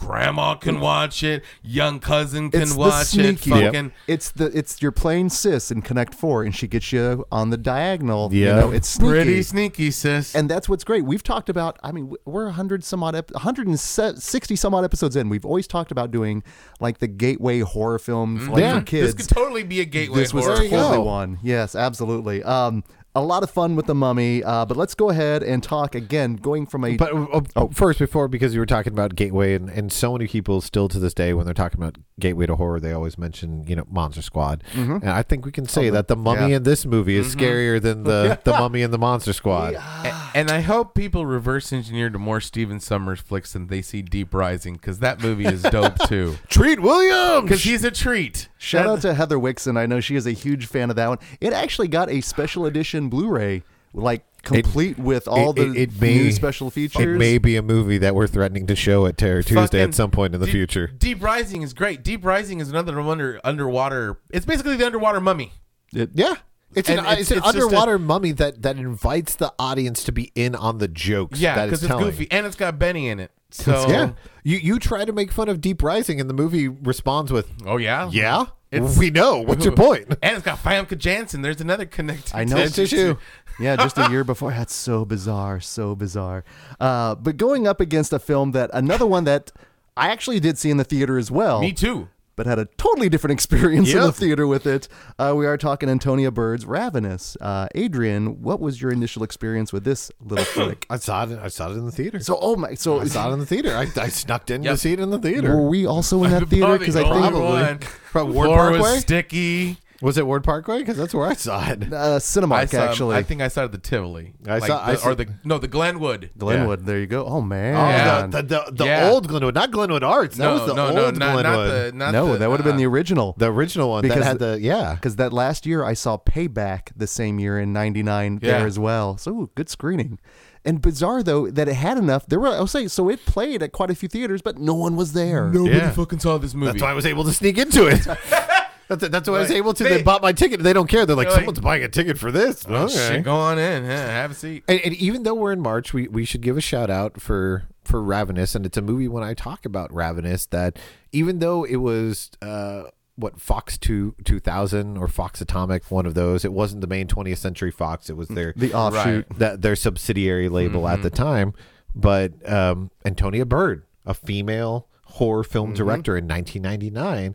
grandma 0.04 0.54
can 0.54 0.80
watch 0.80 1.22
it, 1.22 1.42
young 1.62 1.98
cousin 2.00 2.50
can 2.50 2.62
it's 2.62 2.72
the 2.74 2.78
watch 2.78 3.02
it. 3.16 3.38
sneaky. 3.38 3.50
Fucking, 3.50 3.92
It's 4.06 4.30
the 4.30 4.46
it's 4.56 4.80
you're 4.82 4.92
playing 4.92 5.30
sis 5.30 5.70
in 5.70 5.82
Connect 5.82 6.14
Four, 6.14 6.42
and 6.42 6.54
she 6.54 6.66
gets 6.66 6.92
you 6.92 7.24
on 7.32 7.50
the 7.50 7.56
diagonal. 7.56 8.32
you 8.32 8.46
Yeah. 8.46 8.60
know, 8.60 8.70
it's 8.70 8.88
sneaky. 8.88 9.10
Pretty 9.10 9.42
sneaky, 9.42 9.90
sis. 9.90 10.34
and 10.34 10.48
that's 10.50 10.68
what's 10.68 10.84
great. 10.84 11.04
We've 11.04 11.22
talked 11.22 11.48
about. 11.48 11.78
I 11.82 11.92
mean, 11.92 12.12
we're 12.24 12.44
100 12.46 12.84
some 12.84 13.02
odd, 13.02 13.14
ep- 13.14 13.30
160 13.32 14.56
some 14.56 14.74
odd 14.74 14.84
episodes 14.84 15.16
in. 15.16 15.28
We've 15.28 15.44
always 15.44 15.66
talked 15.66 15.90
about 15.90 16.10
doing 16.10 16.42
like 16.80 16.98
the 16.98 17.06
gateway 17.08 17.60
horror 17.60 17.98
film 17.98 18.48
like 18.48 18.60
Yeah. 18.60 18.78
for 18.78 18.84
kids. 18.84 19.14
this 19.14 19.26
could 19.26 19.34
totally 19.34 19.62
be 19.62 19.80
a 19.80 19.84
gateway 19.84 20.18
this 20.20 20.34
was 20.34 20.44
horror. 20.44 20.68
totally 20.68 20.98
one. 20.98 21.38
Yes, 21.42 21.74
absolutely. 21.74 22.42
Um, 22.42 22.84
a 23.14 23.22
lot 23.22 23.42
of 23.42 23.50
fun 23.50 23.76
with 23.76 23.86
the 23.86 23.94
mummy. 23.94 24.42
Uh, 24.42 24.64
but 24.64 24.76
let's 24.76 24.94
go 24.94 25.10
ahead 25.10 25.42
and 25.42 25.62
talk 25.62 25.94
again. 25.94 26.36
Going 26.36 26.66
from 26.66 26.84
a 26.84 26.96
But 26.96 27.12
uh, 27.12 27.40
uh, 27.56 27.66
first, 27.68 27.98
before 27.98 28.28
because 28.28 28.54
you 28.54 28.60
were 28.60 28.66
talking 28.66 28.92
about 28.92 29.14
Gateway, 29.14 29.54
and, 29.54 29.68
and 29.70 29.92
so 29.92 30.12
many 30.12 30.26
people 30.26 30.60
still 30.60 30.88
to 30.88 30.98
this 30.98 31.14
day, 31.14 31.32
when 31.34 31.44
they're 31.44 31.54
talking 31.54 31.80
about 31.80 31.96
Gateway 32.18 32.46
to 32.46 32.56
horror, 32.56 32.80
they 32.80 32.92
always 32.92 33.16
mention 33.18 33.64
you 33.64 33.76
know 33.76 33.84
Monster 33.90 34.22
Squad, 34.22 34.64
and 34.74 35.08
I 35.08 35.22
think 35.22 35.44
we 35.44 35.52
can 35.52 35.66
say 35.66 35.90
that 35.90 36.08
the 36.08 36.16
Mummy 36.16 36.50
yeah. 36.50 36.56
in 36.56 36.62
this 36.64 36.84
movie 36.86 37.16
is 37.16 37.34
scarier 37.34 37.80
than 37.80 38.04
the 38.04 38.38
the 38.44 38.52
Mummy 38.52 38.82
in 38.82 38.90
the 38.90 38.98
Monster 38.98 39.32
Squad. 39.32 39.74
A- 39.74 40.30
and 40.34 40.50
I 40.50 40.60
hope 40.60 40.94
people 40.94 41.26
reverse 41.26 41.72
engineer 41.72 42.10
to 42.10 42.18
more 42.18 42.40
Stephen 42.40 42.78
Sommers 42.78 43.20
flicks 43.20 43.52
than 43.52 43.68
they 43.68 43.82
see 43.82 44.02
Deep 44.02 44.34
Rising 44.34 44.74
because 44.74 44.98
that 44.98 45.22
movie 45.22 45.46
is 45.46 45.62
dope 45.62 45.98
too. 46.08 46.36
Treat 46.48 46.80
Williams. 46.80 47.42
Because 47.42 47.62
he's 47.62 47.84
a 47.84 47.90
treat. 47.90 48.48
Shout 48.64 48.86
out 48.86 49.00
to 49.02 49.14
Heather 49.14 49.36
Wixon. 49.38 49.76
I 49.78 49.86
know 49.86 50.00
she 50.00 50.16
is 50.16 50.26
a 50.26 50.32
huge 50.32 50.66
fan 50.66 50.90
of 50.90 50.96
that 50.96 51.08
one. 51.08 51.18
It 51.40 51.52
actually 51.52 51.88
got 51.88 52.10
a 52.10 52.20
special 52.20 52.66
edition 52.66 53.08
Blu-ray 53.08 53.62
like 53.92 54.24
complete 54.42 54.98
with 54.98 55.26
all 55.28 55.50
it- 55.50 55.56
the 55.56 55.70
it- 55.70 55.76
it 55.94 56.00
may- 56.00 56.14
new 56.18 56.32
special 56.32 56.68
features. 56.70 57.02
It 57.02 57.18
may 57.18 57.38
be 57.38 57.56
a 57.56 57.62
movie 57.62 57.98
that 57.98 58.14
we're 58.14 58.26
threatening 58.26 58.66
to 58.66 58.76
show 58.76 59.06
at 59.06 59.16
Terror 59.16 59.42
Tuesday 59.42 59.60
Fucking 59.62 59.80
at 59.80 59.94
some 59.94 60.10
point 60.10 60.34
in 60.34 60.40
the 60.40 60.46
Deep- 60.46 60.52
future. 60.52 60.86
Deep 60.88 61.22
Rising 61.22 61.62
is 61.62 61.72
great. 61.72 62.02
Deep 62.02 62.24
Rising 62.24 62.60
is 62.60 62.68
another 62.68 62.98
under 63.00 63.40
underwater. 63.44 64.18
It's 64.30 64.44
basically 64.46 64.76
the 64.76 64.84
underwater 64.86 65.20
mummy. 65.20 65.52
It- 65.94 66.10
Yeah. 66.14 66.34
It's 66.74 66.88
an, 66.88 66.98
it's, 66.98 67.06
it's- 67.06 67.30
an 67.30 67.38
it's 67.38 67.46
just 67.46 67.46
a- 67.46 67.46
underwater 67.60 67.98
mummy 68.00 68.32
that, 68.32 68.62
that 68.62 68.76
invites 68.76 69.36
the 69.36 69.54
audience 69.60 70.02
to 70.04 70.12
be 70.12 70.32
in 70.34 70.56
on 70.56 70.78
the 70.78 70.88
jokes. 70.88 71.38
Yeah, 71.38 71.54
because 71.66 71.74
it's 71.74 71.82
it's 71.84 71.88
telling. 71.88 72.04
goofy 72.06 72.26
and 72.32 72.44
it's 72.46 72.56
got 72.56 72.78
Benny 72.80 73.08
in 73.08 73.20
it. 73.20 73.30
So 73.54 73.88
yeah, 73.88 74.10
you 74.42 74.56
you 74.58 74.78
try 74.80 75.04
to 75.04 75.12
make 75.12 75.30
fun 75.30 75.48
of 75.48 75.60
Deep 75.60 75.82
Rising, 75.82 76.20
and 76.20 76.28
the 76.28 76.34
movie 76.34 76.66
responds 76.68 77.30
with, 77.32 77.52
Oh 77.64 77.76
yeah. 77.76 78.10
"Yeah, 78.12 78.46
It's- 78.72 78.98
we 78.98 79.10
know. 79.10 79.38
What's 79.38 79.64
your 79.64 79.74
point?" 79.86 80.08
And 80.22 80.36
it's 80.36 80.44
got 80.44 80.58
Famke 80.58 80.98
Janssen. 80.98 81.42
There's 81.42 81.60
another 81.60 81.86
connected. 81.86 82.34
I 82.34 82.42
know. 82.44 82.56
tissue. 82.56 82.74
Tissue. 82.86 83.16
Yeah, 83.60 83.76
just 83.76 83.96
a 83.96 84.10
year 84.10 84.24
before. 84.24 84.50
That's 84.50 84.74
so 84.74 85.04
bizarre, 85.04 85.60
so 85.60 85.94
bizarre. 85.94 86.42
Uh, 86.80 87.14
but 87.14 87.36
going 87.36 87.68
up 87.68 87.80
against 87.80 88.12
a 88.12 88.18
film 88.18 88.50
that 88.50 88.68
another 88.74 89.06
one 89.06 89.22
that 89.24 89.52
I 89.96 90.08
actually 90.10 90.40
did 90.40 90.58
see 90.58 90.70
in 90.70 90.76
the 90.76 90.82
theater 90.84 91.16
as 91.18 91.30
well. 91.30 91.60
Me 91.60 91.72
too. 91.72 92.08
But 92.36 92.46
had 92.46 92.58
a 92.58 92.64
totally 92.78 93.08
different 93.08 93.32
experience 93.38 93.92
in 93.92 94.00
the 94.00 94.12
theater 94.12 94.46
with 94.46 94.66
it. 94.66 94.88
Uh, 95.18 95.34
we 95.36 95.46
are 95.46 95.56
talking 95.56 95.88
Antonia 95.88 96.30
Bird's 96.30 96.66
Ravenous. 96.66 97.36
Uh, 97.40 97.68
Adrian, 97.74 98.42
what 98.42 98.60
was 98.60 98.82
your 98.82 98.90
initial 98.90 99.22
experience 99.22 99.72
with 99.72 99.84
this 99.84 100.10
little 100.20 100.44
flick? 100.54 100.86
I 100.90 100.96
saw 100.96 101.24
it. 101.24 101.38
I 101.40 101.48
saw 101.48 101.70
it 101.70 101.74
in 101.74 101.84
the 101.86 101.92
theater. 101.92 102.18
So, 102.20 102.36
oh 102.40 102.56
my, 102.56 102.74
so 102.74 103.00
I 103.00 103.04
saw 103.04 103.30
it 103.30 103.34
in 103.34 103.38
the 103.38 103.46
theater. 103.46 103.76
I, 103.76 103.86
I 104.00 104.08
snuck 104.08 104.50
in 104.50 104.62
to 104.62 104.70
Yep. 104.70 104.78
see 104.78 104.92
it 104.94 105.00
in 105.00 105.10
the 105.10 105.18
theater. 105.18 105.56
were 105.56 105.68
we 105.68 105.86
also 105.86 106.24
in 106.24 106.30
that 106.30 106.48
theater? 106.48 106.78
Because 106.78 106.96
I 106.96 107.00
the 107.02 107.06
only 107.08 107.22
think 107.22 107.32
Probably. 107.34 107.62
one. 107.62 107.78
From 107.78 108.34
Ward 108.34 108.46
Floor 108.46 108.56
Parkway? 108.58 108.78
was 108.80 109.00
sticky. 109.00 109.78
Was 110.02 110.18
it 110.18 110.26
Ward 110.26 110.42
Parkway? 110.44 110.78
Because 110.78 110.96
that's 110.96 111.14
where 111.14 111.26
I 111.26 111.34
saw 111.34 111.66
it. 111.68 111.92
uh, 111.92 112.16
I 112.16 112.18
saw. 112.18 112.52
actually. 112.54 113.16
I 113.16 113.22
think 113.22 113.40
I 113.40 113.48
saw 113.48 113.62
it 113.62 113.64
at 113.66 113.72
the 113.72 113.78
Tivoli. 113.78 114.34
I 114.46 114.58
Like 114.58 114.66
saw- 114.66 114.82
I 114.84 114.92
the- 114.92 114.98
saw- 114.98 115.08
or 115.10 115.14
the 115.14 115.28
no 115.44 115.58
the 115.58 115.68
Glenwood. 115.68 116.30
Glenwood. 116.36 116.84
There 116.84 116.98
you 116.98 117.06
go. 117.06 117.24
Oh 117.24 117.40
man. 117.40 117.74
Oh, 117.76 117.88
Yeah. 117.88 118.26
the, 118.26 118.42
the, 118.42 118.42
the, 118.42 118.72
the 118.72 118.84
Yeah. 118.86 119.10
old 119.10 119.28
Glenwood, 119.28 119.54
not 119.54 119.70
Glenwood 119.70 120.02
Arts. 120.02 120.36
That 120.36 120.44
no, 120.44 120.52
was 120.54 120.66
the 120.66 120.74
no, 120.74 120.86
old 120.86 120.94
no, 120.96 121.10
not, 121.10 121.16
Glenwood. 121.16 121.44
not 121.44 121.66
the 121.66 121.92
not 121.94 122.12
no, 122.12 122.32
the, 122.32 122.38
that 122.38 122.50
would 122.50 122.58
have 122.60 122.64
been 122.64 122.74
uh, 122.74 122.78
the 122.78 122.86
original. 122.86 123.34
the 123.38 123.46
original 123.52 123.90
one 123.90 124.02
Because 124.02 124.18
that 124.18 124.24
had 124.24 124.38
the- 124.40 124.46
the 124.56 124.60
yeah. 124.60 124.94
Because 124.94 125.16
that 125.16 125.32
last 125.32 125.64
year 125.64 125.84
I 125.84 125.94
saw 125.94 126.18
Payback 126.18 126.90
the 126.96 127.06
same 127.06 127.38
year 127.38 127.58
in 127.58 127.72
'99 127.72 128.40
there 128.42 128.66
as 128.66 128.78
well. 128.78 129.16
So 129.16 129.30
ooh, 129.32 129.50
good 129.54 129.68
screening. 129.68 130.18
And 130.66 130.80
bizarre 130.80 131.22
though 131.22 131.50
that 131.50 131.68
it 131.68 131.74
had 131.74 131.98
enough. 131.98 132.26
There 132.26 132.40
were 132.40 132.48
I'll 132.48 132.66
say 132.66 132.88
so 132.88 133.10
it 133.10 133.24
played 133.26 133.62
at 133.62 133.72
quite 133.72 133.90
a 133.90 133.94
few 133.94 134.08
theaters, 134.08 134.40
but 134.42 134.58
no 134.58 134.72
one 134.74 134.96
was 134.96 135.12
there. 135.12 135.50
Nobody 135.50 135.76
Yeah. 135.76 135.90
fucking 135.92 136.20
saw 136.20 136.38
this 136.38 136.54
movie. 136.54 136.72
That's 136.72 136.82
why 136.82 136.90
I 136.90 136.94
was 136.94 137.04
able 137.06 137.24
to 137.24 137.32
sneak 137.32 137.58
into 137.58 137.86
it. 137.86 138.06
that's, 138.88 139.08
that's 139.08 139.28
why 139.28 139.36
I 139.36 139.40
was 139.40 139.48
Like, 139.50 139.58
able 139.58 139.74
to. 139.74 139.84
they- 139.84 139.90
They, 139.98 140.02
bought 140.02 140.22
my 140.22 140.32
ticket. 140.32 140.62
They 140.62 140.72
don't 140.72 140.88
care. 140.88 141.06
They're 141.06 141.16
like, 141.16 141.26
They're 141.28 141.32
like- 141.36 141.40
someone's 141.42 141.60
buying 141.60 141.82
a 141.84 141.88
ticket 141.88 142.18
for 142.18 142.30
this. 142.32 142.64
Oh, 142.68 142.84
okay. 142.84 142.94
shit, 143.16 143.24
go 143.24 143.34
on 143.34 143.58
in. 143.58 143.84
Yeah, 143.84 144.06
have 144.06 144.30
a 144.30 144.34
seat. 144.34 144.64
And, 144.68 144.80
and 144.80 144.94
even 144.94 145.22
though 145.22 145.34
we're 145.34 145.52
in 145.52 145.60
March, 145.60 145.92
we, 145.94 146.08
we 146.08 146.24
should 146.24 146.40
give 146.42 146.56
a 146.56 146.60
shout 146.60 146.90
out 146.90 147.20
for 147.20 147.64
for 147.84 148.02
Ravenous, 148.02 148.54
and 148.54 148.64
it's 148.64 148.78
a 148.78 148.82
movie 148.82 149.08
when 149.08 149.22
I 149.22 149.34
talk 149.34 149.66
about 149.66 149.92
Ravenous 149.92 150.46
that 150.46 150.78
even 151.12 151.38
though 151.40 151.64
it 151.64 151.76
was 151.76 152.30
uh, 152.40 152.84
what 153.16 153.38
Fox 153.40 153.76
two 153.76 154.14
two 154.24 154.40
thousand 154.40 154.96
or 154.96 155.06
Fox 155.06 155.40
Atomic, 155.42 155.90
one 155.90 156.06
of 156.06 156.14
those, 156.14 156.44
it 156.46 156.52
wasn't 156.54 156.80
the 156.80 156.86
main 156.86 157.06
20th 157.06 157.36
Century 157.38 157.70
Fox. 157.70 158.08
It 158.08 158.16
was 158.16 158.28
their 158.28 158.54
The 158.56 158.72
offshoot. 158.72 159.26
that 159.38 159.60
their 159.62 159.76
subsidiary 159.76 160.48
label 160.48 160.88
at 160.88 161.02
the 161.02 161.10
time. 161.10 161.52
But 161.94 162.32
um, 162.50 162.90
Antonia 163.04 163.44
Bird, 163.44 163.84
a 164.06 164.14
female 164.14 164.88
horror 165.04 165.44
film 165.44 165.74
director 165.74 166.16
in 166.16 166.26
1999, 166.26 167.34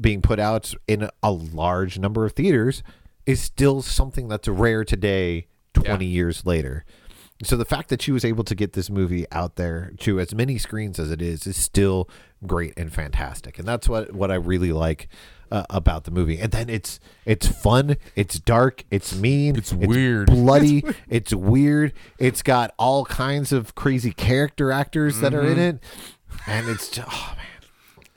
being 0.00 0.22
put 0.22 0.38
out 0.38 0.74
in 0.86 1.08
a 1.22 1.30
large 1.32 1.98
number 1.98 2.24
of 2.24 2.32
theaters, 2.32 2.82
is 3.26 3.40
still 3.40 3.82
something 3.82 4.28
that's 4.28 4.48
rare 4.48 4.84
today, 4.84 5.46
20 5.74 6.04
years 6.04 6.44
later. 6.46 6.84
So 7.44 7.56
the 7.56 7.64
fact 7.64 7.88
that 7.88 8.00
she 8.00 8.12
was 8.12 8.24
able 8.24 8.44
to 8.44 8.54
get 8.54 8.72
this 8.74 8.88
movie 8.88 9.26
out 9.32 9.56
there 9.56 9.92
to 10.00 10.20
as 10.20 10.32
many 10.34 10.58
screens 10.58 11.00
as 11.00 11.10
it 11.10 11.20
is 11.20 11.44
is 11.46 11.56
still 11.56 12.08
great 12.46 12.72
and 12.76 12.92
fantastic, 12.92 13.58
and 13.58 13.66
that's 13.66 13.88
what 13.88 14.12
what 14.12 14.30
I 14.30 14.36
really 14.36 14.70
like 14.72 15.08
uh, 15.50 15.64
about 15.68 16.04
the 16.04 16.12
movie. 16.12 16.38
And 16.38 16.52
then 16.52 16.68
it's 16.70 17.00
it's 17.24 17.48
fun, 17.48 17.96
it's 18.14 18.38
dark, 18.38 18.84
it's 18.92 19.12
mean, 19.16 19.56
It's 19.56 19.72
weird. 19.72 20.26
bloody, 20.30 20.84
it's 21.08 21.34
weird. 21.34 21.92
It's 22.18 22.42
got 22.42 22.74
all 22.78 23.04
kinds 23.06 23.50
of 23.52 23.74
crazy 23.74 24.12
character 24.12 24.70
actors 24.70 25.18
that 25.18 25.34
are 25.34 25.42
in 25.42 25.56
Mm-hmm. 25.56 25.60
it, 25.60 25.80
and 26.46 26.68
it's 26.68 26.88
just, 26.90 27.08
oh 27.10 27.34
man, 27.36 27.46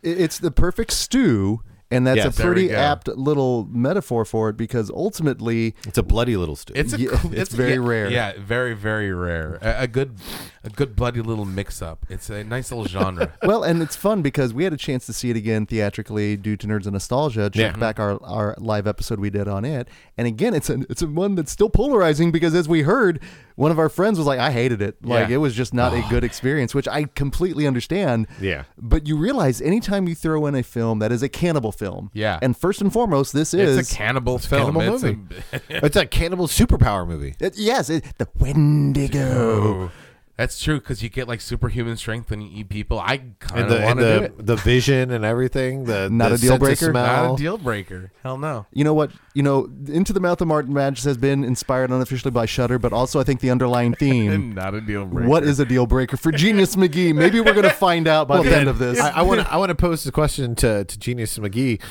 It's 0.06 0.38
the 0.38 0.51
perfect 0.51 0.91
stew, 0.91 1.64
and 1.92 2.06
that's 2.08 2.18
Yes, 2.18 2.40
a 2.40 2.42
pretty 2.42 2.72
apt 2.72 3.08
little 3.08 3.68
metaphor 3.72 4.26
for 4.26 4.50
it 4.50 4.58
because 4.58 4.90
ultimately 4.90 5.76
it's 5.88 5.98
a 5.98 6.04
bloody 6.04 6.36
little 6.36 6.56
stew. 6.56 6.74
It's 6.76 6.94
a 6.94 7.00
Yeah, 7.00 7.10
cool- 7.14 7.34
it's 7.34 7.54
very 7.54 7.74
yeah, 7.74 7.80
rare. 7.90 8.10
Yeah, 8.12 8.34
very 8.40 8.74
very 8.74 9.14
rare. 9.14 9.60
A, 9.62 9.84
a 9.84 9.88
good 9.88 10.16
a 10.64 10.70
good 10.70 10.96
bloody 10.96 11.22
little 11.22 11.46
mix 11.46 11.82
up. 11.82 12.06
It's 12.10 12.30
a 12.30 12.44
nice 12.44 12.72
little 12.72 12.86
genre. 12.88 13.32
well, 13.44 13.64
and 13.64 13.82
it's 13.82 13.96
fun 13.96 14.22
because 14.24 14.54
we 14.54 14.64
had 14.64 14.74
a 14.74 14.78
chance 14.78 15.06
to 15.06 15.14
see 15.14 15.30
it 15.30 15.36
again 15.38 15.66
theatrically 15.68 16.36
due 16.38 16.58
to 16.58 16.66
Nerds 16.68 16.84
and 16.86 16.94
Nostalgia. 16.94 17.50
Check 17.52 17.74
Yeah. 17.76 17.80
back 17.80 18.00
our, 18.00 18.22
our 18.24 18.56
live 18.58 18.88
episode 18.88 19.20
we 19.20 19.30
did 19.30 19.48
on 19.48 19.64
it, 19.64 19.88
and 20.18 20.28
again, 20.28 20.54
it's 20.56 20.70
a 20.70 20.80
it's 20.90 21.02
a 21.04 21.08
one 21.08 21.36
that's 21.36 21.52
still 21.52 21.70
polarizing 21.70 22.32
because 22.32 22.56
as 22.56 22.68
we 22.68 22.82
heard, 22.82 23.20
one 23.56 23.70
of 23.72 23.78
our 23.78 23.90
friends 23.90 24.18
was 24.18 24.26
like, 24.28 24.40
"I 24.40 24.50
hated 24.52 24.82
it. 24.82 25.06
Like 25.06 25.30
it 25.30 25.38
was 25.38 25.54
just 25.54 25.74
not 25.74 25.94
a 25.94 26.04
good 26.10 26.24
experience," 26.24 26.74
which 26.74 26.88
I 26.88 27.04
completely 27.04 27.68
understand. 27.68 28.28
Yeah. 28.42 28.64
But 28.78 29.08
you 29.08 29.18
realize 29.18 29.62
anytime 29.62 30.08
you 30.08 30.16
throw 30.16 30.48
in 30.48 30.56
a 30.56 30.64
film 30.64 30.98
that 31.00 31.12
is 31.12 31.22
a 31.22 31.30
cannibal 31.30 31.72
film, 31.78 32.09
Yeah. 32.13 32.39
and 32.41 32.55
first 32.57 32.82
and 32.82 32.91
foremost, 32.91 33.34
this 33.34 33.53
is 33.53 33.78
it's 33.78 33.91
a 33.91 33.95
cannibal 33.95 34.38
film. 34.39 34.73
cannibal 34.76 34.95
it's. 34.95 35.03
A, 35.03 35.61
it's 35.86 35.95
a 35.95 36.05
cannibal 36.05 36.47
superpower 36.47 37.07
movie. 37.07 37.36
it- 37.39 37.57
yes, 37.57 37.89
it, 37.89 38.03
the 38.17 38.28
Wendigo. 38.39 39.91
That's 40.38 40.62
true 40.62 40.80
because 40.80 41.02
you 41.02 41.08
get 41.08 41.30
like 41.30 41.40
superhuman 41.40 41.96
strength 41.96 42.30
when 42.30 42.42
you 42.42 42.50
eat 42.52 42.68
people. 42.68 43.00
I 43.00 43.22
kind 43.40 43.72
of 43.72 43.84
want 43.84 44.00
to 44.00 44.06
do 44.06 44.20
the, 44.20 44.24
it. 44.26 44.46
the 44.46 44.56
vision 44.58 45.12
and 45.12 45.24
everything. 45.24 45.86
The 45.86 46.10
Not 46.12 46.30
the 46.30 46.36
a 46.36 46.38
deal 46.38 46.58
breaker? 46.58 46.92
smell. 46.92 47.30
Not 47.30 47.34
a 47.36 47.38
deal 47.42 47.58
breaker. 47.58 48.12
Hell 48.22 48.38
no. 48.38 48.66
You 48.74 48.84
know 48.84 48.94
what? 48.94 49.12
You 49.34 49.44
know, 49.44 49.70
Into 49.88 50.12
the 50.12 50.20
Mouth 50.20 50.42
of 50.42 50.50
Martin 50.50 50.74
Madge 50.74 51.04
has 51.04 51.18
been 51.18 51.46
inspired 51.46 51.90
unofficially 51.90 52.32
by 52.32 52.46
Shudder, 52.46 52.78
but 52.78 52.92
also 52.92 53.22
I 53.22 53.24
think 53.24 53.40
the 53.40 53.50
underlying 53.50 53.94
theme. 54.00 54.54
Not 54.54 54.74
a 54.74 54.82
deal 54.82 55.06
breaker. 55.06 55.30
what 55.30 55.44
is 55.44 55.62
a 55.62 55.66
deal 55.66 55.86
breaker 55.86 56.18
for 56.18 56.34
Genius 56.34 56.76
McGee? 56.76 57.16
Maybe 57.16 57.40
we're 57.40 57.54
going 57.54 57.64
to 57.64 57.70
find 57.70 58.06
out 58.06 58.28
by 58.28 58.44
the 58.44 58.54
end 58.54 58.68
of 58.68 58.78
this. 58.78 59.00
I 59.00 59.22
want 59.22 59.40
to 59.40 59.50
I 59.52 59.56
want 59.56 59.70
to 59.70 59.76
pose 59.76 60.04
the 60.04 60.12
question 60.12 60.54
to, 60.56 60.84
to 60.84 61.00
Genius 61.00 61.38
McGee. 61.38 61.82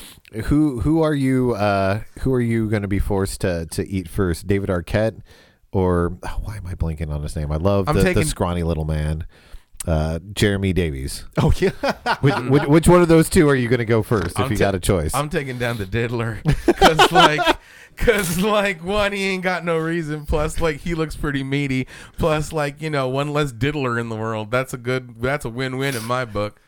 Who 0.45 0.81
who 0.81 1.01
are 1.01 1.15
you 1.15 1.55
uh, 1.55 2.03
who 2.21 2.33
are 2.35 2.43
you 2.43 2.69
going 2.69 2.83
to 2.83 2.89
be 2.89 2.99
forced 2.99 3.41
to, 3.41 3.65
to 3.67 3.89
eat 3.89 4.07
first? 4.09 4.47
David 4.47 4.69
Arquette 4.69 5.23
or 5.75 6.17
oh, 6.23 6.39
why 6.43 6.57
am 6.57 6.67
I 6.67 6.75
blinking 6.75 7.11
on 7.11 7.23
his 7.23 7.37
name? 7.37 7.53
I 7.53 7.57
love 7.57 7.87
the, 7.87 7.93
taking- 8.03 8.23
the 8.23 8.25
scrawny 8.25 8.63
little 8.63 8.87
man. 8.87 9.27
Uh, 9.87 10.19
Jeremy 10.33 10.73
Davies. 10.73 11.25
oh 11.37 11.53
yeah, 11.57 11.69
Which, 12.23 12.35
which, 12.49 12.63
which 12.63 12.89
one 12.89 13.03
of 13.03 13.09
those 13.09 13.29
two 13.29 13.47
are 13.51 13.55
you 13.55 13.69
going 13.69 13.81
to 13.81 13.85
go 13.85 14.03
first 14.03 14.29
if 14.31 14.41
I'm 14.41 14.51
you 14.51 14.57
ta- 14.57 14.65
got 14.65 14.75
a 14.75 14.81
choice? 14.81 15.15
I'm 15.15 15.29
taking 15.29 15.59
down 15.59 15.77
the 15.77 15.85
diddler 15.85 16.41
because 16.67 17.13
like. 17.13 17.59
Cause 17.97 18.41
like 18.41 18.83
one, 18.83 19.13
he 19.13 19.23
ain't 19.23 19.45
got 19.45 19.65
no 19.65 19.79
reason. 19.79 20.27
Plus, 20.27 20.61
like 20.61 20.79
he 20.79 20.97
looks 20.97 21.15
pretty 21.15 21.45
meaty. 21.45 21.87
Plus, 22.19 22.53
like 22.53 22.83
you 22.83 22.91
know, 22.91 23.09
one 23.09 23.33
less 23.33 23.53
diddler 23.53 24.01
in 24.01 24.09
the 24.09 24.17
world. 24.17 24.51
That's 24.51 24.75
a 24.75 24.77
good. 24.77 25.23
That's 25.23 25.45
a 25.45 25.49
win-win 25.49 25.95
in 25.95 26.03
my 26.05 26.25
book. 26.25 26.61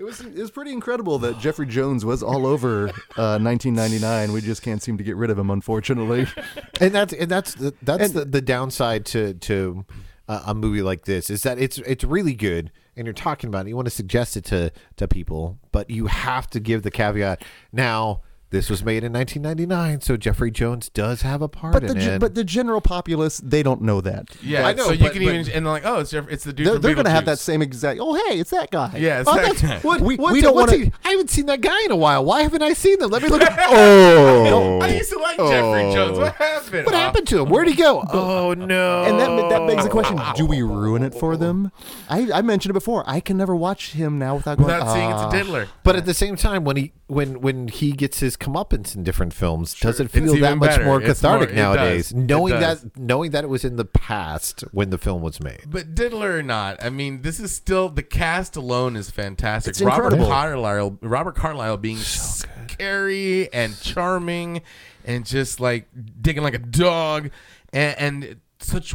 It 0.00 0.04
was 0.04 0.20
it 0.22 0.34
was 0.34 0.50
pretty 0.50 0.72
incredible 0.72 1.18
that 1.18 1.38
Jeffrey 1.38 1.66
Jones 1.66 2.06
was 2.06 2.22
all 2.22 2.46
over 2.46 2.88
uh, 3.18 3.36
1999. 3.38 4.32
We 4.32 4.40
just 4.40 4.62
can't 4.62 4.82
seem 4.82 4.96
to 4.96 5.04
get 5.04 5.14
rid 5.14 5.28
of 5.28 5.38
him, 5.38 5.50
unfortunately. 5.50 6.26
and 6.80 6.94
that's 6.94 7.12
and 7.12 7.30
that's 7.30 7.54
the, 7.54 7.74
that's 7.82 8.04
And- 8.04 8.14
the, 8.14 8.24
the 8.24 8.40
downside 8.40 9.04
to 9.06 9.34
to 9.34 9.84
uh, 10.26 10.42
a 10.46 10.54
movie 10.54 10.80
like 10.80 11.04
this 11.04 11.28
is 11.28 11.42
that 11.42 11.58
it's 11.58 11.76
it's 11.78 12.02
really 12.02 12.34
good 12.34 12.70
and 12.96 13.04
you're 13.04 13.12
talking 13.12 13.48
about 13.48 13.66
it 13.66 13.68
you 13.68 13.76
want 13.76 13.86
to 13.86 13.90
suggest 13.90 14.36
it 14.36 14.44
to 14.44 14.70
to 14.96 15.08
people 15.08 15.58
but 15.72 15.90
you 15.90 16.06
have 16.06 16.48
to 16.48 16.60
give 16.60 16.82
the 16.82 16.90
caveat 16.90 17.42
now 17.72 18.20
this 18.50 18.68
was 18.68 18.84
made 18.84 19.04
in 19.04 19.12
1999 19.12 20.00
so 20.00 20.16
Jeffrey 20.16 20.50
Jones 20.50 20.88
does 20.90 21.22
have 21.22 21.40
a 21.42 21.48
part 21.48 21.72
But 21.74 21.84
in 21.84 21.98
the 21.98 22.14
it 22.14 22.18
but 22.20 22.34
the 22.34 22.44
general 22.44 22.80
populace 22.80 23.38
they 23.38 23.62
don't 23.62 23.82
know 23.82 24.00
that. 24.00 24.28
Yeah, 24.42 24.66
I 24.66 24.72
know, 24.72 24.86
So 24.86 24.92
you 24.92 25.04
but- 25.04 25.12
can 25.12 25.22
but- 25.24 25.34
even 25.34 25.52
and 25.52 25.66
they're 25.66 25.72
like, 25.72 25.84
oh, 25.86 26.00
it's 26.00 26.10
Jeff- 26.10 26.28
it's 26.28 26.44
the 26.44 26.52
dude. 26.52 26.66
They're, 26.66 26.78
they're 26.78 26.94
going 26.94 27.04
to 27.04 27.10
have 27.10 27.24
that 27.26 27.38
same 27.38 27.62
exact. 27.62 28.00
Oh 28.02 28.14
hey, 28.28 28.38
it's 28.40 28.50
that 28.50 28.70
guy. 28.70 28.96
Yeah, 28.96 29.20
it's 29.20 29.28
Oh, 29.28 29.34
that 29.36 29.56
guy. 29.60 29.78
what, 29.80 30.00
We- 30.00 30.16
we 30.16 30.40
don't 30.40 30.54
wanna- 30.54 30.90
I 31.04 31.10
haven't 31.10 31.30
seen 31.30 31.46
that 31.46 31.60
guy 31.60 31.84
in 31.84 31.90
a 31.90 31.96
while. 31.96 32.24
Why 32.24 32.42
haven't 32.42 32.62
I 32.62 32.72
seen 32.72 32.98
them? 32.98 33.10
Let 33.10 33.22
me 33.22 33.28
look. 33.28 33.42
At, 33.42 33.58
oh, 33.68 34.80
I 34.80 34.88
used 34.94 35.10
to 35.12 35.18
like 35.18 35.36
Jeffrey 35.38 35.92
Jones. 35.92 36.18
What 36.18 36.34
happened? 36.34 36.86
what 36.86 36.94
Uh, 36.94 36.98
happened 36.98 37.26
to 37.28 37.40
him? 37.42 37.48
Where'd 37.50 37.68
he 37.68 37.74
go? 37.74 38.04
Oh 38.12 38.54
no! 38.54 39.04
And 39.04 39.18
that 39.20 39.48
that 39.50 39.66
begs 39.66 39.84
the 39.84 39.90
question: 39.90 40.18
Do 40.36 40.46
we 40.46 40.62
ruin 40.62 41.02
it 41.02 41.14
for 41.14 41.36
them? 41.36 41.70
I, 42.08 42.30
I 42.32 42.42
mentioned 42.42 42.70
it 42.70 42.74
before. 42.74 43.04
I 43.06 43.20
can 43.20 43.36
never 43.36 43.54
watch 43.54 43.92
him 43.92 44.18
now 44.18 44.36
without 44.36 44.58
going. 44.58 44.66
Without 44.66 44.92
seeing 44.92 45.10
it's 45.10 45.20
"Ah." 45.20 45.28
a 45.28 45.32
diddler. 45.32 45.68
But 45.82 45.96
at 45.96 46.06
the 46.06 46.14
same 46.14 46.36
time, 46.36 46.64
when 46.64 46.76
he 46.76 46.92
when 47.06 47.40
when 47.40 47.68
he 47.68 47.92
gets 47.92 48.20
his 48.20 48.36
comeuppance 48.40 48.96
in 48.96 49.04
different 49.04 49.32
films, 49.32 49.78
does 49.78 50.00
it 50.00 50.06
It's 50.06 50.14
feel 50.14 50.36
that 50.40 50.56
much 50.58 50.70
better. 50.70 50.84
more 50.84 51.00
cathartic 51.00 51.50
more- 51.50 51.56
nowadays? 51.56 52.12
Knowing 52.12 52.58
that 52.60 52.96
knowing 52.98 53.30
that 53.30 53.44
it 53.44 53.48
was 53.48 53.64
in 53.64 53.76
the 53.76 53.84
past 53.84 54.62
when 54.72 54.90
the 54.90 54.98
film 54.98 55.22
was 55.22 55.40
made. 55.40 55.62
But 55.68 55.94
diddler 55.94 56.36
or 56.38 56.42
not, 56.42 56.82
I 56.82 56.90
mean, 56.90 57.22
this 57.22 57.38
is 57.38 57.52
still 57.54 57.88
the 57.88 58.02
cast 58.02 58.56
alone 58.56 58.96
is 58.96 59.10
fantastic. 59.10 59.70
It's 59.70 59.80
Robert 59.82 60.04
incredible. 60.14 60.26
Carlyle, 60.28 60.98
Robert 61.02 61.36
Carlyle 61.36 61.76
being 61.76 61.98
scary 61.98 63.52
and 63.52 63.78
charming, 63.80 64.62
and 65.04 65.24
just 65.26 65.60
like 65.60 65.88
digging 66.20 66.42
like 66.42 66.54
a 66.54 66.58
dog, 66.58 67.30
and, 67.72 67.98
and 67.98 68.36
such 68.58 68.94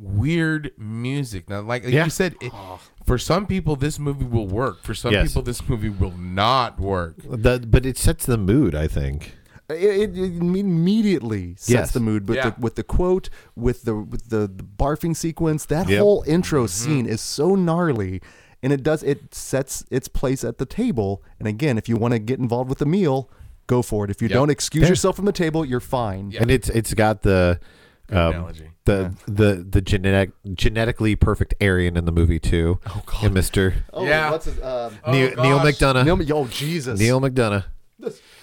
weird 0.00 0.72
music. 0.78 1.48
Now, 1.48 1.60
like, 1.60 1.84
like 1.84 1.92
Yeah. 1.92 2.04
you 2.04 2.10
said, 2.10 2.34
it, 2.40 2.52
oh. 2.54 2.80
for 3.04 3.18
some 3.18 3.46
people 3.46 3.76
this 3.76 3.98
movie 3.98 4.24
will 4.24 4.46
work. 4.46 4.82
For 4.82 4.94
some 4.94 5.12
Yes. 5.12 5.28
people 5.28 5.42
this 5.42 5.68
movie 5.68 5.88
will 5.88 6.16
not 6.16 6.78
work. 6.80 7.16
The, 7.28 7.60
but 7.66 7.84
it 7.84 7.98
sets 7.98 8.26
the 8.26 8.38
mood, 8.38 8.74
I 8.74 8.86
think. 8.88 9.34
It, 9.70 9.74
it, 10.14 10.18
it 10.18 10.36
immediately 10.42 11.54
sets 11.56 11.68
Yes. 11.68 11.90
the 11.92 12.00
mood 12.00 12.28
with 12.28 12.36
Yeah. 12.38 12.50
the 12.50 12.54
with 12.60 12.76
the 12.76 12.82
quote, 12.82 13.28
with 13.54 13.82
the 13.82 13.94
with 13.96 14.30
the, 14.30 14.46
the 14.48 14.64
barfing 14.64 15.14
sequence. 15.14 15.66
That 15.66 15.88
Yep. 15.88 15.98
whole 16.00 16.24
intro 16.26 16.64
mm-hmm. 16.64 16.90
scene 16.90 17.06
is 17.06 17.20
so 17.20 17.54
gnarly, 17.54 18.22
and 18.62 18.72
it 18.72 18.82
does 18.82 19.02
it 19.02 19.34
sets 19.34 19.84
its 19.90 20.08
place 20.08 20.42
at 20.42 20.56
the 20.58 20.64
table. 20.66 21.22
And 21.38 21.46
again, 21.46 21.76
if 21.76 21.88
you 21.88 21.96
want 21.96 22.12
to 22.12 22.18
get 22.18 22.38
involved 22.38 22.70
with 22.70 22.78
the 22.78 22.86
meal, 22.86 23.30
go 23.66 23.82
for 23.82 24.04
it. 24.06 24.10
If 24.10 24.22
you 24.22 24.28
Yep. 24.28 24.34
don't 24.34 24.50
excuse 24.50 24.82
Yeah. 24.84 24.88
yourself 24.88 25.16
from 25.16 25.26
the 25.26 25.32
table, 25.32 25.64
you're 25.66 25.80
fine. 25.80 26.30
Yeah. 26.30 26.40
And 26.42 26.50
it's 26.50 26.70
it's 26.70 26.94
got 26.94 27.22
the 27.22 27.60
um, 28.10 28.16
analogy. 28.34 28.70
the 28.84 29.14
the 29.26 29.66
the 29.68 29.80
genetic 29.82 30.30
genetically 30.54 31.14
perfect 31.16 31.54
Aryan 31.60 31.96
in 31.96 32.04
the 32.04 32.12
movie 32.12 32.38
too. 32.40 32.80
Oh 32.86 33.02
God. 33.06 33.24
And 33.24 33.36
Mr. 33.36 33.74
Oh, 33.92 34.04
Yeah. 34.06 34.30
what's 34.30 34.46
his, 34.46 34.58
um, 34.62 34.96
Oh, 35.04 35.12
Neal, 35.12 35.28
Neal. 35.36 35.58
McDonough. 35.60 36.04
Neal, 36.04 36.16
Neal, 36.16 36.36
oh 36.36 36.46
Jesus, 36.46 36.98
Neal 36.98 37.20
McDonough. 37.20 37.64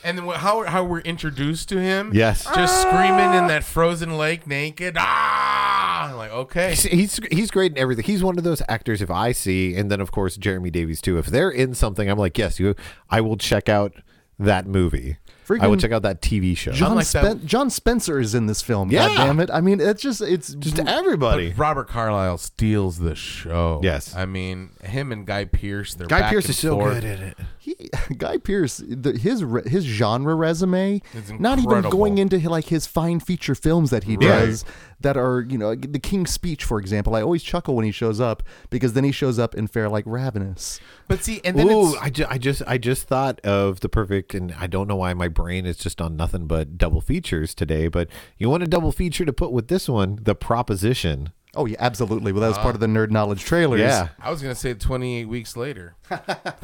And 0.03 0.18
then 0.20 0.28
how 0.28 0.63
how 0.66 0.84
we're 0.84 0.99
introduced 0.99 1.70
to 1.70 1.80
him? 1.80 2.11
Yes. 2.13 2.43
just 2.53 2.82
screaming 2.82 3.34
in 3.34 3.47
that 3.47 3.63
frozen 3.63 4.18
lake 4.18 4.45
naked. 4.45 4.97
Ah, 4.99 6.09
I'm 6.09 6.18
like 6.18 6.32
okay. 6.32 6.70
He's, 6.72 6.84
he's 6.84 7.20
he's 7.32 7.51
great 7.51 7.72
in 7.72 7.78
everything. 7.78 8.03
He's 8.05 8.22
one 8.24 8.38
of 8.38 8.43
those 8.43 8.61
actors. 8.68 9.01
If 9.01 9.09
I 9.09 9.32
see, 9.32 9.74
and 9.76 9.89
then 9.89 10.01
of 10.01 10.11
course 10.11 10.36
Jeremy 10.38 10.70
Davies 10.70 10.99
too. 11.01 11.18
If 11.18 11.28
they're 11.28 11.49
in 11.49 11.74
something, 11.74 12.09
I'm 12.09 12.18
like, 12.20 12.38
yes, 12.38 12.59
you. 12.59 12.76
I 13.09 13.22
will 13.22 13.38
check 13.38 13.70
out 13.70 13.93
that 14.38 14.68
movie. 14.68 15.18
I 15.50 15.68
will 15.68 15.76
Freaking 15.76 15.82
check 15.82 15.91
out 15.91 16.02
that 16.04 16.22
TV 16.22 16.56
show. 16.58 16.72
John, 16.72 16.91
Unlike 16.91 17.08
that- 17.12 17.46
John 17.46 17.70
Spencer 17.70 18.20
is 18.20 18.34
in 18.36 18.48
this 18.48 18.62
film. 18.62 18.91
Yeah. 18.91 19.08
God 19.08 19.16
damn 19.26 19.39
it! 19.39 19.50
I 19.52 19.62
mean, 19.62 19.80
it's 19.80 20.02
just 20.02 20.22
it's 20.22 20.54
Just 20.56 20.80
everybody. 20.80 21.50
But 21.50 21.58
Robert 21.58 21.88
Carlyle 21.88 22.38
steals 22.38 23.00
the 23.00 23.16
show. 23.16 23.80
Yes. 23.84 24.16
I 24.16 24.26
mean 24.26 24.72
him 24.84 25.12
and 25.12 25.26
Guy 25.26 25.46
Pearce. 25.46 25.93
They're 25.93 26.08
Guy 26.08 26.22
back 26.22 26.32
Pearce 26.32 26.46
and 26.46 26.50
is 26.52 26.58
so 26.60 26.76
forth. 26.76 26.93
good 26.96 27.04
at 27.06 27.20
it. 27.20 27.38
he 27.60 27.76
Guy 28.18 28.38
Pearce 28.38 28.82
the, 28.88 29.14
his 29.18 29.43
re- 29.43 29.68
his 29.70 29.84
genre 29.86 30.36
resume, 30.36 31.02
not 31.39 31.60
even 31.60 31.82
going 31.89 32.18
into 32.18 32.38
like 32.50 32.66
his 32.66 32.86
fine 32.88 33.20
feature 33.20 33.56
films 33.56 33.89
that 33.91 34.06
he 34.06 34.14
Right. 34.18 34.22
does 34.28 34.66
that 35.02 35.18
are 35.18 35.41
you 35.50 35.58
know 35.58 35.76
the 35.76 36.00
King's 36.00 36.32
Speech 36.32 36.64
for 36.64 36.80
example 36.80 37.16
I 37.16 37.22
always 37.22 37.43
chuckle 37.43 37.76
when 37.76 37.86
he 37.86 37.91
shows 37.91 38.20
up 38.20 38.41
because 38.70 38.93
then 38.93 39.04
he 39.04 39.12
shows 39.12 39.38
up 39.38 39.54
in 39.56 39.68
Fair 39.68 39.89
Like 39.89 40.04
Ravenous 40.08 40.80
But 41.08 41.24
see, 41.24 41.41
and 41.43 41.58
then 41.60 41.70
Ooh, 41.70 41.93
it's 41.93 42.02
I, 42.02 42.10
ju- 42.10 42.26
I 42.30 42.38
just 42.38 42.62
I 42.66 42.78
just 42.78 43.08
thought 43.08 43.39
of 43.41 43.82
the 43.82 43.89
perfect, 43.89 44.34
and 44.34 44.54
I 44.60 44.68
don't 44.68 44.88
know 44.88 44.96
why 44.96 45.14
my 45.14 45.28
brain 45.28 45.66
is 45.66 45.78
just 45.78 46.02
on 46.02 46.16
nothing 46.16 46.48
but 46.48 46.78
double 46.78 47.02
features 47.02 47.54
today. 47.54 47.88
But 47.88 48.08
you 48.38 48.50
want 48.50 48.64
a 48.64 48.68
double 48.68 48.91
feature 48.91 49.26
to 49.26 49.34
put 49.34 49.52
with 49.52 49.68
this 49.68 49.88
one, 49.89 50.20
the 50.22 50.34
proposition. 50.36 51.32
oh 51.56 51.66
yeah 51.66 51.78
absolutely 51.80 52.32
well 52.34 52.41
that 52.41 52.50
was 52.50 52.58
part 52.58 52.76
of 52.76 52.82
the 52.82 52.88
nerd 52.88 53.12
knowledge 53.12 53.43
trailers 53.43 53.80
Yeah, 53.80 54.10
I 54.20 54.30
was 54.32 54.41
gonna 54.41 54.56
say 54.56 54.74
28 54.74 55.26
weeks 55.28 55.56
later. 55.56 55.96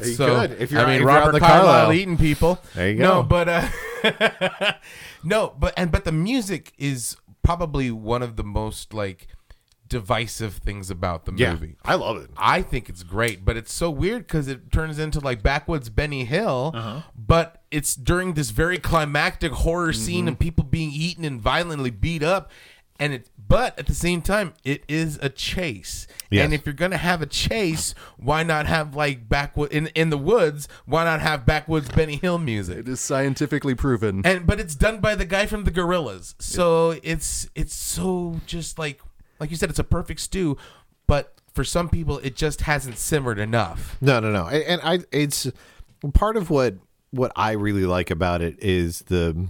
you 0.00 0.04
so 0.14 0.26
could. 0.40 0.52
If 0.60 0.70
you're- 0.72 0.82
I 0.82 0.86
mean, 0.86 0.94
if 0.96 1.00
you're 1.00 1.08
Robert 1.08 1.38
Carlyle, 1.38 1.62
Carlyle. 1.64 1.92
eating 1.92 2.16
people. 2.18 2.58
There 2.74 2.90
you 2.90 2.96
go. 2.98 3.02
No, 3.02 3.22
but 3.22 3.48
uh, 3.48 3.68
no, 5.24 5.54
but 5.58 5.74
and 5.76 5.90
but 5.92 6.04
the 6.04 6.12
music 6.12 6.72
is 6.78 7.16
probably 7.42 7.90
one 7.90 8.22
of 8.22 8.36
the 8.36 8.44
most 8.44 8.94
like 8.94 9.28
divisive 9.88 10.54
things 10.54 10.90
about 10.90 11.26
the 11.26 11.32
yeah, 11.36 11.52
movie. 11.52 11.76
I 11.84 11.96
love 11.96 12.16
it. 12.16 12.30
I 12.36 12.62
think 12.62 12.88
it's 12.88 13.02
great, 13.02 13.44
but 13.44 13.56
it's 13.58 13.72
so 13.72 13.90
weird 13.90 14.26
because 14.26 14.48
it 14.48 14.72
turns 14.72 14.98
into 14.98 15.20
like 15.20 15.42
backwoods 15.42 15.90
Benny 15.90 16.24
Hill, 16.24 16.72
Uh-huh. 16.74 17.02
but 17.14 17.62
it's 17.70 17.94
during 17.94 18.32
this 18.34 18.50
very 18.50 18.78
climactic 18.78 19.52
horror 19.52 19.88
Mm-hmm. 19.92 20.02
scene 20.02 20.28
and 20.28 20.38
people 20.38 20.64
being 20.64 20.90
eaten 20.92 21.24
and 21.24 21.40
violently 21.40 21.90
beat 21.90 22.22
up, 22.22 22.50
and 23.02 23.12
it. 23.14 23.28
But 23.48 23.78
at 23.78 23.86
the 23.86 23.94
same 23.94 24.22
time, 24.22 24.54
it 24.64 24.82
is 24.88 25.18
a 25.20 25.28
chase, 25.28 26.06
Yes. 26.30 26.44
and 26.44 26.54
if 26.54 26.64
you're 26.64 26.72
gonna 26.72 26.96
have 26.96 27.20
a 27.20 27.26
chase, 27.26 27.94
why 28.16 28.42
not 28.42 28.64
have 28.66 28.96
like 28.96 29.28
backwood 29.28 29.72
in 29.72 29.88
in 29.88 30.08
the 30.10 30.16
woods? 30.16 30.68
Why 30.86 31.04
not 31.04 31.20
have 31.20 31.44
backwoods 31.44 31.88
Benny 31.90 32.16
Hill 32.16 32.38
music? 32.38 32.78
it 32.78 32.88
is 32.88 33.00
scientifically 33.00 33.74
proven 33.74 34.22
and 34.24 34.46
but 34.46 34.58
it's 34.58 34.74
done 34.74 35.00
by 35.00 35.14
the 35.14 35.26
guy 35.26 35.44
from 35.46 35.64
the 35.64 35.70
Gorillaz, 35.70 36.34
so 36.38 36.98
it's 37.02 37.48
it's 37.54 37.74
so 37.74 38.40
just 38.46 38.78
like 38.78 39.00
like 39.38 39.50
you 39.50 39.56
said, 39.56 39.68
it's 39.70 39.78
a 39.78 39.84
perfect 39.84 40.20
stew. 40.20 40.56
But 41.06 41.34
for 41.52 41.64
some 41.64 41.88
people, 41.90 42.18
it 42.18 42.36
just 42.36 42.62
hasn't 42.62 42.96
simmered 42.96 43.38
enough. 43.38 43.98
No, 44.00 44.20
no, 44.20 44.30
no. 44.30 44.46
And, 44.46 44.62
and 44.64 44.80
I, 44.82 45.00
it's 45.12 45.50
part 46.14 46.36
of 46.36 46.48
what 46.48 46.76
what 47.10 47.32
I 47.36 47.52
really 47.52 47.84
like 47.84 48.10
about 48.10 48.40
it 48.40 48.56
is 48.62 49.00
the 49.08 49.48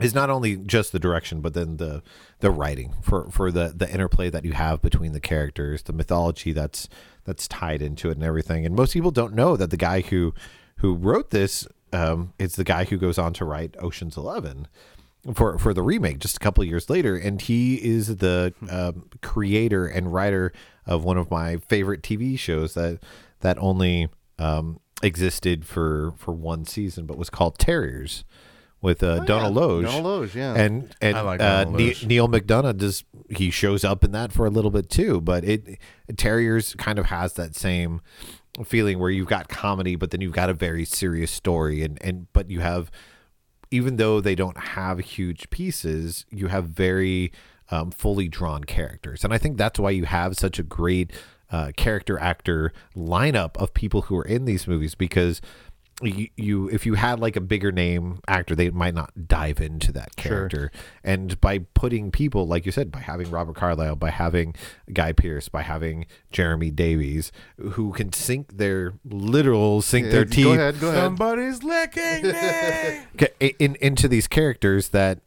is 0.00 0.14
not 0.14 0.30
only 0.30 0.56
just 0.56 0.92
the 0.92 0.98
direction, 0.98 1.40
but 1.40 1.54
then 1.54 1.78
the 1.78 2.02
the 2.40 2.50
writing 2.50 2.94
for 3.02 3.30
for 3.30 3.50
the 3.50 3.72
the 3.74 3.90
interplay 3.90 4.30
that 4.30 4.44
you 4.44 4.52
have 4.52 4.82
between 4.82 5.12
the 5.12 5.20
characters, 5.20 5.82
the 5.82 5.92
mythology 5.92 6.52
that's 6.52 6.88
that's 7.24 7.48
tied 7.48 7.82
into 7.82 8.10
it, 8.10 8.16
and 8.16 8.24
everything. 8.24 8.66
And 8.66 8.74
most 8.74 8.92
people 8.92 9.10
don't 9.10 9.34
know 9.34 9.56
that 9.56 9.70
the 9.70 9.76
guy 9.76 10.02
who 10.02 10.34
who 10.78 10.94
wrote 10.94 11.30
this 11.30 11.66
um, 11.92 12.34
is 12.38 12.56
the 12.56 12.64
guy 12.64 12.84
who 12.84 12.98
goes 12.98 13.18
on 13.18 13.32
to 13.34 13.44
write 13.44 13.74
Ocean's 13.80 14.16
Eleven 14.16 14.68
for 15.34 15.58
for 15.58 15.72
the 15.72 15.82
remake 15.82 16.18
just 16.18 16.36
a 16.36 16.40
couple 16.40 16.62
years 16.62 16.90
later, 16.90 17.16
and 17.16 17.40
he 17.40 17.76
is 17.76 18.16
the 18.16 18.52
um, 18.70 19.08
creator 19.22 19.86
and 19.86 20.12
writer 20.12 20.52
of 20.84 21.04
one 21.04 21.16
of 21.16 21.30
my 21.30 21.56
favorite 21.56 22.02
TV 22.02 22.38
shows 22.38 22.74
that 22.74 23.00
that 23.40 23.56
only 23.58 24.08
um, 24.38 24.78
existed 25.02 25.64
for 25.64 26.12
for 26.18 26.32
one 26.32 26.66
season, 26.66 27.06
but 27.06 27.16
was 27.16 27.30
called 27.30 27.58
Terriers 27.58 28.24
with 28.86 29.02
uh, 29.02 29.18
Donald 29.24 29.54
Logue. 29.54 29.84
Donald 29.84 30.04
Logue, 30.04 30.34
yeah. 30.36 30.54
and 30.54 30.94
and 31.00 31.16
I 31.16 31.20
like 31.22 31.40
uh, 31.40 31.64
Donald 31.64 31.76
Ne- 31.76 32.06
Neal 32.06 32.28
McDonough 32.28 32.76
does 32.76 33.02
he 33.28 33.50
shows 33.50 33.82
up 33.82 34.04
in 34.04 34.12
that 34.12 34.30
for 34.30 34.46
a 34.46 34.48
little 34.50 34.70
bit 34.70 34.88
too, 34.88 35.20
but 35.20 35.42
it 35.44 35.80
Terriers 36.16 36.72
kind 36.74 36.96
of 36.96 37.06
has 37.06 37.32
that 37.32 37.56
same 37.56 38.00
feeling 38.64 39.00
where 39.00 39.10
you've 39.10 39.26
got 39.26 39.48
comedy, 39.48 39.96
but 39.96 40.12
then 40.12 40.20
you've 40.20 40.32
got 40.32 40.48
a 40.48 40.54
very 40.54 40.84
serious 40.84 41.32
story, 41.32 41.82
and 41.82 41.98
and 42.00 42.32
but 42.32 42.48
you 42.48 42.60
have 42.60 42.92
even 43.72 43.96
though 43.96 44.20
they 44.20 44.36
don't 44.36 44.56
have 44.56 45.00
huge 45.00 45.50
pieces, 45.50 46.24
you 46.30 46.46
have 46.46 46.66
very 46.66 47.32
um, 47.72 47.90
fully 47.90 48.28
drawn 48.28 48.62
characters, 48.62 49.24
and 49.24 49.34
I 49.34 49.38
think 49.38 49.56
that's 49.56 49.80
why 49.80 49.90
you 49.90 50.04
have 50.04 50.36
such 50.36 50.60
a 50.60 50.62
great 50.62 51.12
uh, 51.50 51.72
character 51.76 52.18
actor 52.20 52.72
lineup 52.96 53.56
of 53.56 53.74
people 53.74 54.02
who 54.02 54.16
are 54.16 54.24
in 54.24 54.44
these 54.44 54.66
movies 54.66 54.94
because 54.94 55.40
you, 56.02 56.28
you 56.36 56.68
if 56.68 56.84
you 56.84 56.94
had 56.94 57.20
like 57.20 57.36
a 57.36 57.40
bigger 57.40 57.72
name 57.72 58.20
actor 58.28 58.54
they 58.54 58.68
might 58.70 58.94
not 58.94 59.28
dive 59.28 59.60
into 59.60 59.92
that 59.92 60.14
character. 60.16 60.70
And 61.02 61.40
by 61.40 61.60
putting 61.74 62.10
people 62.10 62.46
like 62.46 62.66
you 62.66 62.72
said 62.72 62.92
by 62.92 63.00
having 63.00 63.30
robert 63.30 63.56
carlyle 63.56 63.96
by 63.96 64.10
having 64.10 64.54
guy 64.92 65.12
pearce 65.12 65.48
by 65.48 65.62
having 65.62 66.06
jeremy 66.30 66.70
davies 66.70 67.32
who 67.58 67.92
can 67.92 68.12
sink 68.12 68.58
their 68.58 68.94
literal 69.04 69.80
sink 69.80 70.10
their 70.10 70.24
go 70.24 70.30
teeth. 70.30 70.46
ahead 70.46 70.80
go 70.80 70.88
ahead. 70.88 71.02
Somebody's 71.02 71.62
licking 71.62 72.22
me. 72.22 73.50
in, 73.58 73.76
into 73.76 74.06
these 74.06 74.26
characters 74.26 74.90
that 74.90 75.20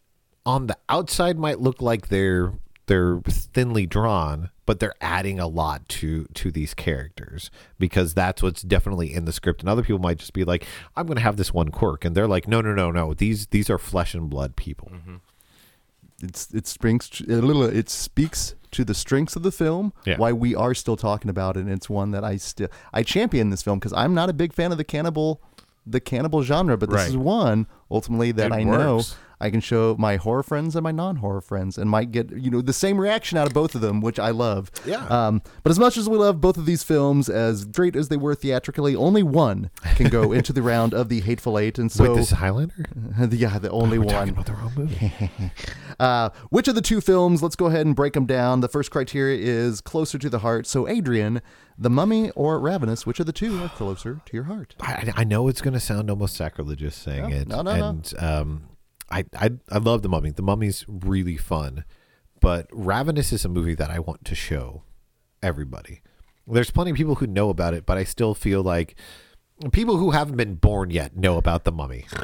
on 0.45 0.67
the 0.67 0.77
outside 0.87 1.37
might 1.37 1.59
look 1.59 1.81
like 1.81 2.09
they're 2.09 2.53
they're 2.89 3.21
thinly 3.27 3.85
drawn 3.85 4.49
but 4.65 4.79
they're 4.79 4.93
adding 4.99 5.39
a 5.39 5.47
lot 5.47 5.87
to 5.87 6.25
to 6.33 6.51
these 6.51 6.73
characters 6.73 7.49
because 7.79 8.13
that's 8.13 8.43
what's 8.43 8.61
definitely 8.61 9.13
in 9.13 9.25
the 9.25 9.31
script 9.31 9.61
and 9.61 9.69
other 9.69 9.81
people 9.83 9.99
might 9.99 10.17
just 10.17 10.33
be 10.33 10.43
like 10.43 10.65
i'm 10.97 11.05
going 11.07 11.15
to 11.15 11.21
have 11.23 11.37
this 11.37 11.53
one 11.53 11.69
quirk 11.69 12.03
and 12.03 12.15
they're 12.15 12.27
like 12.27 12.47
no 12.47 12.59
no 12.61 12.73
no 12.73 12.91
no 12.91 13.13
these 13.13 13.47
these 13.47 13.69
are 13.69 13.77
flesh 13.77 14.13
and 14.13 14.29
blood 14.29 14.55
people 14.55 14.91
mm-hmm. 14.93 15.15
it's 16.21 16.53
it 16.53 16.67
springs 16.67 17.21
a 17.29 17.33
little 17.41 17.63
it 17.63 17.89
speaks 17.89 18.55
to 18.71 18.83
the 18.85 18.93
strengths 18.93 19.35
of 19.35 19.43
the 19.43 19.51
film 19.51 19.93
Yeah. 20.05 20.17
why 20.17 20.31
we 20.33 20.53
are 20.55 20.73
still 20.73 20.97
talking 20.97 21.29
about 21.29 21.57
it 21.57 21.61
and 21.61 21.71
it's 21.71 21.89
one 21.89 22.11
that 22.11 22.23
i 22.23 22.37
still 22.37 22.67
i 22.93 23.03
champion 23.03 23.49
this 23.51 23.63
film 23.63 23.79
because 23.79 23.93
i'm 23.93 24.13
not 24.13 24.29
a 24.29 24.33
big 24.33 24.53
fan 24.53 24.71
of 24.71 24.77
the 24.77 24.83
cannibal 24.83 25.41
the 25.85 25.99
cannibal 25.99 26.43
genre 26.43 26.77
but 26.77 26.89
this 26.89 26.97
Right. 26.97 27.09
is 27.09 27.17
one 27.17 27.65
ultimately 27.89 28.31
that 28.33 28.47
It 28.47 28.53
i 28.53 28.63
know 28.63 28.97
works. 28.97 29.15
I 29.41 29.49
can 29.49 29.59
show 29.59 29.95
my 29.99 30.15
horror 30.17 30.43
friends 30.43 30.75
and 30.75 30.83
my 30.83 30.91
non-horror 30.91 31.41
friends 31.41 31.77
and 31.77 31.89
might 31.89 32.11
get 32.11 32.31
you 32.37 32.49
know 32.51 32.61
the 32.61 32.73
same 32.73 32.99
reaction 32.99 33.37
out 33.37 33.47
of 33.47 33.53
both 33.53 33.75
of 33.75 33.81
them 33.81 34.01
which 34.01 34.19
i 34.19 34.29
love 34.29 34.71
Yeah. 34.85 35.05
um, 35.07 35.41
but 35.63 35.71
as 35.71 35.79
much 35.79 35.97
as 35.97 36.07
we 36.09 36.17
love 36.17 36.41
both 36.41 36.57
of 36.57 36.65
these 36.65 36.83
films 36.83 37.29
as 37.29 37.65
great 37.65 37.95
as 37.95 38.09
they 38.09 38.17
were 38.17 38.35
theatrically 38.35 38.95
only 38.95 39.23
one 39.23 39.69
can 39.95 40.09
go 40.09 40.31
into 40.39 40.51
the 40.53 40.61
round 40.61 40.93
of 40.93 41.09
the 41.09 41.21
hateful 41.21 41.57
eight 41.57 41.77
and 41.79 41.91
so 41.91 42.03
Wait, 42.03 42.15
this 42.17 42.31
is 42.31 42.37
highlander 42.37 42.85
yeah 43.31 43.57
the 43.59 43.69
only 43.71 43.97
We're 43.99 44.05
one 44.05 44.29
about 44.29 44.45
the 44.45 44.53
wrong 44.53 44.73
movie 44.75 45.11
uh, 45.99 46.29
which 46.49 46.67
of 46.67 46.75
the 46.75 46.81
two 46.81 47.01
films? 47.01 47.43
Let's 47.43 47.55
go 47.55 47.65
ahead 47.65 47.85
and 47.85 47.95
break 47.95 48.13
them 48.13 48.25
down. 48.25 48.61
The 48.61 48.69
first 48.69 48.89
criteria 48.91 49.37
is 49.37 49.81
closer 49.81 50.17
to 50.17 50.29
the 50.29 50.39
heart. 50.39 50.65
So, 50.65 50.87
Adrian, 50.87 51.41
The 51.77 51.89
Mummy 51.89 52.29
or 52.31 52.57
Ravenous, 52.59 53.05
which 53.05 53.19
of 53.19 53.25
the 53.25 53.33
two 53.33 53.61
are 53.61 53.69
closer 53.69 54.21
to 54.25 54.33
your 54.33 54.45
heart? 54.45 54.75
I, 54.79 55.11
I 55.15 55.23
know 55.25 55.47
it's 55.49 55.61
going 55.61 55.73
to 55.73 55.79
sound 55.79 56.09
almost 56.09 56.35
sacrilegious 56.35 56.95
saying 56.95 57.29
No, 57.29 57.35
it 57.35 57.47
no, 57.47 57.61
no, 57.61 57.75
no. 57.75 57.89
and 57.89 58.13
um 58.19 58.61
I, 59.11 59.25
I 59.37 59.51
i 59.69 59.77
love 59.77 60.01
the 60.01 60.09
mummy. 60.09 60.31
The 60.31 60.41
mummy's 60.41 60.85
really 60.87 61.37
fun 61.37 61.85
but 62.41 62.67
ravenous 62.71 63.33
is 63.33 63.43
a 63.43 63.49
movie 63.49 63.75
that 63.75 63.89
i 63.89 63.99
want 63.99 64.23
to 64.25 64.35
show 64.35 64.83
everybody. 65.43 66.01
There's 66.47 66.71
plenty 66.71 66.91
of 66.91 66.97
people 66.97 67.15
who 67.15 67.27
know 67.27 67.49
about 67.49 67.73
it 67.73 67.85
but 67.85 67.97
i 67.97 68.03
still 68.03 68.33
feel 68.33 68.61
like 68.63 68.95
people 69.71 69.97
who 69.97 70.11
haven't 70.11 70.37
been 70.37 70.55
born 70.55 70.89
yet 70.89 71.15
know 71.17 71.37
about 71.37 71.63
the 71.63 71.71
mummy. 71.71 72.05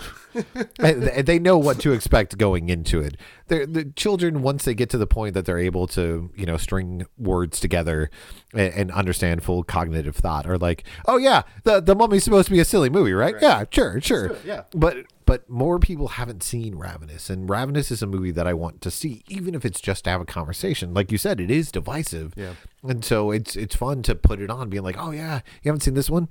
They 0.80 1.40
know 1.40 1.58
what 1.58 1.80
to 1.80 1.94
expect 1.94 2.38
going 2.38 2.68
into 2.68 3.00
it. 3.00 3.16
They're, 3.48 3.66
the 3.66 3.86
children, 3.86 4.42
once 4.42 4.66
they 4.66 4.74
get 4.74 4.90
to 4.90 4.98
the 4.98 5.08
point 5.08 5.34
that 5.34 5.46
they're 5.46 5.58
able 5.60 5.88
to, 5.88 6.30
you 6.36 6.46
know, 6.46 6.58
string 6.58 7.06
words 7.18 7.60
together 7.60 8.10
and, 8.54 8.74
and 8.74 8.92
understand 8.92 9.44
full 9.44 9.64
cognitive 9.64 10.16
thought, 10.18 10.46
are 10.46 10.58
like, 10.58 10.84
"Oh 11.06 11.16
yeah, 11.18 11.44
the 11.64 11.80
the 11.80 11.96
mummy's 11.96 12.24
supposed 12.26 12.48
to 12.48 12.52
be 12.52 12.60
a 12.60 12.66
silly 12.66 12.90
movie, 12.90 13.14
right? 13.14 13.36
Yeah, 13.42 13.64
sure, 13.72 14.02
sure, 14.02 14.36
yeah. 14.46 14.64
But 14.74 15.06
but 15.26 15.50
more 15.50 15.80
people 15.80 16.10
haven't 16.10 16.44
seen 16.44 16.76
Ravenous, 16.76 17.30
and 17.30 17.50
Ravenous 17.50 17.90
is 17.92 18.02
a 18.02 18.08
movie 18.08 18.32
that 18.32 18.46
I 18.48 18.54
want 18.54 18.82
to 18.82 18.92
see, 18.92 19.24
even 19.30 19.56
if 19.56 19.64
it's 19.64 19.80
just 19.80 20.04
to 20.04 20.10
have 20.10 20.20
a 20.22 20.26
conversation. 20.26 20.94
Like 20.94 21.12
you 21.14 21.18
said, 21.18 21.40
it 21.40 21.50
is 21.52 21.72
divisive, 21.72 22.34
Yeah. 22.36 22.56
and 22.84 23.06
so 23.06 23.32
it's 23.32 23.56
it's 23.56 23.76
fun 23.76 24.02
to 24.04 24.16
put 24.16 24.42
it 24.42 24.50
on, 24.50 24.70
being 24.70 24.84
like, 24.84 24.98
"Oh 25.00 25.12
yeah, 25.12 25.42
you 25.64 25.70
haven't 25.70 25.82
seen 25.82 25.94
this 25.94 26.10
one." 26.10 26.28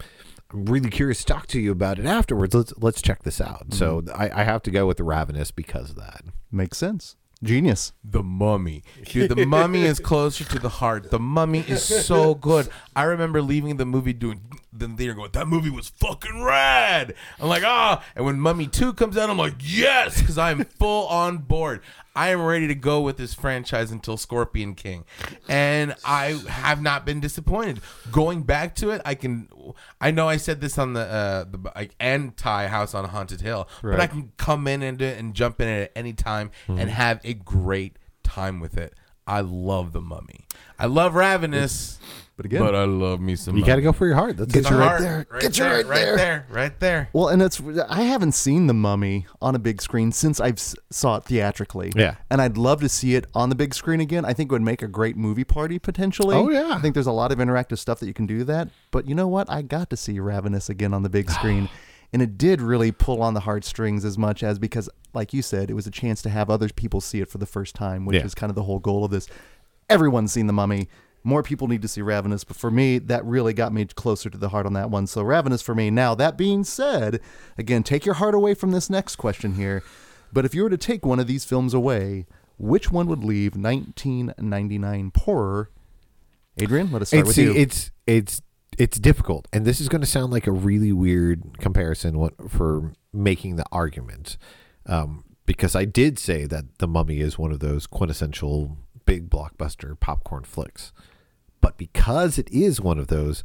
I'm 0.55 0.67
really 0.67 0.91
curious 0.91 1.19
to 1.19 1.33
talk 1.33 1.47
to 1.49 1.61
you 1.61 1.73
about 1.73 1.99
it 1.99 2.07
afterwards. 2.07 2.55
Let's 2.55 2.73
let's 2.79 3.03
check 3.03 3.25
this 3.25 3.41
out. 3.41 3.75
So 3.75 4.05
I, 4.15 4.31
I 4.31 4.45
have 4.45 4.63
to 4.63 4.71
go 4.71 4.87
with 4.87 4.99
the 4.99 5.05
Ravenous 5.05 5.51
because 5.51 5.91
of 5.91 5.97
that. 5.97 6.23
Makes 6.53 6.79
sense. 6.79 7.17
Genius. 7.43 7.93
The 8.03 8.23
Mummy. 8.23 8.85
Dude, 9.05 9.31
The 9.31 9.45
Mummy 9.45 9.83
is 9.83 9.99
closer 10.01 10.45
to 10.45 10.59
the 10.59 10.69
heart. 10.69 11.11
The 11.11 11.19
Mummy 11.19 11.61
is 11.61 11.85
so 11.85 12.35
good. 12.35 12.69
I 12.97 13.03
remember 13.03 13.43
leaving 13.43 13.77
the 13.77 13.85
movie 13.85 14.13
doing 14.15 14.41
the 14.73 14.89
theater 14.89 15.15
going, 15.15 15.31
that 15.33 15.47
movie 15.47 15.71
was 15.71 15.89
fucking 15.89 16.43
rad. 16.43 17.15
I'm 17.39 17.49
like, 17.49 17.63
ah. 17.65 18.03
And 18.17 18.25
when 18.25 18.41
Mummy 18.41 18.67
2 18.67 18.95
comes 18.95 19.17
out, 19.17 19.31
I'm 19.31 19.37
like, 19.39 19.57
yes, 19.61 20.21
because 20.21 20.39
I'm 20.39 20.65
full 20.65 21.07
on 21.09 21.39
board. 21.39 21.81
I 22.17 22.29
am 22.29 22.43
ready 22.43 22.69
to 22.69 22.75
go 22.75 23.01
with 23.01 23.17
this 23.17 23.35
franchise 23.35 23.91
until 23.91 24.17
Scorpion 24.17 24.75
King. 24.75 25.05
And 25.49 25.95
I 26.05 26.41
have 26.49 26.81
not 26.81 27.05
been 27.05 27.21
disappointed. 27.21 27.81
Going 28.13 28.43
back 28.43 28.75
to 28.77 28.91
it, 28.91 29.03
I 29.05 29.15
can 29.15 29.49
I 30.01 30.11
know 30.11 30.29
I 30.29 30.37
said 30.37 30.61
this 30.61 30.79
on 30.79 30.93
the 30.93 31.01
uh 31.01 31.45
the 31.45 31.73
like 31.75 31.95
anti 31.99 32.67
House 32.67 32.95
on 32.95 33.05
Haunted 33.07 33.41
Hill, 33.41 33.69
but 33.83 34.01
I 34.01 34.07
can 34.07 34.33
come 34.37 34.67
in 34.69 34.83
and, 34.83 35.01
and 35.03 35.35
jump 35.35 35.61
in 35.61 35.69
at 35.69 35.93
any 35.97 36.13
time 36.13 36.51
and 36.69 36.89
have 36.91 37.21
a 37.25 37.35
great 37.35 37.99
time 38.23 38.61
with 38.61 38.77
it. 38.77 38.95
I 39.27 39.41
love 39.41 39.93
the 39.93 40.01
mummy. 40.03 40.47
I 40.79 40.87
love 40.87 41.15
Ravenous, 41.15 41.99
But 42.37 42.47
again- 42.47 42.63
but 42.63 42.75
I 42.75 42.85
love 42.85 43.21
me 43.21 43.37
some. 43.37 43.57
You 43.57 43.65
got 43.65 43.77
to 43.77 43.83
go 43.83 43.93
for 43.93 44.07
your 44.07 44.17
heart. 44.17 44.37
That's 44.37 44.53
Get 44.53 44.65
The 44.65 44.71
you 44.71 44.77
right 44.77 44.89
heart, 44.89 45.01
there. 45.03 45.27
Right 45.31 45.43
Get 45.43 45.57
you 45.59 45.65
there, 45.65 45.75
right 45.85 45.87
there. 46.05 46.17
there, 46.17 46.47
right 46.51 46.81
there. 46.81 47.09
Well, 47.13 47.29
and 47.29 47.41
it's 47.41 47.63
I 47.89 48.03
haven't 48.03 48.33
seen 48.33 48.67
The 48.67 48.75
Mummy 48.75 49.27
on 49.41 49.55
a 49.55 49.59
big 49.61 49.81
screen 49.81 50.11
since 50.11 50.41
I've 50.41 50.59
saw 50.59 51.17
it 51.19 51.25
theatrically. 51.25 51.93
Yeah. 51.95 52.17
and 52.31 52.43
I'd 52.43 52.57
love 52.57 52.81
to 52.81 52.89
see 52.89 53.15
it 53.15 53.27
on 53.35 53.51
the 53.51 53.55
big 53.55 53.73
screen 53.73 54.01
again. 54.01 54.25
I 54.25 54.33
think 54.33 54.51
it 54.51 54.53
would 54.53 54.63
make 54.63 54.83
a 54.83 54.89
great 54.89 55.17
movie 55.17 55.45
party 55.45 55.79
potentially. 55.79 56.35
Oh, 56.35 56.49
yeah. 56.51 56.75
I 56.75 56.81
think 56.81 56.95
there's 56.95 57.07
a 57.07 57.13
lot 57.13 57.31
of 57.31 57.39
interactive 57.39 57.79
stuff 57.79 58.01
that 58.01 58.07
you 58.07 58.15
can 58.15 58.27
do 58.27 58.43
that. 58.45 58.69
But 58.91 59.09
you 59.09 59.15
know 59.15 59.29
what? 59.29 59.49
I 59.49 59.63
got 59.63 59.89
to 59.91 59.97
see 59.97 60.19
Ravenous 60.19 60.69
again 60.69 60.93
on 60.93 61.05
the 61.05 61.09
big 61.09 61.31
screen, 61.39 61.69
and 62.13 62.21
it 62.21 62.37
did 62.37 62.61
really 62.61 62.91
pull 62.91 63.23
on 63.23 63.35
the 63.35 63.41
heartstrings 63.41 64.05
as 64.05 64.19
much 64.19 64.43
as 64.43 64.59
because, 64.59 64.91
like 65.13 65.33
you 65.33 65.41
said, 65.41 65.71
it 65.71 65.75
was 65.75 65.87
a 65.87 65.91
chance 65.93 66.21
to 66.23 66.31
have 66.31 66.51
other 66.51 66.69
people 66.69 67.01
see 67.01 67.21
it 67.21 67.29
for 67.31 67.39
the 67.39 67.47
first 67.47 67.77
time, 67.77 68.05
which 68.07 68.17
Yeah. 68.17 68.25
is 68.25 68.35
kind 68.35 68.51
of 68.51 68.57
the 68.57 68.65
whole 68.65 68.81
goal 68.81 69.05
of 69.05 69.13
this. 69.13 69.29
Everyone's 69.89 70.33
seen 70.33 70.49
The 70.49 70.53
Mummy. 70.53 70.89
More 71.25 71.43
people 71.43 71.69
need 71.69 71.83
to 71.83 71.89
see 71.89 72.03
Ravenous, 72.03 72.45
but 72.45 72.57
for 72.57 72.71
me, 72.71 72.99
that 72.99 73.25
really 73.25 73.55
got 73.55 73.73
me 73.73 73.87
closer 73.87 74.29
to 74.29 74.37
the 74.37 74.51
heart 74.51 74.67
on 74.67 74.75
that 74.75 74.91
one. 74.91 75.07
So 75.07 75.23
Ravenous 75.23 75.63
for 75.63 75.75
me. 75.75 75.91
Now, 75.91 76.15
that 76.15 76.37
being 76.37 76.65
said, 76.65 77.21
again, 77.57 77.83
take 77.83 78.05
your 78.05 78.17
heart 78.17 78.35
away 78.35 78.53
from 78.55 78.73
this 78.73 78.91
next 78.91 79.17
question 79.17 79.55
here. 79.55 79.83
But 80.33 80.45
if 80.45 80.55
you 80.55 80.63
were 80.63 80.71
to 80.71 80.77
take 80.77 81.07
one 81.07 81.19
of 81.19 81.27
these 81.27 81.45
films 81.45 81.73
away, 81.73 82.27
which 82.59 82.91
one 82.91 83.07
would 83.07 83.25
leave 83.25 83.57
1999 83.57 85.11
poorer? 85.13 85.71
Adrian, 86.59 86.93
let 86.93 87.03
us 87.03 87.09
start 87.09 87.27
it's 87.27 87.29
with 87.29 87.39
you. 87.39 87.55
it's 87.55 87.91
it's 88.07 88.43
it's 88.79 88.99
difficult, 88.99 89.49
and 89.53 89.65
this 89.65 89.81
is 89.81 89.89
going 89.89 90.01
to 90.01 90.07
sound 90.07 90.33
like 90.33 90.47
a 90.47 90.53
really 90.53 90.93
weird 90.93 91.59
comparison 91.59 92.31
for 92.49 92.93
making 93.13 93.57
the 93.57 93.65
argument, 93.71 94.37
um, 94.87 95.25
because 95.47 95.75
I 95.75 95.85
did 95.85 96.19
say 96.19 96.47
that 96.47 96.79
the 96.79 96.89
Mummy 96.89 97.21
is 97.21 97.39
one 97.39 97.53
of 97.53 97.61
those 97.61 97.87
quintessential 97.87 98.77
big 99.07 99.31
blockbuster 99.31 99.99
popcorn 99.99 100.45
flicks, 100.45 100.93
but 101.65 101.79
because 101.79 102.39
it 102.39 102.51
is 102.51 102.79
one 102.79 102.99
of 102.99 103.07
those, 103.07 103.43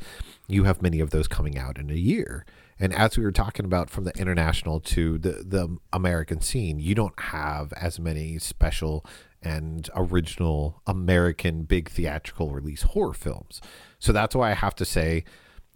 you 0.50 0.66
have 0.66 0.82
many 0.82 1.00
of 1.00 1.12
those 1.12 1.26
coming 1.26 1.58
out 1.58 1.78
in 1.78 1.90
a 1.90 1.94
year. 1.94 2.46
And 2.78 2.94
as 2.94 3.18
we 3.18 3.24
were 3.24 3.32
talking 3.32 3.64
about 3.64 3.90
from 3.90 4.04
the 4.04 4.12
international 4.20 4.82
to 4.82 5.18
the, 5.18 5.42
the 5.48 5.78
American 5.94 6.42
scene, 6.42 6.80
you 6.80 6.96
don't 6.96 7.18
have 7.18 7.72
as 7.72 7.98
many 7.98 8.38
special 8.38 9.06
and 9.42 9.90
original 9.96 10.82
American 10.86 11.64
big 11.64 11.88
theatrical 11.88 12.50
release 12.52 12.82
horror 12.82 13.14
films. 13.14 13.62
So 14.00 14.12
that's 14.12 14.36
why 14.36 14.52
I 14.52 14.54
have 14.54 14.76
to 14.76 14.86
say 14.86 15.24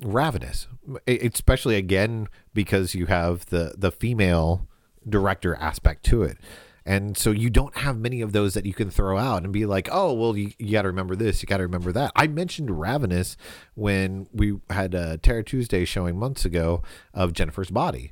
Ravenous, 0.02 0.68
especially 1.08 1.76
again 1.76 2.28
because 2.54 2.94
you 2.94 3.06
have 3.06 3.46
the 3.46 3.76
the 3.78 3.90
female 3.90 4.68
director 5.08 5.56
aspect 5.56 6.04
to 6.08 6.24
it. 6.24 6.40
And 6.86 7.18
so 7.18 7.32
you 7.32 7.50
don't 7.50 7.76
have 7.78 7.98
many 7.98 8.20
of 8.22 8.34
those 8.34 8.54
that 8.56 8.66
you 8.66 8.74
can 8.74 8.90
throw 8.90 9.18
out 9.18 9.44
and 9.44 9.54
be 9.54 9.66
like, 9.66 9.88
oh, 9.92 10.12
well, 10.14 10.36
you, 10.36 10.52
you 10.60 10.74
got 10.74 10.82
to 10.82 10.90
remember 10.90 11.16
this, 11.16 11.42
you 11.42 11.48
got 11.48 11.58
to 11.58 11.64
remember 11.64 11.92
that. 11.94 12.12
I 12.16 12.28
mentioned 12.28 12.78
Ravenous 12.78 13.38
when 13.76 14.28
we 14.34 14.60
had 14.70 14.94
a 14.94 15.18
Terror 15.18 15.44
Tuesday 15.44 15.86
showing 15.86 16.18
months 16.20 16.44
ago 16.44 16.82
of 17.14 17.32
Jennifer's 17.34 17.72
Body. 17.72 18.12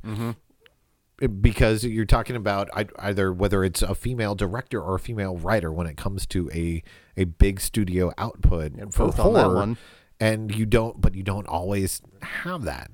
It- 1.22 1.42
Because 1.42 1.84
you're 1.84 2.06
talking 2.06 2.36
about 2.36 2.70
either 2.98 3.32
whether 3.34 3.64
it's 3.64 3.82
a 3.82 3.94
female 3.94 4.36
director 4.36 4.82
or 4.82 4.96
a 4.96 5.00
female 5.00 5.38
writer 5.38 5.72
when 5.72 5.86
it 5.86 5.98
comes 5.98 6.26
to 6.28 6.50
a, 6.54 6.82
a 7.18 7.26
big 7.26 7.60
studio 7.60 8.12
output 8.18 8.72
for 8.94 9.04
on 9.04 9.34
that 9.34 9.44
horror, 9.44 9.56
one. 9.56 9.78
and 10.20 10.56
you 10.56 10.66
don't, 10.66 11.00
but 11.02 11.14
you 11.14 11.24
don't 11.24 11.48
always 11.48 12.02
have 12.22 12.64
that. 12.64 12.92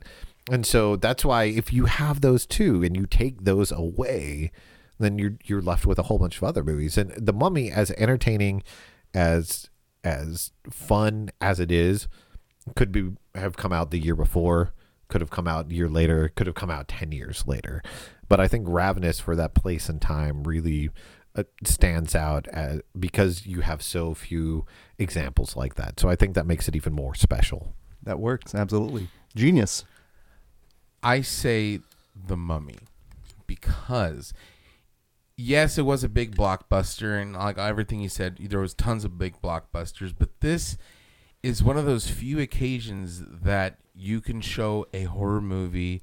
And 0.51 0.65
so 0.65 0.95
that's 0.95 1.23
why 1.23 1.43
if 1.45 1.71
you 1.71 1.85
have 1.85 2.21
those 2.21 2.45
two 2.45 2.83
and 2.83 2.95
you 2.97 3.05
take 3.05 3.43
those 3.43 3.71
away, 3.71 4.51
then 4.99 5.17
you're 5.17 5.37
you're 5.45 5.61
left 5.61 5.85
with 5.85 5.99
a 5.99 6.03
whole 6.03 6.19
bunch 6.19 6.37
of 6.37 6.43
other 6.43 6.63
movies. 6.63 6.97
And 6.97 7.11
The 7.11 7.33
Mummy, 7.33 7.71
as 7.71 7.91
entertaining 7.91 8.63
as 9.13 9.69
as 10.03 10.51
fun 10.69 11.29
as 11.41 11.59
it 11.59 11.71
is, 11.71 12.07
could 12.75 12.91
be 12.91 13.11
have 13.35 13.57
come 13.57 13.73
out 13.73 13.91
the 13.91 13.99
year 13.99 14.15
before, 14.15 14.73
could 15.07 15.21
have 15.21 15.29
come 15.29 15.47
out 15.47 15.71
a 15.71 15.73
year 15.75 15.89
later, 15.89 16.29
could 16.29 16.47
have 16.47 16.55
come 16.55 16.71
out 16.71 16.87
ten 16.87 17.11
years 17.11 17.45
later. 17.47 17.81
But 18.29 18.39
I 18.39 18.47
think 18.47 18.67
Ravenous 18.67 19.19
for 19.19 19.35
that 19.35 19.53
place 19.53 19.87
and 19.87 20.01
time 20.01 20.43
really 20.43 20.89
uh, 21.35 21.43
stands 21.63 22.13
out 22.15 22.47
as, 22.49 22.81
because 22.99 23.45
you 23.45 23.61
have 23.61 23.81
so 23.81 24.13
few 24.13 24.65
examples 24.97 25.55
like 25.55 25.75
that. 25.75 25.99
So 25.99 26.09
I 26.09 26.15
think 26.15 26.35
that 26.35 26.45
makes 26.45 26.67
it 26.67 26.75
even 26.75 26.93
more 26.93 27.15
special. 27.15 27.73
that 28.03 28.19
works 28.19 28.55
absolutely. 28.55 29.09
Genius. 29.35 29.85
I 31.03 31.21
say 31.21 31.79
the 32.15 32.35
mummy 32.37 32.79
because 33.45 34.33
yes, 35.37 35.77
it 35.77 35.83
was 35.83 36.03
a 36.03 36.09
big 36.09 36.35
blockbuster 36.35 37.21
and 37.21 37.33
like 37.33 37.57
everything 37.57 38.01
you 38.01 38.09
said, 38.09 38.37
there 38.39 38.59
was 38.59 38.73
tons 38.73 39.05
of 39.05 39.17
big 39.17 39.41
blockbusters, 39.41 40.13
but 40.17 40.41
this 40.41 40.77
is 41.43 41.63
one 41.63 41.77
of 41.77 41.85
those 41.85 42.09
few 42.09 42.39
occasions 42.39 43.23
that 43.25 43.77
you 43.93 44.19
can 44.19 44.41
show 44.41 44.87
a 44.93 45.03
horror 45.03 45.41
movie, 45.41 46.01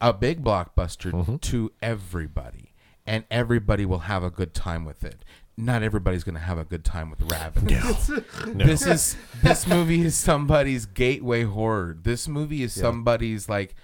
a 0.00 0.12
big 0.12 0.42
blockbuster 0.42 1.12
mm-hmm. 1.12 1.36
to 1.36 1.72
everybody 1.82 2.72
and 3.06 3.24
everybody 3.30 3.84
will 3.84 4.00
have 4.00 4.22
a 4.22 4.30
good 4.30 4.54
time 4.54 4.84
with 4.84 5.02
it. 5.04 5.24
Not 5.56 5.82
everybody's 5.82 6.24
going 6.24 6.36
to 6.36 6.40
have 6.40 6.58
a 6.58 6.64
good 6.64 6.84
time 6.84 7.10
with 7.10 7.20
Ravenous. 7.30 8.10
This 8.46 8.86
is 8.86 9.16
this 9.42 9.66
movie 9.66 10.02
is 10.02 10.16
somebody's 10.16 10.86
gateway 10.86 11.42
horror. 11.42 11.96
This 12.00 12.26
movie 12.26 12.62
is 12.62 12.72
somebody's 12.72 13.48
like 13.48 13.74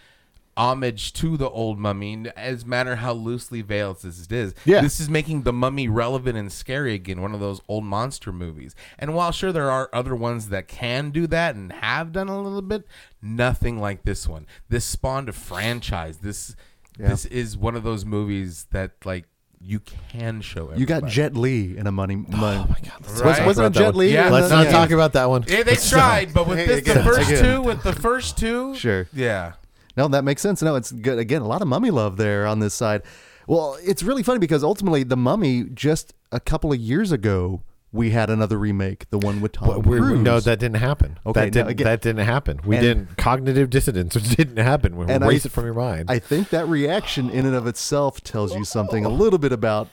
homage 0.59 1.13
to 1.13 1.37
the 1.37 1.49
old 1.49 1.79
mummy 1.79 2.25
as 2.37 2.67
matter 2.67 2.97
how 2.97 3.13
loosely 3.13 3.63
veiled 3.63 4.03
this 4.03 4.19
is 4.31 4.55
Yeah. 4.65 4.81
this 4.81 4.99
is 4.99 5.09
making 5.09 5.43
the 5.43 5.53
mummy 5.53 5.89
relevant 5.89 6.37
and 6.37 6.51
scary 6.53 6.95
again 6.95 7.23
one 7.23 7.33
of 7.33 7.41
those 7.41 7.61
old 7.69 7.85
monster 7.85 8.33
movies 8.33 8.75
and 8.99 9.15
while 9.15 9.31
sure 9.31 9.53
there 9.53 9.71
are 9.71 9.89
other 9.93 10.15
ones 10.17 10.49
that 10.49 10.67
can 10.67 11.11
do 11.11 11.27
that 11.29 11.55
and 11.55 11.73
have 11.73 12.11
done 12.13 12.29
a 12.29 12.43
little 12.43 12.61
bit 12.63 12.87
nothing 13.23 13.79
like 13.79 14.03
this 14.03 14.27
one 14.29 14.47
this 14.69 14.85
spawned 14.85 15.29
a 15.29 15.33
franchise 15.33 16.19
this 16.19 16.57
this 16.99 17.25
is 17.27 17.57
one 17.57 17.77
of 17.77 17.85
those 17.85 18.05
movies 18.05 18.67
that 18.73 18.91
like 19.05 19.25
you 19.61 19.81
can 19.81 20.41
show 20.41 20.63
everybody. 20.71 20.81
You 20.81 20.87
got 20.87 21.07
Jet 21.07 21.35
Li 21.37 21.77
in 21.77 21.89
a 21.89 21.93
money. 21.93 22.15
Oh, 22.33 22.37
money. 22.37 22.59
Oh 22.61 22.67
my 22.69 22.79
god! 22.81 23.25
Right? 23.25 23.45
Wasn't 23.45 23.75
it 23.75 23.79
Jet 23.79 23.97
Li? 23.97 24.13
Yeah, 24.15 24.29
in 24.29 24.33
Let's 24.33 24.51
not 24.51 24.67
yeah. 24.67 24.71
talk 24.71 24.93
about 24.93 25.15
that 25.15 25.29
one. 25.29 25.45
Yeah, 25.49 25.65
they 25.65 25.75
tried, 25.75 26.33
but 26.33 26.47
with 26.47 26.59
Hey, 26.59 26.67
this, 26.67 26.85
the 26.95 27.03
first 27.03 27.29
two, 27.43 27.63
with 27.63 27.83
the 27.83 27.93
first 27.93 28.39
two, 28.39 28.77
Sure. 28.77 29.09
yeah. 29.13 29.55
No, 29.99 30.09
that 30.09 30.25
makes 30.25 30.41
sense. 30.41 30.63
No, 30.63 30.77
it's 30.77 30.93
good. 30.93 31.19
Again, 31.19 31.43
a 31.43 31.47
lot 31.49 31.61
of 31.61 31.69
mummy 31.69 31.91
love 31.91 32.17
there 32.17 32.47
on 32.47 32.61
this 32.61 32.73
side. 32.73 33.03
Well, 33.47 33.77
it's 33.83 34.03
really 34.03 34.23
funny 34.23 34.39
because 34.39 34.63
ultimately, 34.63 35.03
the 35.03 35.17
mummy 35.17 35.65
just 35.65 36.15
a 36.33 36.39
couple 36.41 36.73
of 36.73 36.79
years 36.79 37.13
ago 37.13 37.63
we 37.91 38.11
had 38.11 38.29
another 38.29 38.59
remake, 38.59 39.09
the 39.09 39.17
one 39.17 39.41
with 39.41 39.53
Tom 39.53 39.83
Cruise. 39.83 40.21
no, 40.21 40.39
that 40.41 40.59
didn't 40.59 40.77
happen. 40.77 41.19
Okay, 41.25 41.45
that 41.47 41.53
didn't. 41.53 41.69
again- 41.69 41.85
that 41.87 42.03
didn't 42.03 42.27
happen. 42.27 42.61
We 42.67 42.77
And- 42.77 42.83
didn't. 42.83 43.17
Cognitive 43.17 43.71
dissonance 43.71 44.13
didn't 44.37 44.59
happen. 44.59 44.95
We 44.95 45.07
I 45.07 45.17
erase 45.17 45.47
it 45.47 45.53
from 45.53 45.65
your 45.65 45.73
mind. 45.73 46.11
I 46.11 46.19
think 46.19 46.51
that 46.51 46.69
reaction 46.69 47.31
in 47.31 47.47
and 47.47 47.55
of 47.57 47.67
itself 47.67 48.21
tells 48.23 48.55
you 48.55 48.65
something 48.67 49.07
a 49.07 49.09
little 49.09 49.39
bit 49.39 49.53
about 49.53 49.89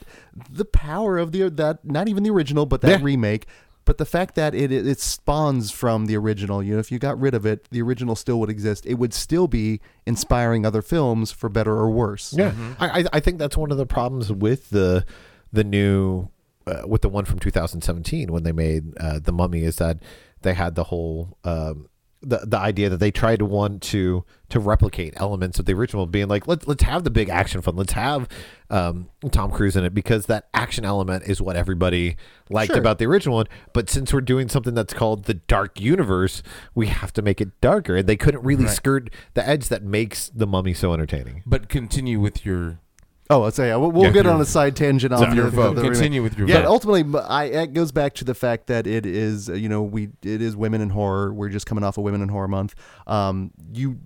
the 0.50 0.66
power 0.66 1.16
of 1.16 1.32
the 1.32 1.48
that 1.48 1.86
not 1.86 2.06
even 2.08 2.22
the 2.22 2.28
original, 2.30 2.66
but 2.66 2.82
that 2.82 3.00
Yeah. 3.00 3.04
remake. 3.04 3.46
But 3.86 3.96
the 3.96 4.04
fact 4.04 4.34
that 4.34 4.54
it 4.54 4.70
it, 4.70 4.86
it 4.86 5.00
spawns 5.00 5.70
from 5.70 6.04
the 6.06 6.16
original, 6.16 6.62
you 6.62 6.74
know, 6.74 6.80
if 6.80 6.92
you 6.92 6.98
got 6.98 7.18
rid 7.18 7.34
of 7.34 7.46
it, 7.46 7.66
the 7.70 7.80
original 7.80 8.14
still 8.14 8.38
would 8.40 8.50
exist. 8.50 8.84
It 8.84 8.94
would 8.94 9.14
still 9.14 9.48
be 9.48 9.80
inspiring 10.04 10.66
other 10.66 10.82
films 10.82 11.32
for 11.32 11.48
better 11.48 11.72
or 11.72 11.90
worse. 11.90 12.34
Yeah, 12.36 12.52
I, 12.78 13.00
I 13.00 13.04
I 13.14 13.20
think 13.20 13.38
that's 13.38 13.56
one 13.56 13.70
of 13.70 13.78
the 13.78 13.86
problems 13.86 14.30
with 14.30 14.68
the 14.68 15.06
the 15.52 15.64
new 15.64 16.28
uh, 16.66 16.82
with 16.86 17.02
the 17.02 17.08
one 17.08 17.24
from 17.24 17.38
2017 17.38 18.30
when 18.30 18.42
they 18.42 18.52
made 18.52 18.96
uh, 18.98 19.20
the 19.20 19.32
Mummy 19.32 19.62
is 19.62 19.76
that 19.76 19.98
they 20.42 20.52
had 20.52 20.74
the 20.74 20.84
whole 20.84 21.38
um, 21.44 21.88
the 22.26 22.38
the 22.46 22.58
idea 22.58 22.88
that 22.88 22.98
they 22.98 23.10
tried 23.10 23.38
to 23.38 23.44
want 23.44 23.82
to 23.82 24.24
to 24.48 24.60
replicate 24.60 25.14
elements 25.16 25.58
of 25.58 25.64
the 25.64 25.72
original, 25.72 26.06
being 26.06 26.28
like 26.28 26.46
let's 26.46 26.66
let's 26.66 26.82
have 26.82 27.04
the 27.04 27.10
big 27.10 27.28
action 27.28 27.62
fun, 27.62 27.76
let's 27.76 27.92
have 27.92 28.28
um, 28.70 29.08
Tom 29.30 29.50
Cruise 29.50 29.76
in 29.76 29.84
it 29.84 29.94
because 29.94 30.26
that 30.26 30.48
action 30.52 30.84
element 30.84 31.24
is 31.24 31.40
what 31.40 31.56
everybody 31.56 32.16
liked 32.50 32.72
Sure. 32.72 32.80
about 32.80 32.98
the 32.98 33.06
original 33.06 33.36
one. 33.36 33.46
But 33.72 33.88
since 33.88 34.12
we're 34.12 34.20
doing 34.20 34.48
something 34.48 34.74
that's 34.74 34.92
called 34.94 35.24
the 35.24 35.34
Dark 35.34 35.80
Universe, 35.80 36.42
we 36.74 36.86
have 36.88 37.12
to 37.14 37.22
make 37.22 37.40
it 37.40 37.60
darker, 37.60 37.96
and 37.96 38.08
they 38.08 38.16
couldn't 38.16 38.42
really 38.42 38.66
skirt 38.66 39.10
the 39.34 39.46
edge 39.48 39.68
that 39.68 39.82
makes 39.82 40.28
the 40.28 40.46
Mummy 40.46 40.74
so 40.74 40.92
entertaining. 40.92 41.42
But 41.46 41.68
continue 41.68 42.20
with 42.20 42.44
your 42.44 42.80
Oh, 43.28 43.40
let's 43.40 43.56
say 43.56 43.68
yeah, 43.68 43.76
we'll, 43.76 43.90
we'll 43.90 44.04
Yeah, 44.04 44.10
get 44.10 44.26
on 44.26 44.40
a 44.40 44.44
side 44.44 44.76
tangent 44.76 45.12
on 45.12 45.34
your 45.34 45.48
vote. 45.48 45.74
the 45.74 45.82
remake. 45.82 45.92
Continue 45.94 46.22
with 46.22 46.38
your 46.38 46.46
yeah, 46.46 46.58
vote. 46.58 46.62
But 46.62 46.68
ultimately, 46.70 47.20
I 47.20 47.44
it 47.44 47.72
goes 47.72 47.90
back 47.90 48.14
to 48.14 48.24
the 48.24 48.34
fact 48.34 48.68
that 48.68 48.86
it 48.86 49.04
is 49.04 49.50
uh, 49.50 49.54
you 49.54 49.68
know 49.68 49.82
we 49.82 50.10
it 50.22 50.40
is 50.40 50.54
women 50.56 50.80
in 50.80 50.90
horror. 50.90 51.32
We're 51.34 51.48
just 51.48 51.66
coming 51.66 51.82
off 51.82 51.98
of 51.98 52.04
Women 52.04 52.22
in 52.22 52.28
Horror 52.28 52.48
Month. 52.48 52.74
Um, 53.06 53.50
you 53.72 53.98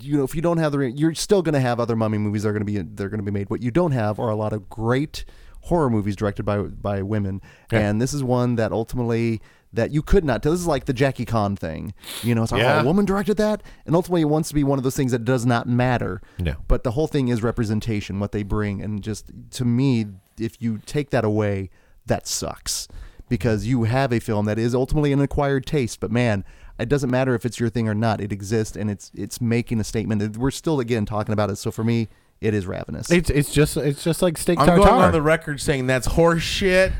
you 0.00 0.18
know 0.18 0.24
if 0.24 0.34
you 0.34 0.42
don't 0.42 0.58
have 0.58 0.72
the 0.72 0.78
re- 0.78 0.92
you're 0.94 1.14
still 1.14 1.40
going 1.42 1.54
to 1.54 1.60
have 1.60 1.80
other 1.80 1.96
mummy 1.96 2.18
movies 2.18 2.42
that 2.42 2.50
are 2.50 2.52
going 2.52 2.66
to 2.66 2.70
be 2.70 2.76
they're 2.82 3.08
going 3.08 3.18
to 3.20 3.24
be 3.24 3.30
made. 3.32 3.48
What 3.48 3.62
you 3.62 3.70
don't 3.70 3.92
have 3.92 4.18
are 4.18 4.28
a 4.28 4.36
lot 4.36 4.52
of 4.52 4.68
great 4.68 5.24
horror 5.62 5.88
movies 5.88 6.14
directed 6.14 6.42
by 6.44 6.58
by 6.58 7.00
women, 7.02 7.40
and 7.70 8.00
this 8.00 8.12
is 8.12 8.22
one 8.22 8.56
that 8.56 8.72
ultimately. 8.72 9.40
That 9.72 9.90
you 9.90 10.00
could 10.00 10.24
not. 10.24 10.42
Tell. 10.42 10.52
This 10.52 10.60
is 10.60 10.66
like 10.66 10.86
the 10.86 10.92
Jackie 10.94 11.24
Khan 11.26 11.54
thing. 11.56 11.92
You 12.22 12.34
know, 12.34 12.42
it's 12.42 12.52
like, 12.52 12.62
Yeah. 12.62 12.78
oh, 12.78 12.80
a 12.80 12.84
woman 12.84 13.04
directed 13.04 13.36
that, 13.36 13.62
and 13.84 13.94
ultimately 13.94 14.22
it 14.22 14.26
wants 14.26 14.48
to 14.48 14.54
be 14.54 14.64
one 14.64 14.78
of 14.78 14.84
those 14.84 14.96
things 14.96 15.12
that 15.12 15.24
does 15.24 15.44
not 15.44 15.68
matter. 15.68 16.22
No. 16.38 16.54
But 16.68 16.82
the 16.84 16.92
whole 16.92 17.06
thing 17.08 17.28
is 17.28 17.42
representation, 17.42 18.18
what 18.18 18.32
they 18.32 18.42
bring, 18.42 18.80
and 18.82 19.02
just 19.02 19.30
to 19.52 19.64
me, 19.64 20.06
if 20.38 20.62
you 20.62 20.78
take 20.86 21.10
that 21.10 21.24
away, 21.24 21.68
that 22.06 22.26
sucks 22.26 22.88
because 23.28 23.66
you 23.66 23.84
have 23.84 24.12
a 24.12 24.20
film 24.20 24.46
that 24.46 24.58
is 24.58 24.74
ultimately 24.74 25.12
an 25.12 25.20
acquired 25.20 25.66
taste. 25.66 25.98
But 26.00 26.10
man, 26.12 26.44
it 26.78 26.88
doesn't 26.88 27.10
matter 27.10 27.34
if 27.34 27.44
it's 27.44 27.58
your 27.60 27.68
thing 27.68 27.88
or 27.88 27.94
not; 27.94 28.20
it 28.20 28.32
exists, 28.32 28.76
and 28.76 28.90
it's 28.90 29.10
it's 29.14 29.40
making 29.40 29.80
a 29.80 29.84
statement. 29.84 30.22
And 30.22 30.36
We're 30.36 30.50
still 30.52 30.80
again 30.80 31.04
talking 31.04 31.32
about 31.32 31.50
it. 31.50 31.56
So 31.56 31.70
for 31.70 31.82
me, 31.84 32.08
it 32.40 32.54
is 32.54 32.66
ravenous. 32.66 33.10
It's 33.10 33.30
it's 33.30 33.52
just 33.52 33.76
it's 33.76 34.04
just 34.04 34.22
like 34.22 34.38
steak 34.38 34.58
I'm 34.60 34.66
tartare. 34.66 34.86
going 34.86 35.02
on 35.02 35.12
the 35.12 35.22
record 35.22 35.60
saying 35.60 35.86
that's 35.86 36.06
horse 36.06 36.42
shit. 36.42 36.92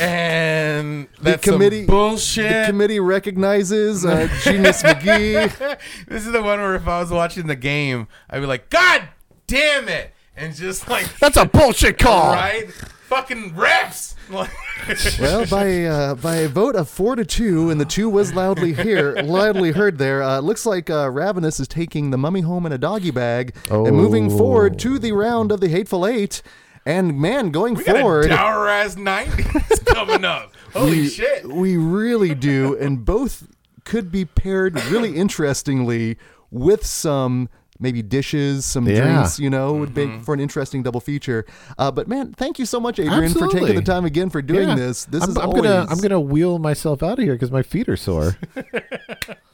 And 0.00 1.08
that's 1.20 1.44
the 1.44 1.52
committee 1.52 1.80
some 1.82 1.86
bullshit. 1.86 2.50
The 2.50 2.66
committee 2.66 3.00
recognizes 3.00 4.04
uh, 4.04 4.28
Genius 4.42 4.82
McGee. 4.84 5.78
this 6.06 6.26
is 6.26 6.32
the 6.32 6.42
one 6.42 6.60
where 6.60 6.74
if 6.74 6.86
I 6.86 7.00
was 7.00 7.10
watching 7.10 7.46
the 7.46 7.56
game, 7.56 8.06
I'd 8.30 8.40
be 8.40 8.46
like, 8.46 8.70
God 8.70 9.08
damn 9.46 9.88
it! 9.88 10.12
And 10.36 10.54
just 10.54 10.88
like, 10.88 11.18
That's 11.18 11.36
a 11.36 11.46
bullshit 11.46 11.98
call. 11.98 12.32
right? 12.32 12.70
Fucking 12.70 13.54
refs! 13.54 14.14
Well, 15.20 15.46
by 15.46 15.84
uh, 15.84 16.14
by 16.16 16.36
a 16.36 16.48
vote 16.48 16.76
of 16.76 16.88
four 16.88 17.16
to 17.16 17.24
two, 17.24 17.70
and 17.70 17.80
the 17.80 17.84
two 17.86 18.08
was 18.10 18.34
loudly 18.34 18.72
here, 18.74 19.14
loudly 19.22 19.72
heard 19.72 19.96
there. 19.98 20.22
Uh, 20.22 20.40
looks 20.40 20.64
like 20.66 20.88
uh, 20.90 21.10
Ravenous 21.10 21.58
is 21.60 21.66
taking 21.66 22.10
the 22.10 22.18
mummy 22.18 22.42
home 22.42 22.64
in 22.66 22.72
a 22.72 22.78
doggy 22.78 23.10
bag 23.10 23.54
and 23.70 23.96
moving 23.96 24.28
forward 24.30 24.78
to 24.80 24.98
the 24.98 25.12
round 25.12 25.50
of 25.50 25.60
the 25.60 25.68
hateful 25.68 26.06
eight. 26.06 26.42
And 26.88 27.20
man, 27.20 27.50
going 27.50 27.74
we 27.74 27.84
got 27.84 27.96
forward, 28.00 28.24
a 28.24 28.28
dour 28.28 28.66
ass 28.66 28.94
90s 28.94 29.84
coming 29.86 30.24
up. 30.24 30.52
Holy 30.72 30.90
we, 31.02 31.08
shit. 31.08 31.46
we 31.46 31.76
really 31.76 32.34
do, 32.34 32.76
and 32.78 33.04
both 33.04 33.46
could 33.84 34.10
be 34.10 34.24
paired 34.24 34.82
really 34.84 35.14
interestingly 35.24 36.16
with 36.50 36.86
some 36.86 37.50
maybe 37.78 38.00
dishes, 38.02 38.64
some 38.64 38.88
Yeah. 38.88 39.02
drinks, 39.02 39.38
you 39.38 39.50
know, 39.50 39.74
would 39.74 39.90
Mm-hmm. 39.94 40.16
make 40.16 40.24
for 40.24 40.32
an 40.34 40.40
interesting 40.40 40.82
double 40.82 41.00
feature. 41.00 41.44
Uh, 41.76 41.90
but 41.90 42.08
man, 42.08 42.32
thank 42.32 42.58
you 42.58 42.64
so 42.66 42.80
much, 42.80 42.98
Adrian, 42.98 43.32
for 43.34 43.48
taking 43.48 43.76
the 43.76 43.82
time 43.82 44.04
again 44.06 44.30
for 44.30 44.40
doing 44.42 44.68
Yeah. 44.70 44.74
this. 44.74 45.04
This 45.04 45.22
I'm, 45.22 45.30
is 45.30 45.36
I'm 45.36 45.48
always 45.50 45.62
gonna 45.62 45.86
I'm 45.90 45.98
gonna 45.98 46.18
wheel 46.20 46.58
myself 46.58 47.02
out 47.02 47.18
of 47.18 47.24
here 47.24 47.34
because 47.34 47.52
my 47.52 47.62
feet 47.62 47.88
are 47.88 47.96
sore. 47.96 48.36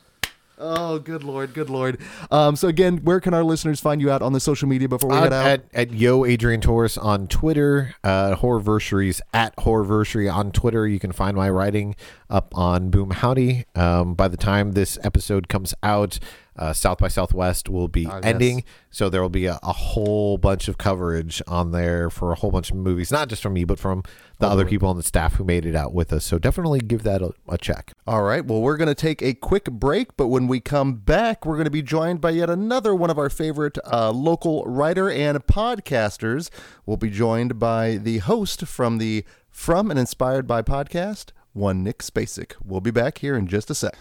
Oh, 0.66 0.98
good 0.98 1.22
lord, 1.24 1.52
good 1.52 1.68
lord. 1.68 1.98
Um, 2.30 2.56
so 2.56 2.68
again, 2.68 2.98
where 3.04 3.20
can 3.20 3.34
our 3.34 3.44
listeners 3.44 3.80
find 3.80 4.00
you 4.00 4.10
out 4.10 4.22
on 4.22 4.32
the 4.32 4.40
social 4.40 4.66
media 4.66 4.88
before 4.88 5.10
we 5.10 5.16
Uh, 5.16 5.22
head 5.24 5.32
out? 5.34 5.46
at, 5.46 5.64
at 5.74 5.92
Yo 5.92 6.24
Adrian 6.24 6.62
Torres 6.62 6.96
on 6.96 7.26
Twitter, 7.26 7.94
uh, 8.02 8.34
Horrorversaries 8.36 9.20
at 9.34 9.54
Horrorversary 9.56 10.32
on 10.32 10.52
Twitter. 10.52 10.88
You 10.88 10.98
can 10.98 11.12
find 11.12 11.36
my 11.36 11.50
writing 11.50 11.94
up 12.30 12.56
on 12.56 12.88
Boom 12.88 13.10
Howdy. 13.10 13.66
Um, 13.74 14.14
by 14.14 14.28
the 14.28 14.38
time 14.38 14.72
this 14.72 14.98
episode 15.04 15.48
comes 15.48 15.74
out, 15.82 16.18
uh, 16.56 16.72
South 16.72 16.98
by 16.98 17.08
Southwest 17.08 17.68
will 17.68 17.88
be 17.88 18.06
Ah, 18.06 18.16
yes. 18.16 18.24
ending, 18.24 18.64
so 18.90 19.10
there 19.10 19.20
will 19.20 19.28
be 19.28 19.44
a, 19.46 19.58
a 19.62 19.72
whole 19.72 20.38
bunch 20.38 20.68
of 20.68 20.78
coverage 20.78 21.42
on 21.46 21.72
there 21.72 22.08
for 22.08 22.32
a 22.32 22.36
whole 22.36 22.50
bunch 22.52 22.70
of 22.70 22.76
movies, 22.76 23.10
not 23.10 23.28
just 23.28 23.42
from 23.42 23.52
me, 23.52 23.64
but 23.64 23.78
from 23.78 24.02
the 24.38 24.48
other 24.48 24.66
people 24.66 24.88
on 24.88 24.96
the 24.96 25.02
staff 25.02 25.34
who 25.34 25.44
made 25.44 25.64
it 25.64 25.76
out 25.76 25.94
with 25.94 26.12
us. 26.12 26.24
So 26.24 26.38
definitely 26.38 26.80
give 26.80 27.02
that 27.04 27.22
a, 27.22 27.32
a 27.48 27.56
check. 27.56 27.92
All 28.06 28.22
right. 28.22 28.44
Well, 28.44 28.60
we're 28.60 28.76
going 28.76 28.88
to 28.88 28.94
take 28.94 29.22
a 29.22 29.34
quick 29.34 29.64
break, 29.66 30.16
but 30.16 30.26
when 30.26 30.48
we 30.48 30.60
come 30.60 30.94
back, 30.94 31.46
we're 31.46 31.54
going 31.56 31.64
to 31.66 31.70
be 31.70 31.82
joined 31.82 32.20
by 32.20 32.30
yet 32.30 32.50
another 32.50 32.94
one 32.94 33.10
of 33.10 33.18
our 33.18 33.30
favorite 33.30 33.78
uh, 33.90 34.10
local 34.10 34.64
writer 34.64 35.08
and 35.10 35.38
podcasters. 35.46 36.50
We'll 36.84 36.96
be 36.96 37.10
joined 37.10 37.58
by 37.58 37.96
the 37.96 38.18
host 38.18 38.66
from 38.66 38.98
the 38.98 39.24
From 39.50 39.90
and 39.90 39.98
Inspired 40.00 40.46
by 40.46 40.62
podcast, 40.62 41.30
one 41.52 41.84
Nick 41.84 41.98
Spacek. 41.98 42.54
We'll 42.64 42.80
be 42.80 42.90
back 42.90 43.18
here 43.18 43.36
in 43.36 43.46
just 43.46 43.70
a 43.70 43.74
sec. 43.74 43.94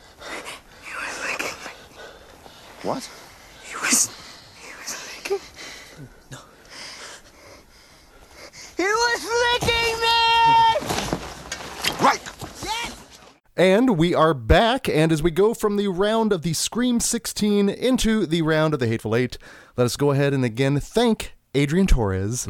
He 0.83 0.93
was 0.95 1.29
licking 1.29 1.45
me. 1.45 1.71
What? 2.81 3.09
He 3.63 3.75
was. 3.75 4.09
He 4.59 4.73
was 4.81 5.15
licking. 5.15 5.39
No. 6.31 6.39
He 8.75 8.83
was 8.83 9.61
licking 9.61 10.01
me! 10.01 10.22
Right! 12.03 12.21
And 13.55 13.97
we 13.97 14.15
are 14.15 14.33
back. 14.33 14.89
And 14.89 15.11
as 15.11 15.21
we 15.21 15.31
go 15.31 15.53
from 15.53 15.77
the 15.77 15.87
round 15.87 16.33
of 16.33 16.41
the 16.41 16.53
Scream 16.53 16.99
16 16.99 17.69
into 17.69 18.25
the 18.25 18.41
round 18.41 18.73
of 18.73 18.79
the 18.79 18.87
Hateful 18.87 19.15
Eight, 19.15 19.37
let 19.77 19.85
us 19.85 19.95
go 19.95 20.11
ahead 20.11 20.33
and 20.33 20.43
again 20.43 20.79
thank 20.79 21.35
Adrian 21.55 21.85
Torres. 21.85 22.47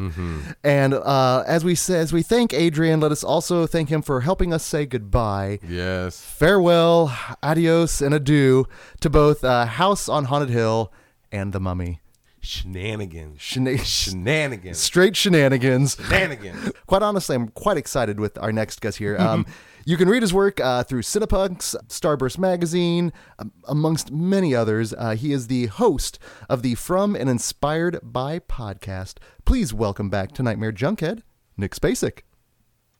And 0.64 0.94
uh, 0.94 1.44
as 1.46 1.62
we 1.62 1.74
say, 1.74 1.98
as 1.98 2.12
we 2.12 2.22
thank 2.22 2.54
Adrian, 2.54 3.00
let 3.00 3.12
us 3.12 3.22
also 3.22 3.66
thank 3.66 3.90
him 3.90 4.00
for 4.00 4.22
helping 4.22 4.52
us 4.54 4.64
say 4.64 4.86
goodbye. 4.86 5.58
Yes. 5.68 6.20
Farewell, 6.20 7.14
adios, 7.42 8.00
and 8.00 8.14
adieu 8.14 8.66
to 9.00 9.10
both 9.10 9.44
uh, 9.44 9.66
House 9.66 10.08
on 10.08 10.24
Haunted 10.24 10.50
Hill 10.50 10.90
and 11.30 11.52
The 11.52 11.60
Mummy. 11.60 12.00
Shenanigans. 12.44 13.38
Shena- 13.38 13.78
Shenanigans. 13.84 14.78
straight 14.78 15.16
shenanigans. 15.16 15.96
Shenanigans. 15.96 16.72
quite 16.86 17.02
honestly, 17.02 17.34
I'm 17.36 17.48
quite 17.48 17.76
excited 17.76 18.20
with 18.20 18.36
our 18.38 18.52
next 18.52 18.80
guest 18.80 18.98
here. 18.98 19.16
Um, 19.18 19.46
you 19.86 19.96
can 19.96 20.08
read 20.08 20.22
his 20.22 20.32
work 20.32 20.60
uh, 20.60 20.82
through 20.84 21.02
Cinepunx, 21.02 21.74
Starburst 21.88 22.38
Magazine, 22.38 23.12
um, 23.38 23.52
amongst 23.68 24.10
many 24.10 24.54
others. 24.54 24.94
Uh, 24.94 25.14
he 25.14 25.32
is 25.32 25.46
the 25.48 25.66
host 25.66 26.18
of 26.48 26.62
the 26.62 26.74
From 26.74 27.14
and 27.14 27.28
Inspired 27.28 27.98
by 28.02 28.38
podcast. 28.38 29.14
Please 29.44 29.74
welcome 29.74 30.08
back 30.08 30.32
to 30.32 30.42
Nightmare 30.42 30.72
Junkhead, 30.72 31.22
Nick 31.56 31.74
Spacek. 31.74 32.20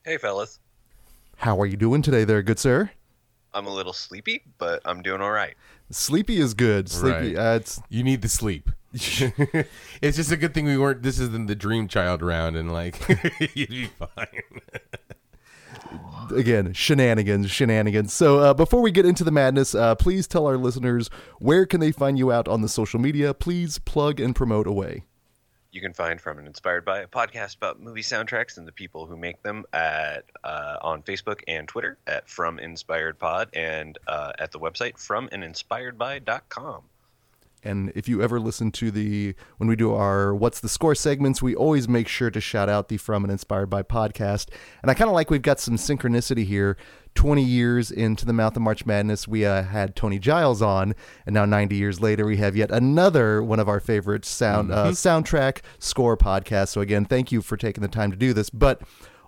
Hey, 0.03 0.17
fellas. 0.17 0.59
How 1.37 1.59
are 1.59 1.65
you 1.65 1.75
doing 1.77 2.01
today, 2.01 2.23
there, 2.23 2.41
good 2.43 2.59
sir? 2.59 2.91
I'm 3.53 3.65
a 3.67 3.73
little 3.73 3.93
sleepy, 3.93 4.43
but 4.57 4.81
I'm 4.85 5.01
doing 5.01 5.21
all 5.21 5.31
right. 5.31 5.55
Sleepy 5.89 6.37
is 6.39 6.53
good. 6.53 6.89
Sleepy, 6.89 7.35
Right. 7.35 7.53
uh, 7.53 7.55
it's 7.55 7.81
You 7.89 8.03
need 8.03 8.21
to 8.21 8.29
sleep. 8.29 8.69
it's 10.01 10.15
just 10.15 10.31
a 10.31 10.37
good 10.37 10.53
thing 10.53 10.65
we 10.65 10.77
weren't. 10.77 11.03
This 11.03 11.19
isn't 11.19 11.47
the 11.47 11.55
dream 11.55 11.89
child 11.89 12.21
round, 12.21 12.55
and 12.55 12.71
like 12.71 12.97
you'd 13.53 13.69
be 13.69 13.87
fine. 13.87 14.61
again 16.35 16.73
shenanigans 16.73 17.51
shenanigans 17.51 18.11
so 18.11 18.39
uh, 18.39 18.53
before 18.53 18.81
we 18.81 18.89
get 18.89 19.05
into 19.05 19.23
the 19.23 19.31
madness 19.31 19.75
uh, 19.75 19.93
please 19.93 20.27
tell 20.27 20.47
our 20.47 20.57
listeners 20.57 21.09
where 21.37 21.65
can 21.67 21.79
they 21.79 21.91
find 21.91 22.17
you 22.17 22.31
out 22.31 22.47
on 22.47 22.61
the 22.61 22.67
social 22.67 22.99
media 22.99 23.33
please 23.33 23.77
plug 23.79 24.19
and 24.19 24.35
promote 24.35 24.65
away 24.65 25.03
You 25.71 25.81
can 25.81 25.93
find 25.93 26.19
From 26.19 26.39
and 26.39 26.47
Inspired 26.47 26.85
by 26.85 26.99
a 27.01 27.07
podcast 27.07 27.57
about 27.57 27.79
movie 27.81 28.01
soundtracks 28.01 28.57
and 28.57 28.65
the 28.65 28.71
people 28.71 29.05
who 29.05 29.17
make 29.17 29.43
them 29.43 29.65
at 29.73 30.23
uh, 30.43 30.77
on 30.81 31.03
Facebook 31.03 31.41
and 31.47 31.67
Twitter 31.67 31.97
at 32.07 32.29
From 32.29 32.59
Inspired 32.59 33.19
Pod 33.19 33.49
and 33.53 33.97
uh, 34.07 34.31
at 34.39 34.51
the 34.51 34.59
website 34.59 34.95
fromandinspiredby.com. 34.95 36.81
and 37.65 37.91
if 37.95 38.07
you 38.07 38.21
ever 38.21 38.39
listen 38.39 38.71
to 38.71 38.91
the 38.91 39.35
when 39.57 39.67
we 39.67 39.75
do 39.75 39.93
our 39.93 40.33
what's 40.33 40.59
the 40.59 40.69
score 40.69 40.95
segments 40.95 41.41
we 41.41 41.55
always 41.55 41.89
make 41.89 42.07
sure 42.07 42.29
to 42.29 42.39
shout 42.39 42.69
out 42.69 42.87
the 42.87 42.97
from 42.97 43.23
and 43.23 43.31
inspired 43.31 43.69
by 43.69 43.83
podcast. 43.83 44.49
And 44.81 44.91
i 44.91 44.93
kind 44.93 45.09
of 45.09 45.15
like 45.15 45.29
we've 45.29 45.41
got 45.41 45.59
some 45.59 45.75
synchronicity 45.75 46.45
here. 46.45 46.77
20 47.15 47.41
years 47.41 47.91
into 47.91 48.25
the 48.25 48.33
mouth 48.33 48.57
of 48.57 48.61
march 48.61 48.85
madness 48.85 49.25
we 49.25 49.45
uh, 49.45 49.63
had 49.63 49.95
tony 49.95 50.19
giles 50.19 50.61
on. 50.61 50.93
And 51.25 51.33
now 51.33 51.45
90 51.45 51.75
years 51.75 52.01
later 52.01 52.25
we 52.25 52.37
have 52.37 52.55
yet 52.55 52.71
another 52.71 53.41
one 53.41 53.59
of 53.59 53.67
our 53.67 53.79
favorite 53.79 54.25
sound 54.25 54.71
uh, 54.71 54.91
soundtrack 54.91 55.61
score 55.79 56.17
podcasts. 56.17 56.69
So 56.69 56.81
again 56.81 57.05
thank 57.05 57.31
you 57.31 57.41
for 57.41 57.57
taking 57.57 57.81
the 57.81 57.87
time 57.87 58.11
to 58.11 58.17
do 58.17 58.33
this. 58.33 58.49
But 58.49 58.81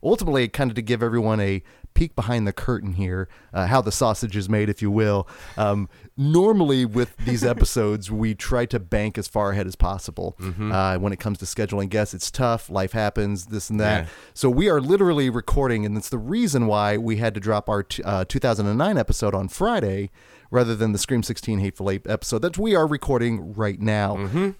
ultimately 0.03 0.47
kind 0.47 0.71
of 0.71 0.75
to 0.75 0.81
give 0.81 1.01
everyone 1.01 1.39
a 1.39 1.63
peek 1.97 2.15
behind 2.15 2.45
the 2.45 2.53
curtain 2.53 2.93
here, 2.93 3.27
uh, 3.55 3.65
how 3.65 3.81
the 3.81 3.91
sausage 3.91 4.37
is 4.37 4.47
made, 4.47 4.69
if 4.69 4.83
you 4.83 4.91
will. 4.91 5.27
Um, 5.57 5.89
normally, 6.15 6.85
with 6.85 7.17
these 7.17 7.43
episodes, 7.53 8.11
we 8.11 8.35
try 8.35 8.67
to 8.67 8.79
bank 8.79 9.17
as 9.17 9.27
far 9.27 9.51
ahead 9.51 9.65
as 9.65 9.75
possible. 9.75 10.37
Uh, 10.39 10.99
when 10.99 11.11
it 11.11 11.19
comes 11.19 11.39
to 11.39 11.45
scheduling 11.45 11.89
guests, 11.89 12.13
it's 12.13 12.29
tough. 12.29 12.69
Life 12.69 12.91
happens, 12.91 13.47
this 13.47 13.71
and 13.71 13.79
that. 13.79 14.03
Yeah. 14.03 14.09
So 14.35 14.47
we 14.47 14.69
are 14.69 14.79
literally 14.79 15.31
recording, 15.31 15.87
and 15.87 15.97
it's 15.97 16.09
the 16.09 16.19
reason 16.19 16.67
why 16.67 16.97
we 16.97 17.17
had 17.17 17.33
to 17.33 17.39
drop 17.39 17.67
our 17.67 17.81
t- 17.81 18.03
uh, 18.03 18.25
2009 18.25 18.95
episode 18.95 19.33
on 19.33 19.47
Friday 19.47 20.11
rather 20.51 20.75
than 20.75 20.91
the 20.91 20.99
Scream 20.99 21.23
16 21.23 21.57
Hateful 21.59 21.89
Eight 21.89 22.05
episode 22.07 22.39
that 22.43 22.59
we 22.59 22.75
are 22.75 22.85
recording 22.85 23.53
right 23.55 23.81
now. 23.81 24.15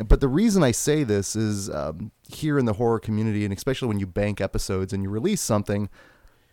But 0.06 0.22
the 0.22 0.28
reason 0.28 0.64
I 0.64 0.72
say 0.72 1.04
this 1.04 1.36
is 1.36 1.70
um, 1.70 2.12
here 2.28 2.58
in 2.58 2.66
the 2.66 2.74
horror 2.74 3.00
community, 3.00 3.46
and 3.46 3.54
especially 3.54 3.88
when 3.90 4.00
you 4.00 4.08
bank 4.08 4.42
episodes 4.42 4.92
and 4.92 5.04
you 5.04 5.10
release 5.12 5.40
something, 5.40 5.88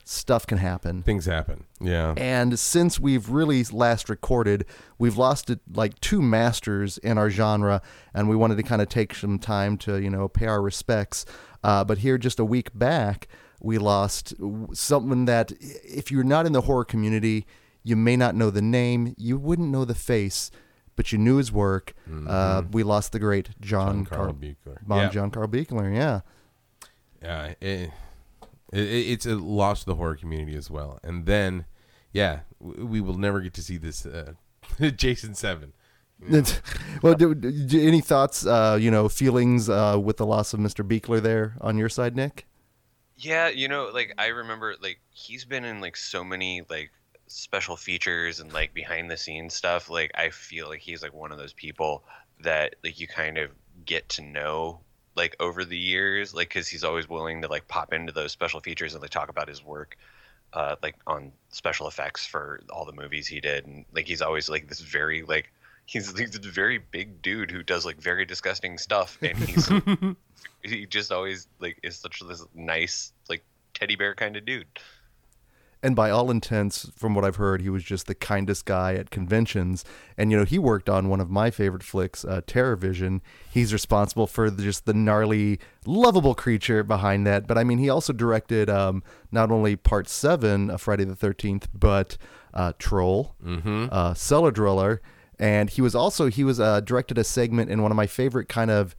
stuff 0.04 0.46
can 0.46 0.58
happen. 0.58 1.02
Things 1.02 1.26
happen. 1.26 1.64
Yeah. 1.80 2.14
And 2.16 2.58
since 2.58 3.00
we've 3.00 3.28
really 3.30 3.64
last 3.64 4.08
recorded, 4.10 4.66
we've 4.98 5.16
lost 5.16 5.48
it, 5.50 5.60
like 5.72 5.98
two 6.00 6.20
masters 6.22 6.98
in 6.98 7.16
our 7.18 7.30
genre, 7.30 7.80
and 8.12 8.28
we 8.28 8.36
wanted 8.36 8.56
to 8.56 8.62
kind 8.62 8.82
of 8.82 8.88
take 8.88 9.14
some 9.14 9.38
time 9.38 9.76
to, 9.78 9.96
you 10.00 10.10
know, 10.10 10.28
pay 10.28 10.46
our 10.46 10.60
respects. 10.62 11.24
Uh, 11.62 11.82
but 11.84 11.98
here, 11.98 12.18
just 12.18 12.38
a 12.38 12.44
week 12.44 12.68
back, 12.74 13.28
we 13.62 13.78
lost 13.78 14.34
someone 14.74 15.24
that, 15.24 15.52
if 15.60 16.10
you're 16.10 16.22
not 16.22 16.44
in 16.44 16.52
the 16.52 16.60
horror 16.62 16.84
community, 16.84 17.46
you 17.82 17.96
may 17.96 18.16
not 18.16 18.34
know 18.34 18.50
the 18.50 18.60
name, 18.62 19.14
you 19.16 19.38
wouldn't 19.38 19.70
know 19.70 19.84
the 19.86 19.94
face, 19.94 20.50
but 20.96 21.12
you 21.12 21.18
knew 21.18 21.36
his 21.36 21.50
work. 21.50 21.94
Uh, 22.26 22.62
we 22.72 22.82
lost 22.82 23.12
the 23.12 23.18
great 23.18 23.50
John, 23.60 24.04
John 24.04 24.04
Carl 24.04 24.24
Car- 24.26 24.34
Buechler. 24.34 24.86
Bon 24.86 24.98
Yeah. 24.98 25.08
John 25.08 25.30
Carl 25.30 25.48
Buechler, 25.48 25.94
yeah. 25.94 26.20
Yeah, 27.22 27.54
it, 27.60 27.90
it, 28.72 28.78
it's 28.80 29.26
a 29.26 29.36
loss 29.36 29.80
to 29.80 29.86
the 29.86 29.94
horror 29.94 30.16
community 30.16 30.56
as 30.56 30.70
well. 30.70 30.98
And 31.02 31.26
then, 31.26 31.66
yeah, 32.12 32.40
w- 32.60 32.86
we 32.86 33.00
will 33.00 33.18
never 33.18 33.40
get 33.40 33.54
to 33.54 33.62
see 33.62 33.76
this 33.76 34.06
uh, 34.06 34.32
Jason 34.96 35.34
Seven. 35.34 35.72
It's- 36.28 36.60
well, 37.02 37.14
do, 37.14 37.34
do- 37.34 37.86
any 37.86 38.00
thoughts, 38.00 38.46
uh, 38.46 38.78
you 38.80 38.90
know, 38.90 39.08
feelings 39.08 39.68
uh, 39.68 39.98
with 40.02 40.16
the 40.16 40.26
loss 40.26 40.54
of 40.54 40.60
Mr. 40.60 40.86
Buechler 40.86 41.20
there 41.20 41.56
on 41.60 41.76
your 41.76 41.88
side, 41.88 42.16
Nick? 42.16 42.46
Yeah, 43.16 43.48
you 43.48 43.68
know, 43.68 43.90
like 43.92 44.12
I 44.18 44.26
remember, 44.28 44.74
like 44.80 44.98
he's 45.10 45.44
been 45.44 45.64
in 45.64 45.80
like 45.80 45.96
so 45.96 46.24
many 46.24 46.62
like 46.68 46.90
special 47.28 47.76
features 47.76 48.40
and 48.40 48.52
like 48.52 48.74
behind 48.74 49.10
the 49.10 49.16
scenes 49.16 49.54
stuff. 49.54 49.88
Like 49.88 50.10
I 50.16 50.30
feel 50.30 50.68
like 50.68 50.80
he's 50.80 51.00
like 51.02 51.14
one 51.14 51.30
of 51.30 51.38
those 51.38 51.52
people 51.52 52.02
that 52.40 52.74
like 52.82 52.98
you 52.98 53.06
kind 53.06 53.38
of 53.38 53.50
get 53.86 54.08
to 54.10 54.22
know 54.22 54.80
like 55.16 55.36
over 55.40 55.64
the 55.64 55.78
years, 55.78 56.34
like 56.34 56.48
because 56.48 56.68
he's 56.68 56.84
always 56.84 57.08
willing 57.08 57.42
to 57.42 57.48
like 57.48 57.68
pop 57.68 57.92
into 57.92 58.12
those 58.12 58.32
special 58.32 58.60
features 58.60 58.94
and 58.94 59.02
like 59.02 59.10
talk 59.10 59.28
about 59.28 59.48
his 59.48 59.64
work, 59.64 59.96
uh, 60.52 60.76
like 60.82 60.96
on 61.06 61.32
special 61.50 61.88
effects 61.88 62.26
for 62.26 62.60
all 62.70 62.84
the 62.84 62.92
movies 62.92 63.26
he 63.26 63.40
did, 63.40 63.66
and 63.66 63.84
like 63.92 64.06
he's 64.06 64.22
always 64.22 64.48
like 64.48 64.68
this 64.68 64.80
very 64.80 65.22
like 65.22 65.52
he's, 65.86 66.16
he's 66.18 66.36
a 66.36 66.40
very 66.40 66.78
big 66.78 67.22
dude 67.22 67.50
who 67.50 67.62
does 67.62 67.84
like 67.84 67.96
very 67.96 68.24
disgusting 68.24 68.78
stuff, 68.78 69.18
and 69.22 69.36
he's 69.38 69.70
he 70.62 70.86
just 70.86 71.12
always 71.12 71.46
like 71.60 71.78
is 71.82 71.96
such 71.96 72.20
this 72.26 72.44
nice 72.54 73.12
like 73.28 73.44
teddy 73.74 73.96
bear 73.96 74.14
kind 74.14 74.36
of 74.36 74.44
dude. 74.44 74.66
And 75.84 75.94
by 75.94 76.08
all 76.08 76.30
intents, 76.30 76.90
from 76.96 77.14
what 77.14 77.26
I've 77.26 77.36
heard, 77.36 77.60
he 77.60 77.68
was 77.68 77.84
just 77.84 78.06
the 78.06 78.14
kindest 78.14 78.64
guy 78.64 78.94
at 78.94 79.10
conventions. 79.10 79.84
And 80.16 80.30
you 80.30 80.38
know, 80.38 80.44
he 80.46 80.58
worked 80.58 80.88
on 80.88 81.10
one 81.10 81.20
of 81.20 81.28
my 81.28 81.50
favorite 81.50 81.82
flicks, 81.82 82.24
uh, 82.24 82.40
Terror 82.46 82.74
Vision. 82.74 83.20
He's 83.50 83.70
responsible 83.70 84.26
for 84.26 84.48
the, 84.48 84.62
just 84.62 84.86
the 84.86 84.94
gnarly, 84.94 85.60
lovable 85.84 86.34
creature 86.34 86.82
behind 86.82 87.26
that. 87.26 87.46
But 87.46 87.58
I 87.58 87.64
mean, 87.64 87.76
he 87.76 87.90
also 87.90 88.14
directed 88.14 88.70
um, 88.70 89.02
not 89.30 89.50
only 89.50 89.76
Part 89.76 90.08
Seven 90.08 90.70
of 90.70 90.80
Friday 90.80 91.04
the 91.04 91.14
Thirteenth, 91.14 91.68
but 91.74 92.16
uh, 92.54 92.72
Troll, 92.78 93.34
uh, 93.92 94.14
Cellar 94.14 94.52
Dweller, 94.52 95.02
and 95.38 95.68
he 95.68 95.82
was 95.82 95.94
also 95.94 96.28
he 96.28 96.44
was 96.44 96.58
uh, 96.58 96.80
directed 96.80 97.18
a 97.18 97.24
segment 97.24 97.70
in 97.70 97.82
one 97.82 97.90
of 97.90 97.96
my 97.96 98.06
favorite 98.06 98.48
kind 98.48 98.70
of 98.70 98.96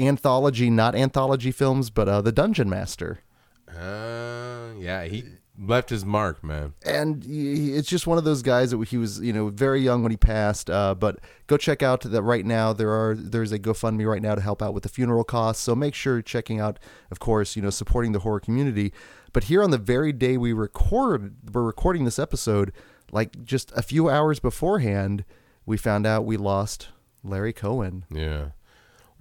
anthology, 0.00 0.68
not 0.68 0.96
anthology 0.96 1.52
films, 1.52 1.90
but 1.90 2.08
uh, 2.08 2.20
The 2.22 2.32
Dungeon 2.32 2.68
Master. 2.68 3.20
Uh, 3.68 4.72
yeah, 4.78 5.04
he 5.04 5.24
left 5.64 5.90
his 5.90 6.04
mark, 6.04 6.42
man. 6.42 6.74
and 6.84 7.22
he, 7.24 7.74
it's 7.74 7.88
just 7.88 8.06
one 8.06 8.18
of 8.18 8.24
those 8.24 8.42
guys 8.42 8.70
that 8.72 8.88
he 8.88 8.96
was 8.96 9.20
you 9.20 9.32
know 9.32 9.48
very 9.48 9.80
young 9.80 10.02
when 10.02 10.10
he 10.10 10.16
passed 10.16 10.68
uh, 10.68 10.94
but 10.94 11.18
go 11.46 11.56
check 11.56 11.82
out 11.82 12.00
that 12.02 12.22
right 12.22 12.44
now 12.44 12.72
there 12.72 12.90
are 12.90 13.14
there's 13.14 13.52
a 13.52 13.58
gofundme 13.58 14.06
right 14.08 14.22
now 14.22 14.34
to 14.34 14.40
help 14.40 14.60
out 14.62 14.74
with 14.74 14.82
the 14.82 14.88
funeral 14.88 15.24
costs 15.24 15.62
so 15.62 15.74
make 15.74 15.94
sure 15.94 16.14
you're 16.14 16.22
checking 16.22 16.58
out 16.60 16.78
of 17.10 17.20
course 17.20 17.54
you 17.56 17.62
know 17.62 17.70
supporting 17.70 18.12
the 18.12 18.20
horror 18.20 18.40
community 18.40 18.92
but 19.32 19.44
here 19.44 19.62
on 19.62 19.70
the 19.70 19.78
very 19.78 20.12
day 20.12 20.36
we 20.36 20.52
record 20.52 21.34
we're 21.52 21.62
recording 21.62 22.04
this 22.04 22.18
episode 22.18 22.72
like 23.12 23.44
just 23.44 23.70
a 23.76 23.82
few 23.82 24.08
hours 24.08 24.40
beforehand 24.40 25.24
we 25.66 25.76
found 25.76 26.06
out 26.06 26.24
we 26.24 26.36
lost 26.36 26.88
larry 27.22 27.52
cohen 27.52 28.04
Yeah. 28.10 28.48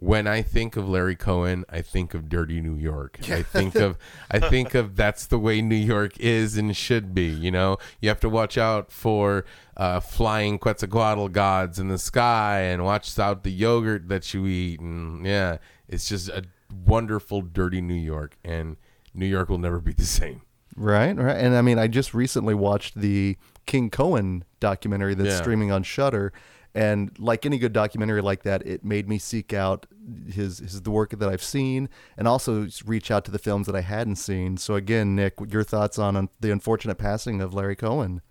When 0.04 0.26
I 0.26 0.42
think 0.42 0.76
of 0.78 0.90
Larry 0.90 1.16
Cohen, 1.16 1.64
I 1.70 1.84
think 1.84 2.16
of 2.16 2.28
dirty 2.28 2.60
New 2.60 2.74
York. 2.76 3.20
I 3.30 3.44
think 3.44 3.76
of 3.76 4.00
I 4.32 4.40
think 4.40 4.74
of 4.74 4.96
that's 4.96 5.28
the 5.28 5.38
way 5.38 5.62
New 5.62 5.76
York 5.76 6.20
is 6.20 6.58
and 6.58 6.76
should 6.76 7.14
be, 7.14 7.28
you 7.28 7.52
know. 7.52 7.78
You 8.02 8.10
have 8.10 8.20
to 8.22 8.30
watch 8.30 8.58
out 8.58 8.92
for 8.92 9.46
uh, 9.78 10.00
flying 10.00 10.58
Quetzalcoatl 10.58 11.28
gods 11.28 11.78
in 11.78 11.88
the 11.90 12.00
sky 12.00 12.62
and 12.62 12.84
watch 12.84 13.20
out 13.20 13.44
the 13.44 13.52
yogurt 13.52 14.10
that 14.10 14.34
you 14.34 14.48
eat 14.48 14.80
and 14.80 15.24
yeah, 15.24 15.58
it's 15.88 16.10
just 16.10 16.30
a 16.30 16.46
wonderful 16.86 17.42
dirty 17.44 17.80
New 17.80 17.94
York 17.94 18.38
and 18.44 18.78
New 19.14 19.28
York 19.28 19.50
will 19.50 19.60
never 19.60 19.80
be 19.80 19.94
the 19.94 20.06
same. 20.06 20.42
Right, 20.76 21.16
right. 21.16 21.38
And 21.38 21.54
I 21.56 21.62
mean, 21.62 21.78
I 21.78 21.88
just 21.88 22.16
recently 22.16 22.56
watched 22.56 22.96
the 22.96 23.38
King 23.68 23.92
Cohen 23.92 24.46
documentary 24.60 25.14
that's 25.14 25.30
Yeah. 25.30 25.42
streaming 25.42 25.72
on 25.72 25.84
Shudder, 25.84 26.34
and 26.74 27.18
like 27.20 27.46
any 27.46 27.58
good 27.58 27.74
documentary 27.74 28.22
like 28.22 28.44
that, 28.44 28.66
it 28.66 28.84
made 28.84 29.08
me 29.08 29.18
seek 29.18 29.54
out 29.54 29.86
his 30.28 30.60
his 30.60 30.82
the 30.82 30.92
work 30.92 31.12
that 31.12 31.30
I've 31.30 31.44
seen, 31.44 31.90
and 32.18 32.28
also 32.28 32.68
reach 32.86 33.12
out 33.12 33.26
to 33.26 33.32
the 33.32 33.40
films 33.40 33.68
that 33.68 33.76
I 33.76 33.82
hadn't 33.82 34.16
seen. 34.16 34.58
So 34.58 34.76
again, 34.76 35.16
Nick, 35.16 35.34
your 35.50 35.64
thoughts 35.64 36.00
on 36.00 36.16
un- 36.16 36.30
the 36.40 36.52
unfortunate 36.52 36.98
passing 36.98 37.42
of 37.42 37.54
Larry 37.54 37.76
Cohen? 37.76 38.22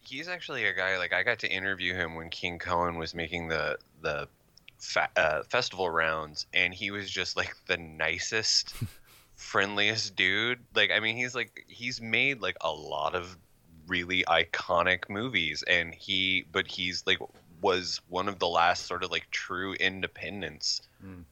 He's 0.00 0.28
actually 0.28 0.64
a 0.64 0.72
guy 0.72 0.98
like 0.98 1.12
I 1.12 1.22
got 1.22 1.38
to 1.40 1.50
interview 1.50 1.94
him 1.94 2.14
when 2.14 2.30
King 2.30 2.58
Cohen 2.58 2.98
was 2.98 3.14
making 3.14 3.48
the 3.48 3.78
the 4.02 4.28
fa- 4.78 5.10
uh, 5.16 5.42
festival 5.44 5.88
rounds, 5.88 6.46
and 6.52 6.74
he 6.74 6.90
was 6.90 7.10
just 7.10 7.36
like 7.36 7.54
the 7.66 7.76
nicest, 7.76 8.74
friendliest 9.36 10.16
dude. 10.16 10.60
Like 10.74 10.90
I 10.90 11.00
mean, 11.00 11.16
he's 11.16 11.34
like 11.34 11.64
he's 11.68 12.00
made 12.00 12.40
like 12.40 12.56
a 12.60 12.72
lot 12.72 13.14
of 13.14 13.36
really 13.86 14.24
iconic 14.28 15.08
movies, 15.08 15.62
and 15.66 15.94
he 15.94 16.44
but 16.52 16.66
he's 16.66 17.04
like 17.06 17.18
was 17.64 17.98
one 18.10 18.28
of 18.28 18.38
the 18.38 18.46
last 18.46 18.84
sort 18.84 19.02
of 19.02 19.10
like 19.10 19.26
true 19.30 19.72
independents. 19.72 20.82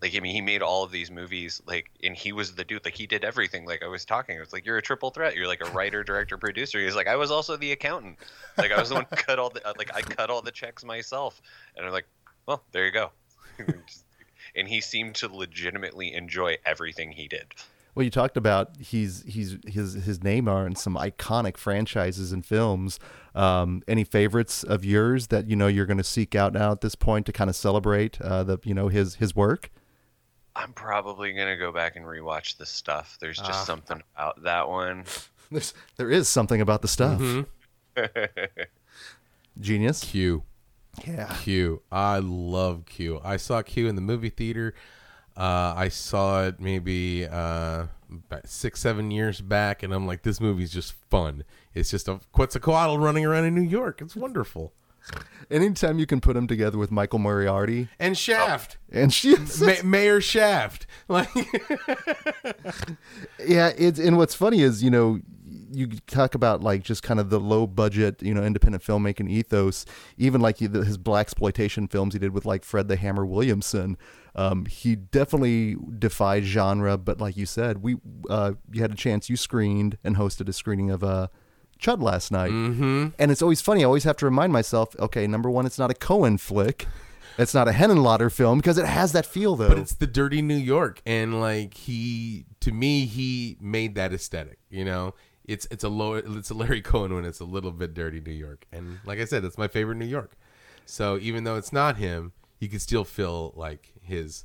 Like 0.01 0.17
I 0.17 0.21
mean, 0.21 0.35
he 0.35 0.41
made 0.41 0.63
all 0.63 0.83
of 0.83 0.91
these 0.91 1.11
movies, 1.11 1.61
like, 1.67 1.91
and 2.03 2.17
he 2.17 2.33
was 2.33 2.55
the 2.55 2.65
dude. 2.65 2.87
Like 2.87 2.95
he 2.95 3.07
did 3.07 3.23
everything. 3.23 3.67
Like 3.67 3.83
I 3.83 3.87
was 3.87 4.07
talking, 4.07 4.37
it 4.37 4.41
was 4.41 4.51
like 4.51 4.65
you're 4.65 4.79
a 4.79 4.83
triple 4.83 5.11
threat. 5.11 5.37
You're 5.37 5.47
like 5.47 5.61
a 5.61 5.71
writer, 5.73 6.03
director, 6.11 6.39
producer. 6.39 6.81
He's 6.81 6.97
like 6.97 7.07
I 7.07 7.17
was 7.17 7.31
also 7.31 7.59
the 7.59 7.73
accountant. 7.73 8.17
Like 8.57 8.73
I 8.73 8.81
was 8.81 8.89
the 8.89 8.95
one 8.95 9.05
cut 9.11 9.39
all 9.39 9.51
the 9.51 9.67
uh, 9.67 9.75
like 9.77 9.95
I 9.95 10.01
cut 10.01 10.31
all 10.31 10.41
the 10.41 10.51
checks 10.51 10.85
myself. 10.85 11.43
And 11.77 11.85
I'm 11.85 11.93
like, 11.93 12.07
well, 12.47 12.63
there 12.73 12.87
you 12.87 12.93
go. 12.93 13.11
and 14.57 14.67
he 14.67 14.81
seemed 14.81 15.17
to 15.17 15.29
legitimately 15.29 16.15
enjoy 16.15 16.57
everything 16.65 17.13
he 17.13 17.29
did. 17.29 17.45
Well, 17.95 18.05
you 18.05 18.11
talked 18.11 18.39
about 18.39 18.71
he's 18.81 19.23
he's 19.27 19.59
his 19.67 19.93
his 19.93 20.23
name 20.25 20.49
are 20.49 20.67
in 20.67 20.77
some 20.77 20.97
iconic 20.97 21.59
franchises 21.59 22.33
and 22.33 22.45
films. 22.45 22.99
Um, 23.35 23.83
any 23.89 24.05
favorites 24.05 24.63
of 24.63 24.85
yours 24.85 25.29
that 25.29 25.49
you 25.49 25.57
know 25.57 25.67
you're 25.67 25.87
going 25.87 25.99
to 25.99 26.05
seek 26.05 26.35
out 26.35 26.53
now 26.53 26.73
at 26.73 26.83
this 26.83 26.95
point 26.95 27.27
to 27.27 27.33
kind 27.33 27.49
of 27.49 27.57
celebrate 27.57 28.21
uh, 28.21 28.45
the 28.45 28.59
you 28.65 28.75
know 28.75 28.89
his 28.89 29.17
his 29.17 29.35
work? 29.35 29.71
I'm 30.55 30.73
probably 30.73 31.33
gonna 31.33 31.57
go 31.57 31.73
back 31.73 31.97
and 31.97 32.05
rewatch 32.05 32.59
the 32.59 32.67
stuff. 32.67 33.17
There's 33.21 33.39
just 33.39 33.65
something 33.65 34.03
about 34.15 34.43
that 34.43 34.69
one. 34.69 35.05
There's 35.51 35.75
there 35.97 36.11
is 36.11 36.29
something 36.29 36.61
about 36.61 36.83
the 36.83 36.89
stuff. 36.89 37.21
Genius. 39.61 40.05
Q. 40.05 40.43
Yeah. 41.07 41.35
Q. 41.43 41.83
I 41.91 42.19
love 42.19 42.85
Q. 42.87 43.21
I 43.25 43.37
saw 43.37 43.63
Q 43.63 43.89
in 43.89 43.95
the 43.95 44.03
movie 44.03 44.31
theater. 44.31 44.75
Uh, 45.37 45.73
I 45.77 45.89
saw 45.89 46.45
it 46.45 46.61
maybe 46.61 47.27
uh, 47.27 47.87
six, 48.45 48.81
seven 48.81 49.11
years 49.11 49.41
back, 49.41 49.83
and 49.83 49.93
I'm 49.93 50.07
like, 50.07 50.23
this 50.23 50.41
movie's 50.41 50.73
just 50.73 50.93
fun. 51.11 51.45
It's 51.75 51.91
just 51.91 52.09
a 52.09 52.21
Quetzalcoatl 52.33 52.99
running 52.99 53.25
around 53.25 53.45
in 53.45 53.55
New 53.55 53.63
York. 53.63 54.01
It's 54.01 54.17
wonderful. 54.17 54.73
Anytime 55.51 55.99
you 55.99 56.07
can 56.07 56.21
put 56.21 56.37
him 56.37 56.47
together 56.47 56.79
with 56.79 56.91
Michael 56.93 57.19
Moriarty 57.19 57.89
And 57.99 58.17
Shaft, 58.17 58.79
and 58.91 59.13
she, 59.13 59.37
Ma- 59.61 59.83
Mayor 59.85 60.21
Shaft. 60.21 60.87
Like, 61.09 61.29
yeah. 63.45 63.73
It's 63.77 63.99
and 63.99 64.17
what's 64.17 64.35
funny 64.35 64.63
is 64.63 64.83
you 64.83 64.91
know 64.91 65.21
you 65.73 65.89
talk 66.07 66.35
about 66.35 66.63
like 66.63 66.83
just 66.83 67.03
kind 67.03 67.19
of 67.19 67.31
the 67.31 67.41
low 67.41 67.67
budget 67.67 68.23
you 68.23 68.33
know 68.33 68.45
independent 68.45 68.83
filmmaking 68.85 69.29
ethos. 69.29 69.85
Even 70.17 70.41
like 70.41 70.59
his 70.59 70.99
black 70.99 71.23
exploitation 71.23 71.89
films 71.89 72.15
he 72.15 72.19
did 72.21 72.33
with 72.33 72.45
like 72.45 72.65
Fred 72.65 72.89
the 72.89 72.97
Hammer 72.97 73.27
Williamson. 73.27 73.97
Um, 74.35 74.65
he 74.67 74.97
definitely 74.97 75.77
defied 75.99 76.45
genre, 76.45 76.97
but 76.97 77.21
like 77.21 77.37
you 77.37 77.45
said, 77.45 77.83
we 77.83 77.97
uh, 78.31 78.53
you 78.71 78.81
had 78.81 78.93
a 78.93 78.97
chance. 78.97 79.29
You 79.29 79.37
screened 79.37 79.99
and 80.05 80.17
hosted 80.17 80.49
a 80.49 80.53
screening 80.53 80.91
of 80.91 81.03
uh, 81.05 81.29
Chud 81.83 82.03
last 82.03 82.31
night, 82.31 82.51
mm-hmm. 82.51 83.09
and 83.19 83.31
it's 83.31 83.43
always 83.43 83.61
funny. 83.61 83.83
I 83.83 83.87
always 83.87 84.05
have 84.05 84.17
to 84.19 84.25
remind 84.25 84.53
myself, 84.53 84.95
okay, 84.99 85.27
number 85.27 85.51
one, 85.51 85.67
it's 85.67 85.79
not 85.79 85.91
a 85.91 85.95
Cohen 85.95 86.39
flick. 86.39 86.87
It's 87.39 87.55
not 87.55 87.67
a 87.67 87.73
Henenlotter 87.73 88.31
film 88.31 88.59
because 88.59 88.79
it 88.79 88.85
has 88.87 89.13
that 89.13 89.25
feel 89.25 89.57
though. 89.57 89.69
But 89.69 89.79
it's 89.79 89.95
the 89.95 90.07
dirty 90.07 90.43
New 90.43 90.57
York, 90.57 91.03
and 91.07 91.41
like 91.41 91.75
he, 91.75 92.45
to 92.61 92.73
me, 92.73 93.07
he 93.07 93.57
made 93.61 93.95
that 93.95 94.13
aesthetic. 94.13 94.59
You 94.71 94.85
know, 94.85 95.15
it's 95.45 95.67
it's 95.71 95.83
a 95.83 95.89
low, 95.89 96.15
it's 96.15 96.51
a 96.51 96.55
Larry 96.55 96.83
Cohen 96.83 97.15
when 97.15 97.25
it's 97.25 97.41
a 97.41 97.45
little 97.45 97.73
bit 97.73 97.95
dirty 97.95 98.21
New 98.21 98.33
York, 98.33 98.67
and 98.73 99.01
like 99.05 99.19
I 99.19 99.25
said, 99.25 99.45
it's 99.45 99.59
my 99.59 99.69
favorite 99.69 99.97
New 99.97 100.07
York. 100.07 100.37
So 100.85 101.19
even 101.21 101.45
though 101.45 101.57
it's 101.57 101.73
not 101.73 101.97
him, 101.97 102.33
you 102.61 102.69
can 102.69 102.79
still 102.79 103.05
feel 103.05 103.53
like 103.57 103.93
his 104.03 104.45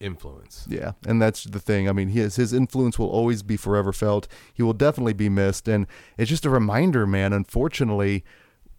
influence. 0.00 0.66
Yeah, 0.68 0.92
and 1.06 1.20
that's 1.20 1.44
the 1.44 1.60
thing. 1.60 1.88
I 1.88 1.92
mean, 1.92 2.08
his 2.08 2.36
his 2.36 2.52
influence 2.52 2.98
will 2.98 3.10
always 3.10 3.42
be 3.42 3.56
forever 3.56 3.92
felt. 3.92 4.26
He 4.52 4.62
will 4.62 4.72
definitely 4.72 5.12
be 5.12 5.28
missed, 5.28 5.68
and 5.68 5.86
it's 6.18 6.30
just 6.30 6.46
a 6.46 6.50
reminder, 6.50 7.06
man. 7.06 7.32
Unfortunately, 7.32 8.24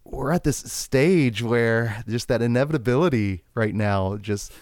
we're 0.04 0.32
at 0.32 0.44
this 0.44 0.58
stage 0.58 1.42
where 1.42 2.02
just 2.08 2.28
that 2.28 2.42
inevitability 2.42 3.44
right 3.54 3.74
now 3.74 4.16
just 4.16 4.52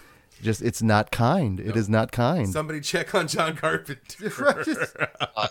just 0.42 0.62
it's 0.62 0.82
not 0.82 1.10
kind. 1.10 1.60
It 1.60 1.76
is 1.76 1.88
not 1.88 2.12
kind. 2.12 2.48
Somebody 2.48 2.80
check 2.80 3.14
on 3.14 3.28
John 3.28 3.56
Carpenter. 3.56 5.10
Uh, 5.36 5.48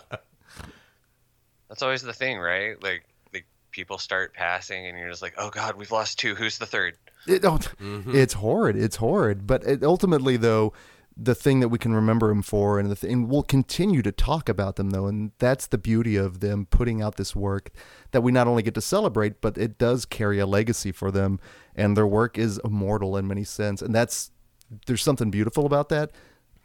that's 1.68 1.82
always 1.82 2.02
the 2.02 2.12
thing, 2.12 2.38
right? 2.38 2.82
Like, 2.82 3.04
like 3.32 3.46
people 3.70 3.96
start 3.96 4.34
passing, 4.34 4.86
and 4.86 4.98
you're 4.98 5.08
just 5.08 5.22
like, 5.22 5.34
oh 5.38 5.50
god, 5.50 5.76
we've 5.76 5.92
lost 5.92 6.18
two. 6.18 6.34
Who's 6.34 6.58
the 6.58 6.66
third? 6.66 6.96
It, 7.26 7.44
oh, 7.44 7.58
mm-hmm. 7.58 8.14
It's 8.14 8.34
horrid. 8.34 8.76
It's 8.76 8.96
horrid. 8.96 9.46
But 9.46 9.64
it, 9.64 9.84
ultimately, 9.84 10.36
though, 10.36 10.72
the 11.22 11.34
thing 11.34 11.60
that 11.60 11.68
we 11.68 11.78
can 11.78 11.92
remember 11.92 12.30
him 12.30 12.40
for, 12.40 12.78
and 12.78 12.90
the 12.90 12.96
th- 12.96 13.12
and 13.12 13.28
we'll 13.28 13.42
continue 13.42 14.00
to 14.00 14.10
talk 14.10 14.48
about 14.48 14.76
them, 14.76 14.90
though, 14.90 15.06
and 15.06 15.32
that's 15.38 15.66
the 15.66 15.76
beauty 15.76 16.16
of 16.16 16.40
them 16.40 16.66
putting 16.66 17.02
out 17.02 17.16
this 17.16 17.36
work 17.36 17.70
that 18.12 18.22
we 18.22 18.32
not 18.32 18.48
only 18.48 18.62
get 18.62 18.74
to 18.74 18.80
celebrate, 18.80 19.40
but 19.40 19.58
it 19.58 19.76
does 19.76 20.06
carry 20.06 20.38
a 20.38 20.46
legacy 20.46 20.92
for 20.92 21.10
them, 21.10 21.38
and 21.76 21.96
their 21.96 22.06
work 22.06 22.38
is 22.38 22.58
immortal 22.64 23.16
in 23.16 23.26
many 23.26 23.44
sense, 23.44 23.82
and 23.82 23.94
that's 23.94 24.30
there's 24.86 25.02
something 25.02 25.30
beautiful 25.30 25.66
about 25.66 25.88
that, 25.90 26.10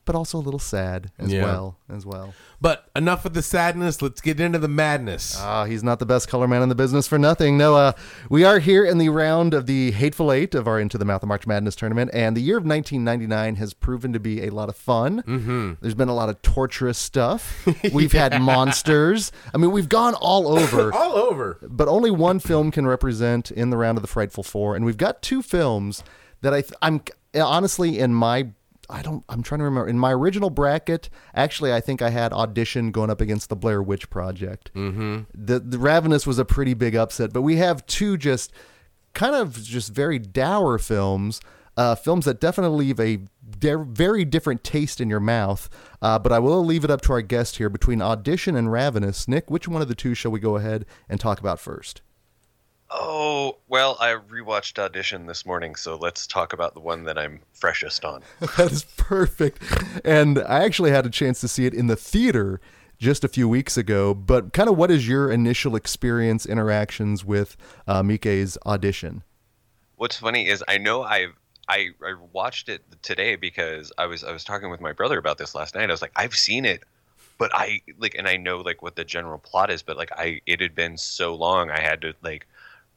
but 0.06 0.16
also 0.16 0.38
a 0.38 0.40
little 0.40 0.60
sad 0.60 1.12
as 1.20 1.32
Yeah. 1.34 1.44
well, 1.44 1.78
as 1.90 2.06
well. 2.06 2.34
but 2.62 2.88
enough 2.96 3.26
of 3.26 3.34
the 3.34 3.42
sadness. 3.42 4.02
Let's 4.02 4.22
get 4.22 4.40
into 4.40 4.60
the 4.60 4.68
madness. 4.68 5.36
Ah, 5.40 5.66
he's 5.66 5.84
not 5.84 6.00
the 6.00 6.06
best 6.06 6.28
color 6.28 6.48
man 6.48 6.62
in 6.62 6.70
the 6.70 6.76
business 6.76 7.08
for 7.08 7.18
nothing. 7.18 7.58
No, 7.58 7.76
uh, 7.76 7.92
we 8.30 8.44
are 8.44 8.60
here 8.60 8.86
in 8.86 8.98
the 8.98 9.10
round 9.10 9.54
of 9.54 9.66
the 9.66 9.92
Hateful 9.92 10.32
Eight 10.32 10.56
of 10.56 10.68
our 10.68 10.80
Into 10.80 10.98
the 10.98 11.06
Mouth 11.06 11.22
of 11.24 11.28
March 11.30 11.46
Madness 11.48 11.76
tournament, 11.76 12.12
and 12.14 12.36
the 12.38 12.42
year 12.42 12.58
of 12.58 12.66
1999 12.66 13.56
has 13.56 13.74
proven 13.74 14.14
to 14.14 14.20
be 14.20 14.44
a 14.46 14.50
lot 14.52 14.70
of 14.70 14.76
fun. 14.76 15.22
Mm-hmm. 15.24 15.74
There's 15.82 15.94
been 15.96 16.10
a 16.10 16.16
lot 16.16 16.30
of 16.30 16.42
torturous 16.42 16.98
stuff. 16.98 17.68
We've 17.94 18.12
had 18.14 18.40
monsters. 18.42 19.32
I 19.54 19.58
mean, 19.58 19.72
we've 19.72 19.90
gone 19.90 20.14
all 20.16 20.48
over. 20.58 20.94
All 20.94 21.16
over. 21.16 21.58
but 21.62 21.88
only 21.88 22.12
one 22.12 22.40
film 22.40 22.72
can 22.72 22.86
represent 22.88 23.52
in 23.52 23.70
the 23.70 23.78
round 23.78 23.98
of 23.98 24.02
the 24.02 24.08
Frightful 24.08 24.44
Four, 24.44 24.76
and 24.76 24.86
we've 24.86 24.98
got 24.98 25.22
two 25.22 25.42
films 25.42 26.04
that 26.42 26.54
I 26.54 26.62
th- 26.62 26.74
I'm 26.82 27.02
honestly 27.34 28.00
in 28.00 28.14
my 28.14 28.50
I 28.90 29.02
don't 29.02 29.24
I'm 29.30 29.44
trying 29.44 29.60
to 29.60 29.66
remember 29.66 29.88
in 29.88 30.00
my 30.00 30.12
original 30.12 30.50
bracket. 30.50 31.10
Actually, 31.34 31.74
I 31.74 31.82
think 31.82 32.02
I 32.02 32.10
had 32.10 32.34
Audition 32.34 32.92
going 32.92 33.10
up 33.10 33.22
against 33.22 33.50
the 33.50 33.56
Blair 33.56 33.82
Witch 33.82 34.10
Project. 34.10 34.72
Mm-hmm. 34.74 35.22
The 35.34 35.60
the 35.60 35.80
Ravenous 35.80 36.28
was 36.28 36.40
a 36.40 36.46
pretty 36.46 36.74
big 36.74 36.96
upset, 36.96 37.34
but 37.34 37.42
we 37.42 37.58
have 37.58 37.86
two 37.86 38.18
just 38.18 38.52
kind 39.14 39.36
of 39.36 39.64
just 39.64 39.94
very 39.94 40.20
dour 40.20 40.78
films. 40.78 41.42
Uh, 41.78 41.94
films 41.94 42.24
that 42.24 42.40
definitely 42.40 42.86
leave 42.86 43.00
a 43.02 43.20
de- 43.60 43.84
very 43.84 44.24
different 44.24 44.64
taste 44.64 45.02
in 45.02 45.10
your 45.10 45.20
mouth. 45.20 45.70
Uh, 46.02 46.18
but 46.18 46.32
I 46.32 46.40
will 46.40 46.64
leave 46.64 46.86
it 46.86 46.90
up 46.90 47.02
to 47.02 47.12
our 47.12 47.22
guest 47.22 47.58
here 47.58 47.70
between 47.70 48.02
Audition 48.02 48.56
and 48.56 48.72
Ravenous. 48.72 49.28
Nick, 49.28 49.52
which 49.52 49.68
one 49.68 49.82
of 49.82 49.90
the 49.90 49.96
two 49.96 50.14
shall 50.14 50.32
we 50.32 50.40
go 50.40 50.56
ahead 50.56 50.86
and 51.10 51.20
talk 51.20 51.38
about 51.40 51.60
first? 51.60 52.02
Oh, 52.92 53.58
well, 53.68 53.98
I 54.00 54.14
rewatched 54.14 54.78
Audition 54.78 55.26
this 55.26 55.46
morning, 55.46 55.76
so 55.76 55.96
let's 55.96 56.28
talk 56.28 56.54
about 56.54 56.74
the 56.74 56.80
one 56.80 57.04
that 57.06 57.18
I'm 57.18 57.40
freshest 57.54 58.06
on. 58.06 58.22
that 58.58 58.72
is 58.72 58.86
perfect. 58.98 59.62
And 60.06 60.40
I 60.40 60.64
actually 60.64 60.92
had 60.92 61.06
a 61.06 61.10
chance 61.10 61.42
to 61.42 61.48
see 61.48 61.66
it 61.66 61.74
in 61.74 61.88
the 61.88 61.96
theater 61.96 62.62
just 62.98 63.24
a 63.24 63.28
few 63.28 63.50
weeks 63.50 63.78
ago. 63.78 64.14
But 64.14 64.54
kind 64.54 64.70
of 64.70 64.78
what 64.78 64.92
is 64.92 65.08
your 65.08 65.32
initial 65.32 65.76
experience, 65.76 66.46
interactions 66.46 67.26
with 67.26 67.58
uh, 67.88 68.04
Miike's 68.04 68.58
audition? 68.66 69.24
What's 69.98 70.18
funny 70.18 70.48
is 70.48 70.64
I 70.68 70.78
know 70.78 71.04
I've 71.04 71.34
I, 71.68 71.90
I 72.04 72.14
watched 72.32 72.70
it 72.70 72.84
today 73.02 73.36
because 73.36 73.92
I 73.98 74.06
was 74.06 74.24
I 74.24 74.32
was 74.32 74.44
talking 74.44 74.70
with 74.70 74.82
my 74.82 74.92
brother 74.92 75.18
about 75.18 75.38
this 75.38 75.56
last 75.56 75.76
night. 75.76 75.90
I 75.90 75.94
was 75.94 76.02
like, 76.02 76.12
I've 76.16 76.36
seen 76.36 76.66
it, 76.66 76.84
but 77.38 77.50
I 77.54 77.82
like 77.98 78.16
and 78.16 78.28
I 78.28 78.38
know 78.38 78.58
like 78.58 78.82
what 78.82 78.96
the 78.96 79.04
general 79.04 79.40
plot 79.40 79.72
is, 79.72 79.82
but 79.82 79.98
like 79.98 80.12
I 80.12 80.42
it 80.46 80.62
had 80.62 80.76
been 80.76 80.98
so 80.98 81.34
long 81.34 81.72
I 81.72 81.80
had 81.82 82.02
to 82.02 82.14
like 82.22 82.48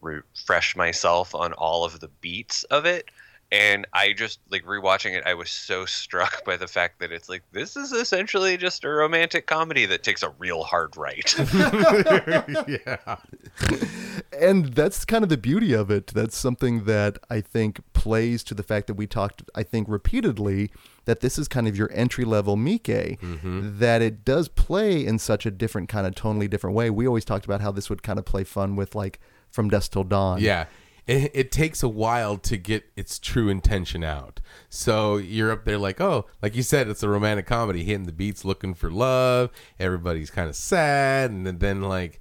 refresh 0.01 0.77
myself 0.77 1.35
on 1.35 1.53
all 1.55 1.85
of 1.85 2.01
the 2.01 2.09
beats 2.21 2.65
of 2.65 2.87
it. 2.87 3.11
And 3.51 3.87
I 3.95 4.13
just 4.13 4.41
like 4.51 4.65
rewatching 4.65 5.13
it, 5.17 5.25
I 5.25 5.33
was 5.33 5.49
so 5.49 5.87
struck 5.87 6.45
by 6.47 6.57
the 6.57 6.67
fact 6.67 7.01
that 7.01 7.13
it's 7.13 7.29
like 7.29 7.43
this 7.53 7.77
is 7.77 7.93
essentially 7.93 8.57
just 8.59 8.85
a 8.85 8.91
romantic 8.91 9.47
comedy 9.47 9.87
that 9.87 10.03
takes 10.03 10.23
a 10.23 10.31
real 10.39 10.65
hard 10.65 10.97
right. 10.97 11.35
yeah. 12.69 13.17
and 14.39 14.75
that's 14.75 15.05
kind 15.07 15.25
of 15.25 15.31
the 15.31 15.39
beauty 15.39 15.73
of 15.73 15.91
it. 15.91 16.09
That's 16.09 16.37
something 16.37 16.85
that 16.85 17.19
I 17.31 17.41
think 17.41 17.81
plays 17.95 18.45
to 18.45 18.55
the 18.55 18.63
fact 18.63 18.87
that 18.89 18.95
we 18.95 19.07
talked, 19.07 19.43
I 19.55 19.63
think, 19.63 19.89
repeatedly 19.89 20.71
that 21.07 21.21
this 21.21 21.39
is 21.39 21.49
kind 21.49 21.67
of 21.67 21.75
your 21.75 21.91
entry 21.95 22.27
level 22.27 22.55
Miike, 22.55 23.19
mm-hmm. 23.19 23.79
that 23.79 24.03
it 24.03 24.27
does 24.27 24.49
play 24.49 25.07
in 25.07 25.19
such 25.19 25.47
a 25.47 25.51
different 25.51 25.89
kind 25.89 26.07
of 26.07 26.15
tonally 26.15 26.51
different 26.51 26.77
way. 26.77 26.91
We 26.91 27.07
always 27.07 27.25
talked 27.25 27.47
about 27.47 27.63
how 27.63 27.73
this 27.73 27.89
would 27.89 28.03
kind 28.03 28.19
of 28.19 28.27
play 28.27 28.45
fun 28.45 28.77
with 28.77 28.95
like 28.95 29.19
From 29.51 29.69
Dusk 29.69 29.93
Till 29.93 30.05
Dawn. 30.05 30.41
Yeah. 30.41 30.67
It, 31.07 31.31
it 31.33 31.51
takes 31.51 31.83
a 31.83 31.89
while 31.89 32.37
to 32.37 32.59
get 32.59 32.85
its 32.95 33.19
true 33.19 33.49
intention 33.49 34.05
out. 34.05 34.41
So 34.69 35.17
you're 35.17 35.51
up 35.51 35.65
there 35.65 35.79
like, 35.79 36.01
oh, 36.03 36.27
like 36.43 36.55
you 36.55 36.63
said, 36.63 36.87
it's 36.87 37.03
a 37.03 37.09
romantic 37.09 37.47
comedy, 37.47 37.83
hitting 37.83 38.05
the 38.05 38.13
beats, 38.13 38.45
looking 38.45 38.75
for 38.75 38.91
love. 38.91 39.51
Everybody's 39.81 40.31
kind 40.31 40.51
of 40.51 40.55
sad, 40.55 41.31
and 41.31 41.47
then, 41.61 41.81
like 41.81 42.21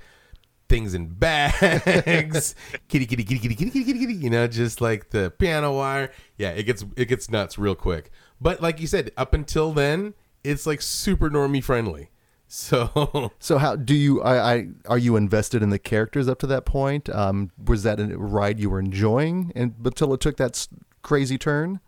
things 0.70 0.94
in 0.94 1.08
bags, 1.14 2.56
kitty, 2.88 3.06
kitty, 3.06 3.24
kitty, 3.24 3.40
kitty, 3.40 3.56
kitty, 3.56 3.72
kitty, 3.72 3.84
kitty, 3.84 3.99
kitty. 3.99 4.14
You 4.14 4.30
know, 4.30 4.48
just 4.48 4.80
like 4.80 5.10
the 5.10 5.32
piano 5.38 5.74
wire. 5.74 6.12
Yeah, 6.38 6.52
it 6.52 6.64
gets 6.64 6.86
it 6.95 7.06
gets 7.06 7.30
nuts 7.30 7.58
real 7.58 7.76
quick. 7.76 8.10
But 8.40 8.62
like 8.62 8.80
you 8.80 8.88
said, 8.88 9.12
up 9.18 9.34
until 9.34 9.74
then, 9.74 10.14
it's 10.44 10.66
like 10.66 10.82
super 10.82 11.30
normie 11.30 11.64
friendly. 11.64 12.10
So 12.48 13.32
So 13.40 13.57
how 13.57 13.76
do 13.76 13.94
you? 13.94 14.22
I, 14.22 14.56
I 14.56 14.68
are 14.86 14.98
you 14.98 15.15
invested 15.15 15.61
in 15.61 15.69
the 15.69 15.80
characters 15.80 16.28
up 16.28 16.40
to 16.40 16.48
that 16.48 16.65
point? 16.65 17.10
Um, 17.10 17.52
was 17.64 17.84
that 17.84 17.99
a 17.99 18.18
ride 18.18 18.60
you 18.60 18.69
were 18.69 18.80
enjoying, 18.80 19.52
and 19.56 19.76
until 19.84 20.14
it 20.14 20.22
took 20.22 20.38
that 20.38 20.52
s- 20.56 20.69
crazy 21.02 21.38
turn? 21.38 21.80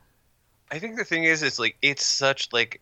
I 0.71 0.79
think 0.79 0.97
the 0.97 1.05
thing 1.05 1.23
is, 1.23 1.41
it's 1.43 1.59
like 1.59 1.77
it's 1.81 2.05
such 2.05 2.51
like 2.53 2.81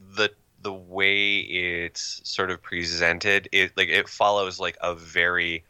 the 0.00 0.30
the 0.62 0.72
way 0.72 1.38
it's 1.40 2.20
sort 2.24 2.50
of 2.50 2.62
presented. 2.62 3.48
It 3.52 3.76
like 3.76 3.88
it 3.88 4.08
follows 4.08 4.60
like 4.60 4.76
a 4.80 4.94
very 4.94 5.64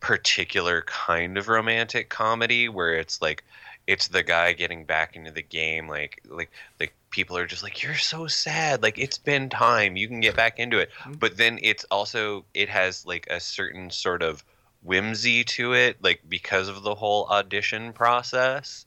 particular 0.00 0.82
kind 0.82 1.38
of 1.38 1.48
romantic 1.48 2.08
comedy 2.10 2.68
where 2.68 2.94
it's 2.94 3.22
like 3.22 3.44
it's 3.86 4.08
the 4.08 4.22
guy 4.22 4.52
getting 4.52 4.84
back 4.84 5.16
into 5.16 5.30
the 5.30 5.42
game 5.42 5.88
like 5.88 6.20
like 6.28 6.50
like 6.80 6.94
people 7.12 7.36
are 7.36 7.46
just 7.46 7.62
like 7.62 7.82
you're 7.82 7.94
so 7.94 8.26
sad 8.26 8.82
like 8.82 8.98
it's 8.98 9.18
been 9.18 9.48
time 9.48 9.94
you 9.96 10.08
can 10.08 10.18
get 10.18 10.34
back 10.34 10.58
into 10.58 10.78
it 10.78 10.90
but 11.20 11.36
then 11.36 11.58
it's 11.62 11.84
also 11.90 12.44
it 12.54 12.68
has 12.68 13.06
like 13.06 13.26
a 13.30 13.38
certain 13.38 13.88
sort 13.90 14.22
of 14.22 14.42
whimsy 14.82 15.44
to 15.44 15.72
it 15.74 15.96
like 16.02 16.20
because 16.28 16.66
of 16.68 16.82
the 16.82 16.94
whole 16.94 17.26
audition 17.28 17.92
process 17.92 18.84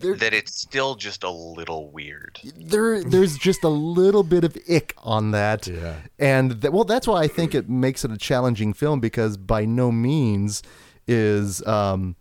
There, 0.00 0.16
that 0.16 0.34
it's 0.34 0.54
still 0.54 0.96
just 0.96 1.22
a 1.22 1.30
little 1.30 1.90
weird. 1.90 2.40
there, 2.56 3.02
there's 3.04 3.38
just 3.38 3.62
a 3.64 3.68
little 3.68 4.22
bit 4.24 4.44
of 4.44 4.56
ick 4.68 4.94
on 4.98 5.30
that. 5.30 5.66
Yeah. 5.66 5.94
And 6.18 6.60
th- 6.60 6.72
well, 6.72 6.84
that's 6.84 7.06
why 7.06 7.22
I 7.22 7.28
think 7.28 7.54
it 7.54 7.68
makes 7.70 8.04
it 8.04 8.10
a 8.10 8.18
challenging 8.18 8.74
film 8.74 9.00
because 9.00 9.36
by 9.38 9.64
no 9.64 9.90
means 9.92 10.62
is 11.06 11.66
um, 11.66 12.16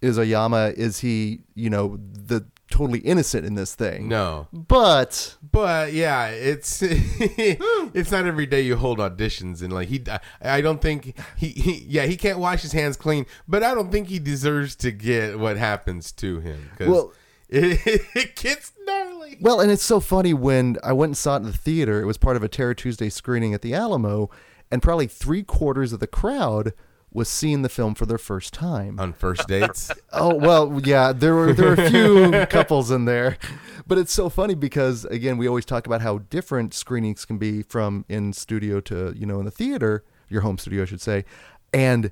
is 0.00 0.18
Aoyama 0.18 0.72
is 0.76 1.00
he 1.00 1.40
you 1.54 1.68
know 1.68 1.98
the 2.00 2.46
totally 2.70 2.98
innocent 3.00 3.46
in 3.46 3.54
this 3.54 3.74
thing. 3.74 4.08
no, 4.08 4.48
But 4.52 5.36
But 5.52 5.92
yeah, 5.92 6.28
it's 6.28 6.82
it's 6.82 8.10
not 8.10 8.26
every 8.26 8.46
day 8.46 8.62
you 8.62 8.76
hold 8.76 8.98
auditions 8.98 9.62
and 9.62 9.72
like 9.72 9.88
he 9.88 10.02
I, 10.10 10.20
I 10.42 10.60
don't 10.60 10.80
think 10.80 11.18
he, 11.36 11.48
he 11.48 11.84
yeah 11.88 12.04
he 12.06 12.16
can't 12.16 12.38
wash 12.38 12.62
his 12.62 12.72
hands 12.72 12.96
clean, 12.96 13.26
but 13.46 13.62
I 13.62 13.74
don't 13.74 13.90
think 13.90 14.08
he 14.08 14.18
deserves 14.18 14.74
to 14.76 14.90
get 14.90 15.38
what 15.38 15.56
happens 15.56 16.12
to 16.12 16.40
him 16.40 16.70
because 16.72 16.88
Well- 16.88 17.12
it, 17.48 17.80
it 18.16 18.34
gets 18.36 18.72
gnarly. 18.84 19.38
Well, 19.40 19.60
and 19.60 19.70
it's 19.70 19.84
so 19.84 20.00
funny 20.00 20.34
when 20.34 20.78
I 20.82 20.92
went 20.92 21.10
and 21.10 21.16
saw 21.16 21.34
it 21.34 21.40
in 21.40 21.42
the 21.44 21.52
theater. 21.52 22.02
It 22.02 22.04
was 22.04 22.18
part 22.18 22.36
of 22.36 22.42
a 22.42 22.48
Terror 22.48 22.74
Tuesday 22.74 23.08
screening 23.08 23.54
at 23.54 23.62
the 23.62 23.72
Alamo, 23.72 24.30
and 24.70 24.82
probably 24.82 25.06
three 25.06 25.44
quarters 25.44 25.92
of 25.92 26.00
the 26.00 26.08
crowd 26.08 26.72
was 27.12 27.28
seeing 27.28 27.62
the 27.62 27.68
film 27.68 27.94
for 27.94 28.04
their 28.06 28.18
first 28.18 28.52
time. 28.52 29.00
On 29.00 29.12
first 29.12 29.48
dates, 29.48 29.90
Oh 30.12 30.34
well, 30.34 30.80
yeah, 30.84 31.12
there 31.12 31.34
were 31.34 31.52
there 31.52 31.74
were 31.74 31.82
a 31.82 31.90
few 31.90 32.46
couples 32.50 32.90
in 32.90 33.04
there, 33.06 33.38
but 33.86 33.96
it's 33.98 34.12
so 34.12 34.28
funny 34.28 34.54
because 34.54 35.04
again, 35.06 35.38
we 35.38 35.48
always 35.48 35.64
talk 35.64 35.86
about 35.86 36.02
how 36.02 36.18
different 36.18 36.74
screenings 36.74 37.24
can 37.24 37.38
be 37.38 37.62
from 37.62 38.04
in 38.08 38.32
studio 38.32 38.80
to 38.82 39.14
you 39.16 39.24
know 39.26 39.38
in 39.38 39.44
the 39.46 39.50
theater. 39.50 40.04
your 40.28 40.42
home 40.42 40.58
studio, 40.58 40.82
I 40.82 40.86
should 40.86 41.00
say. 41.00 41.24
And 41.72 42.10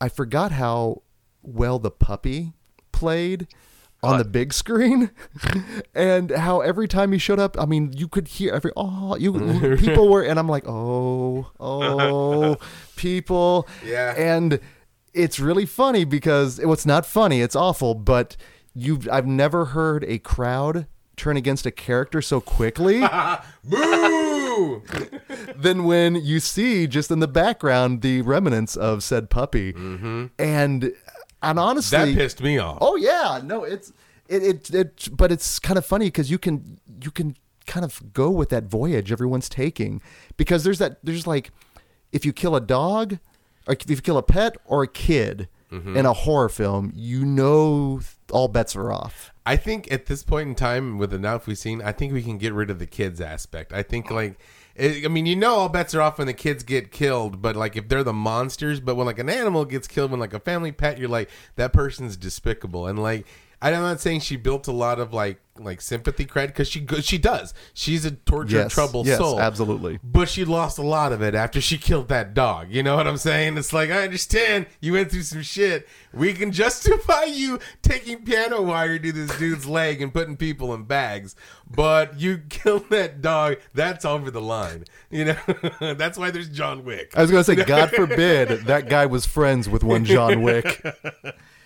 I 0.00 0.08
forgot 0.08 0.52
how 0.52 1.02
well 1.42 1.78
the 1.78 1.90
puppy 1.90 2.52
played 2.92 3.46
on 4.04 4.18
the 4.18 4.24
big 4.24 4.52
screen. 4.52 5.10
And 5.94 6.30
how 6.30 6.60
every 6.60 6.88
time 6.88 7.12
he 7.12 7.18
showed 7.18 7.38
up 7.38 7.58
i 7.58 7.64
mean 7.64 7.92
you 7.92 8.08
could 8.08 8.26
hear 8.26 8.52
every 8.52 8.72
oh 8.76 9.16
you 9.16 9.32
people 9.78 10.08
were 10.08 10.22
and 10.22 10.38
i'm 10.38 10.48
like 10.48 10.64
oh 10.66 11.50
oh 11.60 12.56
people. 12.96 13.68
Yeah. 13.84 14.14
and 14.16 14.58
it's 15.12 15.38
really 15.38 15.66
funny 15.66 16.04
because 16.04 16.58
well, 16.58 16.72
it's 16.72 16.86
not 16.86 17.06
funny 17.06 17.40
it's 17.40 17.54
awful 17.54 17.94
but 17.94 18.36
you've 18.74 19.08
i've 19.10 19.26
never 19.26 19.66
heard 19.66 20.04
a 20.04 20.18
crowd 20.18 20.86
turn 21.16 21.36
against 21.36 21.64
a 21.64 21.70
character 21.70 22.20
so 22.20 22.40
quickly 22.40 23.00
than 25.56 25.84
when 25.84 26.14
you 26.16 26.40
see 26.40 26.86
just 26.86 27.10
in 27.10 27.20
the 27.20 27.28
background 27.28 28.02
the 28.02 28.22
remnants 28.22 28.76
of 28.76 29.02
said 29.02 29.30
puppy. 29.30 29.72
Mm-hmm. 29.72 30.26
And 30.38 30.92
and 31.44 31.58
honestly 31.58 31.98
that 31.98 32.14
pissed 32.14 32.42
me 32.42 32.58
off. 32.58 32.78
Oh 32.80 32.96
yeah, 32.96 33.40
no, 33.42 33.64
it's 33.64 33.92
it 34.28 34.42
it, 34.42 34.74
it 34.74 35.08
but 35.12 35.30
it's 35.30 35.58
kind 35.58 35.78
of 35.78 35.86
funny 35.86 36.06
because 36.06 36.30
you 36.30 36.38
can 36.38 36.78
you 37.02 37.10
can 37.10 37.36
kind 37.66 37.84
of 37.84 38.12
go 38.12 38.30
with 38.30 38.50
that 38.50 38.64
voyage 38.64 39.10
everyone's 39.10 39.48
taking 39.48 40.02
because 40.36 40.64
there's 40.64 40.78
that 40.78 40.98
there's 41.02 41.26
like 41.26 41.50
if 42.12 42.24
you 42.24 42.32
kill 42.32 42.54
a 42.54 42.60
dog 42.60 43.18
or 43.66 43.74
if 43.74 43.88
you 43.88 43.96
kill 43.96 44.18
a 44.18 44.22
pet 44.22 44.56
or 44.66 44.82
a 44.82 44.88
kid 44.88 45.48
mm-hmm. 45.70 45.96
in 45.96 46.06
a 46.06 46.12
horror 46.12 46.48
film, 46.48 46.92
you 46.94 47.24
know 47.24 48.00
all 48.30 48.48
bets 48.48 48.76
are 48.76 48.92
off. 48.92 49.32
I 49.46 49.56
think 49.56 49.90
at 49.92 50.06
this 50.06 50.22
point 50.22 50.48
in 50.48 50.54
time, 50.54 50.98
with 50.98 51.10
the 51.10 51.18
now 51.18 51.40
we've 51.44 51.58
seen, 51.58 51.82
I 51.82 51.92
think 51.92 52.12
we 52.12 52.22
can 52.22 52.38
get 52.38 52.52
rid 52.52 52.70
of 52.70 52.78
the 52.78 52.86
kids 52.86 53.20
aspect. 53.20 53.72
I 53.72 53.82
think 53.82 54.10
like, 54.10 54.38
I 54.78 55.08
mean, 55.08 55.26
you 55.26 55.36
know, 55.36 55.54
all 55.54 55.68
bets 55.68 55.94
are 55.94 56.02
off 56.02 56.18
when 56.18 56.26
the 56.26 56.32
kids 56.32 56.64
get 56.64 56.90
killed, 56.90 57.40
but 57.40 57.54
like 57.54 57.76
if 57.76 57.88
they're 57.88 58.02
the 58.02 58.12
monsters, 58.12 58.80
but 58.80 58.96
when 58.96 59.06
like 59.06 59.20
an 59.20 59.30
animal 59.30 59.64
gets 59.64 59.86
killed, 59.86 60.10
when 60.10 60.18
like 60.20 60.34
a 60.34 60.40
family 60.40 60.72
pet, 60.72 60.98
you're 60.98 61.08
like 61.08 61.30
that 61.56 61.72
person's 61.72 62.16
despicable, 62.16 62.86
and 62.86 63.02
like. 63.02 63.26
I'm 63.62 63.72
not 63.74 64.00
saying 64.00 64.20
she 64.20 64.36
built 64.36 64.66
a 64.68 64.72
lot 64.72 64.98
of 64.98 65.12
like 65.12 65.40
like 65.56 65.80
sympathy 65.80 66.24
credit 66.24 66.48
because 66.48 66.66
she 66.66 66.80
go- 66.80 66.98
she 67.00 67.16
does. 67.16 67.54
She's 67.74 68.04
a 68.04 68.10
tortured, 68.10 68.56
Yes, 68.56 68.72
troubled 68.72 69.06
yes, 69.06 69.18
soul. 69.18 69.38
absolutely. 69.40 70.00
But 70.02 70.28
she 70.28 70.44
lost 70.44 70.78
a 70.78 70.82
lot 70.82 71.12
of 71.12 71.22
it 71.22 71.36
after 71.36 71.60
she 71.60 71.78
killed 71.78 72.08
that 72.08 72.34
dog. 72.34 72.72
You 72.72 72.82
know 72.82 72.96
what 72.96 73.06
I'm 73.06 73.16
saying? 73.18 73.56
It's 73.56 73.72
like 73.72 73.88
I 73.88 74.02
understand 74.02 74.66
you 74.80 74.94
went 74.94 75.12
through 75.12 75.22
some 75.22 75.42
shit. 75.42 75.86
We 76.12 76.32
can 76.32 76.50
justify 76.50 77.24
you 77.24 77.60
taking 77.82 78.24
piano 78.24 78.62
wire 78.62 78.98
to 78.98 79.12
this 79.12 79.38
dude's 79.38 79.64
leg 79.66 80.02
and 80.02 80.12
putting 80.12 80.36
people 80.36 80.74
in 80.74 80.84
bags, 80.84 81.36
but 81.72 82.18
you 82.18 82.38
killed 82.48 82.90
that 82.90 83.22
dog. 83.22 83.58
That's 83.74 84.04
over 84.04 84.32
the 84.32 84.42
line. 84.42 84.86
You 85.10 85.26
know, 85.26 85.36
that's 85.94 86.18
why 86.18 86.32
there's 86.32 86.48
John 86.48 86.84
Wick. 86.84 87.12
I 87.16 87.22
was 87.22 87.30
gonna 87.30 87.44
say, 87.44 87.54
God 87.54 87.90
forbid 87.94 88.66
that 88.66 88.88
guy 88.88 89.06
was 89.06 89.24
friends 89.24 89.68
with 89.68 89.84
one 89.84 90.04
John 90.04 90.42
Wick. 90.42 90.84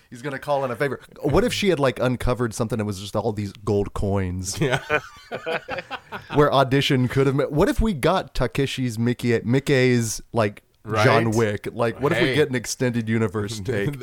He's 0.09 0.23
gonna 0.23 0.39
call 0.39 0.65
in 0.65 0.71
a 0.71 0.75
favor. 0.75 0.99
What 1.21 1.43
if 1.43 1.53
she 1.53 1.69
had 1.69 1.79
like 1.79 1.99
uncovered 1.99 2.53
something 2.53 2.79
that 2.79 2.85
was 2.85 2.99
just 2.99 3.15
all 3.15 3.31
these 3.31 3.53
gold 3.53 3.93
coins? 3.93 4.59
Yeah. 4.59 4.81
where 6.33 6.51
audition 6.51 7.07
could 7.07 7.27
have 7.27 7.35
met. 7.35 7.51
What 7.51 7.69
if 7.69 7.79
we 7.79 7.93
got 7.93 8.33
Takeshi's 8.33 8.97
Mickey 8.97 9.39
Mickey's 9.43 10.21
like 10.33 10.63
John 11.03 11.31
Wick? 11.31 11.67
Like, 11.71 11.99
what 12.01 12.11
if 12.11 12.21
we 12.21 12.33
get 12.33 12.49
an 12.49 12.55
extended 12.55 13.07
universe 13.07 13.59
take? 13.63 13.99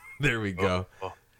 there 0.20 0.40
we 0.40 0.52
go. 0.52 0.86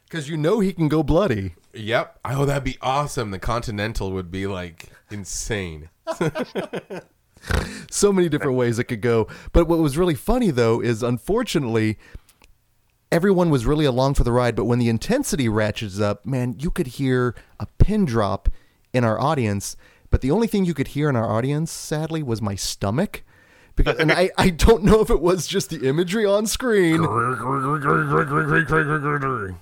Because 0.05 0.29
you 0.29 0.37
know 0.37 0.59
he 0.59 0.73
can 0.73 0.89
go 0.89 1.05
bloody. 1.05 1.55
Yep. 1.73 2.19
Oh, 2.25 2.45
that'd 2.45 2.65
be 2.65 2.79
awesome. 2.83 3.31
The 3.31 3.39
Continental 3.39 4.11
would 4.11 4.33
be 4.33 4.49
like 4.49 4.89
insane. 5.09 5.89
So 7.91 8.13
many 8.13 8.29
different 8.29 8.57
ways 8.57 8.79
it 8.79 8.85
could 8.85 9.01
go. 9.01 9.29
But 9.53 9.67
what 9.67 9.79
was 9.79 9.97
really 9.97 10.15
funny 10.15 10.51
though 10.51 10.81
is 10.81 11.03
unfortunately. 11.03 11.99
Everyone 13.13 13.51
was 13.51 13.67
really 13.67 13.85
along 13.85 14.15
for 14.15 14.23
the 14.25 14.33
ride, 14.33 14.55
but 14.55 14.67
when 14.67 14.79
the 14.79 14.89
intensity 14.89 15.49
ratchets 15.49 15.99
up, 16.01 16.25
man, 16.25 16.55
you 16.59 16.71
could 16.71 16.87
hear 16.87 17.35
a 17.59 17.67
pin 17.79 18.05
drop 18.05 18.49
in 18.93 19.03
our 19.05 19.19
audience. 19.21 19.77
But 20.11 20.21
the 20.21 20.31
only 20.31 20.47
thing 20.47 20.65
you 20.65 20.75
could 20.75 20.89
hear 20.89 21.09
in 21.09 21.17
our 21.17 21.29
audience, 21.29 21.71
sadly, 21.73 22.23
was 22.23 22.41
my 22.41 22.55
stomach. 22.55 23.23
Because, 23.77 23.97
and 23.99 24.13
I, 24.13 24.31
I 24.37 24.51
don't 24.51 24.85
know 24.85 25.01
if 25.01 25.11
it 25.11 25.21
was 25.21 25.47
just 25.47 25.71
the 25.71 25.89
imagery 25.89 26.27
on 26.27 26.47
screen. 26.47 27.01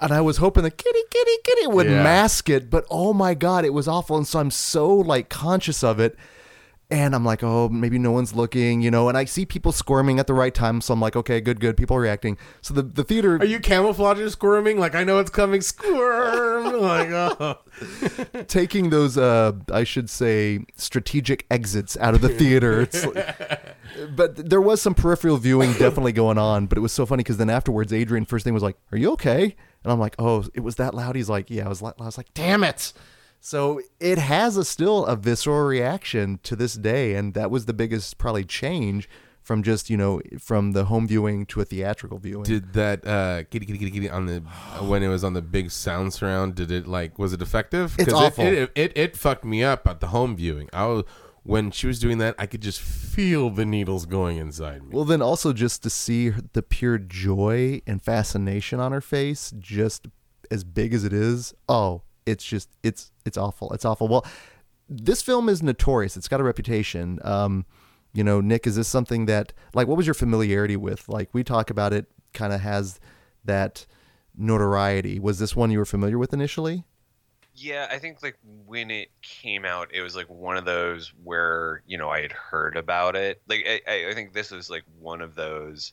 and 0.01 0.13
I 0.13 0.21
was 0.21 0.39
hoping 0.39 0.63
the 0.65 0.71
kitty, 0.71 1.01
kitty, 1.11 1.37
kitty 1.45 1.67
would 1.69 1.87
Yeah. 1.87 2.03
mask 2.03 2.49
it, 2.51 2.69
but 2.69 2.85
oh 2.91 3.13
my 3.13 3.35
god, 3.35 3.65
it 3.65 3.73
was 3.73 3.87
awful. 3.89 4.17
And 4.17 4.27
so 4.27 4.41
I'm 4.41 4.51
so 4.51 4.95
like 4.95 5.29
conscious 5.29 5.85
of 5.85 6.01
it, 6.01 6.17
and 6.91 7.15
I'm 7.15 7.25
like, 7.25 7.43
oh, 7.43 7.69
maybe 7.69 7.99
no 7.99 8.13
one's 8.13 8.35
looking, 8.35 8.81
you 8.81 8.91
know. 8.91 9.11
And 9.11 9.19
I 9.19 9.27
see 9.27 9.45
people 9.45 9.73
squirming 9.73 10.19
at 10.19 10.27
the 10.27 10.33
right 10.33 10.55
time, 10.55 10.81
so 10.81 10.95
I'm 10.95 11.01
like, 11.01 11.17
okay, 11.17 11.39
good, 11.41 11.61
good. 11.61 11.77
People 11.77 11.97
are 11.97 12.01
reacting. 12.01 12.39
So 12.63 12.73
the 12.73 12.83
the 12.83 13.05
theater, 13.05 13.37
Are 13.37 13.45
you 13.45 13.61
camouflaging 13.61 14.31
squirming? 14.31 14.79
Like 14.79 14.95
I 14.95 15.05
know 15.05 15.19
it's 15.19 15.31
coming. 15.31 15.61
Squirm. 15.61 16.81
like 16.81 17.09
oh. 17.11 17.59
taking 18.49 18.89
those, 18.89 19.19
uh, 19.19 19.53
I 19.71 19.85
should 19.85 20.09
say, 20.09 20.65
strategic 20.77 21.45
exits 21.51 21.97
out 21.99 22.15
of 22.15 22.23
the 22.23 22.31
theater. 22.31 22.89
Like- 23.05 23.77
but 24.17 24.49
there 24.49 24.61
was 24.61 24.81
some 24.81 24.95
peripheral 24.95 25.37
viewing 25.37 25.73
definitely 25.75 26.13
going 26.13 26.39
on. 26.39 26.67
But 26.67 26.79
it 26.79 26.81
was 26.81 26.93
so 26.93 27.05
funny 27.05 27.23
because 27.23 27.37
then 27.37 27.51
afterwards, 27.51 27.93
Adrian 27.93 28.25
first 28.25 28.45
thing 28.45 28.55
was 28.55 28.63
like, 28.63 28.79
"Are 28.93 28.99
you 28.99 29.13
okay?" 29.13 29.55
And 29.85 29.93
I'm 29.93 30.01
like, 30.01 30.15
"Oh, 30.19 30.47
it 30.55 30.61
was 30.61 30.77
that 30.77 30.95
loud." 30.95 31.17
He's 31.17 31.29
like, 31.29 31.51
"Yeah, 31.51 31.67
I 31.67 31.69
was." 31.69 31.83
Loud. 31.83 31.95
I 32.01 32.05
was 32.05 32.17
like, 32.17 32.33
"Damn 32.33 32.65
it!" 32.65 32.95
So 33.49 33.81
it 33.99 34.19
has 34.19 34.59
a 34.59 34.65
still 34.65 35.07
a 35.07 35.17
visceral 35.17 35.65
reaction 35.67 36.39
to 36.43 36.55
this 36.55 36.75
day, 36.75 37.15
and 37.15 37.33
that 37.33 37.51
was 37.51 37.65
the 37.65 37.73
biggest 37.73 38.19
probably 38.19 38.45
change 38.45 39.09
from 39.43 39.63
just 39.63 39.89
you 39.89 39.97
know 39.97 40.21
from 40.39 40.73
the 40.73 40.85
home 40.85 41.09
viewing 41.09 41.47
to 41.47 41.63
a 41.63 41.65
theatrical 41.65 42.19
viewing. 42.19 42.43
Did 42.43 42.75
that 42.75 43.07
uh, 43.07 43.45
kitty 43.51 43.65
kitty 43.65 43.79
kitty 43.79 43.91
kitty 43.91 44.11
on 44.11 44.27
the 44.27 44.41
when 44.91 45.03
it 45.03 45.09
was 45.09 45.25
on 45.25 45.33
the 45.33 45.41
big 45.41 45.71
sound 45.71 46.13
surround? 46.13 46.57
Did 46.57 46.71
it 46.71 46.87
like 46.87 47.19
was 47.19 47.33
it 47.33 47.41
effective? 47.41 47.97
It's 47.99 48.13
'Cause 48.13 48.23
it- 48.23 48.27
awful. 48.27 48.45
It, 48.45 48.71
it, 48.75 48.93
it 48.95 49.17
fucked 49.17 49.47
me 49.47 49.65
up 49.65 49.89
at 49.89 50.01
the 50.01 50.09
home 50.09 50.37
viewing. 50.37 50.69
I 50.75 50.85
was 50.85 51.05
when 51.43 51.71
she 51.71 51.87
was 51.87 51.99
doing 51.99 52.19
that, 52.19 52.35
I 52.39 52.45
could 52.45 52.61
just 52.61 52.83
feel 52.83 53.49
the 53.49 53.65
needles 53.65 54.05
going 54.05 54.37
inside 54.37 54.83
me. 54.83 54.91
Well, 54.95 55.07
then 55.07 55.23
also 55.23 55.55
just 55.55 55.83
to 55.85 55.89
see 55.89 56.29
the 56.53 56.63
pure 56.63 56.99
joy 56.99 57.81
and 57.87 58.03
fascination 58.03 58.79
on 58.79 58.93
her 58.93 59.01
face, 59.01 59.55
just 59.59 60.07
as 60.51 60.65
big 60.65 60.93
as 60.93 61.05
it 61.05 61.15
is. 61.15 61.55
Oh, 61.67 62.03
it's 62.29 62.45
just 62.45 62.69
it's 62.83 63.11
it's 63.25 63.37
awful. 63.37 63.73
It's 63.73 63.85
awful. 63.85 64.09
Well, 64.09 64.27
this 64.89 65.23
film 65.23 65.49
is 65.49 65.63
notorious. 65.63 66.17
It's 66.17 66.29
got 66.29 66.41
a 66.41 66.45
reputation. 66.45 67.19
Um, 67.25 67.67
you 68.13 68.25
know, 68.25 68.41
Nick, 68.41 68.67
is 68.67 68.77
this 68.77 68.89
something 68.89 69.27
that 69.27 69.53
like 69.75 69.87
what 69.89 69.97
was 69.97 70.07
your 70.07 70.15
familiarity 70.15 70.77
with? 70.77 71.09
Like 71.09 71.29
we 71.33 71.45
talk 71.45 71.71
about 71.71 71.93
it, 71.93 72.07
kind 72.33 72.53
of 72.53 72.61
has 72.61 73.01
that 73.45 73.87
notoriety. 74.37 75.19
Was 75.19 75.39
this 75.39 75.55
one 75.57 75.71
you 75.71 75.79
were 75.79 75.85
familiar 75.85 76.19
with 76.19 76.33
initially? 76.33 76.85
Yeah, 77.55 77.89
I 77.91 77.99
think 77.99 78.23
like 78.23 78.39
when 78.67 78.91
it 78.91 79.09
came 79.21 79.65
out, 79.65 79.93
it 79.93 80.01
was 80.01 80.15
like 80.15 80.29
one 80.29 80.57
of 80.57 80.65
those 80.65 81.13
where 81.25 81.83
you 81.87 81.99
know 81.99 82.09
I 82.09 82.23
had 82.23 82.33
heard 82.33 82.77
about 82.77 83.17
it. 83.17 83.43
Like 83.49 83.65
I, 83.67 84.09
I- 84.11 84.15
think 84.15 84.33
this 84.33 84.51
was 84.53 84.71
like 84.71 84.85
one 85.01 85.21
of 85.21 85.35
those 85.35 85.93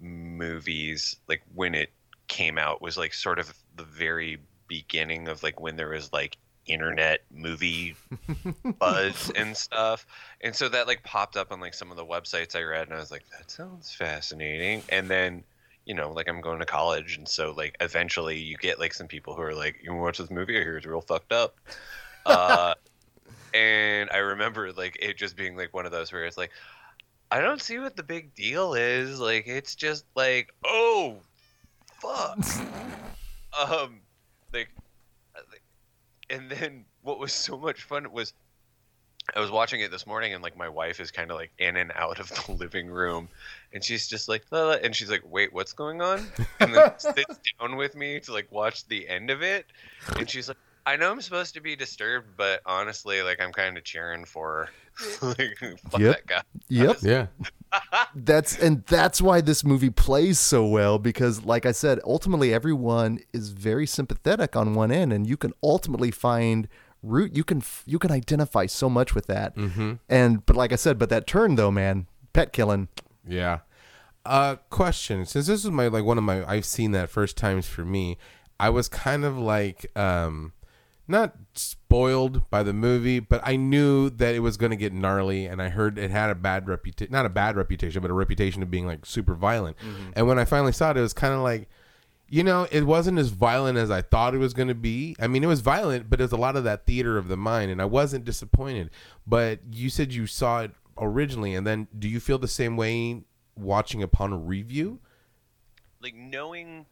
movies. 0.00 1.16
Like 1.28 1.42
when 1.54 1.74
it 1.74 1.90
came 2.28 2.58
out 2.58 2.80
was 2.80 2.96
like 2.96 3.12
sort 3.12 3.38
of 3.38 3.52
the 3.76 3.84
very 3.84 4.38
beginning 4.68 5.28
of 5.28 5.42
like 5.42 5.60
when 5.60 5.76
there 5.76 5.90
was 5.90 6.12
like 6.12 6.36
internet 6.66 7.20
movie 7.30 7.94
buzz 8.78 9.30
and 9.36 9.56
stuff. 9.56 10.06
And 10.40 10.54
so 10.54 10.68
that 10.68 10.86
like 10.86 11.02
popped 11.02 11.36
up 11.36 11.52
on 11.52 11.60
like 11.60 11.74
some 11.74 11.90
of 11.90 11.96
the 11.96 12.04
websites 12.04 12.56
I 12.56 12.62
read, 12.62 12.88
and 12.88 12.96
I 12.96 13.00
was 13.00 13.10
like, 13.10 13.24
that 13.36 13.50
sounds 13.50 13.92
fascinating. 13.92 14.82
And 14.88 15.08
then 15.08 15.44
you 15.84 15.94
know, 15.94 16.12
like 16.12 16.28
I'm 16.28 16.40
going 16.40 16.60
to 16.60 16.66
college, 16.66 17.16
and 17.18 17.28
so 17.28 17.52
like 17.56 17.76
eventually 17.80 18.38
you 18.38 18.56
get 18.56 18.78
like 18.78 18.94
some 18.94 19.06
people 19.06 19.34
who 19.34 19.42
are 19.42 19.54
like, 19.54 19.80
"You 19.82 19.94
watch 19.94 20.18
this 20.18 20.30
movie? 20.30 20.58
I 20.58 20.62
hear 20.62 20.78
it's 20.78 20.86
real 20.86 21.00
fucked 21.00 21.32
up." 21.32 21.56
Uh, 22.26 22.72
and 23.52 24.08
I 24.10 24.16
remember 24.16 24.72
like 24.72 24.96
it 24.98 25.18
just 25.18 25.36
being 25.36 25.58
like 25.58 25.74
one 25.74 25.84
of 25.84 25.92
those 25.92 26.10
where 26.10 26.24
it's 26.24 26.38
like, 26.38 26.50
I 27.30 27.40
don't 27.40 27.60
see 27.60 27.78
what 27.78 27.96
the 27.96 28.02
big 28.02 28.34
deal 28.34 28.72
is. 28.72 29.20
Like 29.20 29.46
it's 29.46 29.74
just 29.74 30.06
like, 30.14 30.54
oh, 30.64 31.18
fuck. 32.00 32.38
um, 33.70 34.00
like, 34.54 34.70
and 36.30 36.50
then 36.50 36.84
what 37.02 37.18
was 37.18 37.32
so 37.32 37.58
much 37.58 37.82
fun 37.82 38.10
was 38.12 38.32
I 39.34 39.40
was 39.40 39.50
watching 39.50 39.80
it 39.80 39.90
this 39.90 40.06
morning, 40.06 40.34
and 40.34 40.42
like 40.42 40.56
my 40.56 40.68
wife 40.68 41.00
is 41.00 41.10
kind 41.10 41.30
of 41.30 41.36
like 41.36 41.50
in 41.58 41.76
and 41.76 41.92
out 41.94 42.20
of 42.20 42.28
the 42.46 42.52
living 42.52 42.88
room, 42.88 43.28
and 43.72 43.82
she's 43.82 44.06
just 44.06 44.28
like, 44.28 44.44
"La, 44.50 44.64
la," 44.66 44.72
and 44.72 44.94
she's 44.94 45.10
like, 45.10 45.22
"Wait, 45.24 45.52
what's 45.52 45.72
going 45.72 46.02
on?" 46.02 46.26
And 46.60 46.74
then 46.74 46.92
sits 46.98 47.38
down 47.58 47.76
with 47.76 47.94
me 47.96 48.20
to 48.20 48.32
like 48.32 48.50
watch 48.52 48.86
the 48.86 49.08
end 49.08 49.30
of 49.30 49.42
it, 49.42 49.66
and 50.18 50.28
she's 50.28 50.48
like, 50.48 50.58
"I 50.84 50.96
know 50.96 51.10
I'm 51.10 51.22
supposed 51.22 51.54
to 51.54 51.60
be 51.60 51.74
disturbed, 51.74 52.36
but 52.36 52.60
honestly, 52.66 53.22
like 53.22 53.40
I'm 53.40 53.52
kind 53.52 53.78
of 53.78 53.84
cheering 53.84 54.24
for 54.24 54.68
her. 55.20 55.26
like 55.38 55.58
fuck 55.90 56.00
Yep. 56.00 56.16
that 56.16 56.26
guy." 56.26 56.42
Yep. 56.68 56.96
yeah, 57.02 57.26
that's 58.14 58.58
and 58.58 58.84
that's 58.86 59.20
why 59.20 59.40
this 59.40 59.64
movie 59.64 59.90
plays 59.90 60.38
so 60.38 60.66
well 60.66 60.98
because 60.98 61.44
like 61.44 61.66
i 61.66 61.72
said 61.72 61.98
ultimately 62.04 62.52
everyone 62.52 63.18
is 63.32 63.50
very 63.50 63.86
sympathetic 63.86 64.56
on 64.56 64.74
one 64.74 64.92
end 64.92 65.12
and 65.12 65.26
you 65.26 65.36
can 65.36 65.52
ultimately 65.62 66.10
find 66.10 66.68
root 67.02 67.36
you 67.36 67.44
can 67.44 67.62
you 67.86 67.98
can 67.98 68.10
identify 68.10 68.66
so 68.66 68.88
much 68.88 69.14
with 69.14 69.26
that 69.26 69.54
mm-hmm. 69.56 69.94
and 70.08 70.46
but 70.46 70.56
like 70.56 70.72
i 70.72 70.76
said 70.76 70.98
but 70.98 71.08
that 71.08 71.26
turn 71.26 71.54
though 71.56 71.70
man 71.70 72.06
pet 72.32 72.52
killing 72.52 72.88
Yeah. 73.26 73.60
Uh, 74.26 74.56
question. 74.70 75.26
Since 75.26 75.46
this 75.46 75.64
is 75.64 75.70
my 75.70 75.88
like 75.88 76.04
one 76.04 76.18
of 76.18 76.24
my 76.24 76.48
I've 76.48 76.64
seen 76.64 76.92
that 76.92 77.10
first 77.10 77.36
times 77.36 77.66
for 77.66 77.84
me, 77.84 78.16
I 78.58 78.70
was 78.70 78.88
kind 78.88 79.24
of 79.24 79.38
like 79.38 79.86
um 79.96 80.52
not 81.06 81.34
spoiled 81.54 82.48
by 82.50 82.62
the 82.62 82.72
movie, 82.72 83.20
but 83.20 83.40
I 83.44 83.56
knew 83.56 84.10
that 84.10 84.34
it 84.34 84.40
was 84.40 84.56
going 84.56 84.70
to 84.70 84.76
get 84.76 84.92
gnarly, 84.92 85.46
and 85.46 85.60
I 85.60 85.68
heard 85.68 85.98
it 85.98 86.10
had 86.10 86.30
a 86.30 86.34
bad 86.34 86.68
reputation, 86.68 87.12
not 87.12 87.26
a 87.26 87.30
bad 87.30 87.56
reputation, 87.56 88.02
but 88.02 88.10
a 88.10 88.14
reputation 88.14 88.62
of 88.62 88.70
being 88.70 88.86
like 88.86 89.06
super 89.06 89.34
violent. 89.34 89.76
Mm-hmm. 89.78 90.10
And 90.16 90.26
when 90.26 90.38
I 90.38 90.44
finally 90.44 90.72
saw 90.72 90.90
it, 90.90 90.96
it 90.96 91.00
was 91.00 91.12
kind 91.12 91.34
of 91.34 91.40
like, 91.40 91.68
you 92.28 92.42
know, 92.42 92.66
it 92.70 92.84
wasn't 92.84 93.18
as 93.18 93.28
violent 93.28 93.76
as 93.76 93.90
I 93.90 94.02
thought 94.02 94.34
it 94.34 94.38
was 94.38 94.54
going 94.54 94.68
to 94.68 94.74
be. 94.74 95.14
I 95.20 95.26
mean, 95.26 95.44
it 95.44 95.48
was 95.48 95.60
violent, 95.60 96.08
but 96.08 96.20
it 96.20 96.24
was 96.24 96.32
a 96.32 96.36
lot 96.36 96.56
of 96.56 96.64
that 96.64 96.86
theater 96.86 97.18
of 97.18 97.28
the 97.28 97.36
mind, 97.36 97.70
and 97.70 97.82
I 97.82 97.84
wasn't 97.84 98.24
disappointed. 98.24 98.90
But 99.26 99.60
you 99.70 99.90
said 99.90 100.12
you 100.12 100.26
saw 100.26 100.62
it 100.62 100.72
originally, 100.98 101.54
and 101.54 101.66
then 101.66 101.88
do 101.98 102.08
you 102.08 102.20
feel 102.20 102.38
the 102.38 102.48
same 102.48 102.76
way 102.76 103.22
watching 103.56 104.02
upon 104.02 104.32
a 104.32 104.36
review? 104.36 105.00
like 106.04 106.14
knowing 106.14 106.84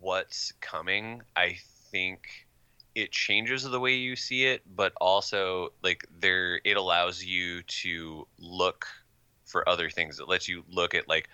what's 0.00 0.52
coming 0.60 1.20
i 1.36 1.54
think 1.90 2.46
it 2.94 3.10
changes 3.10 3.62
the 3.62 3.80
way 3.80 3.94
you 3.94 4.16
see 4.16 4.44
it 4.44 4.62
but 4.76 4.92
also 5.00 5.72
like 5.82 6.04
there 6.20 6.60
it 6.64 6.76
allows 6.76 7.24
you 7.24 7.62
to 7.62 8.26
look 8.38 8.86
for 9.52 9.68
other 9.68 9.90
things. 9.90 10.18
It 10.18 10.28
lets 10.28 10.48
you 10.48 10.64
look 10.68 10.94
at 10.94 11.08
like 11.08 11.28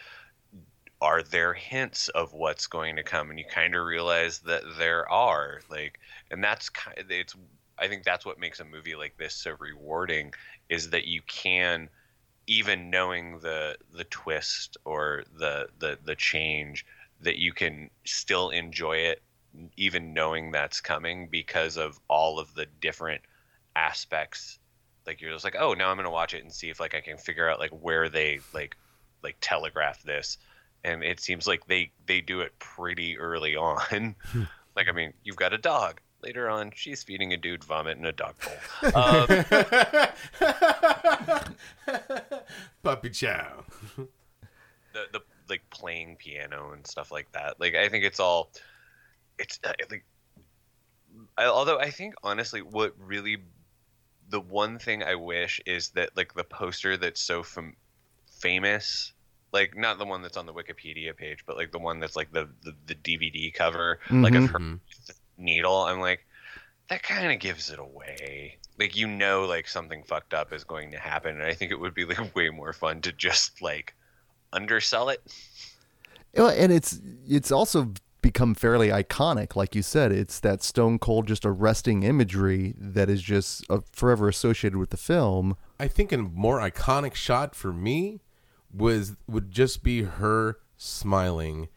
are 1.00 1.22
there 1.22 1.54
hints 1.54 2.08
of 2.08 2.32
what's 2.32 2.66
going 2.66 2.96
to 2.96 3.04
come? 3.04 3.30
And 3.30 3.38
you 3.38 3.44
kind 3.48 3.76
of 3.76 3.86
realize 3.86 4.40
that 4.40 4.64
there 4.78 5.08
are 5.08 5.60
like 5.70 6.00
and 6.30 6.42
that's 6.42 6.68
kind 6.68 6.98
of 6.98 7.10
it's 7.10 7.34
i 7.78 7.86
think 7.86 8.02
that's 8.02 8.26
what 8.26 8.40
makes 8.40 8.58
a 8.58 8.64
movie 8.64 8.96
like 8.96 9.16
this 9.16 9.34
so 9.34 9.54
rewarding 9.60 10.32
is 10.68 10.90
that 10.90 11.06
you 11.06 11.22
can 11.28 11.88
even 12.48 12.90
knowing 12.90 13.38
the 13.38 13.76
the 13.92 14.04
twist 14.04 14.76
or 14.84 15.22
the 15.38 15.68
the 15.78 15.96
the 16.04 16.16
change 16.16 16.84
that 17.20 17.38
you 17.38 17.52
can 17.52 17.88
still 18.04 18.50
enjoy 18.50 18.96
it 18.96 19.22
even 19.76 20.14
knowing 20.14 20.50
that's 20.50 20.80
coming 20.80 21.28
because 21.30 21.76
of 21.76 21.98
all 22.08 22.38
of 22.38 22.54
the 22.54 22.66
different 22.80 23.20
aspects. 23.76 24.58
Like 25.06 25.20
you're 25.20 25.32
just 25.32 25.44
like 25.44 25.56
oh 25.58 25.72
now 25.72 25.90
i'm 25.90 25.96
gonna 25.96 26.10
watch 26.10 26.34
it 26.34 26.42
and 26.42 26.52
see 26.52 26.68
if 26.68 26.80
like 26.80 26.94
i 26.94 27.00
can 27.00 27.16
figure 27.16 27.48
out 27.48 27.58
like 27.58 27.70
where 27.70 28.08
they 28.08 28.40
like 28.52 28.76
like 29.22 29.36
telegraph 29.40 30.02
this. 30.02 30.38
And 30.84 31.02
it 31.02 31.20
seems 31.20 31.46
like 31.46 31.66
they 31.66 31.90
they 32.06 32.20
do 32.20 32.40
it 32.40 32.52
pretty 32.58 33.18
early 33.18 33.56
on. 33.68 34.14
Like 34.76 34.88
i 34.88 34.92
mean 34.92 35.12
you've 35.24 35.36
got 35.36 35.52
a 35.52 35.58
dog. 35.58 36.00
Later 36.22 36.50
on 36.50 36.72
she's 36.74 37.02
feeding 37.02 37.32
a 37.32 37.36
dude 37.36 37.64
vomit 37.64 37.96
in 37.96 38.04
a 38.04 38.12
dog 38.12 38.34
bowl. 38.42 38.92
Um, 38.94 39.26
Puppy 42.82 43.10
chow. 43.10 43.64
the 43.96 45.04
the 45.12 45.20
like 45.48 45.62
playing 45.70 46.16
piano 46.16 46.72
and 46.72 46.86
stuff 46.86 47.10
like 47.10 47.30
that. 47.32 47.58
Like 47.60 47.74
I 47.74 47.88
think 47.88 48.04
it's 48.04 48.20
all 48.20 48.50
it's 49.38 49.58
uh, 49.64 49.72
like 49.90 50.04
I, 51.36 51.46
although 51.46 51.78
I 51.78 51.90
think 51.90 52.14
honestly 52.22 52.62
what 52.62 52.94
really 52.98 53.38
the 54.28 54.40
one 54.40 54.78
thing 54.78 55.02
I 55.02 55.14
wish 55.14 55.60
is 55.66 55.90
that 55.90 56.16
like 56.16 56.34
the 56.34 56.44
poster 56.44 56.96
that's 56.96 57.20
so 57.20 57.42
fam- 57.42 57.76
famous 58.40 59.12
like 59.52 59.76
not 59.76 59.98
the 59.98 60.04
one 60.04 60.22
that's 60.22 60.36
on 60.36 60.46
the 60.46 60.52
Wikipedia 60.52 61.16
page 61.16 61.44
but 61.46 61.56
like 61.56 61.72
the 61.72 61.78
one 61.78 62.00
that's 62.00 62.16
like 62.16 62.32
the 62.32 62.48
the, 62.62 62.74
the 62.86 62.94
DVD 62.94 63.52
cover 63.52 64.00
like 64.10 64.34
of 64.34 64.46
her 64.50 64.78
needle 65.38 65.82
I'm 65.84 66.00
like 66.00 66.26
that 66.88 67.02
kind 67.02 67.30
of 67.30 67.38
gives 67.38 67.70
it 67.70 67.78
away. 67.78 68.56
Like 68.78 68.96
you 68.96 69.06
know 69.06 69.44
like 69.44 69.68
something 69.68 70.02
fucked 70.04 70.34
up 70.34 70.52
is 70.52 70.64
going 70.64 70.90
to 70.92 70.98
happen 70.98 71.34
and 71.34 71.44
I 71.44 71.54
think 71.54 71.70
it 71.70 71.80
would 71.80 71.94
be 71.94 72.04
like 72.04 72.34
way 72.36 72.50
more 72.50 72.72
fun 72.72 73.00
to 73.02 73.12
just 73.12 73.60
like 73.62 73.94
undersell 74.52 75.08
it. 75.08 75.22
Well, 76.34 76.48
and 76.48 76.72
it's 76.72 77.00
it's 77.26 77.50
also 77.50 77.92
become 78.20 78.54
fairly 78.54 78.88
iconic, 78.88 79.56
like 79.56 79.74
you 79.74 79.82
said. 79.82 80.12
It's 80.12 80.40
that 80.40 80.62
stone 80.62 80.98
cold, 80.98 81.26
just 81.26 81.46
arresting 81.46 82.02
imagery 82.02 82.74
that 82.78 83.08
is 83.08 83.22
just 83.22 83.64
uh, 83.70 83.80
forever 83.92 84.28
associated 84.28 84.78
with 84.78 84.90
the 84.90 84.96
film. 84.96 85.56
I 85.78 85.88
think 85.88 86.12
a 86.12 86.18
more 86.18 86.58
iconic 86.58 87.14
shot 87.14 87.54
for 87.54 87.72
me 87.72 88.20
was 88.72 89.16
would 89.26 89.50
just 89.50 89.82
be 89.82 90.02
her 90.02 90.58
smiling 90.76 91.68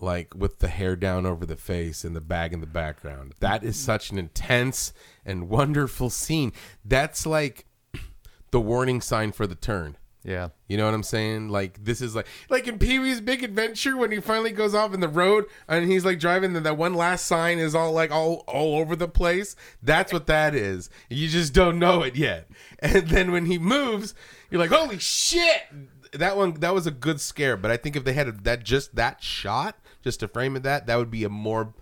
like 0.00 0.34
with 0.34 0.60
the 0.60 0.68
hair 0.68 0.96
down 0.96 1.26
over 1.26 1.44
the 1.44 1.56
face 1.56 2.04
and 2.04 2.14
the 2.14 2.20
bag 2.20 2.52
in 2.52 2.60
the 2.60 2.66
background. 2.66 3.34
That 3.40 3.64
is 3.64 3.76
such 3.76 4.10
an 4.10 4.18
intense 4.18 4.92
and 5.24 5.48
wonderful 5.48 6.10
scene. 6.10 6.52
That's 6.84 7.26
like 7.26 7.66
the 8.50 8.60
warning 8.60 9.00
sign 9.00 9.32
for 9.32 9.46
the 9.46 9.54
turn. 9.54 9.96
Yeah. 10.24 10.48
You 10.66 10.76
know 10.76 10.84
what 10.84 10.94
I'm 10.94 11.02
saying? 11.02 11.48
Like 11.48 11.82
this 11.84 12.00
is 12.00 12.14
like 12.14 12.26
like 12.50 12.66
in 12.66 12.78
Pee 12.78 12.98
Wee's 12.98 13.20
Big 13.20 13.42
Adventure 13.42 13.96
when 13.96 14.10
he 14.10 14.20
finally 14.20 14.50
goes 14.50 14.74
off 14.74 14.92
in 14.92 15.00
the 15.00 15.08
road 15.08 15.46
and 15.68 15.90
he's 15.90 16.04
like 16.04 16.18
driving 16.18 16.56
and 16.56 16.66
that 16.66 16.76
one 16.76 16.94
last 16.94 17.26
sign 17.26 17.58
is 17.58 17.74
all 17.74 17.92
like 17.92 18.10
all 18.10 18.44
all 18.46 18.78
over 18.78 18.96
the 18.96 19.08
place. 19.08 19.54
That's 19.82 20.12
what 20.12 20.26
that 20.26 20.54
is. 20.54 20.90
You 21.08 21.28
just 21.28 21.54
don't 21.54 21.78
know 21.78 22.02
it 22.02 22.16
yet. 22.16 22.48
And 22.80 23.08
then 23.08 23.32
when 23.32 23.46
he 23.46 23.58
moves, 23.58 24.14
you're 24.50 24.60
like, 24.60 24.70
"Holy 24.70 25.00
shit!" 25.00 25.62
That 26.12 26.36
one 26.36 26.54
that 26.60 26.74
was 26.74 26.86
a 26.86 26.92
good 26.92 27.20
scare, 27.20 27.56
but 27.56 27.72
I 27.72 27.76
think 27.76 27.96
if 27.96 28.04
they 28.04 28.12
had 28.12 28.44
that 28.44 28.62
just 28.62 28.94
that 28.94 29.20
shot 29.20 29.76
just 30.02 30.20
to 30.20 30.28
frame 30.28 30.54
it 30.54 30.62
that 30.62 30.86
that 30.86 30.96
would 30.96 31.10
be 31.10 31.24
a 31.24 31.28
more 31.28 31.74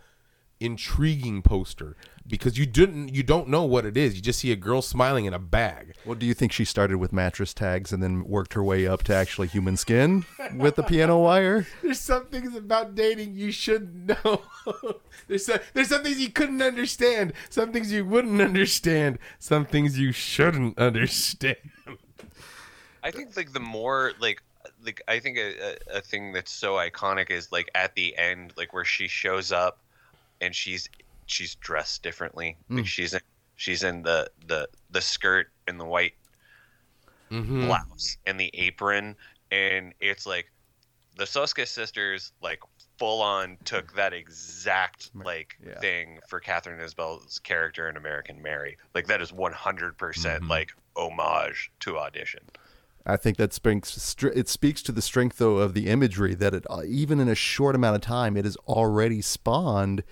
intriguing 0.58 1.42
poster 1.42 1.96
because 2.28 2.58
you 2.58 2.66
didn't 2.66 3.14
you 3.14 3.22
don't 3.22 3.48
know 3.48 3.62
what 3.64 3.84
it 3.84 3.96
is. 3.96 4.14
You 4.14 4.22
just 4.22 4.40
see 4.40 4.52
a 4.52 4.56
girl 4.56 4.82
smiling 4.82 5.24
in 5.24 5.34
a 5.34 5.38
bag. 5.38 5.94
Well, 6.04 6.14
do 6.14 6.26
you 6.26 6.34
think 6.34 6.52
she 6.52 6.64
started 6.64 6.98
with 6.98 7.12
mattress 7.12 7.54
tags 7.54 7.92
and 7.92 8.02
then 8.02 8.24
worked 8.24 8.54
her 8.54 8.62
way 8.62 8.86
up 8.86 9.02
to 9.04 9.14
actually 9.14 9.48
human 9.48 9.76
skin 9.76 10.24
with 10.54 10.76
the 10.76 10.82
piano 10.82 11.18
wire? 11.18 11.66
There's 11.82 12.00
some 12.00 12.26
things 12.26 12.54
about 12.54 12.94
dating 12.94 13.34
you 13.34 13.50
should 13.50 14.08
know. 14.08 14.42
there's 15.28 15.46
some, 15.46 15.58
there's 15.74 15.88
some 15.88 16.02
things 16.02 16.20
you 16.20 16.30
couldn't 16.30 16.62
understand, 16.62 17.32
some 17.50 17.72
things 17.72 17.92
you 17.92 18.04
wouldn't 18.04 18.40
understand, 18.40 19.18
some 19.38 19.64
things 19.64 19.98
you 19.98 20.12
shouldn't 20.12 20.78
understand. 20.78 21.56
I 23.02 23.10
think 23.10 23.36
like 23.36 23.52
the 23.52 23.60
more 23.60 24.12
like 24.20 24.42
like 24.84 25.02
I 25.08 25.20
think 25.20 25.38
a, 25.38 25.54
a, 25.58 25.98
a 25.98 26.00
thing 26.00 26.32
that's 26.32 26.52
so 26.52 26.74
iconic 26.74 27.30
is 27.30 27.52
like 27.52 27.70
at 27.74 27.94
the 27.94 28.16
end 28.16 28.52
like 28.56 28.72
where 28.72 28.84
she 28.84 29.08
shows 29.08 29.52
up 29.52 29.78
and 30.40 30.54
she's 30.54 30.88
she's 31.26 31.54
dressed 31.56 32.02
differently. 32.02 32.56
Like 32.68 32.80
hmm. 32.80 32.84
she's 32.84 33.14
in 33.14 33.20
she's 33.56 33.82
in 33.82 34.02
the 34.02 34.30
the 34.46 34.68
the 34.90 35.00
skirt 35.00 35.48
and 35.66 35.78
the 35.78 35.84
white 35.84 36.14
mm-hmm. 37.30 37.66
blouse 37.66 38.16
and 38.26 38.38
the 38.38 38.50
apron. 38.54 39.16
And 39.50 39.94
it's 40.00 40.26
like 40.26 40.50
the 41.16 41.24
Soska 41.24 41.66
sisters 41.66 42.32
like 42.42 42.60
full 42.98 43.22
on 43.22 43.58
took 43.64 43.94
that 43.94 44.12
exact 44.12 45.10
like 45.14 45.56
Yeah. 45.64 45.78
thing 45.80 46.18
for 46.28 46.40
Catherine 46.40 46.80
Isabel's 46.80 47.38
character 47.40 47.88
in 47.88 47.96
American 47.96 48.40
Mary. 48.42 48.78
Like 48.94 49.06
that 49.08 49.20
is 49.20 49.32
100% 49.32 49.52
mm-hmm. 49.96 50.48
like 50.48 50.72
homage 50.96 51.70
to 51.80 51.98
audition. 51.98 52.40
I 53.08 53.16
think 53.16 53.36
that 53.36 53.52
speaks 53.52 54.16
it 54.20 54.48
speaks 54.48 54.82
to 54.82 54.92
the 54.92 55.00
strength, 55.00 55.38
though, 55.38 55.58
of 55.58 55.74
the 55.74 55.86
imagery 55.86 56.34
that 56.34 56.54
it, 56.54 56.66
uh, 56.68 56.82
even 56.84 57.20
in 57.20 57.28
a 57.28 57.36
short 57.36 57.76
amount 57.76 57.94
of 57.94 58.02
time, 58.02 58.36
it 58.36 58.44
has 58.44 58.56
already 58.66 59.22
spawned 59.22 60.02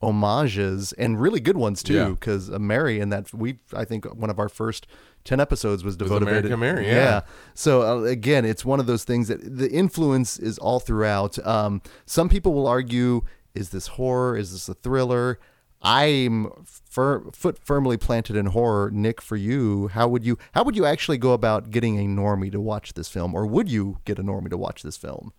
homages 0.00 0.92
and 0.94 1.20
really 1.20 1.40
good 1.40 1.56
ones 1.56 1.82
too. 1.82 1.94
Because 2.10 2.50
uh, 2.50 2.58
Mary 2.58 3.00
and 3.00 3.12
that 3.12 3.32
we, 3.32 3.58
I 3.74 3.84
think, 3.84 4.04
one 4.14 4.30
of 4.30 4.38
our 4.38 4.48
first 4.48 4.86
ten 5.24 5.40
episodes 5.40 5.82
was 5.82 5.96
devoted 5.96 6.28
American 6.28 6.50
to 6.50 6.56
Mary, 6.56 6.86
yeah. 6.86 7.22
So 7.54 7.82
uh, 7.82 8.02
again, 8.04 8.44
it's 8.44 8.64
one 8.64 8.80
of 8.80 8.86
those 8.86 9.04
things 9.04 9.28
that 9.28 9.40
the 9.56 9.70
influence 9.70 10.38
is 10.38 10.58
all 10.58 10.80
throughout. 10.80 11.38
Um, 11.46 11.80
some 12.06 12.28
people 12.28 12.52
will 12.52 12.66
argue, 12.66 13.22
is 13.54 13.70
this 13.70 13.86
horror? 13.86 14.36
Is 14.36 14.52
this 14.52 14.68
a 14.68 14.74
thriller? 14.74 15.38
I'm 15.86 16.50
fir- 16.64 17.30
foot 17.32 17.58
firmly 17.62 17.98
planted 17.98 18.36
in 18.36 18.46
horror. 18.46 18.90
Nick, 18.90 19.20
for 19.20 19.36
you, 19.36 19.88
how 19.88 20.08
would 20.08 20.24
you 20.24 20.38
how 20.52 20.64
would 20.64 20.76
you 20.76 20.86
actually 20.86 21.18
go 21.18 21.32
about 21.32 21.70
getting 21.70 21.98
a 21.98 22.08
normie 22.08 22.50
to 22.52 22.60
watch 22.60 22.94
this 22.94 23.08
film, 23.08 23.34
or 23.34 23.46
would 23.46 23.70
you 23.70 23.98
get 24.06 24.18
a 24.18 24.22
normie 24.22 24.50
to 24.50 24.56
watch 24.56 24.82
this 24.82 24.96
film? 24.96 25.32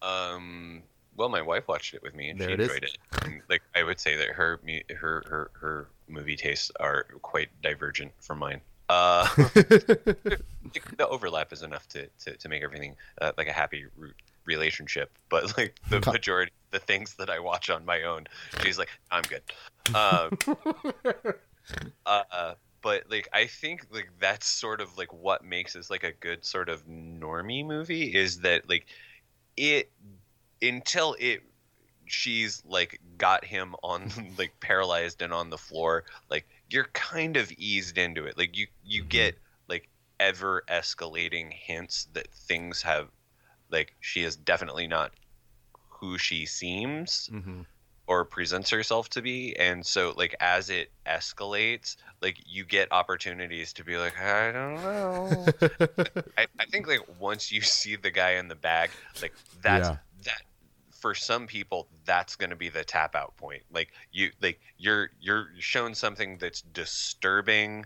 Um. 0.00 0.82
Well, 1.16 1.28
my 1.28 1.42
wife 1.42 1.68
watched 1.68 1.94
it 1.94 2.02
with 2.02 2.14
me, 2.14 2.30
and 2.30 2.40
There 2.40 2.48
she 2.48 2.54
it 2.54 2.60
enjoyed 2.60 2.84
it. 2.84 2.98
And, 3.22 3.42
like 3.48 3.62
I 3.74 3.82
would 3.82 4.00
say 4.00 4.16
that 4.16 4.28
her 4.28 4.60
her 4.90 5.22
her 5.26 5.50
her 5.54 5.88
movie 6.08 6.36
tastes 6.36 6.70
are 6.80 7.04
quite 7.22 7.48
divergent 7.62 8.12
from 8.20 8.38
mine. 8.38 8.60
Uh, 8.88 9.26
the 9.36 11.08
overlap 11.08 11.52
is 11.52 11.62
enough 11.62 11.88
to 11.88 12.08
to, 12.24 12.36
to 12.36 12.48
make 12.48 12.62
everything 12.62 12.96
uh, 13.20 13.32
like 13.38 13.48
a 13.48 13.52
happy 13.52 13.86
re- 13.96 14.10
relationship. 14.44 15.16
But 15.28 15.56
like 15.56 15.78
the 15.88 16.00
majority, 16.00 16.52
the 16.70 16.78
things 16.78 17.14
that 17.14 17.30
I 17.30 17.38
watch 17.38 17.70
on 17.70 17.84
my 17.84 18.02
own, 18.02 18.26
she's 18.62 18.78
like, 18.78 18.90
I'm 19.10 19.22
good. 19.22 19.42
Um, 19.94 20.38
uh, 22.06 22.54
but 22.82 23.04
like 23.10 23.28
I 23.32 23.46
think 23.46 23.86
like 23.90 24.10
that's 24.20 24.46
sort 24.46 24.80
of 24.80 24.96
like 24.98 25.12
what 25.12 25.44
makes 25.44 25.72
this 25.72 25.90
like 25.90 26.04
a 26.04 26.12
good 26.12 26.44
sort 26.44 26.68
of 26.68 26.86
normie 26.86 27.64
movie 27.64 28.14
is 28.14 28.40
that 28.40 28.68
like 28.68 28.86
it 29.56 29.90
until 30.64 31.16
it 31.20 31.42
she's 32.06 32.62
like 32.66 33.00
got 33.16 33.44
him 33.44 33.74
on 33.82 34.10
like 34.38 34.52
paralyzed 34.60 35.22
and 35.22 35.32
on 35.32 35.50
the 35.50 35.58
floor 35.58 36.04
like 36.30 36.46
you're 36.70 36.88
kind 36.92 37.36
of 37.36 37.50
eased 37.56 37.96
into 37.98 38.24
it 38.24 38.36
like 38.36 38.56
you 38.56 38.66
you 38.84 39.02
get 39.02 39.34
like 39.68 39.88
ever 40.20 40.62
escalating 40.68 41.52
hints 41.52 42.08
that 42.12 42.28
things 42.32 42.82
have 42.82 43.08
like 43.70 43.94
she 44.00 44.22
is 44.22 44.36
definitely 44.36 44.86
not 44.86 45.12
who 46.00 46.18
she 46.18 46.44
seems 46.46 47.30
Mm-hmm. 47.32 47.62
or 48.06 48.24
presents 48.26 48.68
herself 48.70 49.08
to 49.10 49.22
be 49.22 49.56
and 49.58 49.84
so 49.86 50.12
like 50.16 50.34
as 50.40 50.68
it 50.68 50.90
escalates 51.06 51.96
like 52.20 52.36
you 52.46 52.64
get 52.66 52.92
opportunities 52.92 53.72
to 53.72 53.84
be 53.84 53.96
like 53.96 54.18
i 54.20 54.52
don't 54.52 54.82
know 54.82 55.46
I, 56.36 56.46
I 56.58 56.66
think 56.70 56.86
like 56.86 57.00
once 57.18 57.50
you 57.50 57.62
see 57.62 57.96
the 57.96 58.10
guy 58.10 58.32
in 58.32 58.48
the 58.48 58.54
bag 58.56 58.90
like 59.22 59.32
that's 59.62 59.88
Yeah. 59.88 59.96
that 60.24 60.42
for 61.04 61.14
some 61.14 61.46
people 61.46 61.86
that's 62.06 62.34
going 62.34 62.48
to 62.48 62.56
be 62.56 62.70
the 62.70 62.82
tap 62.82 63.14
out 63.14 63.36
point. 63.36 63.62
Like 63.70 63.90
you 64.10 64.30
like 64.40 64.58
you're 64.78 65.10
you're 65.20 65.48
shown 65.58 65.94
something 65.94 66.38
that's 66.38 66.62
disturbing 66.62 67.84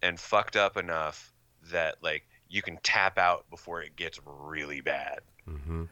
and 0.00 0.18
fucked 0.18 0.56
up 0.56 0.78
enough 0.78 1.34
that 1.70 1.96
like 2.02 2.26
you 2.48 2.62
can 2.62 2.78
tap 2.82 3.18
out 3.18 3.44
before 3.50 3.82
it 3.82 3.96
gets 3.96 4.18
really 4.24 4.80
bad. 4.80 5.18
Mm-hmm. 5.46 5.84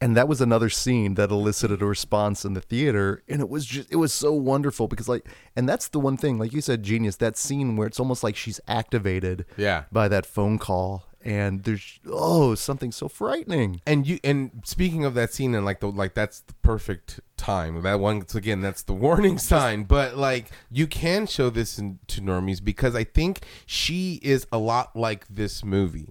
And 0.00 0.16
that 0.16 0.28
was 0.28 0.40
another 0.40 0.70
scene 0.70 1.14
that 1.16 1.30
elicited 1.30 1.82
a 1.82 1.86
response 1.86 2.46
in 2.46 2.54
the 2.54 2.62
theater 2.62 3.22
and 3.28 3.42
it 3.42 3.50
was 3.50 3.66
just 3.66 3.92
it 3.92 3.96
was 3.96 4.14
so 4.14 4.32
wonderful 4.32 4.88
because 4.88 5.10
like 5.10 5.28
and 5.54 5.68
that's 5.68 5.88
the 5.88 6.00
one 6.00 6.16
thing 6.16 6.38
like 6.38 6.54
you 6.54 6.62
said 6.62 6.82
genius 6.82 7.16
that 7.16 7.36
scene 7.36 7.76
where 7.76 7.86
it's 7.86 8.00
almost 8.00 8.24
like 8.24 8.34
she's 8.34 8.60
activated 8.66 9.44
Yeah. 9.58 9.84
by 9.92 10.08
that 10.08 10.24
phone 10.24 10.58
call 10.58 11.04
and 11.24 11.64
there's 11.64 11.98
oh 12.06 12.54
something 12.54 12.92
so 12.92 13.08
frightening 13.08 13.80
And 13.86 14.06
you 14.06 14.18
and 14.22 14.62
speaking 14.64 15.04
of 15.04 15.14
that 15.14 15.32
scene 15.32 15.54
and 15.54 15.64
like 15.64 15.80
the 15.80 15.88
like 15.88 16.14
that's 16.14 16.40
the 16.40 16.52
perfect 16.62 17.20
time. 17.36 17.82
That 17.82 17.98
once 17.98 18.34
again 18.34 18.60
that's 18.60 18.82
the 18.82 18.92
warning 18.92 19.38
sign. 19.38 19.84
But 19.84 20.16
like 20.16 20.50
you 20.70 20.86
can 20.86 21.26
show 21.26 21.50
this 21.50 21.78
in, 21.78 21.98
to 22.08 22.20
normies 22.20 22.62
because 22.62 22.94
I 22.94 23.04
think 23.04 23.40
she 23.66 24.20
is 24.22 24.46
a 24.52 24.58
lot 24.58 24.94
like 24.94 25.26
this 25.28 25.64
movie. 25.64 26.10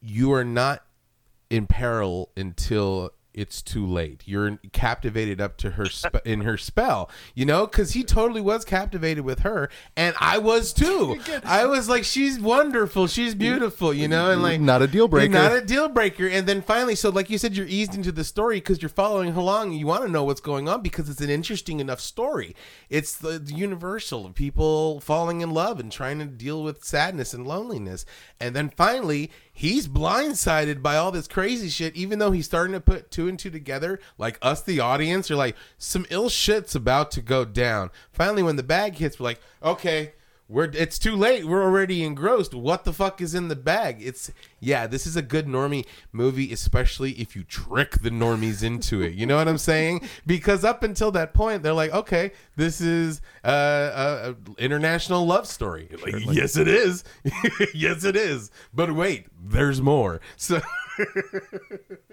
You 0.00 0.32
are 0.32 0.44
not 0.44 0.84
in 1.50 1.66
peril 1.66 2.30
until 2.36 3.10
it's 3.40 3.62
too 3.62 3.86
late. 3.86 4.22
You're 4.26 4.58
captivated 4.72 5.40
up 5.40 5.56
to 5.58 5.70
her 5.72 5.86
spe- 5.86 6.26
in 6.26 6.42
her 6.42 6.56
spell, 6.58 7.10
you 7.34 7.46
know, 7.46 7.66
because 7.66 7.92
he 7.92 8.04
totally 8.04 8.40
was 8.40 8.64
captivated 8.64 9.24
with 9.24 9.40
her, 9.40 9.70
and 9.96 10.14
I 10.20 10.38
was 10.38 10.72
too. 10.72 11.18
I 11.44 11.64
was 11.66 11.88
like, 11.88 12.04
she's 12.04 12.38
wonderful, 12.38 13.06
she's 13.06 13.34
beautiful, 13.34 13.94
you 13.94 14.08
know, 14.08 14.30
and 14.30 14.42
like 14.42 14.60
Not 14.60 14.82
a 14.82 14.86
deal 14.86 15.08
breaker. 15.08 15.32
not 15.32 15.52
a 15.52 15.60
deal 15.64 15.88
breaker. 15.88 16.26
And 16.26 16.46
then 16.46 16.60
finally, 16.60 16.94
so 16.94 17.08
like 17.08 17.30
you 17.30 17.38
said, 17.38 17.56
you're 17.56 17.66
eased 17.66 17.94
into 17.94 18.12
the 18.12 18.24
story 18.24 18.56
because 18.58 18.82
you're 18.82 18.88
following 18.88 19.30
along. 19.34 19.72
You 19.72 19.86
want 19.86 20.04
to 20.04 20.10
know 20.10 20.24
what's 20.24 20.40
going 20.40 20.68
on 20.68 20.82
because 20.82 21.08
it's 21.08 21.20
an 21.20 21.30
interesting 21.30 21.80
enough 21.80 22.00
story. 22.00 22.54
It's 22.88 23.16
the, 23.16 23.38
the 23.38 23.54
universal 23.54 24.26
of 24.26 24.34
people 24.34 25.00
falling 25.00 25.40
in 25.40 25.50
love 25.52 25.80
and 25.80 25.90
trying 25.90 26.18
to 26.18 26.26
deal 26.26 26.62
with 26.62 26.84
sadness 26.84 27.32
and 27.32 27.46
loneliness. 27.46 28.04
And 28.38 28.54
then 28.54 28.68
finally, 28.70 29.30
he's 29.60 29.86
blindsided 29.86 30.80
by 30.80 30.96
all 30.96 31.12
this 31.12 31.28
crazy 31.28 31.68
shit, 31.68 31.94
even 31.94 32.18
though 32.18 32.30
he's 32.30 32.46
starting 32.46 32.72
to 32.72 32.80
put 32.80 33.10
two 33.10 33.28
and 33.28 33.38
two 33.38 33.50
together. 33.50 34.00
Like 34.16 34.38
us, 34.40 34.62
the 34.62 34.80
audience, 34.80 35.30
are 35.30 35.36
like, 35.36 35.54
some 35.76 36.06
ill 36.08 36.30
shit's 36.30 36.74
about 36.74 37.10
to 37.10 37.20
go 37.20 37.44
down. 37.44 37.90
Finally, 38.10 38.42
when 38.42 38.56
the 38.56 38.62
bag 38.62 38.96
hits, 38.96 39.20
we're 39.20 39.24
like, 39.24 39.40
okay. 39.62 40.14
We're 40.50 40.68
it's 40.74 40.98
too 40.98 41.14
late. 41.14 41.44
We're 41.44 41.62
already 41.62 42.02
engrossed. 42.02 42.54
What 42.54 42.84
the 42.84 42.92
fuck 42.92 43.20
is 43.20 43.36
in 43.36 43.46
the 43.46 43.54
bag? 43.54 43.98
It's 44.00 44.32
yeah, 44.58 44.88
this 44.88 45.06
is 45.06 45.14
a 45.14 45.22
good 45.22 45.46
normie 45.46 45.86
movie, 46.10 46.52
especially 46.52 47.12
if 47.12 47.36
you 47.36 47.44
trick 47.44 48.00
the 48.00 48.10
normies 48.10 48.64
into 48.64 49.00
it. 49.00 49.14
You 49.14 49.26
know 49.26 49.36
what 49.36 49.46
I'm 49.46 49.58
saying? 49.58 50.08
Because 50.26 50.64
up 50.64 50.82
until 50.82 51.12
that 51.12 51.34
point, 51.34 51.62
they're 51.62 51.72
like, 51.72 51.92
okay, 51.92 52.32
this 52.56 52.80
is 52.80 53.20
uh, 53.44 53.50
a, 54.34 54.34
a 54.34 54.60
international 54.60 55.24
love 55.24 55.46
story. 55.46 55.88
Like, 56.02 56.16
yes, 56.34 56.56
it 56.56 56.66
is. 56.66 57.04
yes, 57.72 58.02
it 58.02 58.16
is. 58.16 58.50
But 58.74 58.96
wait, 58.96 59.26
there's 59.40 59.80
more. 59.80 60.20
So 60.36 60.60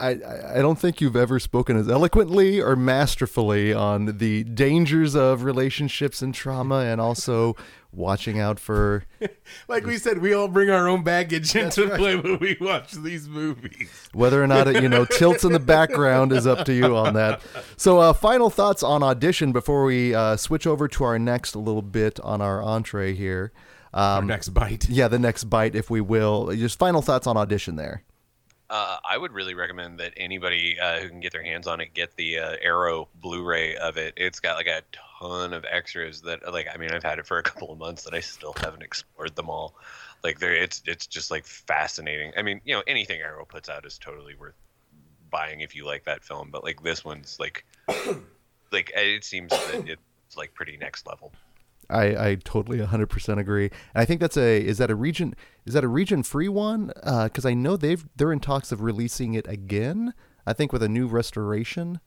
I, 0.00 0.56
I 0.56 0.62
don't 0.62 0.78
think 0.78 1.00
you've 1.00 1.16
ever 1.16 1.38
spoken 1.38 1.76
as 1.76 1.88
eloquently 1.88 2.60
or 2.60 2.74
masterfully 2.74 3.72
on 3.74 4.18
the 4.18 4.44
dangers 4.44 5.14
of 5.14 5.44
relationships 5.44 6.22
and 6.22 6.34
trauma 6.34 6.76
and 6.76 7.00
also 7.00 7.54
watching 7.92 8.38
out 8.38 8.58
for 8.58 9.04
like 9.68 9.84
we 9.84 9.98
said, 9.98 10.18
we 10.18 10.32
all 10.32 10.48
bring 10.48 10.70
our 10.70 10.88
own 10.88 11.04
baggage 11.04 11.54
into 11.54 11.88
play 11.90 12.16
when 12.16 12.38
we 12.38 12.56
watch 12.60 12.92
these 12.92 13.28
movies. 13.28 13.90
whether 14.12 14.42
or 14.42 14.46
not 14.46 14.68
it 14.68 14.82
you 14.82 14.88
know 14.88 15.04
tilts 15.04 15.44
in 15.44 15.52
the 15.52 15.60
background 15.60 16.32
is 16.32 16.46
up 16.46 16.64
to 16.64 16.72
you 16.72 16.96
on 16.96 17.14
that. 17.14 17.42
So 17.76 17.98
uh, 17.98 18.12
final 18.14 18.48
thoughts 18.48 18.82
on 18.82 19.02
audition 19.02 19.52
before 19.52 19.84
we 19.84 20.14
uh, 20.14 20.36
switch 20.36 20.66
over 20.66 20.88
to 20.88 21.04
our 21.04 21.18
next 21.18 21.54
little 21.54 21.82
bit 21.82 22.18
on 22.20 22.40
our 22.40 22.62
entree 22.62 23.14
here. 23.14 23.52
Our 23.92 24.20
um, 24.20 24.26
next 24.28 24.50
bite. 24.50 24.88
yeah 24.88 25.08
the 25.08 25.18
next 25.18 25.44
bite 25.44 25.74
if 25.74 25.90
we 25.90 26.00
will. 26.00 26.54
Just 26.56 26.78
final 26.78 27.02
thoughts 27.02 27.26
on 27.26 27.36
audition 27.36 27.76
there 27.76 28.02
Uh, 28.70 28.98
I 29.04 29.18
would 29.18 29.32
really 29.32 29.54
recommend 29.54 29.98
that 29.98 30.12
anybody 30.16 30.78
uh, 30.78 31.00
who 31.00 31.08
can 31.08 31.18
get 31.18 31.32
their 31.32 31.42
hands 31.42 31.66
on 31.66 31.80
it 31.80 31.92
get 31.92 32.14
the 32.14 32.38
uh, 32.38 32.56
Arrow 32.62 33.08
Blu-ray 33.20 33.76
of 33.76 33.96
it. 33.96 34.14
It's 34.16 34.38
got 34.38 34.56
like 34.56 34.68
a 34.68 34.82
ton 35.20 35.52
of 35.52 35.64
extras 35.68 36.20
that, 36.20 36.50
like, 36.52 36.68
I 36.72 36.78
mean, 36.78 36.92
I've 36.92 37.02
had 37.02 37.18
it 37.18 37.26
for 37.26 37.38
a 37.38 37.42
couple 37.50 37.72
of 37.72 37.78
months 37.78 38.06
and 38.06 38.14
I 38.14 38.20
still 38.20 38.54
haven't 38.56 38.82
explored 38.82 39.34
them 39.34 39.50
all. 39.50 39.74
Like, 40.22 40.38
there, 40.38 40.54
it's 40.54 40.82
it's 40.86 41.08
just 41.08 41.32
like 41.32 41.46
fascinating. 41.46 42.32
I 42.36 42.42
mean, 42.42 42.60
you 42.64 42.74
know, 42.74 42.84
anything 42.86 43.20
Arrow 43.20 43.44
puts 43.44 43.68
out 43.68 43.84
is 43.84 43.98
totally 43.98 44.36
worth 44.36 44.54
buying 45.30 45.60
if 45.60 45.74
you 45.74 45.84
like 45.84 46.04
that 46.04 46.22
film. 46.22 46.50
But 46.52 46.62
like 46.62 46.82
this 46.82 47.04
one's 47.04 47.38
like, 47.40 47.64
like 48.70 48.92
it 48.94 49.24
seems 49.24 49.50
that 49.50 49.84
it's 49.88 50.36
like 50.36 50.54
pretty 50.54 50.76
next 50.76 51.06
level. 51.08 51.32
I, 51.90 52.30
I 52.30 52.34
totally 52.36 52.78
100% 52.78 53.38
agree. 53.38 53.64
And 53.94 54.02
I 54.02 54.04
think 54.04 54.20
that's 54.20 54.36
a 54.36 54.60
is 54.64 54.78
that 54.78 54.90
a 54.90 54.94
region 54.94 55.34
is 55.66 55.74
that 55.74 55.84
a 55.84 55.88
region 55.88 56.22
free 56.22 56.48
one? 56.48 56.92
Because 57.04 57.44
I 57.44 57.54
know 57.54 57.76
they've 57.76 58.04
they're 58.16 58.32
in 58.32 58.40
talks 58.40 58.72
of 58.72 58.80
releasing 58.82 59.34
it 59.34 59.46
again. 59.48 60.14
I 60.46 60.52
think 60.52 60.72
with 60.72 60.82
a 60.82 60.88
new 60.88 61.06
restoration. 61.06 62.00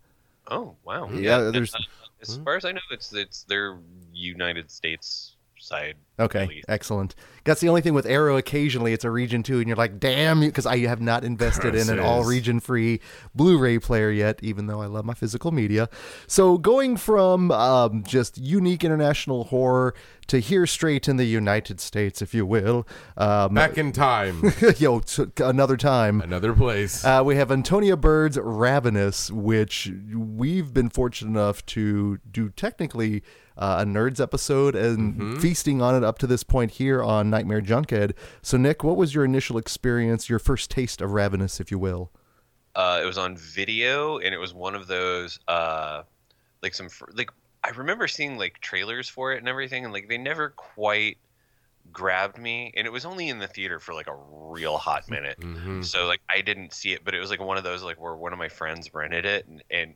Oh 0.49 0.75
wow! 0.83 1.09
Yeah, 1.11 1.49
there's- 1.51 1.73
uh, 1.73 1.79
as 2.21 2.37
far 2.37 2.55
as 2.55 2.65
I 2.65 2.71
know, 2.71 2.81
it's 2.91 3.13
it's 3.13 3.43
their 3.43 3.77
United 4.13 4.71
States 4.71 5.32
side. 5.63 5.95
Okay, 6.19 6.41
release. 6.41 6.63
excellent. 6.67 7.15
That's 7.43 7.59
the 7.59 7.69
only 7.69 7.81
thing 7.81 7.95
with 7.95 8.05
Arrow. 8.05 8.37
Occasionally, 8.37 8.93
it's 8.93 9.03
a 9.03 9.09
region 9.09 9.41
two, 9.41 9.57
and 9.57 9.67
you're 9.67 9.75
like, 9.75 9.99
"Damn!" 9.99 10.41
Because 10.41 10.65
I 10.65 10.79
have 10.85 11.01
not 11.01 11.23
invested 11.23 11.73
in 11.73 11.89
an 11.89 11.99
all 11.99 12.23
region 12.23 12.59
free 12.59 12.99
Blu-ray 13.33 13.79
player 13.79 14.11
yet, 14.11 14.39
even 14.43 14.67
though 14.67 14.81
I 14.81 14.85
love 14.85 15.05
my 15.05 15.15
physical 15.15 15.51
media. 15.51 15.89
So 16.27 16.57
going 16.59 16.97
from 16.97 17.51
um, 17.51 18.03
just 18.03 18.37
unique 18.37 18.83
international 18.83 19.45
horror 19.45 19.95
to 20.27 20.39
here 20.39 20.67
straight 20.67 21.07
in 21.07 21.17
the 21.17 21.25
United 21.25 21.79
States, 21.79 22.21
if 22.21 22.33
you 22.33 22.45
will. 22.45 22.87
Um, 23.17 23.55
Back 23.55 23.77
in 23.77 23.91
time. 23.91 24.53
yo, 24.77 24.99
t- 24.99 25.25
another 25.37 25.77
time. 25.77 26.21
Another 26.21 26.53
place. 26.53 27.03
Uh, 27.03 27.23
we 27.25 27.35
have 27.35 27.51
Antonia 27.51 27.97
Bird's 27.97 28.37
Ravenous, 28.37 29.31
which 29.31 29.91
we've 30.15 30.73
been 30.73 30.89
fortunate 30.89 31.31
enough 31.31 31.65
to 31.67 32.19
do 32.29 32.49
technically 32.49 33.23
uh, 33.57 33.77
a 33.81 33.85
Nerds 33.85 34.19
episode 34.19 34.75
and 34.75 35.39
feasting 35.41 35.81
on 35.81 35.95
it 35.95 36.03
up 36.03 36.17
to 36.19 36.27
this 36.27 36.43
point 36.43 36.71
here 36.71 37.01
on 37.03 37.29
Nightmare 37.29 37.61
Junkhead. 37.61 38.13
So, 38.41 38.57
Nick, 38.57 38.83
what 38.83 38.97
was 38.97 39.13
your 39.13 39.25
initial 39.25 39.57
experience, 39.57 40.29
your 40.29 40.39
first 40.39 40.69
taste 40.71 41.01
of 41.01 41.11
Ravenous, 41.11 41.59
if 41.59 41.69
you 41.71 41.77
will? 41.79 42.11
Uh, 42.75 42.99
it 43.03 43.05
was 43.05 43.17
on 43.17 43.37
video, 43.37 44.17
and 44.17 44.33
it 44.33 44.39
was 44.39 44.53
one 44.53 44.73
of 44.73 44.87
those 44.87 45.39
uh, 45.47 46.01
like 46.63 46.73
some 46.73 46.89
like 47.13 47.29
I 47.63 47.69
remember 47.69 48.07
seeing 48.07 48.37
like 48.37 48.59
trailers 48.61 49.07
for 49.07 49.31
it 49.33 49.37
and 49.37 49.47
everything, 49.47 49.83
and 49.83 49.93
like 49.93 50.09
they 50.09 50.17
never 50.17 50.49
quite 50.49 51.17
grabbed 51.91 52.37
me. 52.39 52.73
And 52.75 52.87
it 52.87 52.89
was 52.91 53.05
only 53.05 53.29
in 53.29 53.37
the 53.39 53.47
theater 53.47 53.79
for 53.79 53.93
like 53.93 54.07
a 54.07 54.15
real 54.31 54.77
hot 54.77 55.07
minute, 55.09 55.39
Mhm. 55.39 55.85
so 55.85 56.05
like 56.07 56.21
I 56.29 56.41
didn't 56.41 56.73
see 56.73 56.93
it. 56.93 57.05
But 57.05 57.13
it 57.13 57.19
was 57.19 57.29
like 57.29 57.39
one 57.39 57.57
of 57.57 57.63
those 57.63 57.83
like 57.83 58.01
where 58.01 58.15
one 58.15 58.33
of 58.33 58.39
my 58.39 58.49
friends 58.49 58.91
rented 58.93 59.25
it, 59.25 59.45
and, 59.47 59.63
and 59.69 59.93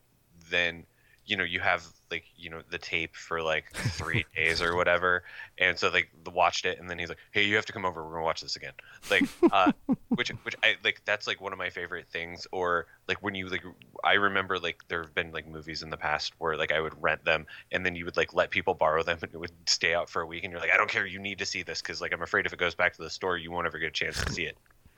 then 0.52 0.86
you 1.28 1.36
know 1.36 1.44
you 1.44 1.60
have 1.60 1.86
like 2.10 2.24
you 2.38 2.50
know 2.50 2.62
the 2.70 2.78
tape 2.78 3.16
for 3.16 3.42
like 3.42 3.72
three 3.74 4.26
days 4.36 4.62
or 4.62 4.76
whatever, 4.76 5.24
and 5.58 5.78
so 5.78 5.90
like 5.90 6.10
watched 6.34 6.66
it, 6.66 6.80
and 6.80 6.90
then 6.90 6.98
he's 6.98 7.10
like, 7.10 7.18
"Hey, 7.32 7.44
you 7.44 7.56
have 7.58 7.66
to 7.66 7.74
come 7.74 7.86
over. 7.86 8.04
We're 8.04 8.14
gonna 8.14 8.24
watch 8.24 8.42
this 8.42 8.56
again." 8.56 8.72
Like, 9.12 9.24
uh, 9.52 9.74
which 10.10 10.30
which 10.44 10.56
I 10.64 10.76
like. 10.84 11.02
That's 11.06 11.28
like 11.28 11.42
one 11.42 11.52
of 11.52 11.60
my 11.60 11.70
favorite 11.70 12.08
things. 12.10 12.48
Or 12.52 12.88
like 13.08 13.22
when 13.22 13.36
you 13.36 13.50
like, 13.50 13.64
I 14.04 14.14
remember 14.14 14.58
like 14.58 14.88
there 14.88 15.04
have 15.04 15.14
been 15.14 15.32
like 15.34 15.48
movies 15.48 15.84
in 15.84 15.90
the 15.90 15.98
past 15.98 16.34
where 16.38 16.56
like 16.56 16.72
I 16.72 16.80
would 16.80 16.94
rent 17.02 17.26
them, 17.26 17.46
and 17.72 17.86
then 17.86 17.96
you 17.96 18.06
would 18.06 18.18
like 18.18 18.34
let 18.34 18.50
people 18.50 18.74
borrow 18.74 19.04
them, 19.04 19.20
and 19.22 19.32
it 19.34 19.38
would 19.38 19.52
stay 19.66 19.94
out 19.94 20.10
for 20.10 20.22
a 20.22 20.26
week, 20.26 20.46
and 20.46 20.52
you're 20.52 20.62
like, 20.62 20.72
"I 20.74 20.78
don't 20.78 20.90
care. 20.90 21.06
You 21.06 21.20
need 21.20 21.40
to 21.40 21.46
see 21.46 21.62
this 21.62 21.82
because 21.82 22.00
like 22.00 22.14
I'm 22.14 22.22
afraid 22.22 22.46
if 22.46 22.54
it 22.54 22.60
goes 22.60 22.74
back 22.74 22.96
to 22.96 23.02
the 23.02 23.10
store, 23.10 23.38
you 23.38 23.52
won't 23.52 23.68
ever 23.68 23.80
get 23.80 23.88
a 23.88 23.92
chance 23.92 24.24
to 24.24 24.32
see 24.32 24.44
it." 24.44 24.58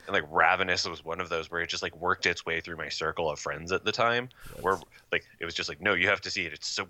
And 0.10 0.16
like 0.16 0.32
Ravenous 0.32 0.90
was 0.90 1.06
one 1.06 1.22
of 1.22 1.30
those 1.30 1.52
where 1.52 1.62
it 1.62 1.70
just 1.70 1.84
like 1.84 1.96
worked 1.96 2.26
its 2.26 2.44
way 2.44 2.62
through 2.62 2.78
my 2.78 2.90
circle 2.90 3.30
of 3.30 3.38
friends 3.38 3.72
at 3.72 3.86
the 3.86 3.92
time, 3.92 4.30
where 4.60 4.80
like 5.12 5.24
it 5.40 5.46
was 5.46 5.54
just 5.54 5.70
like, 5.70 5.82
no, 5.82 5.94
you 5.94 6.08
have 6.08 6.20
to 6.22 6.32
see 6.32 6.48
it. 6.48 6.54
It's 6.54 6.68
so, 6.68 6.88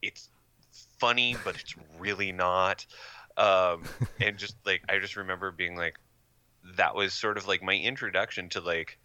it's 0.00 0.28
funny, 1.00 1.36
but 1.44 1.56
it's 1.56 1.74
really 1.98 2.30
not. 2.30 2.86
Um, 3.36 3.82
and 4.20 4.38
just 4.38 4.54
like 4.64 4.82
I 4.88 5.00
just 5.00 5.16
remember 5.16 5.50
being 5.50 5.74
like, 5.74 5.96
that 6.76 6.94
was 6.94 7.14
sort 7.14 7.36
of 7.36 7.48
like 7.48 7.64
my 7.64 7.74
introduction 7.74 8.48
to 8.50 8.60
like 8.60 8.96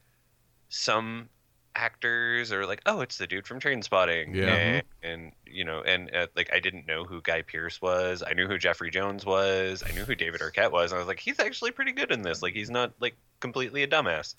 some 0.69 1.27
actors 1.75 2.51
or 2.51 2.65
like 2.65 2.81
oh 2.85 3.01
it's 3.01 3.17
the 3.17 3.27
dude 3.27 3.45
from 3.45 3.59
Trainspotting 3.59 4.33
Yeah. 4.33 4.53
and, 4.55 4.83
and 5.03 5.31
you 5.45 5.65
know 5.65 5.81
and 5.81 6.13
uh, 6.15 6.27
like 6.35 6.49
I 6.53 6.59
didn't 6.59 6.87
know 6.87 7.03
who 7.03 7.21
Guy 7.21 7.41
Pearce 7.41 7.81
was. 7.81 8.23
I 8.25 8.33
knew 8.33 8.47
who 8.47 8.57
Jeffrey 8.57 8.89
Jones 8.91 9.25
was. 9.25 9.83
I 9.87 9.91
knew 9.93 10.05
who 10.05 10.15
David 10.15 10.41
Arquette 10.41 10.71
was 10.71 10.91
and 10.91 10.97
I 10.97 10.99
was 10.99 11.07
like 11.07 11.19
he's 11.19 11.39
actually 11.39 11.71
pretty 11.71 11.91
good 11.91 12.11
in 12.11 12.21
this. 12.21 12.41
Like 12.41 12.53
he's 12.53 12.69
not 12.69 12.93
like 12.99 13.15
completely 13.39 13.83
a 13.83 13.87
dumbass. 13.87 14.35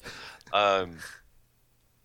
Um 0.52 0.96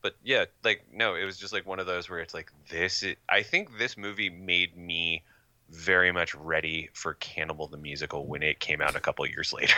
but 0.01 0.15
yeah 0.23 0.45
like 0.63 0.83
no 0.91 1.15
it 1.15 1.23
was 1.25 1.37
just 1.37 1.53
like 1.53 1.65
one 1.65 1.79
of 1.79 1.85
those 1.85 2.09
where 2.09 2.19
it's 2.19 2.33
like 2.33 2.51
this 2.69 3.03
is, 3.03 3.15
I 3.29 3.43
think 3.43 3.77
this 3.77 3.97
movie 3.97 4.29
made 4.29 4.75
me 4.75 5.23
very 5.69 6.11
much 6.11 6.35
ready 6.35 6.89
for 6.93 7.13
Cannibal 7.13 7.67
the 7.67 7.77
musical 7.77 8.25
when 8.25 8.43
it 8.43 8.59
came 8.59 8.81
out 8.81 8.95
a 8.95 8.99
couple 8.99 9.25
years 9.27 9.53
later 9.57 9.75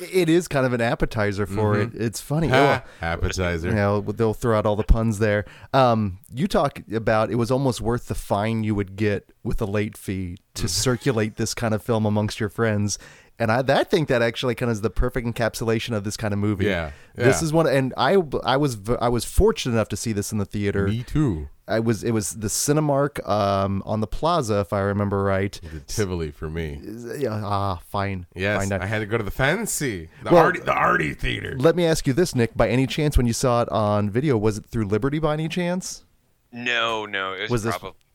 It 0.00 0.28
is 0.30 0.48
kind 0.48 0.64
of 0.64 0.72
an 0.72 0.80
appetizer 0.80 1.46
for 1.46 1.78
it. 1.78 1.90
It's 1.94 2.20
funny. 2.20 2.48
Ha, 2.48 2.84
appetizer. 3.02 3.68
you 3.70 3.74
know, 3.74 4.00
they'll 4.00 4.32
throw 4.34 4.56
out 4.56 4.64
all 4.64 4.76
the 4.76 4.82
puns 4.82 5.18
there. 5.18 5.44
Um, 5.74 6.18
you 6.32 6.46
talk 6.46 6.80
about 6.92 7.30
it 7.30 7.34
was 7.34 7.50
almost 7.50 7.80
worth 7.80 8.08
the 8.08 8.14
fine 8.14 8.64
you 8.64 8.74
would 8.74 8.96
get 8.96 9.30
with 9.42 9.60
a 9.60 9.66
late 9.66 9.96
fee 9.98 10.38
to 10.54 10.68
circulate 10.68 11.36
this 11.36 11.54
kind 11.54 11.74
of 11.74 11.82
film 11.82 12.06
amongst 12.06 12.40
your 12.40 12.48
friends. 12.48 12.98
And 13.38 13.50
I, 13.50 13.62
I 13.66 13.84
think 13.84 14.08
that 14.08 14.20
actually 14.20 14.54
kind 14.54 14.70
of 14.70 14.74
is 14.74 14.80
the 14.82 14.90
perfect 14.90 15.26
encapsulation 15.26 15.94
of 15.94 16.04
this 16.04 16.16
kind 16.16 16.32
of 16.34 16.38
movie. 16.38 16.66
Yeah, 16.66 17.24
This 17.24 17.40
is 17.42 17.52
one, 17.52 17.66
and 17.66 17.94
I, 17.96 18.16
I 18.44 18.58
was, 18.58 18.78
I 19.00 19.08
was 19.08 19.24
fortunate 19.24 19.72
enough 19.74 19.88
to 19.88 19.96
see 19.96 20.12
this 20.12 20.30
in 20.30 20.36
the 20.38 20.44
theater. 20.44 20.88
Me 20.88 21.02
too. 21.02 21.48
I 21.70 21.80
was, 21.80 22.02
it 22.04 22.10
was 22.10 22.32
the 22.34 22.48
Cinemark 22.48 23.26
um, 23.28 23.82
on 23.86 24.00
the 24.00 24.06
Plaza, 24.06 24.60
if 24.60 24.72
I 24.72 24.80
remember 24.80 25.22
right. 25.22 25.58
The 25.72 25.80
Tivoli 25.80 26.30
for 26.30 26.50
me. 26.50 26.80
Yeah, 27.18 27.40
ah, 27.42 27.80
fine. 27.88 28.26
Yes, 28.34 28.68
fine. 28.68 28.80
I 28.80 28.86
had 28.86 28.98
to 28.98 29.06
go 29.06 29.16
to 29.16 29.24
the 29.24 29.30
fancy, 29.30 30.08
the 30.22 30.30
Well- 30.32 30.44
arty, 30.44 30.60
the 30.60 30.72
arty 30.72 31.14
theater. 31.14 31.56
Let 31.58 31.76
me 31.76 31.86
ask 31.86 32.06
you 32.06 32.12
this, 32.12 32.34
Nick. 32.34 32.56
By 32.56 32.68
any 32.68 32.86
chance, 32.86 33.16
when 33.16 33.26
you 33.26 33.32
saw 33.32 33.62
it 33.62 33.68
on 33.70 34.10
video, 34.10 34.36
was 34.36 34.58
it 34.58 34.66
through 34.66 34.86
Liberty 34.86 35.18
by 35.18 35.32
any 35.34 35.48
chance? 35.48 36.04
No, 36.52 37.06
no, 37.06 37.32
it 37.32 37.42
was, 37.42 37.50
Was 37.50 37.62
this- 37.62 37.78
probably 37.78 37.88
like 37.90 37.96
I'm 37.96 38.09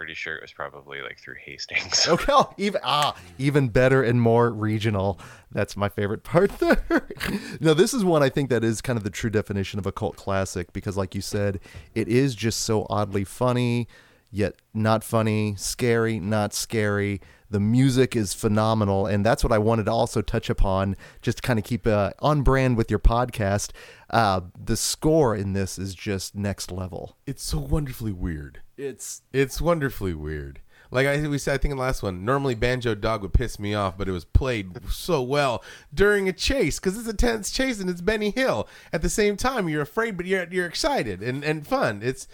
pretty 0.00 0.14
sure 0.14 0.34
it 0.34 0.40
was 0.40 0.52
probably 0.52 1.02
like 1.02 1.18
through 1.18 1.34
Hastings. 1.44 2.08
Okay, 2.08 2.24
oh, 2.30 2.54
even 2.56 2.80
ah, 2.82 3.14
even 3.36 3.68
better 3.68 4.02
and 4.02 4.18
more 4.18 4.50
regional. 4.50 5.20
That's 5.52 5.76
my 5.76 5.90
favorite 5.90 6.22
part 6.22 6.58
there. 6.58 7.06
no, 7.60 7.74
this 7.74 7.92
is 7.92 8.02
one 8.02 8.22
I 8.22 8.30
think 8.30 8.48
that 8.48 8.64
is 8.64 8.80
kind 8.80 8.96
of 8.96 9.04
the 9.04 9.10
true 9.10 9.28
definition 9.28 9.78
of 9.78 9.84
a 9.84 9.92
cult 9.92 10.16
classic 10.16 10.72
because, 10.72 10.96
like 10.96 11.14
you 11.14 11.20
said, 11.20 11.60
it 11.94 12.08
is 12.08 12.34
just 12.34 12.60
so 12.60 12.86
oddly 12.88 13.24
funny, 13.24 13.88
yet 14.30 14.54
not 14.72 15.04
funny, 15.04 15.54
scary, 15.58 16.18
not 16.18 16.54
scary. 16.54 17.20
The 17.50 17.60
music 17.60 18.16
is 18.16 18.32
phenomenal, 18.32 19.06
and 19.06 19.26
that's 19.26 19.44
what 19.44 19.52
I 19.52 19.58
wanted 19.58 19.84
to 19.84 19.92
also 19.92 20.22
touch 20.22 20.48
upon, 20.48 20.96
just 21.20 21.38
to 21.38 21.42
kind 21.42 21.58
of 21.58 21.64
keep 21.66 21.86
uh, 21.86 22.12
on 22.20 22.40
brand 22.40 22.78
with 22.78 22.88
your 22.88 23.00
podcast. 23.00 23.72
Uh, 24.08 24.40
the 24.58 24.78
score 24.78 25.36
in 25.36 25.52
this 25.52 25.78
is 25.78 25.94
just 25.94 26.34
next 26.34 26.72
level. 26.72 27.18
It's 27.26 27.42
so 27.42 27.58
wonderfully 27.58 28.12
weird. 28.12 28.62
It's 28.80 29.22
It's 29.32 29.60
wonderfully 29.60 30.14
weird. 30.14 30.60
Like 30.92 31.06
I 31.06 31.24
we 31.28 31.38
said, 31.38 31.54
I 31.54 31.58
think 31.58 31.70
in 31.70 31.76
the 31.78 31.82
last 31.84 32.02
one, 32.02 32.24
normally 32.24 32.56
Banjo 32.56 32.96
Dog 32.96 33.22
would 33.22 33.32
piss 33.32 33.60
me 33.60 33.74
off, 33.74 33.96
but 33.96 34.08
it 34.08 34.12
was 34.12 34.24
played 34.24 34.90
so 34.90 35.22
well 35.22 35.62
during 35.94 36.28
a 36.28 36.32
chase 36.32 36.80
because 36.80 36.98
it's 36.98 37.06
a 37.06 37.14
tense 37.14 37.52
chase 37.52 37.78
and 37.80 37.88
it's 37.88 38.00
Benny 38.00 38.30
Hill. 38.30 38.66
At 38.92 39.00
the 39.02 39.08
same 39.08 39.36
time, 39.36 39.68
you're 39.68 39.82
afraid, 39.82 40.16
but 40.16 40.26
you're 40.26 40.48
you're 40.50 40.66
excited 40.66 41.22
and, 41.22 41.44
and 41.44 41.64
fun. 41.66 42.00
It's 42.02 42.26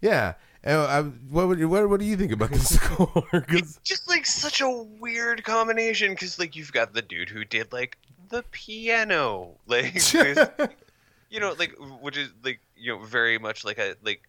yeah. 0.00 0.34
I, 0.64 1.00
what, 1.30 1.48
would, 1.48 1.64
what 1.66 1.88
what 1.88 2.00
do 2.00 2.06
you 2.06 2.16
think 2.16 2.32
about 2.32 2.50
the 2.50 2.58
score? 2.60 3.42
'Cause- 3.42 3.78
just 3.84 4.08
like 4.08 4.24
such 4.26 4.60
a 4.60 4.70
weird 4.70 5.44
combination 5.44 6.12
because 6.12 6.38
like 6.38 6.56
you've 6.56 6.72
got 6.72 6.94
the 6.94 7.02
dude 7.02 7.28
who 7.28 7.44
did 7.44 7.72
like 7.72 7.96
the 8.30 8.42
piano, 8.52 9.54
like 9.66 10.12
you 11.30 11.40
know, 11.40 11.54
like 11.58 11.74
which 12.00 12.16
is 12.16 12.30
like 12.42 12.60
you 12.76 12.92
know 12.96 13.04
very 13.04 13.38
much 13.38 13.64
like 13.64 13.78
a 13.78 13.96
like 14.02 14.22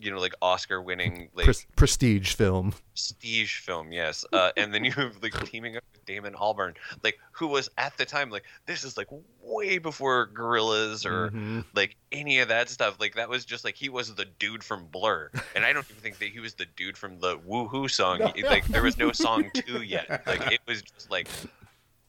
you 0.00 0.10
know 0.10 0.18
like 0.18 0.34
Oscar 0.42 0.80
winning 0.82 1.28
like 1.34 1.44
pres- 1.46 1.66
prestige 1.76 2.34
film. 2.34 2.72
prestige 2.90 3.58
film, 3.60 3.92
yes. 3.92 4.24
Uh, 4.32 4.50
and 4.56 4.72
then 4.72 4.84
you 4.84 4.92
have 4.92 5.22
like 5.22 5.32
teaming 5.46 5.76
up 5.76 5.82
with 5.92 6.04
Damon 6.06 6.34
Albarn, 6.34 6.74
like 7.02 7.18
who 7.32 7.46
was 7.48 7.68
at 7.78 7.96
the 7.98 8.04
time 8.04 8.30
like 8.30 8.44
this 8.66 8.84
is 8.84 8.96
like 8.96 9.08
way 9.42 9.78
before 9.78 10.28
Gorillaz 10.32 11.04
or 11.06 11.32
like 11.74 11.96
any 12.12 12.38
of 12.40 12.48
that 12.48 12.68
stuff. 12.68 12.98
Like 13.00 13.14
that 13.16 13.28
was 13.28 13.44
just 13.44 13.64
like 13.64 13.74
he 13.76 13.88
was 13.88 14.14
the 14.14 14.24
dude 14.38 14.62
from 14.64 14.86
Blur, 14.86 15.30
and 15.56 15.64
I 15.64 15.72
don't 15.72 15.84
even 15.90 16.02
think 16.02 16.18
that 16.18 16.28
he 16.28 16.40
was 16.40 16.54
the 16.54 16.66
dude 16.76 16.96
from 16.96 17.18
the 17.20 17.38
Woohoo 17.38 17.90
song. 17.90 18.20
He- 18.36 18.42
Like 18.44 18.66
there 18.66 18.82
was 18.82 18.96
no 18.98 19.12
song 19.12 19.50
two 19.54 19.82
yet. 19.82 20.22
Like 20.26 20.52
it 20.52 20.60
was 20.66 20.82
just 20.82 21.10
like. 21.10 21.28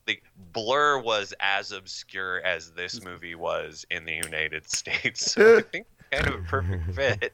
Like 0.06 0.22
Blur 0.52 0.98
was 0.98 1.32
as 1.38 1.70
obscure 1.70 2.40
as 2.40 2.70
this 2.72 3.04
movie 3.04 3.34
was 3.36 3.84
in 3.90 4.04
the 4.06 4.14
United 4.14 4.68
States, 4.68 5.30
so 5.32 5.58
I 5.58 5.60
think 5.60 5.86
kind 6.10 6.26
of 6.26 6.34
a 6.34 6.38
perfect 6.44 6.90
fit. 6.96 7.32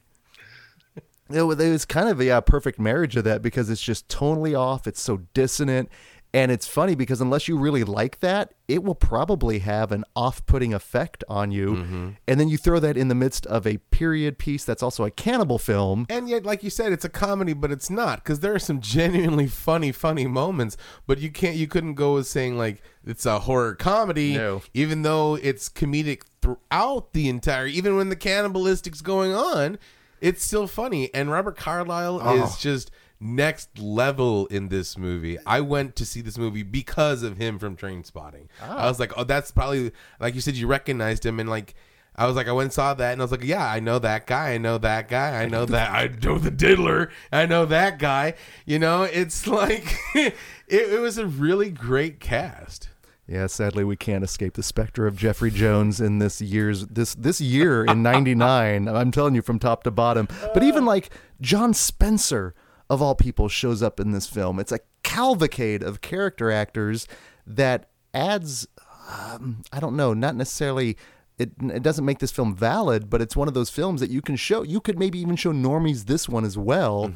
It 1.29 1.41
was, 1.41 1.59
it 1.59 1.71
was 1.71 1.85
kind 1.85 2.09
of 2.09 2.19
a 2.19 2.25
yeah, 2.25 2.39
perfect 2.39 2.79
marriage 2.79 3.15
of 3.15 3.23
that 3.25 3.41
because 3.41 3.69
it's 3.69 3.81
just 3.81 4.07
tonally 4.07 4.57
off. 4.57 4.87
It's 4.87 5.01
so 5.01 5.17
dissonant. 5.33 5.89
And 6.33 6.51
it's 6.51 6.67
funny 6.67 6.93
because 6.93 7.21
unless 7.21 7.47
you 7.47 7.57
really 7.57 7.85
like 7.85 8.19
that, 8.19 8.53
it 8.67 8.83
will 8.83 8.95
probably 8.95 9.59
have 9.59 9.93
an 9.93 10.03
off 10.13 10.45
putting 10.45 10.73
effect 10.73 11.23
on 11.29 11.51
you. 11.51 11.75
Mm-hmm. 11.75 12.09
And 12.27 12.39
then 12.39 12.49
you 12.49 12.57
throw 12.57 12.79
that 12.79 12.97
in 12.97 13.07
the 13.07 13.15
midst 13.15 13.45
of 13.45 13.65
a 13.65 13.77
period 13.77 14.37
piece 14.37 14.65
that's 14.65 14.83
also 14.83 15.05
a 15.05 15.09
cannibal 15.09 15.57
film. 15.57 16.05
And 16.09 16.27
yet, 16.27 16.45
like 16.45 16.63
you 16.63 16.69
said, 16.69 16.91
it's 16.91 17.05
a 17.05 17.09
comedy, 17.09 17.53
but 17.53 17.71
it's 17.71 17.89
not 17.89 18.23
because 18.23 18.41
there 18.41 18.53
are 18.53 18.59
some 18.59 18.81
genuinely 18.81 19.47
funny, 19.47 19.93
funny 19.93 20.27
moments. 20.27 20.75
But 21.07 21.19
you 21.19 21.31
can't, 21.31 21.55
you 21.55 21.65
couldn't 21.65 21.95
go 21.95 22.15
with 22.15 22.27
saying 22.27 22.57
like 22.57 22.83
it's 23.05 23.25
a 23.25 23.39
horror 23.39 23.73
comedy, 23.75 24.35
No. 24.35 24.61
even 24.73 25.03
though 25.03 25.35
it's 25.35 25.69
comedic 25.69 26.23
throughout 26.41 27.13
the 27.13 27.29
entire. 27.29 27.67
Even 27.67 27.95
when 27.95 28.09
the 28.09 28.15
cannibalistic's 28.17 29.01
going 29.01 29.33
on, 29.33 29.79
it's 30.21 30.43
still 30.43 30.67
funny. 30.67 31.13
And 31.13 31.29
Robert 31.31 31.57
Carlyle 31.57 32.19
Oh. 32.23 32.43
is 32.43 32.57
just 32.57 32.91
next 33.19 33.79
level 33.79 34.45
in 34.47 34.69
this 34.69 34.97
movie. 34.97 35.37
I 35.45 35.61
went 35.61 35.95
to 35.97 36.05
see 36.05 36.21
this 36.21 36.37
movie 36.37 36.63
because 36.63 37.23
of 37.23 37.37
him 37.37 37.59
from 37.59 37.75
Trainspotting. 37.75 38.47
I 38.61 38.67
ah. 38.67 38.87
was 38.87 38.99
like, 38.99 39.13
oh, 39.17 39.23
that's 39.23 39.51
probably 39.51 39.91
like 40.19 40.35
you 40.35 40.41
said, 40.41 40.55
you 40.55 40.67
recognized 40.67 41.25
him 41.25 41.39
and 41.39 41.49
like. 41.49 41.75
I 42.19 42.25
was 42.25 42.35
like, 42.35 42.47
I 42.47 42.51
went 42.51 42.65
and 42.65 42.73
saw 42.73 42.95
that, 42.95 43.11
and 43.11 43.21
I 43.21 43.23
was 43.23 43.29
like, 43.29 43.43
yeah, 43.43 43.63
I 43.63 43.79
know 43.79 43.99
that 43.99 44.25
guy. 44.25 44.55
I 44.55 44.57
know 44.57 44.79
that 44.79 45.07
guy. 45.07 45.39
I 45.39 45.45
know 45.45 45.65
that. 45.65 45.91
I 45.91 46.07
know 46.07 46.39
the 46.39 46.49
diddler. 46.49 47.11
I 47.31 47.45
know 47.45 47.67
that 47.67 47.99
guy. 47.99 48.33
You 48.65 48.79
know, 48.79 49.03
it's 49.03 49.45
like 49.45 49.95
it, 50.15 50.33
it 50.67 50.99
was 50.99 51.19
a 51.19 51.27
really 51.27 51.69
great 51.69 52.19
cast. 52.19 52.89
Yeah, 53.27 53.47
sadly 53.47 53.83
we 53.83 53.97
can't 53.97 54.23
escape 54.23 54.53
the 54.53 54.63
specter 54.63 55.05
of 55.05 55.17
Jeffrey 55.17 55.51
Jones 55.51 55.99
in 55.99 56.19
this 56.19 56.39
year's 56.41 56.87
this 56.87 57.13
this 57.15 57.41
year 57.41 57.83
in 57.83 58.01
99. 58.01 58.87
I'm 58.87 59.11
telling 59.11 59.35
you 59.35 59.41
from 59.41 59.59
top 59.59 59.83
to 59.83 59.91
bottom. 59.91 60.27
But 60.53 60.63
even 60.63 60.85
like 60.85 61.09
John 61.41 61.73
Spencer 61.73 62.55
of 62.89 63.01
all 63.01 63.15
people 63.15 63.49
shows 63.49 63.83
up 63.83 63.99
in 63.99 64.11
this 64.11 64.27
film. 64.27 64.59
It's 64.59 64.71
a 64.71 64.79
cavalcade 65.03 65.83
of 65.83 65.99
character 65.99 66.51
actors 66.51 67.05
that 67.45 67.89
adds 68.13 68.65
um, 69.09 69.61
I 69.73 69.79
don't 69.81 69.95
know, 69.97 70.13
not 70.13 70.35
necessarily 70.35 70.95
it, 71.37 71.51
it 71.61 71.83
doesn't 71.83 72.03
make 72.05 72.17
this 72.19 72.31
film 72.31 72.55
valid, 72.55 73.09
but 73.09 73.21
it's 73.21 73.35
one 73.35 73.47
of 73.47 73.53
those 73.53 73.69
films 73.69 73.99
that 74.01 74.09
you 74.09 74.21
can 74.21 74.35
show. 74.37 74.63
You 74.63 74.79
could 74.81 74.97
maybe 74.97 75.19
even 75.19 75.35
show 75.35 75.51
normies 75.51 76.05
this 76.05 76.27
one 76.27 76.43
as 76.43 76.57
well, 76.57 77.13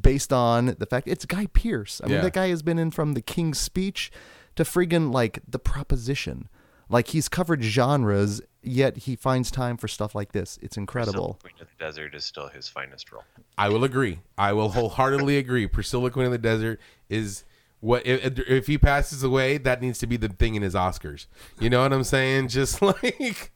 based 0.00 0.32
on 0.32 0.74
the 0.78 0.86
fact 0.86 1.06
it's 1.06 1.26
Guy 1.26 1.46
Pearce. 1.52 2.00
I 2.02 2.06
mean, 2.06 2.14
Yeah. 2.16 2.20
that 2.22 2.32
guy 2.32 2.48
has 2.48 2.62
been 2.62 2.78
in 2.78 2.90
from 2.90 3.12
The 3.12 3.20
King's 3.20 3.58
Speech 3.58 4.10
to 4.58 4.64
friggin' 4.64 5.12
like 5.12 5.38
The 5.46 5.60
Proposition. 5.60 6.48
Like 6.88 7.08
he's 7.08 7.28
covered 7.28 7.62
genres, 7.62 8.40
yet 8.60 8.96
he 8.96 9.14
finds 9.14 9.52
time 9.52 9.76
for 9.76 9.86
stuff 9.86 10.16
like 10.16 10.32
this. 10.32 10.58
It's 10.60 10.76
incredible. 10.76 11.38
Queen 11.40 11.54
of 11.60 11.68
the 11.68 11.84
Desert 11.84 12.12
is 12.12 12.24
still 12.24 12.48
his 12.48 12.66
finest 12.68 13.12
role. 13.12 13.22
I 13.56 13.68
will 13.68 13.84
agree. 13.84 14.18
I 14.36 14.52
will 14.54 14.70
wholeheartedly 14.70 15.36
agree. 15.38 15.68
Priscilla 15.68 16.10
Queen 16.10 16.26
of 16.26 16.32
the 16.32 16.38
Desert 16.38 16.80
is 17.08 17.44
what 17.78 18.04
if, 18.04 18.36
if 18.48 18.66
he 18.66 18.78
passes 18.78 19.22
away, 19.22 19.58
that 19.58 19.80
needs 19.80 20.00
to 20.00 20.08
be 20.08 20.16
the 20.16 20.28
thing 20.28 20.56
in 20.56 20.62
his 20.62 20.74
Oscars. 20.74 21.26
You 21.60 21.70
know 21.70 21.82
what 21.82 21.92
I'm 21.92 22.02
saying? 22.02 22.48
Just 22.48 22.82
like 22.82 23.52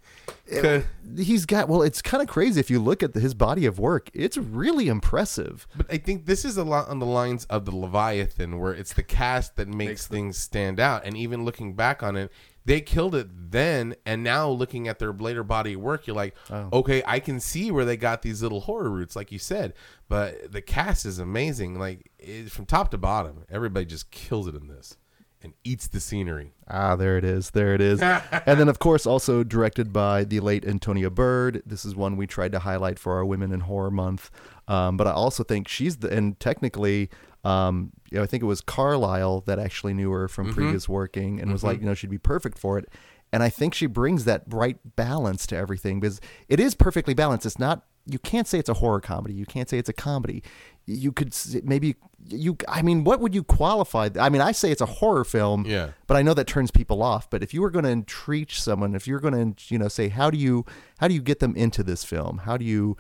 'cause- 0.51 0.85
He's 1.19 1.45
got 1.45 1.69
well, 1.69 1.83
it's 1.83 2.01
kind 2.01 2.23
of 2.23 2.29
crazy 2.29 2.59
if 2.59 2.71
you 2.71 2.79
look 2.81 3.03
at 3.03 3.15
his 3.15 3.35
body 3.35 3.67
of 3.67 3.79
work. 3.79 4.09
It's 4.15 4.37
really 4.39 4.89
impressive. 4.89 5.67
But 5.77 5.87
I 5.93 5.99
think 5.99 6.25
this 6.27 6.45
is 6.45 6.57
a 6.57 6.65
lot 6.65 6.89
on 6.89 7.01
the 7.01 7.07
lines 7.07 7.45
of 7.47 7.65
the 7.67 7.75
Leviathan, 7.77 8.59
where 8.59 8.73
it's 8.73 8.95
the 8.95 9.03
cast 9.03 9.57
that 9.57 9.69
makes, 9.69 10.07
things 10.07 10.39
stand 10.39 10.81
out. 10.81 11.05
And 11.05 11.17
even 11.17 11.45
looking 11.45 11.75
back 11.75 12.03
on 12.03 12.17
it, 12.17 12.33
they 12.65 12.81
killed 12.81 13.15
it 13.15 13.29
then. 13.51 13.95
And 14.07 14.23
now 14.23 14.49
looking 14.49 14.89
at 14.89 14.99
their 15.01 15.13
later 15.13 15.43
body 15.45 15.75
of 15.75 15.81
work, 15.81 16.07
you're 16.07 16.17
like, 16.17 16.35
oh. 16.51 16.69
okay, 16.73 17.03
I 17.07 17.19
can 17.21 17.39
see 17.41 17.71
where 17.71 17.85
they 17.85 17.97
got 17.99 18.23
these 18.23 18.43
little 18.43 18.61
horror 18.61 18.89
roots, 18.89 19.15
like 19.15 19.33
you 19.33 19.39
said. 19.39 19.75
But 20.09 20.53
the 20.53 20.63
cast 20.63 21.05
is 21.05 21.19
amazing. 21.19 21.79
Like 21.79 22.11
it, 22.19 22.51
from 22.51 22.65
top 22.65 22.91
to 22.93 22.99
bottom, 22.99 23.45
everybody 23.51 23.85
just 23.85 24.11
kills 24.11 24.47
it 24.47 24.55
in 24.55 24.69
this 24.69 24.97
and 25.43 25.55
eats 25.65 25.89
the 25.89 26.01
scenery. 26.01 26.53
Ah, 26.69 26.97
there 26.97 27.19
it 27.19 27.25
is. 27.25 27.51
There 27.51 27.75
it 27.75 27.81
is. 27.81 28.01
and 28.03 28.61
then, 28.61 28.69
of 28.69 28.79
course, 28.79 29.07
also 29.07 29.43
directed 29.43 29.93
by 29.93 30.25
the 30.25 30.41
late 30.41 30.65
Antonia 30.65 31.11
Bird. 31.11 31.63
This 31.67 31.85
is 31.85 31.95
one 31.95 32.17
we 32.17 32.27
tried 32.27 32.53
to 32.53 32.61
highlight 32.61 32.99
for 32.99 33.15
our 33.15 33.25
Women 33.25 33.53
in 33.53 33.61
Horror 33.61 33.91
Month. 33.91 34.31
Um, 34.69 34.97
but 34.97 35.07
I 35.07 35.13
also 35.13 35.43
think 35.43 35.69
she's 35.69 35.99
the, 35.99 36.11
and 36.13 36.39
technically, 36.39 37.11
um, 37.45 37.91
you 38.11 38.19
know, 38.19 38.23
I 38.23 38.27
think 38.27 38.43
it 38.43 38.47
was 38.47 38.61
Carlyle 38.61 39.41
that 39.43 39.59
actually 39.59 39.95
knew 39.95 40.11
her 40.13 40.29
from 40.29 40.53
previous 40.53 40.89
working 40.89 41.41
and 41.41 41.53
was 41.53 41.65
like, 41.65 41.81
you 41.81 41.87
know, 41.87 41.95
she'd 41.95 42.11
be 42.11 42.19
perfect 42.19 42.59
for 42.59 42.79
it. 42.79 42.89
And 43.33 43.43
I 43.43 43.49
think 43.49 43.75
she 43.75 43.87
brings 43.87 44.25
that 44.27 44.43
right 44.47 44.77
balance 44.97 45.47
to 45.49 45.57
everything 45.57 46.01
because 46.01 46.21
it 46.49 46.61
is 46.61 46.75
perfectly 46.75 47.15
balanced. 47.15 47.47
It's 47.47 47.59
not, 47.59 47.85
you 48.07 48.19
can't 48.19 48.47
say 48.47 48.59
it's 48.59 48.69
a 48.69 48.75
horror 48.75 49.01
comedy. 49.01 49.35
You 49.35 49.47
can't 49.47 49.69
say 49.69 49.79
it's 49.79 49.89
a 49.89 49.95
comedy. 49.95 50.43
You 50.87 51.13
could 51.13 51.35
maybe, 51.65 51.95
you, 52.29 52.57
I 52.69 52.83
mean, 52.83 53.05
what 53.05 53.21
would 53.21 53.35
you 53.35 53.45
qualify? 53.45 54.09
I 54.19 54.29
mean, 54.29 54.41
I 54.43 54.53
say 54.53 54.71
it's 54.73 54.81
a 54.81 54.87
horror 54.87 55.25
film, 55.25 55.65
Yeah. 55.67 55.91
but 56.09 56.17
I 56.17 56.23
know 56.23 56.35
that 56.35 56.47
turns 56.49 56.71
people 56.71 57.03
off. 57.03 57.31
But 57.31 57.43
if 57.43 57.55
you 57.55 57.63
were 57.63 57.71
going 57.71 57.85
to 57.85 57.91
entreat 57.91 58.51
someone, 58.51 58.95
if 58.95 59.07
you're 59.07 59.21
going 59.21 59.55
to, 59.55 59.65
you 59.73 59.79
know, 59.79 59.89
say, 59.89 60.09
how 60.09 60.29
do 60.31 60.37
you, 60.39 60.67
how 60.99 61.07
do 61.09 61.15
you 61.15 61.23
get 61.23 61.39
them 61.39 61.55
into 61.57 61.83
this 61.85 62.05
film? 62.05 62.39
How 62.39 62.57
do 62.57 62.65
you, 62.65 62.97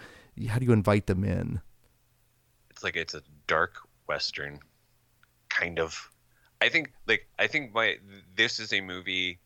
how 0.49 0.59
do 0.61 0.65
you 0.65 0.73
invite 0.73 1.07
them 1.07 1.25
in? 1.25 1.61
it's 2.71 2.83
like 2.85 2.97
it's 2.97 3.15
a 3.15 3.23
dark 3.47 3.77
western 4.09 4.59
kind 5.51 5.79
of 5.79 6.09
i 6.63 6.69
think 6.69 6.91
like 7.07 7.29
i 7.39 7.47
think 7.47 7.73
my 7.75 7.97
this 8.35 8.59
is 8.59 8.73
a 8.73 8.81
movie 8.81 9.39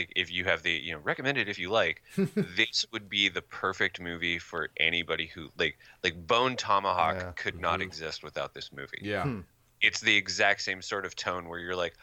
like 0.00 0.12
if 0.16 0.30
you 0.32 0.44
have 0.44 0.62
the 0.62 0.72
you 0.72 0.92
know 0.92 0.98
recommend 1.04 1.36
it 1.38 1.48
if 1.48 1.58
you 1.58 1.70
like 1.70 2.02
this 2.56 2.86
would 2.92 3.08
be 3.08 3.28
the 3.28 3.42
perfect 3.42 4.00
movie 4.00 4.38
for 4.38 4.68
anybody 4.78 5.26
who 5.26 5.48
like 5.58 5.78
like 6.02 6.26
bone 6.26 6.56
tomahawk 6.56 7.16
Yeah. 7.16 7.32
could 7.36 7.54
mm-hmm. 7.54 7.62
not 7.62 7.82
exist 7.82 8.22
without 8.22 8.54
this 8.54 8.70
movie 8.72 9.00
Yeah. 9.02 9.24
Hmm. 9.24 9.40
it's 9.82 10.00
the 10.00 10.16
exact 10.16 10.62
same 10.62 10.82
sort 10.82 11.04
of 11.04 11.14
tone 11.14 11.48
where 11.48 11.58
you're 11.58 11.76
like 11.76 11.94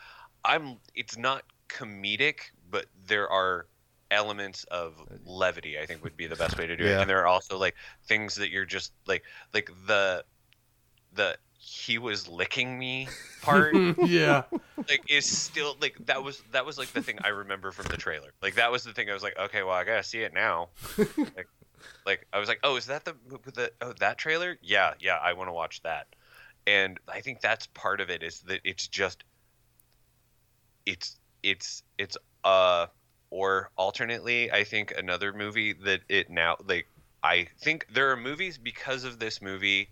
i'm 0.45 0.77
it's 0.95 1.17
not 1.17 1.43
comedic 1.69 2.37
but 2.69 2.85
there 3.07 3.29
are 3.29 3.65
elements 4.11 4.63
of 4.65 4.93
levity 5.25 5.77
i 5.79 5.85
think 5.85 6.03
would 6.03 6.15
be 6.15 6.27
the 6.27 6.35
best 6.35 6.57
way 6.57 6.65
to 6.67 6.75
do 6.77 6.83
it 6.85 6.89
Yeah. 6.91 7.01
and 7.01 7.09
there 7.09 7.21
are 7.21 7.27
also 7.27 7.57
like 7.57 7.75
things 8.05 8.35
that 8.35 8.49
you're 8.51 8.65
just 8.65 8.93
like 9.05 9.23
like 9.53 9.69
the 9.87 10.23
the 11.13 11.37
he 11.67 11.97
was 11.97 12.29
licking 12.29 12.79
me 12.79 13.09
part 13.41 13.75
yeah. 14.05 14.43
like 14.87 15.03
is 15.09 15.25
still 15.25 15.75
like 15.81 15.97
that 16.05 16.23
was 16.23 16.41
that 16.53 16.65
was 16.65 16.77
like 16.77 16.87
the 16.93 17.01
thing 17.01 17.19
I 17.25 17.29
remember 17.29 17.73
from 17.73 17.87
the 17.87 17.97
trailer. 17.97 18.29
Like 18.41 18.55
that 18.55 18.71
was 18.71 18.85
the 18.85 18.93
thing 18.93 19.09
I 19.09 19.13
was 19.13 19.21
like, 19.21 19.37
okay, 19.37 19.63
well 19.63 19.73
I 19.73 19.83
gotta 19.83 20.03
see 20.03 20.19
it 20.19 20.33
now. 20.33 20.69
like, 20.97 21.49
like 22.05 22.25
I 22.31 22.39
was 22.39 22.47
like, 22.47 22.61
oh, 22.63 22.77
is 22.77 22.85
that 22.85 23.03
the 23.03 23.15
the 23.53 23.73
oh 23.81 23.91
that 23.99 24.17
trailer? 24.17 24.57
Yeah, 24.61 24.93
yeah, 25.01 25.17
I 25.21 25.33
want 25.33 25.49
to 25.49 25.53
watch 25.53 25.81
that. 25.83 26.07
And 26.65 26.99
I 27.05 27.19
think 27.19 27.41
that's 27.41 27.67
part 27.67 27.99
of 27.99 28.09
it 28.09 28.23
is 28.23 28.39
that 28.41 28.61
it's 28.63 28.87
just 28.87 29.25
it's 30.85 31.17
it's 31.43 31.83
it's 31.97 32.15
uh 32.45 32.87
or 33.29 33.71
alternately, 33.77 34.53
I 34.53 34.63
think 34.63 34.93
another 34.97 35.33
movie 35.33 35.73
that 35.73 35.99
it 36.07 36.29
now 36.29 36.55
like 36.65 36.87
I 37.21 37.47
think 37.59 37.87
there 37.91 38.09
are 38.11 38.15
movies 38.15 38.57
because 38.57 39.03
of 39.03 39.19
this 39.19 39.41
movie 39.41 39.89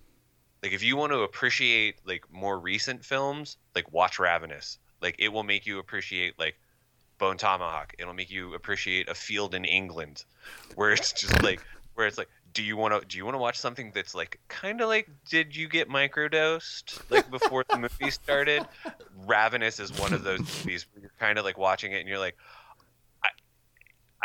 like 0.65 0.73
if 0.73 0.81
you 0.81 0.97
want 0.97 1.11
to 1.11 1.19
appreciate 1.19 1.97
like 2.07 2.23
more 2.33 2.57
recent 2.57 3.05
films 3.05 3.57
like 3.75 3.93
watch 3.93 4.17
ravenous. 4.17 4.79
Like 4.99 5.15
it 5.19 5.29
will 5.29 5.43
make 5.43 5.67
you 5.67 5.77
appreciate 5.77 6.39
like 6.39 6.55
bone 7.19 7.37
tomahawk. 7.37 7.93
It'll 7.99 8.15
make 8.15 8.31
you 8.31 8.55
appreciate 8.55 9.07
a 9.07 9.13
field 9.13 9.53
in 9.53 9.63
england 9.63 10.25
where 10.73 10.91
it's 10.91 11.13
just 11.13 11.43
like 11.43 11.61
where 11.93 12.07
it's 12.07 12.17
like 12.17 12.29
do 12.53 12.63
you 12.63 12.75
want 12.77 12.99
to 12.99 13.07
do 13.07 13.17
you 13.17 13.25
want 13.25 13.35
to 13.35 13.39
watch 13.39 13.59
something 13.59 13.91
that's 13.93 14.15
like 14.15 14.39
kind 14.47 14.81
of 14.81 14.87
like 14.87 15.07
did 15.29 15.55
you 15.55 15.67
get 15.67 15.87
microdosed 15.87 16.99
like 17.11 17.29
before 17.29 17.63
the 17.69 17.77
movie 17.77 18.09
started? 18.09 18.65
Ravenous 19.27 19.79
is 19.79 19.95
one 19.99 20.13
of 20.13 20.23
those 20.23 20.39
movies 20.39 20.87
where 20.93 21.01
you're 21.01 21.11
kind 21.19 21.37
of 21.37 21.45
like 21.45 21.59
watching 21.59 21.91
it 21.91 21.99
and 21.99 22.09
you're 22.09 22.17
like 22.17 22.37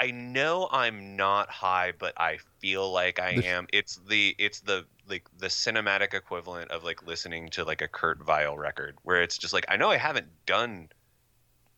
I 0.00 0.12
know 0.12 0.66
I'm 0.72 1.14
not 1.14 1.50
high, 1.50 1.92
but 1.96 2.18
I 2.18 2.38
feel 2.58 2.90
like 2.90 3.20
I 3.20 3.32
am. 3.44 3.66
It's 3.70 4.00
the 4.08 4.34
it's 4.38 4.60
the 4.60 4.86
like 5.06 5.28
the 5.36 5.48
cinematic 5.48 6.14
equivalent 6.14 6.70
of 6.70 6.84
like 6.84 7.06
listening 7.06 7.50
to 7.50 7.64
like 7.64 7.82
a 7.82 7.88
Kurt 7.88 8.24
Vile 8.24 8.56
record, 8.56 8.96
where 9.02 9.20
it's 9.20 9.36
just 9.36 9.52
like 9.52 9.66
I 9.68 9.76
know 9.76 9.90
I 9.90 9.98
haven't 9.98 10.28
done, 10.46 10.88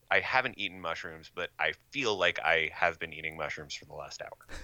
I 0.08 0.20
haven't 0.20 0.56
eaten 0.56 0.80
mushrooms, 0.80 1.32
but 1.34 1.50
I 1.58 1.72
feel 1.90 2.16
like 2.16 2.38
I 2.44 2.70
have 2.72 3.00
been 3.00 3.12
eating 3.12 3.36
mushrooms 3.36 3.74
for 3.74 3.86
the 3.86 3.94
last 3.94 4.22
hour. 4.22 4.56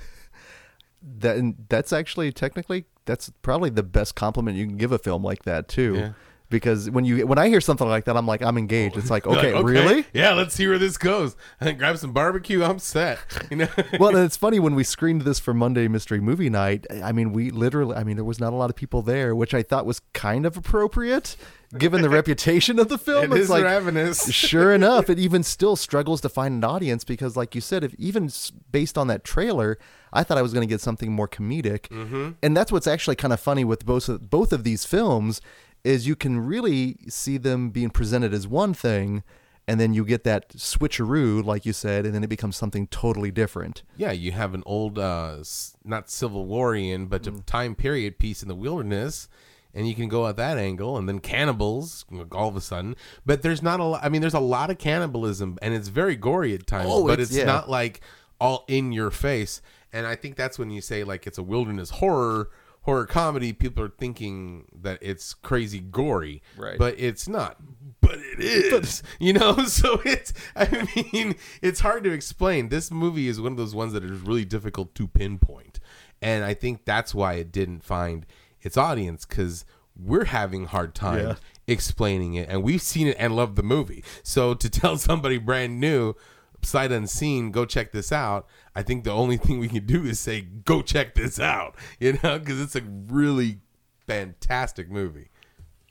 that 1.18 1.54
that's 1.68 1.92
actually 1.92 2.30
technically 2.30 2.84
that's 3.06 3.32
probably 3.42 3.70
the 3.70 3.82
best 3.82 4.14
compliment 4.14 4.56
you 4.56 4.66
can 4.66 4.76
give 4.76 4.92
a 4.92 4.98
film 4.98 5.24
like 5.24 5.42
that 5.44 5.66
too 5.68 5.94
Yeah. 5.96 6.12
Because 6.50 6.90
when 6.90 7.04
you 7.04 7.26
when 7.26 7.38
i 7.38 7.48
hear 7.48 7.60
something 7.60 7.88
like 7.88 8.04
that 8.04 8.16
i'm 8.16 8.26
like 8.26 8.42
i'm 8.42 8.58
engaged 8.58 8.96
it's 8.96 9.10
like 9.10 9.24
You're 9.28 9.38
okay, 9.38 9.62
really 9.62 10.06
Yeah, 10.12 10.32
let's 10.34 10.54
see 10.54 10.66
where 10.66 10.78
this 10.78 10.96
goes. 10.96 11.36
And 11.60 11.78
Grab 11.78 11.98
some 11.98 12.12
barbecue. 12.12 12.64
I'm 12.64 12.78
set. 12.78 13.18
You 13.50 13.58
know. 13.58 13.68
well 14.00 14.14
and 14.16 14.24
it's 14.24 14.36
funny 14.36 14.58
when 14.58 14.74
we 14.74 14.84
screened 14.84 15.22
this 15.22 15.38
for 15.38 15.52
monday 15.52 15.88
mystery 15.88 16.20
movie 16.20 16.50
night 16.50 16.86
i 17.02 17.12
mean 17.12 17.32
we 17.32 17.50
literally 17.50 17.94
i 17.96 18.04
mean 18.04 18.16
there 18.16 18.24
was 18.24 18.40
not 18.40 18.52
a 18.52 18.56
lot 18.56 18.70
of 18.70 18.76
people 18.76 19.02
there 19.02 19.34
which 19.34 19.54
i 19.54 19.62
thought 19.62 19.86
was 19.86 20.00
kind 20.12 20.46
of 20.46 20.56
appropriate 20.56 21.36
given 21.76 22.00
the 22.00 22.08
reputation 22.08 22.78
of 22.78 22.88
the 22.88 22.96
film 22.96 23.24
It 23.24 23.36
it's 23.36 23.44
is 23.44 23.50
like 23.50 23.64
ravenous. 23.64 24.32
sure 24.32 24.72
enough, 24.74 25.10
it 25.10 25.18
even 25.18 25.42
still 25.42 25.76
struggles 25.76 26.20
to 26.22 26.28
find 26.28 26.54
an 26.54 26.64
audience 26.64 27.04
because, 27.04 27.36
like 27.36 27.54
you 27.54 27.60
said, 27.60 27.84
if 27.84 27.94
even 27.98 28.30
based 28.72 28.96
on 28.96 29.08
that 29.08 29.24
trailer, 29.24 29.78
I 30.12 30.22
thought 30.22 30.38
I 30.38 30.42
was 30.42 30.52
going 30.54 30.66
to 30.66 30.72
get 30.72 30.80
something 30.80 31.12
more 31.12 31.28
comedic, 31.28 31.88
mm-hmm. 31.88 32.30
and 32.42 32.56
that's 32.56 32.72
what's 32.72 32.86
actually 32.86 33.16
kind 33.16 33.32
of 33.32 33.40
funny 33.40 33.64
with 33.64 33.84
both 33.84 34.08
of, 34.08 34.30
both 34.30 34.52
of 34.52 34.64
these 34.64 34.84
films 34.86 35.40
is 35.84 36.06
you 36.06 36.16
can 36.16 36.40
really 36.40 36.96
see 37.08 37.38
them 37.38 37.70
being 37.70 37.90
presented 37.90 38.34
as 38.34 38.46
one 38.46 38.74
thing, 38.74 39.22
and 39.66 39.78
then 39.78 39.92
you 39.94 40.04
get 40.04 40.24
that 40.24 40.48
switcheroo, 40.50 41.44
like 41.44 41.66
you 41.66 41.72
said, 41.72 42.04
and 42.06 42.14
then 42.14 42.24
it 42.24 42.28
becomes 42.28 42.56
something 42.56 42.86
totally 42.88 43.30
different. 43.30 43.82
yeah, 43.96 44.12
you 44.12 44.32
have 44.32 44.54
an 44.54 44.62
old, 44.66 44.98
uh, 44.98 45.36
not 45.84 46.10
Civil 46.10 46.46
Warian, 46.46 47.08
but 47.08 47.26
a 47.26 47.30
time 47.42 47.74
period 47.74 48.18
piece 48.18 48.42
in 48.42 48.48
the 48.48 48.54
wilderness, 48.54 49.28
and 49.74 49.86
you 49.86 49.94
can 49.94 50.08
go 50.08 50.26
at 50.26 50.36
that 50.36 50.56
angle, 50.58 50.96
and 50.96 51.06
then 51.08 51.18
cannibals 51.18 52.04
all 52.32 52.48
of 52.48 52.56
a 52.56 52.60
sudden. 52.60 52.96
But 53.26 53.42
there's 53.42 53.62
not 53.62 53.78
a 53.80 53.84
lot. 53.84 54.00
I 54.02 54.08
mean, 54.08 54.20
there's 54.22 54.34
a 54.34 54.40
lot 54.40 54.70
of 54.70 54.78
cannibalism, 54.78 55.58
and 55.60 55.74
it's 55.74 55.88
very 55.88 56.16
gory 56.16 56.54
at 56.54 56.66
times. 56.66 56.88
Oh, 56.90 57.06
but 57.06 57.14
it's- 57.20 57.28
it's 57.28 57.38
yeah. 57.38 57.44
not 57.44 57.68
like 57.68 58.00
all 58.40 58.64
in 58.68 58.92
your 58.92 59.10
face. 59.10 59.60
And 59.92 60.06
I 60.06 60.16
think 60.16 60.36
that's 60.36 60.58
when 60.58 60.70
you 60.70 60.80
say 60.80 61.04
like 61.04 61.26
it's 61.26 61.38
a 61.38 61.42
wilderness 61.42 61.90
horror 61.90 62.50
horror 62.88 63.04
comedy. 63.06 63.52
People 63.52 63.84
are 63.84 63.90
thinking 63.98 64.64
that 64.80 64.98
it's 65.02 65.34
crazy 65.34 65.78
gory, 65.80 66.42
Right. 66.56 66.78
But 66.78 66.94
it's 66.98 67.28
not. 67.28 67.58
But 68.00 68.18
it 68.18 68.40
is, 68.40 69.02
you 69.18 69.34
know. 69.34 69.56
So 69.66 70.00
it's. 70.06 70.32
I 70.56 70.88
mean, 71.12 71.34
it's 71.60 71.80
hard 71.80 72.02
to 72.04 72.10
explain. 72.12 72.70
This 72.70 72.90
movie 72.90 73.28
is 73.28 73.40
one 73.40 73.52
of 73.52 73.58
those 73.58 73.74
ones 73.74 73.92
that 73.92 74.02
is 74.04 74.20
really 74.22 74.46
difficult 74.46 74.94
to 74.94 75.06
pinpoint, 75.06 75.78
and 76.22 76.44
I 76.44 76.54
think 76.54 76.86
that's 76.86 77.14
why 77.14 77.34
it 77.34 77.52
didn't 77.52 77.84
find 77.84 78.24
its 78.62 78.76
audience 78.78 79.26
because 79.26 79.66
we're 79.94 80.24
having 80.26 80.64
hard 80.66 80.94
time 80.94 81.18
Yeah. 81.26 81.34
explaining 81.66 82.34
it, 82.34 82.48
and 82.48 82.62
we've 82.62 82.80
seen 82.82 83.06
it 83.08 83.16
and 83.18 83.36
loved 83.36 83.56
the 83.56 83.62
movie. 83.62 84.02
So 84.22 84.54
to 84.54 84.70
tell 84.80 84.96
somebody 84.96 85.36
brand 85.38 85.78
new, 85.78 86.14
sight 86.62 86.92
unseen, 86.92 87.50
go 87.50 87.64
check 87.64 87.92
this 87.92 88.12
out. 88.12 88.46
I 88.74 88.82
think 88.82 89.04
the 89.04 89.12
only 89.12 89.36
thing 89.38 89.58
we 89.58 89.68
can 89.68 89.86
do 89.86 90.04
is 90.04 90.20
say, 90.20 90.42
go 90.42 90.82
check 90.82 91.14
this 91.14 91.38
out, 91.40 91.74
you 92.00 92.18
know, 92.22 92.38
because 92.38 92.60
it's 92.60 92.76
a 92.76 92.82
really 92.82 93.60
fantastic 94.06 94.90
movie. 94.90 95.30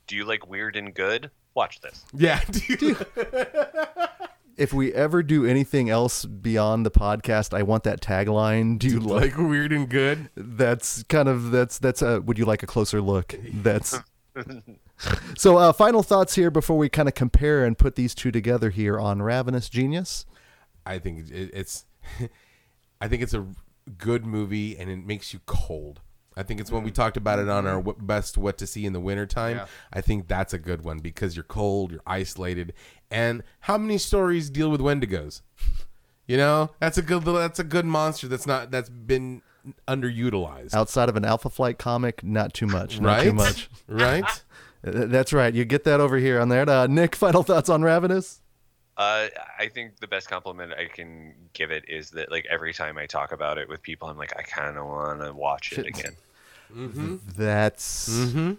Do 0.07 0.15
you 0.15 0.25
like 0.25 0.47
weird 0.47 0.75
and 0.75 0.93
good? 0.93 1.31
Watch 1.53 1.81
this. 1.81 2.05
Yeah, 2.13 2.41
If 4.57 4.73
we 4.73 4.91
ever 4.91 5.21
do 5.21 5.45
anything 5.45 5.87
else 5.91 6.25
beyond 6.25 6.83
the 6.83 6.89
podcast, 6.89 7.55
I 7.55 7.61
want 7.61 7.83
that 7.83 8.01
tagline. 8.01 8.79
Do 8.79 8.87
you 8.87 8.99
like? 8.99 9.37
like 9.37 9.47
weird 9.47 9.71
and 9.71 9.87
good. 9.87 10.31
That's 10.35 11.03
kind 11.03 11.29
of 11.29 11.51
that's 11.51 11.77
that's 11.77 12.01
a. 12.01 12.21
Would 12.21 12.39
you 12.39 12.45
like 12.45 12.63
a 12.63 12.65
closer 12.65 12.99
look? 12.99 13.35
That's. 13.53 13.99
So, 15.37 15.57
uh, 15.57 15.73
final 15.73 16.01
thoughts 16.01 16.33
here 16.33 16.49
before 16.49 16.77
we 16.77 16.89
kind 16.89 17.07
of 17.07 17.13
compare 17.13 17.63
and 17.65 17.77
put 17.77 17.95
these 17.95 18.15
two 18.15 18.31
together 18.31 18.71
here 18.71 18.99
on 18.99 19.21
Ravenous 19.21 19.69
Genius. 19.69 20.25
I 20.87 20.99
think 20.99 21.29
it, 21.29 21.51
it's, 21.53 21.85
I 23.01 23.07
think 23.07 23.21
it's 23.23 23.33
a 23.33 23.45
good 23.97 24.25
movie, 24.25 24.77
and 24.77 24.89
it 24.89 25.05
makes 25.05 25.33
you 25.33 25.39
cold. 25.45 26.01
I 26.35 26.43
think 26.43 26.59
it's 26.59 26.71
when 26.71 26.83
we 26.83 26.91
talked 26.91 27.17
about 27.17 27.39
it 27.39 27.49
on 27.49 27.65
our 27.65 27.79
what 27.79 28.05
best 28.05 28.37
what 28.37 28.59
to 28.59 28.67
see 28.67 28.85
in 28.85 28.93
the 28.93 28.99
wintertime. 28.99 29.61
I 29.91 30.01
think 30.01 30.27
that's 30.27 30.53
a 30.53 30.59
good 30.59 30.83
one 30.83 30.99
because 30.99 31.35
you're 31.35 31.43
cold, 31.43 31.91
you're 31.91 32.01
isolated, 32.05 32.73
and 33.09 33.41
how 33.61 33.79
many 33.79 33.97
stories 33.97 34.51
deal 34.51 34.69
with 34.69 34.79
Wendigos? 34.79 35.41
You 36.27 36.37
know, 36.37 36.71
that's 36.79 36.99
a 36.99 37.01
good 37.01 37.23
that's 37.23 37.57
a 37.57 37.63
good 37.63 37.85
monster 37.85 38.27
that's 38.27 38.45
not 38.45 38.69
that's 38.69 38.89
been 38.89 39.41
underutilized. 39.87 40.75
Outside 40.75 41.09
of 41.09 41.15
an 41.15 41.25
Alpha 41.25 41.49
Flight 41.49 41.79
comic, 41.79 42.23
not 42.23 42.53
too 42.53 42.67
much. 42.67 42.99
Not 42.99 43.09
right? 43.09 43.23
too 43.23 43.33
much. 43.33 43.69
right? 43.87 44.43
That's 44.83 45.33
right. 45.33 45.53
You 45.53 45.65
get 45.65 45.83
that 45.85 45.99
over 45.99 46.17
here 46.17 46.39
on 46.39 46.49
there. 46.49 46.69
Uh, 46.69 46.87
Nick, 46.87 47.15
final 47.15 47.43
thoughts 47.43 47.67
on 47.67 47.81
Ravenous? 47.81 48.41
Uh, 48.97 49.27
I 49.59 49.67
think 49.67 49.97
the 49.97 50.07
best 50.07 50.27
compliment 50.27 50.73
I 50.73 50.85
can 50.85 51.33
give 51.53 51.69
it 51.69 51.87
is 51.87 52.09
that 52.11 52.31
like 52.31 52.47
every 52.49 52.73
time 52.73 52.97
I 52.97 53.05
talk 53.05 53.31
about 53.31 53.59
it 53.59 53.69
with 53.69 53.81
people, 53.83 54.09
I'm 54.09 54.17
like, 54.17 54.35
I 54.35 54.41
kind 54.41 54.75
of 54.75 54.87
want 54.87 55.21
to 55.21 55.33
watch 55.33 55.71
it 55.73 55.85
again. 55.85 56.15
That's 57.37 58.07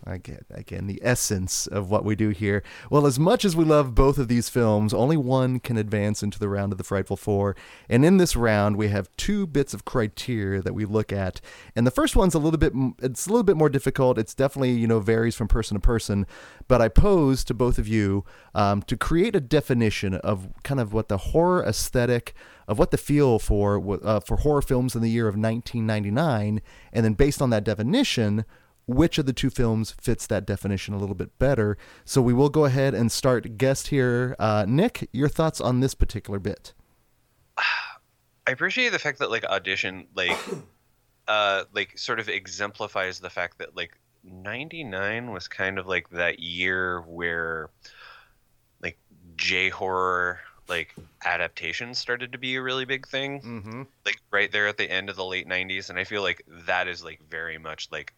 again, 0.06 0.44
again 0.50 0.86
the 0.86 1.00
essence 1.02 1.66
of 1.66 1.90
what 1.90 2.04
we 2.04 2.16
do 2.16 2.30
here. 2.30 2.62
Well, 2.90 3.06
as 3.06 3.18
much 3.18 3.44
as 3.44 3.54
we 3.54 3.64
love 3.64 3.94
both 3.94 4.18
of 4.18 4.28
these 4.28 4.48
films, 4.48 4.94
only 4.94 5.16
one 5.16 5.60
can 5.60 5.76
advance 5.76 6.22
into 6.22 6.38
the 6.38 6.48
round 6.48 6.72
of 6.72 6.78
the 6.78 6.84
Frightful 6.84 7.16
Four. 7.16 7.56
And 7.88 8.04
in 8.04 8.16
this 8.16 8.34
round, 8.34 8.76
we 8.76 8.88
have 8.88 9.14
two 9.16 9.46
bits 9.46 9.74
of 9.74 9.84
criteria 9.84 10.62
that 10.62 10.74
we 10.74 10.84
look 10.84 11.12
at. 11.12 11.40
And 11.76 11.86
the 11.86 11.90
first 11.90 12.16
one's 12.16 12.34
a 12.34 12.38
little 12.38 12.58
bit 12.58 12.72
it's 13.02 13.26
a 13.26 13.30
little 13.30 13.44
bit 13.44 13.56
more 13.56 13.68
difficult. 13.68 14.18
It's 14.18 14.34
definitely 14.34 14.72
you 14.72 14.86
know 14.86 15.00
varies 15.00 15.36
from 15.36 15.48
person 15.48 15.76
to 15.76 15.80
person. 15.80 16.26
But 16.66 16.82
I 16.82 16.88
pose 16.88 17.44
to 17.44 17.54
both 17.54 17.78
of 17.78 17.88
you 17.88 18.24
um, 18.54 18.82
to 18.82 18.96
create 18.96 19.36
a 19.36 19.40
definition 19.40 20.14
of 20.14 20.48
kind 20.62 20.80
of 20.80 20.92
what 20.92 21.08
the 21.08 21.18
horror 21.18 21.64
aesthetic 21.64 22.34
of 22.68 22.78
what 22.78 22.90
the 22.92 22.98
feel 22.98 23.38
for 23.38 23.98
uh, 24.04 24.20
for 24.20 24.36
horror 24.36 24.62
films 24.62 24.94
in 24.94 25.02
the 25.02 25.10
year 25.10 25.26
of 25.26 25.34
1999, 25.34 26.60
and 26.92 27.04
then 27.04 27.14
based 27.14 27.42
on 27.42 27.50
that 27.50 27.64
definition, 27.64 28.44
which 28.86 29.18
of 29.18 29.26
the 29.26 29.32
two 29.32 29.50
films 29.50 29.94
fits 30.00 30.26
that 30.26 30.46
definition 30.46 30.94
a 30.94 30.98
little 30.98 31.14
bit 31.14 31.36
better. 31.38 31.78
So 32.04 32.20
we 32.20 32.34
will 32.34 32.50
go 32.50 32.66
ahead 32.66 32.94
and 32.94 33.10
start 33.10 33.56
guest 33.56 33.88
here. 33.88 34.36
Uh, 34.38 34.66
Nick, 34.68 35.08
your 35.12 35.28
thoughts 35.28 35.60
on 35.60 35.80
this 35.80 35.94
particular 35.94 36.38
bit? 36.38 36.74
I 37.56 38.50
appreciate 38.50 38.92
the 38.92 38.98
fact 38.98 39.18
that 39.18 39.30
like 39.30 39.44
audition 39.44 40.06
like 40.14 40.38
uh 41.28 41.64
like 41.74 41.98
sort 41.98 42.20
of 42.20 42.28
exemplifies 42.28 43.18
the 43.20 43.28
fact 43.28 43.58
that 43.58 43.76
like 43.76 43.98
99 44.24 45.30
was 45.30 45.48
kind 45.48 45.78
of 45.78 45.86
like 45.86 46.08
that 46.10 46.38
year 46.40 47.02
where 47.02 47.70
like 48.80 48.98
J 49.36 49.68
horror 49.68 50.40
like 50.68 50.94
adaptations 51.24 51.98
started 51.98 52.32
to 52.32 52.38
be 52.38 52.56
a 52.56 52.62
really 52.62 52.84
big 52.84 53.06
thing. 53.08 53.40
Mm-hmm. 53.40 53.82
Like 54.04 54.20
right 54.30 54.50
there 54.50 54.66
at 54.68 54.76
the 54.76 54.90
end 54.90 55.08
of 55.08 55.16
the 55.16 55.24
late 55.24 55.48
90s 55.48 55.90
and 55.90 55.98
I 55.98 56.04
feel 56.04 56.22
like 56.22 56.44
that 56.66 56.88
is 56.88 57.02
like 57.04 57.20
very 57.30 57.58
much 57.58 57.88
like 57.90 58.14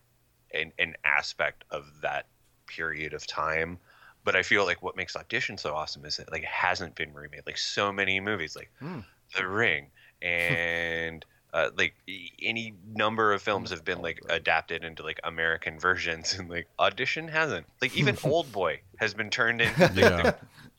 an 0.52 0.72
an 0.78 0.94
aspect 1.04 1.64
of 1.70 1.84
that 2.02 2.26
period 2.66 3.12
of 3.14 3.26
time. 3.26 3.78
But 4.24 4.36
I 4.36 4.42
feel 4.42 4.64
like 4.64 4.82
what 4.82 4.96
makes 4.96 5.16
audition 5.16 5.56
so 5.56 5.74
awesome 5.74 6.04
is 6.04 6.16
that 6.18 6.30
like 6.30 6.42
it 6.42 6.48
hasn't 6.48 6.94
been 6.94 7.14
remade. 7.14 7.42
Like 7.46 7.58
so 7.58 7.92
many 7.92 8.20
movies 8.20 8.56
like 8.56 8.70
Hmm. 8.78 9.00
The 9.36 9.46
Ring 9.46 9.86
and 10.20 11.24
uh, 11.52 11.70
like 11.76 11.94
any 12.42 12.74
number 12.94 13.32
of 13.32 13.42
films 13.42 13.70
have 13.70 13.84
been 13.84 14.00
like 14.02 14.20
adapted 14.28 14.84
into 14.84 15.02
like 15.02 15.18
American 15.24 15.78
versions, 15.80 16.34
and 16.38 16.48
like 16.48 16.68
Audition 16.78 17.26
hasn't. 17.28 17.66
Like 17.82 17.96
even 17.96 18.14
Oldboy 18.24 18.78
has 18.96 19.14
been 19.14 19.30
turned 19.30 19.60
into 19.60 19.80
like, 19.80 19.94
Yeah. 19.96 20.32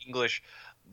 English 0.06 0.42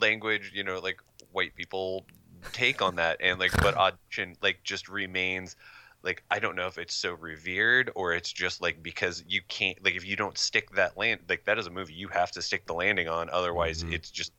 language, 0.00 0.52
you 0.54 0.64
know, 0.64 0.78
like 0.78 1.00
white 1.32 1.54
people 1.54 2.06
take 2.52 2.82
on 2.82 2.96
that, 2.96 3.18
and 3.20 3.38
like 3.38 3.52
but 3.62 3.74
Audition 3.76 4.36
like 4.42 4.62
just 4.64 4.88
remains. 4.88 5.56
Like 6.02 6.22
I 6.30 6.38
don't 6.38 6.54
know 6.54 6.68
if 6.68 6.78
it's 6.78 6.94
so 6.94 7.14
revered 7.14 7.90
or 7.96 8.12
it's 8.12 8.32
just 8.32 8.62
like 8.62 8.82
because 8.82 9.24
you 9.26 9.40
can't 9.48 9.82
like 9.84 9.96
if 9.96 10.06
you 10.06 10.14
don't 10.14 10.38
stick 10.38 10.70
that 10.76 10.96
land 10.96 11.22
like 11.28 11.44
that 11.46 11.58
is 11.58 11.66
a 11.66 11.70
movie 11.70 11.92
you 11.92 12.06
have 12.06 12.30
to 12.32 12.40
stick 12.40 12.66
the 12.66 12.72
landing 12.72 13.08
on 13.08 13.28
otherwise 13.30 13.82
Mhm. 13.82 13.92
it's 13.94 14.08
just 14.08 14.32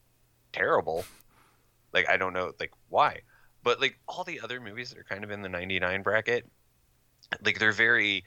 terrible. 0.53 1.03
Like 1.91 2.07
I 2.07 2.15
don't 2.15 2.31
know 2.31 2.53
like 2.61 2.72
why. 2.88 3.19
But 3.61 3.81
like 3.81 3.99
all 4.07 4.23
the 4.23 4.40
other 4.40 4.61
movies 4.61 4.90
that 4.90 4.98
are 4.99 5.03
kind 5.03 5.26
of 5.26 5.31
in 5.31 5.41
the 5.41 5.49
99 5.49 6.02
bracket, 6.02 6.48
like 7.44 7.60
they're 7.60 7.73
very 7.73 8.23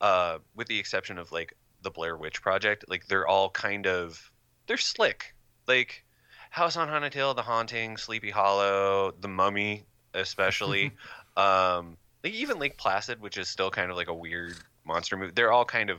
uh 0.00 0.38
with 0.54 0.68
the 0.68 0.78
exception 0.78 1.18
of 1.18 1.32
like 1.32 1.54
the 1.82 1.90
Blair 1.90 2.16
Witch 2.16 2.40
Project, 2.40 2.84
like 2.88 3.06
they're 3.08 3.26
all 3.26 3.50
kind 3.50 3.88
of 3.88 4.30
they're 4.68 4.76
slick. 4.76 5.34
Like 5.66 6.04
House 6.50 6.76
on 6.76 6.88
Haunted 6.88 7.14
Hill, 7.14 7.34
The 7.34 7.42
Haunting, 7.42 7.96
Sleepy 7.96 8.30
Hollow, 8.30 9.14
The 9.20 9.28
Mummy 9.28 9.84
especially. 10.14 10.92
um 11.36 11.96
like 12.22 12.34
even 12.34 12.58
Lake 12.58 12.76
Placid, 12.76 13.20
which 13.20 13.38
is 13.38 13.48
still 13.48 13.70
kind 13.70 13.90
of 13.90 13.96
like 13.96 14.08
a 14.08 14.14
weird 14.14 14.54
monster 14.84 15.16
movie. 15.16 15.32
They're 15.34 15.52
all 15.52 15.64
kind 15.64 15.88
of 15.88 15.98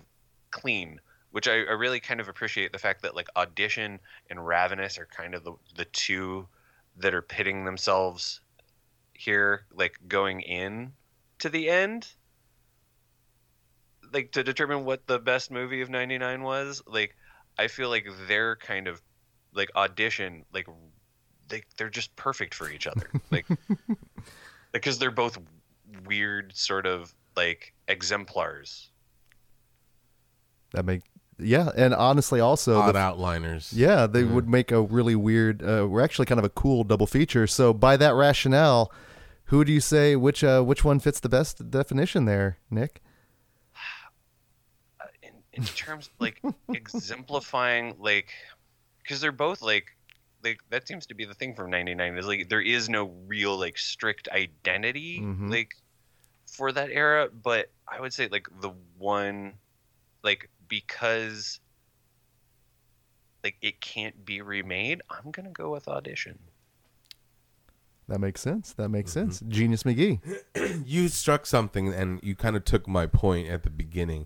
clean 0.51 0.99
which 1.31 1.47
I, 1.47 1.53
I 1.53 1.73
really 1.73 1.99
kind 1.99 2.19
of 2.19 2.27
appreciate 2.27 2.71
the 2.71 2.77
fact 2.77 3.01
that 3.01 3.15
like 3.15 3.27
audition 3.35 3.99
and 4.29 4.45
ravenous 4.45 4.97
are 4.99 5.07
kind 5.07 5.33
of 5.33 5.43
the, 5.43 5.53
the 5.75 5.85
two 5.85 6.47
that 6.97 7.13
are 7.13 7.21
pitting 7.21 7.65
themselves 7.65 8.41
here 9.13 9.65
like 9.73 9.97
going 10.07 10.41
in 10.41 10.93
to 11.39 11.49
the 11.49 11.69
end 11.69 12.07
like 14.13 14.31
to 14.33 14.43
determine 14.43 14.83
what 14.83 15.07
the 15.07 15.19
best 15.19 15.51
movie 15.51 15.81
of 15.81 15.89
99 15.89 16.43
was 16.43 16.83
like 16.85 17.15
i 17.57 17.67
feel 17.67 17.89
like 17.89 18.07
they're 18.27 18.57
kind 18.57 18.87
of 18.87 19.01
like 19.53 19.69
audition 19.75 20.45
like 20.53 20.67
they, 21.49 21.61
they're 21.77 21.89
just 21.89 22.15
perfect 22.15 22.53
for 22.53 22.69
each 22.69 22.87
other 22.87 23.09
like 23.31 23.45
because 24.71 24.97
they're 24.99 25.11
both 25.11 25.37
weird 26.05 26.55
sort 26.55 26.85
of 26.85 27.13
like 27.35 27.73
exemplars 27.87 28.89
That 30.73 30.85
make 30.85 31.01
yeah, 31.43 31.69
and 31.75 31.95
honestly, 31.95 32.39
also 32.39 32.77
Odd 32.77 32.93
the, 32.93 32.99
outliners. 32.99 33.71
yeah, 33.73 34.05
they 34.05 34.21
Yeah. 34.21 34.31
would 34.31 34.47
make 34.47 34.71
a 34.71 34.79
really 34.79 35.15
weird. 35.15 35.63
Uh, 35.63 35.87
we're 35.89 36.01
actually 36.01 36.27
kind 36.27 36.37
of 36.37 36.45
a 36.45 36.49
cool 36.49 36.83
double 36.83 37.07
feature. 37.07 37.47
So 37.47 37.73
by 37.73 37.97
that 37.97 38.13
rationale, 38.13 38.91
who 39.45 39.65
do 39.65 39.71
you 39.73 39.79
say 39.81 40.15
which 40.15 40.43
uh, 40.43 40.61
which 40.61 40.83
one 40.85 40.99
fits 40.99 41.19
the 41.19 41.29
best 41.29 41.71
definition 41.71 42.25
there, 42.25 42.59
Nick? 42.69 43.01
uh, 45.01 45.05
in, 45.23 45.31
in 45.53 45.63
terms 45.63 46.07
of 46.07 46.13
like 46.19 46.39
exemplifying 46.73 47.95
like 47.99 48.29
because 49.03 49.21
they're 49.21 49.31
both 49.31 49.61
like 49.61 49.85
like 50.43 50.59
that 50.69 50.87
seems 50.87 51.05
to 51.07 51.13
be 51.13 51.25
the 51.25 51.33
thing 51.35 51.53
from 51.55 51.69
99 51.69 52.17
is 52.17 52.25
like 52.27 52.49
there 52.49 52.61
is 52.61 52.89
no 52.89 53.05
real 53.27 53.57
like 53.59 53.77
strict 53.77 54.27
identity 54.29 55.19
Mhm. 55.21 55.49
like 55.51 55.71
for 56.47 56.71
that 56.71 56.89
era 56.89 57.29
but 57.29 57.71
i 57.87 57.99
would 58.01 58.13
say 58.13 58.27
like 58.31 58.47
the 58.61 58.71
one 58.97 59.53
like 60.23 60.49
because 60.67 61.59
like 63.43 63.55
it 63.61 63.79
can't 63.81 64.25
be 64.25 64.41
remade 64.41 65.01
i'm 65.09 65.31
gonna 65.31 65.49
go 65.51 65.69
with 65.71 65.87
audition 65.87 66.37
That 68.07 68.19
makes 68.19 68.41
sense. 68.41 68.73
That 68.73 68.89
makes 68.89 69.13
Mm-hmm. 69.13 69.29
sense. 69.31 69.43
Genius 69.47 69.83
McGee. 69.83 70.19
you 70.85 71.07
struck 71.07 71.45
something 71.45 71.93
and 71.93 72.19
you 72.21 72.35
kind 72.35 72.57
of 72.57 72.65
took 72.65 72.85
my 72.85 73.05
point 73.07 73.47
at 73.47 73.63
the 73.63 73.69
beginning. 73.69 74.25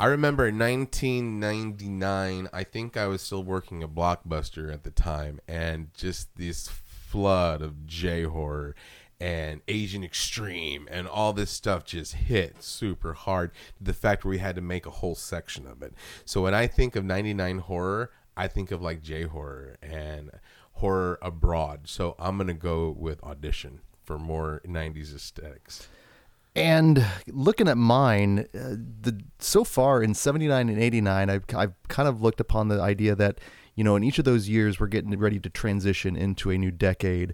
I 0.00 0.06
remember 0.06 0.48
in 0.48 0.58
1999, 0.58 2.48
I 2.54 2.64
think 2.64 2.96
I 2.96 3.06
was 3.06 3.20
still 3.20 3.44
working 3.44 3.82
at 3.82 3.94
Blockbuster 3.94 4.72
at 4.72 4.82
the 4.82 4.90
time, 4.90 5.40
and 5.46 5.92
just 5.92 6.34
this 6.38 6.68
flood 6.68 7.60
of 7.60 7.86
J 7.86 8.22
horror 8.22 8.74
and 9.20 9.60
Asian 9.68 10.02
extreme 10.02 10.88
and 10.90 11.06
all 11.06 11.34
this 11.34 11.50
stuff 11.50 11.84
just 11.84 12.14
hit 12.14 12.62
super 12.62 13.12
hard 13.12 13.50
the 13.78 13.92
fact 13.92 14.24
where 14.24 14.30
we 14.30 14.38
had 14.38 14.54
to 14.54 14.62
make 14.62 14.86
a 14.86 14.90
whole 14.90 15.14
section 15.14 15.66
of 15.66 15.82
it. 15.82 15.92
So 16.24 16.40
when 16.44 16.54
I 16.54 16.66
think 16.66 16.96
of 16.96 17.04
99 17.04 17.58
horror, 17.58 18.10
I 18.38 18.48
think 18.48 18.70
of 18.70 18.80
like 18.80 19.02
J 19.02 19.24
horror 19.24 19.76
and 19.82 20.30
horror 20.76 21.18
abroad. 21.20 21.90
So 21.90 22.16
I'm 22.18 22.38
going 22.38 22.46
to 22.46 22.54
go 22.54 22.88
with 22.88 23.22
Audition 23.22 23.80
for 24.02 24.18
more 24.18 24.62
90s 24.66 25.14
aesthetics. 25.14 25.88
And 26.60 27.06
looking 27.26 27.68
at 27.68 27.78
mine, 27.78 28.40
uh, 28.54 28.76
the 29.00 29.20
so 29.38 29.64
far 29.64 30.02
in 30.02 30.14
'79 30.14 30.68
and 30.68 30.78
'89, 30.78 31.30
I've 31.30 31.44
I've 31.54 31.72
kind 31.88 32.08
of 32.08 32.20
looked 32.20 32.40
upon 32.40 32.68
the 32.68 32.80
idea 32.80 33.14
that 33.14 33.40
you 33.74 33.84
know 33.84 33.96
in 33.96 34.04
each 34.04 34.18
of 34.18 34.24
those 34.24 34.48
years 34.48 34.78
we're 34.78 34.88
getting 34.88 35.18
ready 35.18 35.38
to 35.40 35.48
transition 35.48 36.16
into 36.16 36.50
a 36.50 36.58
new 36.58 36.70
decade, 36.70 37.32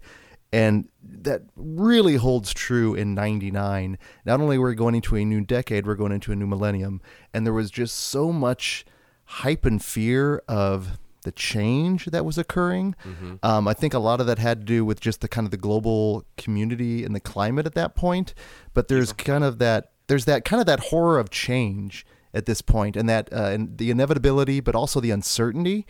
and 0.52 0.88
that 1.02 1.42
really 1.56 2.16
holds 2.16 2.54
true 2.54 2.94
in 2.94 3.14
'99. 3.14 3.98
Not 4.24 4.40
only 4.40 4.58
we're 4.58 4.74
going 4.74 4.94
into 4.94 5.16
a 5.16 5.24
new 5.24 5.40
decade, 5.40 5.86
we're 5.86 5.96
going 5.96 6.12
into 6.12 6.30
a 6.30 6.36
new 6.36 6.46
millennium, 6.46 7.00
and 7.34 7.44
there 7.44 7.52
was 7.52 7.70
just 7.70 7.96
so 7.96 8.32
much 8.32 8.84
hype 9.24 9.64
and 9.64 9.84
fear 9.84 10.40
of 10.46 10.98
the 11.26 11.32
change 11.32 12.06
that 12.06 12.24
was 12.24 12.38
occurring. 12.38 12.94
Um, 13.42 13.68
I 13.68 13.74
think 13.74 13.92
a 13.92 13.98
lot 13.98 14.20
of 14.20 14.26
that 14.28 14.38
had 14.38 14.60
to 14.60 14.64
do 14.64 14.84
with 14.84 15.00
just 15.00 15.20
the 15.20 15.28
kind 15.28 15.44
of 15.44 15.50
the 15.50 15.58
global 15.58 16.24
community 16.38 17.04
and 17.04 17.14
the 17.14 17.20
climate 17.20 17.66
at 17.66 17.74
that 17.74 17.94
point. 17.96 18.32
But 18.72 18.88
there's 18.88 19.12
kind 19.12 19.44
of 19.44 19.58
that 19.58 19.90
there's 20.06 20.24
that 20.24 20.44
kind 20.44 20.60
of 20.60 20.66
that 20.66 20.80
horror 20.88 21.18
of 21.18 21.28
change 21.28 22.06
at 22.32 22.46
this 22.46 22.62
point, 22.62 22.96
and 22.96 23.08
that 23.08 23.28
uh, 23.32 23.50
and 23.54 23.76
the 23.76 23.90
inevitability, 23.90 24.60
but 24.60 24.74
also 24.74 25.00
the 25.00 25.10
uncertainty. 25.10 25.84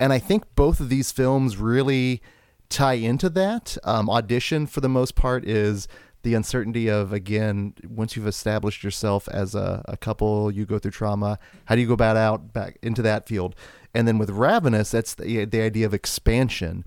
And 0.00 0.12
I 0.12 0.18
think 0.18 0.44
both 0.54 0.80
of 0.80 0.88
these 0.88 1.12
films 1.12 1.56
really 1.58 2.22
tie 2.68 2.94
into 2.94 3.28
that. 3.30 3.76
Um, 3.84 4.08
Audition, 4.08 4.66
for 4.66 4.80
the 4.80 4.88
most 4.88 5.14
part, 5.14 5.44
is 5.44 5.88
the 6.22 6.34
uncertainty 6.34 6.88
of 6.88 7.12
again 7.12 7.74
once 7.86 8.16
you've 8.16 8.26
established 8.26 8.82
yourself 8.82 9.28
as 9.28 9.54
a, 9.54 9.82
a 9.86 9.96
couple 9.96 10.50
you 10.50 10.66
go 10.66 10.78
through 10.78 10.90
trauma 10.90 11.38
how 11.66 11.74
do 11.74 11.80
you 11.80 11.86
go 11.86 11.94
about 11.94 12.16
out 12.16 12.52
back 12.52 12.76
into 12.82 13.02
that 13.02 13.26
field 13.28 13.54
and 13.98 14.06
then 14.06 14.16
with 14.16 14.30
ravenous 14.30 14.92
that's 14.92 15.14
the, 15.14 15.44
the 15.44 15.60
idea 15.60 15.84
of 15.84 15.92
expansion. 15.92 16.84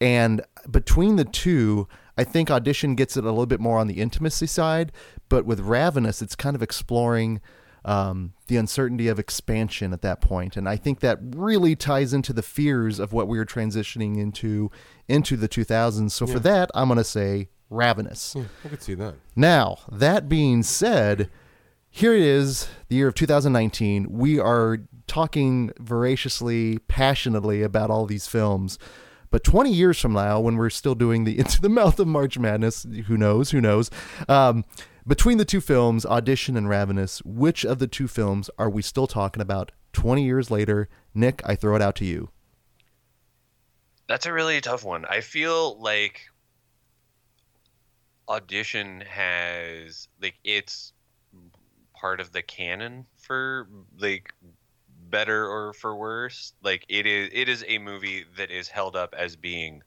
And 0.00 0.42
between 0.70 1.16
the 1.16 1.24
two 1.24 1.88
i 2.16 2.22
think 2.22 2.48
audition 2.48 2.94
gets 2.94 3.16
it 3.16 3.24
a 3.24 3.30
little 3.30 3.46
bit 3.46 3.58
more 3.60 3.78
on 3.78 3.88
the 3.88 4.00
intimacy 4.00 4.46
side. 4.46 4.92
But 5.28 5.44
with 5.44 5.60
ravenous 5.60 6.22
it's 6.22 6.36
kind 6.36 6.54
of 6.54 6.62
exploring 6.62 7.40
um, 7.84 8.32
the 8.46 8.56
uncertainty 8.56 9.08
of 9.08 9.18
expansion 9.18 9.92
at 9.92 10.02
that 10.02 10.20
point. 10.20 10.56
And 10.56 10.68
i 10.68 10.76
think 10.76 11.00
that 11.00 11.18
really 11.20 11.74
ties 11.74 12.14
into 12.14 12.32
the 12.32 12.42
fears 12.42 13.00
of 13.00 13.12
what 13.12 13.26
we 13.26 13.36
were 13.36 13.46
transitioning 13.46 14.16
into 14.16 14.70
into 15.08 15.36
the 15.36 15.48
2000s 15.48 16.12
so 16.12 16.26
for 16.26 16.38
that 16.38 16.70
i'm 16.74 16.88
going 16.88 16.98
to 16.98 17.04
say 17.04 17.48
ravenous. 17.70 18.34
Yeah, 18.36 18.44
I 18.64 18.68
could 18.68 18.82
see 18.82 18.94
that. 18.94 19.14
now, 19.34 19.78
that 19.90 20.28
being 20.28 20.62
said, 20.62 21.30
here 21.96 22.12
it 22.12 22.22
is, 22.22 22.66
the 22.88 22.96
year 22.96 23.06
of 23.06 23.14
2019. 23.14 24.08
We 24.10 24.40
are 24.40 24.78
talking 25.06 25.70
voraciously, 25.78 26.78
passionately 26.88 27.62
about 27.62 27.88
all 27.88 28.04
these 28.04 28.26
films. 28.26 28.80
But 29.30 29.44
20 29.44 29.72
years 29.72 30.00
from 30.00 30.12
now, 30.12 30.40
when 30.40 30.56
we're 30.56 30.70
still 30.70 30.96
doing 30.96 31.22
the 31.22 31.38
Into 31.38 31.60
the 31.60 31.68
Mouth 31.68 32.00
of 32.00 32.08
March 32.08 32.36
Madness, 32.36 32.84
who 33.06 33.16
knows, 33.16 33.52
who 33.52 33.60
knows? 33.60 33.92
Um, 34.28 34.64
between 35.06 35.38
the 35.38 35.44
two 35.44 35.60
films, 35.60 36.04
Audition 36.04 36.56
and 36.56 36.68
Ravenous, 36.68 37.22
which 37.24 37.64
of 37.64 37.78
the 37.78 37.86
two 37.86 38.08
films 38.08 38.50
are 38.58 38.68
we 38.68 38.82
still 38.82 39.06
talking 39.06 39.40
about 39.40 39.70
20 39.92 40.24
years 40.24 40.50
later? 40.50 40.88
Nick, 41.14 41.42
I 41.44 41.54
throw 41.54 41.76
it 41.76 41.82
out 41.82 41.94
to 41.96 42.04
you. 42.04 42.28
That's 44.08 44.26
a 44.26 44.32
really 44.32 44.60
tough 44.60 44.82
one. 44.82 45.04
I 45.08 45.20
feel 45.20 45.80
like 45.80 46.22
audition 48.28 49.02
has 49.02 50.08
like 50.20 50.34
it's 50.42 50.93
part 52.04 52.20
of 52.20 52.32
the 52.32 52.42
canon 52.42 53.06
for 53.16 53.66
like 53.98 54.30
better 55.08 55.48
or 55.48 55.72
for 55.72 55.96
worse 55.96 56.52
like 56.62 56.84
it 56.90 57.06
is 57.06 57.30
it 57.32 57.48
is 57.48 57.64
a 57.66 57.78
movie 57.78 58.26
that 58.36 58.50
is 58.50 58.68
held 58.68 58.94
up 58.94 59.14
as 59.16 59.36
being 59.36 59.82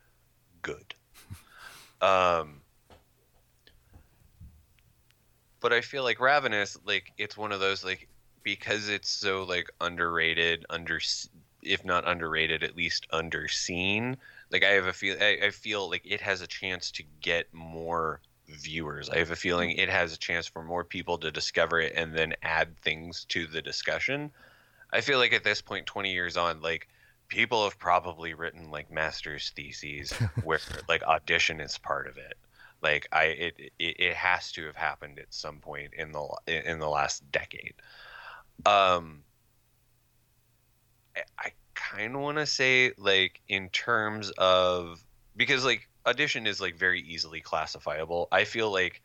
good. 0.64 0.95
Um 2.02 2.61
but 5.61 5.73
i 5.73 5.81
feel 5.81 6.03
like 6.03 6.19
ravenous 6.19 6.77
like 6.85 7.11
it's 7.18 7.35
one 7.35 7.52
of 7.52 7.60
those 7.60 7.84
like 7.84 8.07
because 8.44 8.88
it's 8.88 9.10
so 9.10 9.44
like 9.44 9.68
underrated 9.81 10.64
under 10.69 10.99
if 11.64 11.84
not 11.84 12.07
underrated 12.07 12.64
at 12.64 12.77
least 12.77 13.07
underseen 13.11 14.15
like 14.52 14.64
i 14.64 14.69
have 14.69 14.85
a 14.85 14.94
feel 14.94 15.18
I, 15.19 15.39
I 15.45 15.49
feel 15.49 15.89
like 15.89 16.03
it 16.06 16.22
has 16.22 16.41
a 16.41 16.48
chance 16.48 16.91
to 16.91 17.03
get 17.19 17.52
more 17.52 18.22
viewers. 18.49 19.10
I 19.10 19.18
have 19.18 19.32
a 19.32 19.36
feeling 19.36 19.72
it 19.72 19.90
has 19.90 20.14
a 20.14 20.18
chance 20.18 20.48
for 20.48 20.64
more 20.64 20.84
people 20.84 21.18
to 21.19 21.32
discover 21.32 21.80
it 21.80 21.94
and 21.95 22.14
then 22.14 22.34
add 22.41 22.78
things 22.80 23.26
to 23.30 23.48
the 23.48 23.61
discussion. 23.61 24.32
I 24.91 25.02
feel 25.02 25.18
like 25.19 25.34
at 25.34 25.44
this 25.44 25.61
point 25.61 25.86
20 25.86 26.11
years 26.14 26.38
on 26.38 26.61
like 26.61 26.88
people 27.28 27.64
have 27.65 27.78
probably 27.78 28.34
written 28.34 28.72
like 28.72 28.90
master's 28.90 29.52
theses 29.56 30.11
where 30.44 30.60
like 30.88 31.03
audition 31.03 31.60
is 31.60 31.78
part 31.78 32.07
of 32.07 32.18
it. 32.18 32.36
Like 32.82 33.07
i 33.11 33.24
it, 33.26 33.56
it 33.80 33.95
it 33.99 34.14
has 34.14 34.52
to 34.53 34.65
have 34.65 34.76
happened 34.76 35.19
at 35.19 35.34
some 35.34 35.60
point 35.60 35.94
in 35.98 36.11
the 36.11 36.28
in 36.48 36.80
the 36.80 36.88
last 36.90 37.30
decade. 37.32 37.74
Um 38.65 39.24
I- 41.15 41.24
i 41.40 41.52
kind 41.74 42.15
of 42.15 42.22
want 42.22 42.38
to 42.38 42.45
say 42.45 42.91
like 42.98 43.41
in 43.48 43.69
terms 43.69 44.32
of 44.38 44.99
because 45.36 45.64
like 45.64 45.88
audition 46.07 46.47
is 46.47 46.61
like 46.61 46.75
very 46.75 47.01
easily 47.01 47.41
classifiable 47.41 48.27
i 48.31 48.43
feel 48.43 48.71
like 48.71 49.01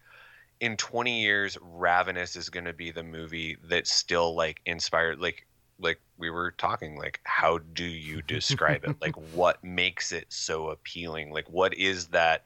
in 0.61 0.77
20 0.77 1.21
years 1.21 1.59
ravenous 1.61 2.37
is 2.37 2.49
going 2.49 2.65
to 2.65 2.73
be 2.73 2.91
the 2.91 3.03
movie 3.03 3.57
that 3.65 3.87
still 3.87 4.35
like 4.35 4.61
inspired 4.67 5.19
like 5.21 5.47
like 5.81 6.01
we 6.17 6.31
were 6.31 6.53
talking 6.53 6.97
like 6.97 7.21
how 7.25 7.59
do 7.75 7.85
you 7.85 8.23
describe 8.23 8.85
it 8.85 8.97
like 9.01 9.17
what 9.35 9.63
makes 9.65 10.13
it 10.13 10.27
so 10.29 10.69
appealing 10.69 11.31
like 11.31 11.49
what 11.51 11.75
is 11.75 12.07
that 12.09 12.45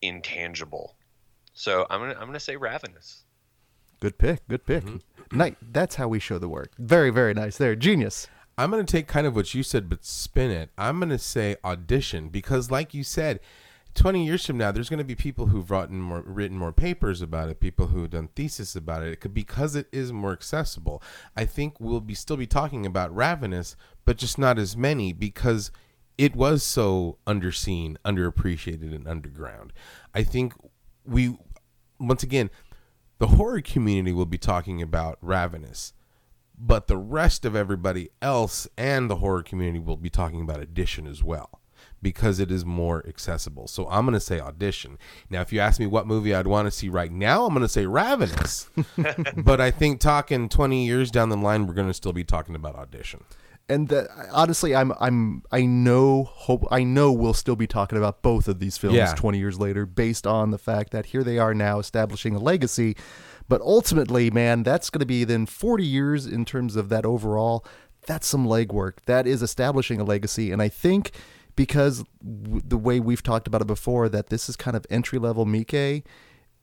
intangible 0.00 0.96
so 1.52 1.86
i'm 1.90 2.00
gonna 2.00 2.14
i'm 2.14 2.26
gonna 2.26 2.40
say 2.40 2.56
ravenous 2.56 3.24
Good 4.04 4.18
pick. 4.18 4.46
Good 4.48 4.66
pick. 4.66 4.84
Mm-hmm. 4.84 5.38
Night. 5.38 5.56
That's 5.62 5.94
how 5.94 6.08
we 6.08 6.18
show 6.18 6.38
the 6.38 6.46
work. 6.46 6.72
Very, 6.78 7.08
very 7.08 7.32
nice. 7.32 7.56
There, 7.56 7.74
genius. 7.74 8.28
I'm 8.58 8.70
going 8.70 8.84
to 8.84 8.90
take 8.90 9.06
kind 9.06 9.26
of 9.26 9.34
what 9.34 9.54
you 9.54 9.62
said, 9.62 9.88
but 9.88 10.04
spin 10.04 10.50
it. 10.50 10.68
I'm 10.76 10.98
going 10.98 11.08
to 11.08 11.16
say 11.16 11.56
audition 11.64 12.28
because, 12.28 12.70
like 12.70 12.92
you 12.92 13.02
said, 13.02 13.40
20 13.94 14.24
years 14.24 14.44
from 14.44 14.58
now, 14.58 14.72
there's 14.72 14.88
going 14.88 14.98
to 14.98 15.04
be 15.04 15.14
people 15.14 15.46
who've 15.46 15.70
written 15.70 16.00
more, 16.00 16.22
written 16.22 16.58
more 16.58 16.72
papers 16.72 17.22
about 17.22 17.48
it, 17.48 17.60
people 17.60 17.88
who've 17.88 18.10
done 18.10 18.28
thesis 18.34 18.74
about 18.74 19.02
it. 19.02 19.12
It 19.12 19.20
could 19.20 19.34
because 19.34 19.76
it 19.76 19.86
is 19.92 20.12
more 20.12 20.32
accessible. 20.32 21.02
I 21.36 21.44
think 21.44 21.78
we'll 21.78 22.00
be 22.00 22.14
still 22.14 22.36
be 22.36 22.46
talking 22.46 22.84
about 22.84 23.14
Ravenous, 23.14 23.76
but 24.04 24.16
just 24.16 24.38
not 24.38 24.58
as 24.58 24.76
many 24.76 25.12
because 25.12 25.70
it 26.18 26.34
was 26.34 26.62
so 26.62 27.18
underseen, 27.26 27.96
underappreciated, 28.04 28.94
and 28.94 29.06
underground. 29.06 29.72
I 30.12 30.24
think 30.24 30.54
we, 31.04 31.36
once 31.98 32.22
again, 32.22 32.50
the 33.18 33.28
horror 33.28 33.60
community 33.60 34.12
will 34.12 34.26
be 34.26 34.38
talking 34.38 34.82
about 34.82 35.18
Ravenous 35.20 35.92
but 36.56 36.86
the 36.86 36.96
rest 36.96 37.44
of 37.44 37.56
everybody 37.56 38.10
else 38.22 38.68
and 38.78 39.10
the 39.10 39.16
horror 39.16 39.42
community 39.42 39.80
will 39.80 39.96
be 39.96 40.08
talking 40.08 40.40
about 40.40 40.60
audition 40.60 41.04
as 41.04 41.22
well 41.22 41.60
because 42.04 42.38
it 42.38 42.52
is 42.52 42.64
more 42.64 43.04
accessible. 43.08 43.66
So 43.66 43.88
I'm 43.88 44.04
going 44.04 44.12
to 44.12 44.20
say 44.20 44.38
audition. 44.38 44.98
Now, 45.28 45.40
if 45.40 45.52
you 45.52 45.58
ask 45.58 45.80
me 45.80 45.86
what 45.86 46.06
movie 46.06 46.32
I'd 46.32 46.46
want 46.46 46.66
to 46.66 46.70
see 46.70 46.88
right 46.88 47.10
now, 47.10 47.46
I'm 47.46 47.52
going 47.54 47.62
to 47.62 47.68
say 47.68 47.86
Ravenous. 47.86 48.68
but 49.36 49.60
I 49.60 49.72
think 49.72 49.98
talking 49.98 50.48
20 50.48 50.86
years 50.86 51.10
down 51.10 51.30
the 51.30 51.36
line, 51.36 51.66
we're 51.66 51.74
going 51.74 51.88
to 51.88 51.94
still 51.94 52.12
be 52.12 52.22
talking 52.22 52.54
about 52.54 52.76
audition. 52.76 53.24
And 53.66 53.88
that, 53.88 54.08
honestly, 54.30 54.76
I'm 54.76 54.92
I'm 55.00 55.42
I 55.50 55.64
know 55.64 56.24
hope 56.24 56.66
I 56.70 56.84
know 56.84 57.10
we'll 57.10 57.32
still 57.32 57.56
be 57.56 57.66
talking 57.66 57.96
about 57.96 58.20
both 58.20 58.46
of 58.46 58.58
these 58.60 58.76
films 58.76 58.96
Yeah. 58.96 59.14
20 59.14 59.38
years 59.38 59.58
later, 59.58 59.86
based 59.86 60.26
on 60.26 60.50
the 60.50 60.58
fact 60.58 60.90
that 60.92 61.06
here 61.06 61.24
they 61.24 61.38
are 61.38 61.54
now 61.54 61.78
establishing 61.78 62.34
a 62.34 62.38
legacy. 62.38 62.94
But 63.48 63.62
ultimately, 63.62 64.30
man, 64.30 64.64
that's 64.64 64.90
going 64.90 65.00
to 65.00 65.06
be 65.06 65.24
then 65.24 65.46
40 65.46 65.82
years 65.84 66.26
in 66.26 66.44
terms 66.44 66.76
of 66.76 66.90
that 66.90 67.06
overall. 67.06 67.64
That's 68.06 68.26
some 68.26 68.46
legwork. 68.46 68.98
That 69.06 69.26
is 69.26 69.42
establishing 69.42 69.98
a 69.98 70.04
legacy, 70.04 70.52
and 70.52 70.60
I 70.60 70.68
think 70.68 71.12
because 71.56 72.04
w- 72.22 72.62
the 72.66 72.78
way 72.78 73.00
we've 73.00 73.22
talked 73.22 73.46
about 73.46 73.62
it 73.62 73.66
before, 73.66 74.08
that 74.08 74.28
this 74.28 74.48
is 74.48 74.56
kind 74.56 74.76
of 74.76 74.86
entry 74.90 75.18
level 75.18 75.46
Miike 75.46 76.02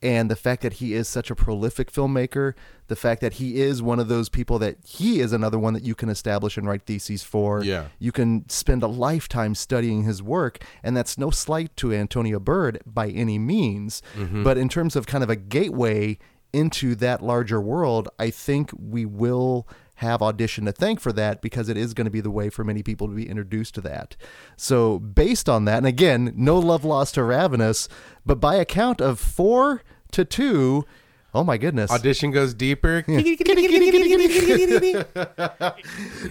and 0.03 0.31
the 0.31 0.35
fact 0.35 0.63
that 0.63 0.73
he 0.73 0.93
is 0.93 1.07
such 1.07 1.29
a 1.29 1.35
prolific 1.35 1.91
filmmaker, 1.91 2.53
the 2.87 2.95
fact 2.95 3.21
that 3.21 3.33
he 3.33 3.61
is 3.61 3.83
one 3.83 3.99
of 3.99 4.07
those 4.07 4.29
people 4.29 4.57
that 4.59 4.77
he 4.85 5.19
is 5.19 5.31
another 5.31 5.59
one 5.59 5.73
that 5.73 5.83
you 5.83 5.93
can 5.93 6.09
establish 6.09 6.57
and 6.57 6.67
write 6.67 6.85
theses 6.87 7.21
for. 7.23 7.63
Yeah. 7.63 7.87
You 7.99 8.11
can 8.11 8.49
spend 8.49 8.81
a 8.81 8.87
lifetime 8.87 9.53
studying 9.53 10.03
his 10.03 10.23
work, 10.23 10.63
and 10.81 10.97
that's 10.97 11.17
no 11.17 11.29
slight 11.29 11.75
to 11.77 11.93
Antonia 11.93 12.39
Bird 12.39 12.81
by 12.85 13.09
any 13.09 13.37
means. 13.37 14.01
Mm-hmm. 14.15 14.43
But 14.43 14.57
in 14.57 14.69
terms 14.69 14.95
of 14.95 15.05
kind 15.05 15.23
of 15.23 15.29
a 15.29 15.35
gateway 15.35 16.17
into 16.51 16.95
that 16.95 17.21
larger 17.21 17.61
world, 17.61 18.09
I 18.17 18.31
think 18.31 18.71
we 18.77 19.05
will 19.05 19.67
have 20.01 20.21
audition 20.21 20.65
to 20.65 20.71
thank 20.71 20.99
for 20.99 21.11
that 21.13 21.41
because 21.41 21.69
it 21.69 21.77
is 21.77 21.93
going 21.93 22.05
to 22.05 22.11
be 22.11 22.21
the 22.21 22.31
way 22.31 22.49
for 22.49 22.63
many 22.63 22.81
people 22.83 23.07
to 23.07 23.13
be 23.13 23.29
introduced 23.29 23.75
to 23.75 23.81
that. 23.81 24.15
So 24.57 24.97
based 24.99 25.47
on 25.47 25.65
that, 25.65 25.77
and 25.77 25.87
again, 25.87 26.33
no 26.35 26.57
love 26.57 26.83
lost 26.83 27.13
to 27.15 27.23
Ravenous, 27.23 27.87
but 28.25 28.39
by 28.39 28.55
a 28.55 28.65
count 28.65 28.99
of 28.99 29.19
four 29.19 29.83
to 30.11 30.25
two, 30.25 30.85
oh 31.33 31.43
my 31.43 31.57
goodness, 31.57 31.91
Audition 31.91 32.31
goes 32.31 32.53
deeper. 32.53 33.03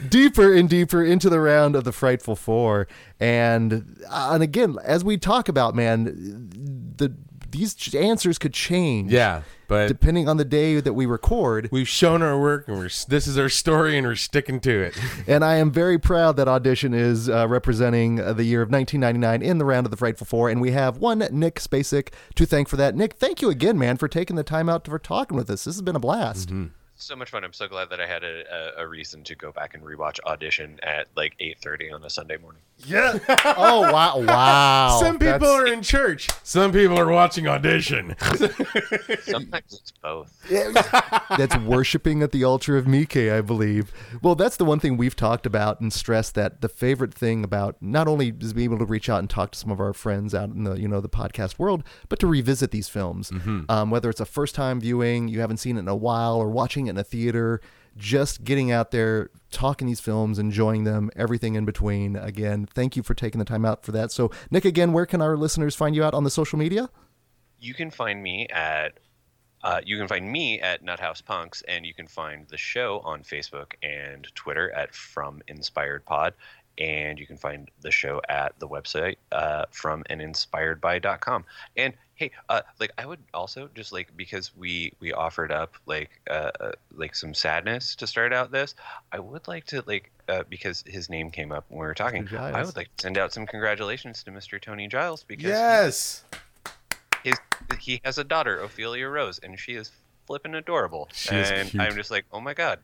deeper 0.09 0.53
and 0.53 0.69
deeper 0.69 1.05
into 1.05 1.31
the 1.31 1.41
round 1.41 1.77
of 1.77 1.85
the 1.85 1.93
frightful 1.93 2.37
four, 2.37 2.89
and 3.19 4.03
uh, 4.11 4.31
and 4.33 4.43
again, 4.43 4.77
as 4.85 5.05
we 5.05 5.17
talk 5.17 5.49
about, 5.49 5.75
man, 5.75 6.05
the 6.97 7.15
these 7.51 7.75
ch- 7.75 7.95
answers 7.95 8.39
could 8.39 8.53
change, 8.55 9.13
Yeah, 9.13 9.43
but 9.69 9.89
depending 9.89 10.29
on 10.29 10.37
the 10.37 10.45
day 10.45 10.81
that 10.81 10.93
we 10.95 11.07
record. 11.07 11.69
we've 11.73 11.89
shown 11.89 12.23
our 12.23 12.39
work 12.41 12.67
and 12.69 12.77
we're 12.79 12.91
this 13.09 13.27
is 13.27 13.37
our 13.39 13.49
story 13.49 13.97
and 13.99 14.07
we're 14.07 14.15
sticking 14.17 14.61
to 14.61 14.81
it. 14.83 14.95
And 15.27 15.45
I 15.45 15.57
am 15.57 15.71
very 15.71 15.99
proud 15.99 16.37
that 16.37 16.49
Audition 16.49 16.95
is 16.95 17.29
uh, 17.29 17.47
representing 17.49 18.21
uh, 18.21 18.33
the 18.33 18.45
year 18.45 18.63
of 18.63 18.71
1999 18.71 19.43
in 19.49 19.59
the 19.59 19.65
round 19.65 19.87
of 19.87 19.91
the 19.91 19.97
Frightful 19.97 20.27
Four. 20.27 20.49
And 20.51 20.61
we 20.61 20.71
have 20.73 20.97
one 20.99 21.19
Nick 21.31 21.57
Spacek 21.57 22.09
to 22.35 22.47
thank 22.47 22.69
for 22.69 22.77
that. 22.77 22.97
Nick, 22.97 23.15
thank 23.15 23.43
you 23.43 23.51
again, 23.51 23.79
man, 23.79 23.97
for 23.97 24.09
taking 24.09 24.37
the 24.37 24.43
time 24.45 24.69
out 24.69 24.87
for 24.87 24.99
talking 24.99 25.37
with 25.37 25.49
us. 25.51 25.65
This 25.65 25.75
has 25.77 25.83
been 25.83 25.97
a 25.97 26.01
blast. 26.01 26.51
So 27.03 27.17
much 27.17 27.31
fun 27.31 27.45
i'm 27.45 27.53
so 27.53 27.67
glad 27.67 27.89
that 27.91 28.01
i 28.01 28.07
had 28.07 28.23
a, 28.23 28.45
a, 28.79 28.85
a 28.85 28.87
reason 28.89 29.25
to 29.25 29.35
go 29.35 29.51
back 29.53 29.75
and 29.75 29.83
rewatch 29.83 30.21
audition 30.27 30.79
at 30.83 31.07
like 31.17 31.35
8.30 31.41 31.95
on 31.95 32.05
a 32.05 32.11
sunday 32.11 32.37
morning 32.37 32.61
Yeah. 32.87 33.19
oh, 33.45 33.93
wow. 33.93 34.19
Wow. 34.21 34.99
Some 35.01 35.19
people 35.19 35.39
That's- 35.39 35.51
are 35.51 35.67
in 35.67 35.83
church. 35.83 36.29
Some 36.45 36.73
people 36.73 36.99
are 36.99 37.11
watching 37.11 37.47
audition. 37.47 38.17
sometimes 39.23 39.73
it's 39.73 39.93
both 40.03 40.33
that's 41.37 41.57
worshiping 41.59 42.23
at 42.23 42.33
the 42.33 42.43
altar 42.45 42.77
of 42.77 42.87
Miike, 42.87 43.33
I 43.33 43.41
believe. 43.43 43.93
Well, 44.23 44.35
that's 44.35 44.57
the 44.57 44.65
one 44.65 44.81
thing 44.81 44.97
we've 44.97 45.15
talked 45.17 45.47
about 45.47 45.81
and 45.81 45.93
stressed 45.93 46.35
that 46.37 46.61
the 46.61 46.69
favorite 46.69 47.13
thing 47.15 47.45
about 47.45 47.77
not 47.81 48.09
only 48.09 48.33
is 48.41 48.53
being 48.53 48.65
able 48.71 48.79
to 48.79 48.85
reach 48.87 49.09
out 49.09 49.19
and 49.21 49.29
talk 49.31 49.53
to 49.53 49.59
some 49.59 49.71
of 49.71 49.79
our 49.81 49.93
friends 49.93 50.35
out 50.35 50.49
in 50.51 50.65
the 50.65 50.75
you 50.81 50.89
know 50.89 51.01
the 51.01 51.09
podcast 51.09 51.59
world, 51.59 51.85
but 52.09 52.19
to 52.21 52.27
revisit 52.27 52.71
these 52.71 52.89
films. 52.89 53.31
Um, 53.69 53.91
whether 53.91 54.09
it's 54.11 54.21
a 54.21 54.27
first 54.27 54.55
time 54.55 54.81
viewing, 54.81 55.29
you 55.29 55.41
haven't 55.41 55.59
seen 55.59 55.77
it 55.77 55.81
in 55.81 55.89
a 55.89 55.95
while, 55.97 56.37
or 56.37 56.49
watching 56.51 56.87
it 56.87 56.90
in 56.91 56.99
a 56.99 57.05
theater, 57.05 57.61
just 57.97 58.45
getting 58.45 58.71
out 58.71 58.91
there, 58.91 59.31
talking 59.51 59.87
these 59.87 60.01
films, 60.01 60.39
enjoying 60.39 60.85
them, 60.85 61.11
everything 61.17 61.55
in 61.55 61.65
between. 61.65 62.17
Again, 62.17 62.67
thank 62.73 62.97
you 62.97 63.03
for 63.03 63.15
taking 63.15 63.39
the 63.39 63.45
time 63.45 63.65
out 63.65 63.85
for 63.85 63.93
that. 63.93 64.13
So, 64.13 64.31
Nick, 64.51 64.65
again, 64.65 64.93
where 64.93 65.07
can 65.07 65.23
our 65.23 65.37
listeners 65.37 65.75
find 65.75 65.97
you 65.97 66.05
out 66.05 66.15
on 66.15 66.25
the 66.25 66.31
social 66.31 66.59
media? 66.59 66.91
you 67.61 67.75
can 67.75 67.91
find 67.91 68.23
me 68.23 68.47
at 68.49 68.99
uh, 69.63 69.79
you 69.85 69.99
can 69.99 70.09
find 70.09 70.33
me 70.33 70.59
at 70.59 70.83
Nuthouse 70.83 71.23
Punks, 71.23 71.63
and 71.69 71.85
you 71.85 71.93
can 71.93 72.07
find 72.07 72.49
the 72.49 72.57
show 72.57 73.01
on 73.01 73.23
Facebook 73.23 73.75
and 73.83 74.27
Twitter 74.35 74.73
at 74.73 74.95
From 74.95 75.43
Inspired 75.49 76.07
Pod, 76.07 76.33
and 76.79 77.19
you 77.19 77.27
can 77.27 77.37
find 77.37 77.71
the 77.83 77.91
show 77.91 78.21
at 78.29 78.59
the 78.59 78.69
website 78.69 79.17
uh, 79.33 79.67
from 79.71 80.03
and 80.09 80.21
inspired 80.23 80.81
by.com. 80.81 81.45
And 81.77 81.95
hey, 82.15 82.31
uh, 82.49 82.61
like 82.79 82.93
I 82.99 83.07
would 83.07 83.19
also 83.35 83.69
just 83.75 83.93
like 83.93 84.17
because 84.17 84.55
we 84.57 84.93
we 85.01 85.13
offered 85.13 85.51
up 85.51 85.75
like 85.87 86.21
uh, 86.31 86.51
uh, 86.61 86.73
like 86.95 87.15
some 87.15 87.35
sadness 87.35 87.97
to 87.97 88.07
start 88.07 88.33
out 88.33 88.53
this, 88.53 88.75
I 89.11 89.19
would 89.19 89.49
like 89.49 89.65
to 89.67 89.83
like 89.87 90.11
uh, 90.29 90.45
because 90.49 90.85
his 90.87 91.09
name 91.09 91.31
came 91.31 91.51
up 91.51 91.65
when 91.69 91.81
we 91.81 91.87
were 91.87 91.95
talking. 91.95 92.27
Mr. 92.27 92.39
I 92.39 92.63
would 92.63 92.77
like 92.77 92.95
to 92.97 93.03
send 93.03 93.19
out 93.19 93.33
some 93.33 93.47
congratulations 93.47 94.23
to 94.25 94.31
Mr. 94.31 94.61
Tony 94.61 94.87
Giles 94.87 95.25
because 95.25 95.45
he 95.45 95.51
yes. 95.51 96.25
his 97.25 97.37
he 97.81 98.01
has 98.05 98.19
a 98.19 98.25
daughter, 98.25 98.61
Ophelia 98.61 99.09
Rose, 99.09 99.39
and 99.43 99.59
she 99.59 99.75
is 99.75 99.91
flippin' 100.27 100.55
adorable. 100.55 101.09
She 101.13 101.35
is 101.35 101.51
and 101.51 101.69
cute. 101.71 101.83
I'm 101.83 101.95
just 101.95 102.11
like, 102.11 102.25
oh 102.33 102.41
my 102.41 102.55
god, 102.55 102.81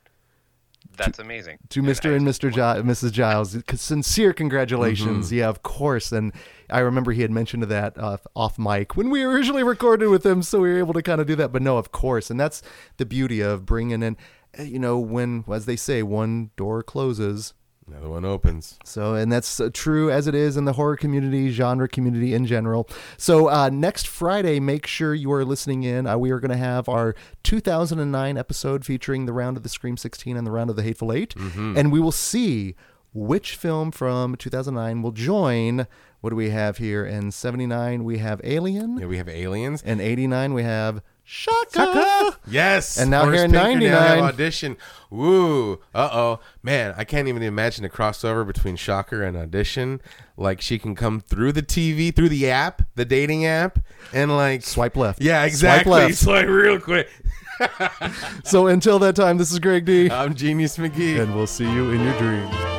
That's 0.97 1.19
amazing. 1.19 1.59
to 1.71 1.81
And 1.81 1.89
Mr. 1.89 2.17
And 2.17 2.27
Mr. 2.27 2.51
Gi- 2.53 2.83
Mrs. 2.83 3.13
Giles. 3.13 3.53
c- 3.53 3.63
Sincere 3.77 4.31
Mm-hmm. 4.31 4.37
congratulations. 4.37 5.33
Yeah, 5.33 5.49
of 5.49 5.63
course. 5.63 6.13
And 6.13 6.33
I 6.71 6.81
remember 6.81 7.13
he 7.13 7.23
had 7.23 7.31
mentioned 7.31 7.63
that 7.65 7.99
uh, 7.99 8.17
off 8.35 8.59
mic 8.59 8.97
when 8.97 9.11
we 9.11 9.23
originally 9.23 9.63
recorded 9.63 10.09
with 10.09 10.25
him, 10.25 10.43
so 10.43 10.61
we 10.61 10.71
were 10.71 10.79
able 10.79 10.95
to 10.95 11.03
kind 11.03 11.21
of 11.21 11.27
do 11.27 11.37
that. 11.37 11.53
But 11.53 11.63
no, 11.63 11.77
of 11.79 11.93
course. 11.93 12.31
And 12.31 12.39
that's 12.41 12.63
the 12.97 13.07
beauty 13.07 13.41
of 13.41 13.67
bringing 13.67 14.03
in, 14.03 14.17
uh, 14.59 14.63
you 14.63 14.79
know, 14.79 14.99
when, 14.99 15.45
as 15.53 15.67
they 15.67 15.77
say, 15.77 16.03
one 16.03 16.51
door 16.57 16.83
closes. 16.83 17.53
Another 17.89 18.09
one 18.09 18.25
opens. 18.25 18.79
So, 18.85 19.15
and 19.15 19.31
that's 19.31 19.61
uh, 19.61 19.71
true 19.73 20.11
as 20.11 20.27
it 20.27 20.35
is 20.35 20.57
in 20.57 20.65
the 20.65 20.73
horror 20.73 20.97
community, 20.97 21.51
genre 21.51 21.89
community 21.89 22.35
in 22.35 22.45
general. 22.45 22.89
So, 23.17 23.49
uh, 23.49 23.71
next 23.71 24.09
Friday, 24.09 24.59
make 24.59 24.89
sure 24.89 25.15
you 25.15 25.31
are 25.33 25.45
listening 25.45 25.85
in. 25.85 26.07
Uh, 26.07 26.19
we 26.19 26.33
are 26.33 26.41
going 26.41 26.51
to 26.51 26.57
have 26.57 26.89
our 26.89 27.15
2009 27.45 28.37
episode 28.37 28.85
featuring 28.85 29.27
the 29.27 29.33
round 29.33 29.57
of 29.57 29.63
the 29.63 29.69
Scream 29.69 29.97
16 29.97 30.37
and 30.37 30.45
the 30.45 30.51
round 30.51 30.69
of 30.69 30.75
the 30.77 30.83
Hateful 30.83 31.13
8 31.13 31.35
and 31.37 31.93
we 31.93 32.01
will 32.01 32.13
see 32.13 32.75
which 33.15 33.55
film 33.57 33.91
from 33.91 34.37
2009 34.37 35.03
will 35.03 35.13
join. 35.13 35.87
What 36.21 36.31
do 36.31 36.37
we 36.37 36.51
have 36.51 36.79
here? 36.79 37.05
In 37.05 37.31
79, 37.31 38.05
we 38.05 38.19
have 38.19 38.41
Alien. 38.45 38.99
Yeah, 38.99 39.07
we 39.07 39.17
have 39.17 39.29
aliens. 39.29 39.83
In 39.83 40.01
89, 40.01 40.55
we 40.55 40.63
have 40.65 41.03
Shocker. 41.29 42.37
Yes. 42.47 42.97
And 42.97 43.11
now 43.11 43.25
Forrest 43.25 43.37
here 43.37 43.45
in 43.47 43.51
Pinker 43.51 43.91
99. 43.91 44.19
audition. 44.21 44.77
Woo. 45.11 45.81
Uh 45.95 46.09
oh. 46.13 46.41
Man, 46.63 46.95
I 46.97 47.03
can't 47.03 47.27
even 47.27 47.43
imagine 47.43 47.85
a 47.85 47.89
crossover 47.89 48.47
between 48.47 48.77
Shocker 48.77 49.23
and 49.25 49.37
audition. 49.37 50.01
Like 50.37 50.61
she 50.61 50.79
can 50.79 50.95
come 50.95 51.21
through 51.21 51.51
the 51.53 51.63
TV, 51.63 52.15
through 52.15 52.29
the 52.29 52.49
app, 52.49 52.83
the 52.95 53.05
dating 53.05 53.45
app, 53.45 53.81
and 54.13 54.37
like 54.37 54.63
Swipe 54.63 54.97
left. 54.97 55.21
Yeah, 55.21 55.45
exactly. 55.45 55.91
Swipe 55.93 56.09
left. 56.09 56.19
Swipe 56.19 56.47
real 56.49 56.81
quick. 56.81 57.09
So, 58.45 58.67
until 58.67 58.99
that 58.99 59.17
time, 59.17 59.39
this 59.39 59.51
is 59.51 59.59
Greg 59.59 59.87
D. 59.87 60.11
I'm 60.11 60.35
Genius 60.35 60.77
McGee. 60.77 61.21
and 61.21 61.35
we'll 61.35 61.47
see 61.47 61.65
you 61.65 61.91
in 61.91 62.03
your 62.05 62.17
dreams. 62.19 62.76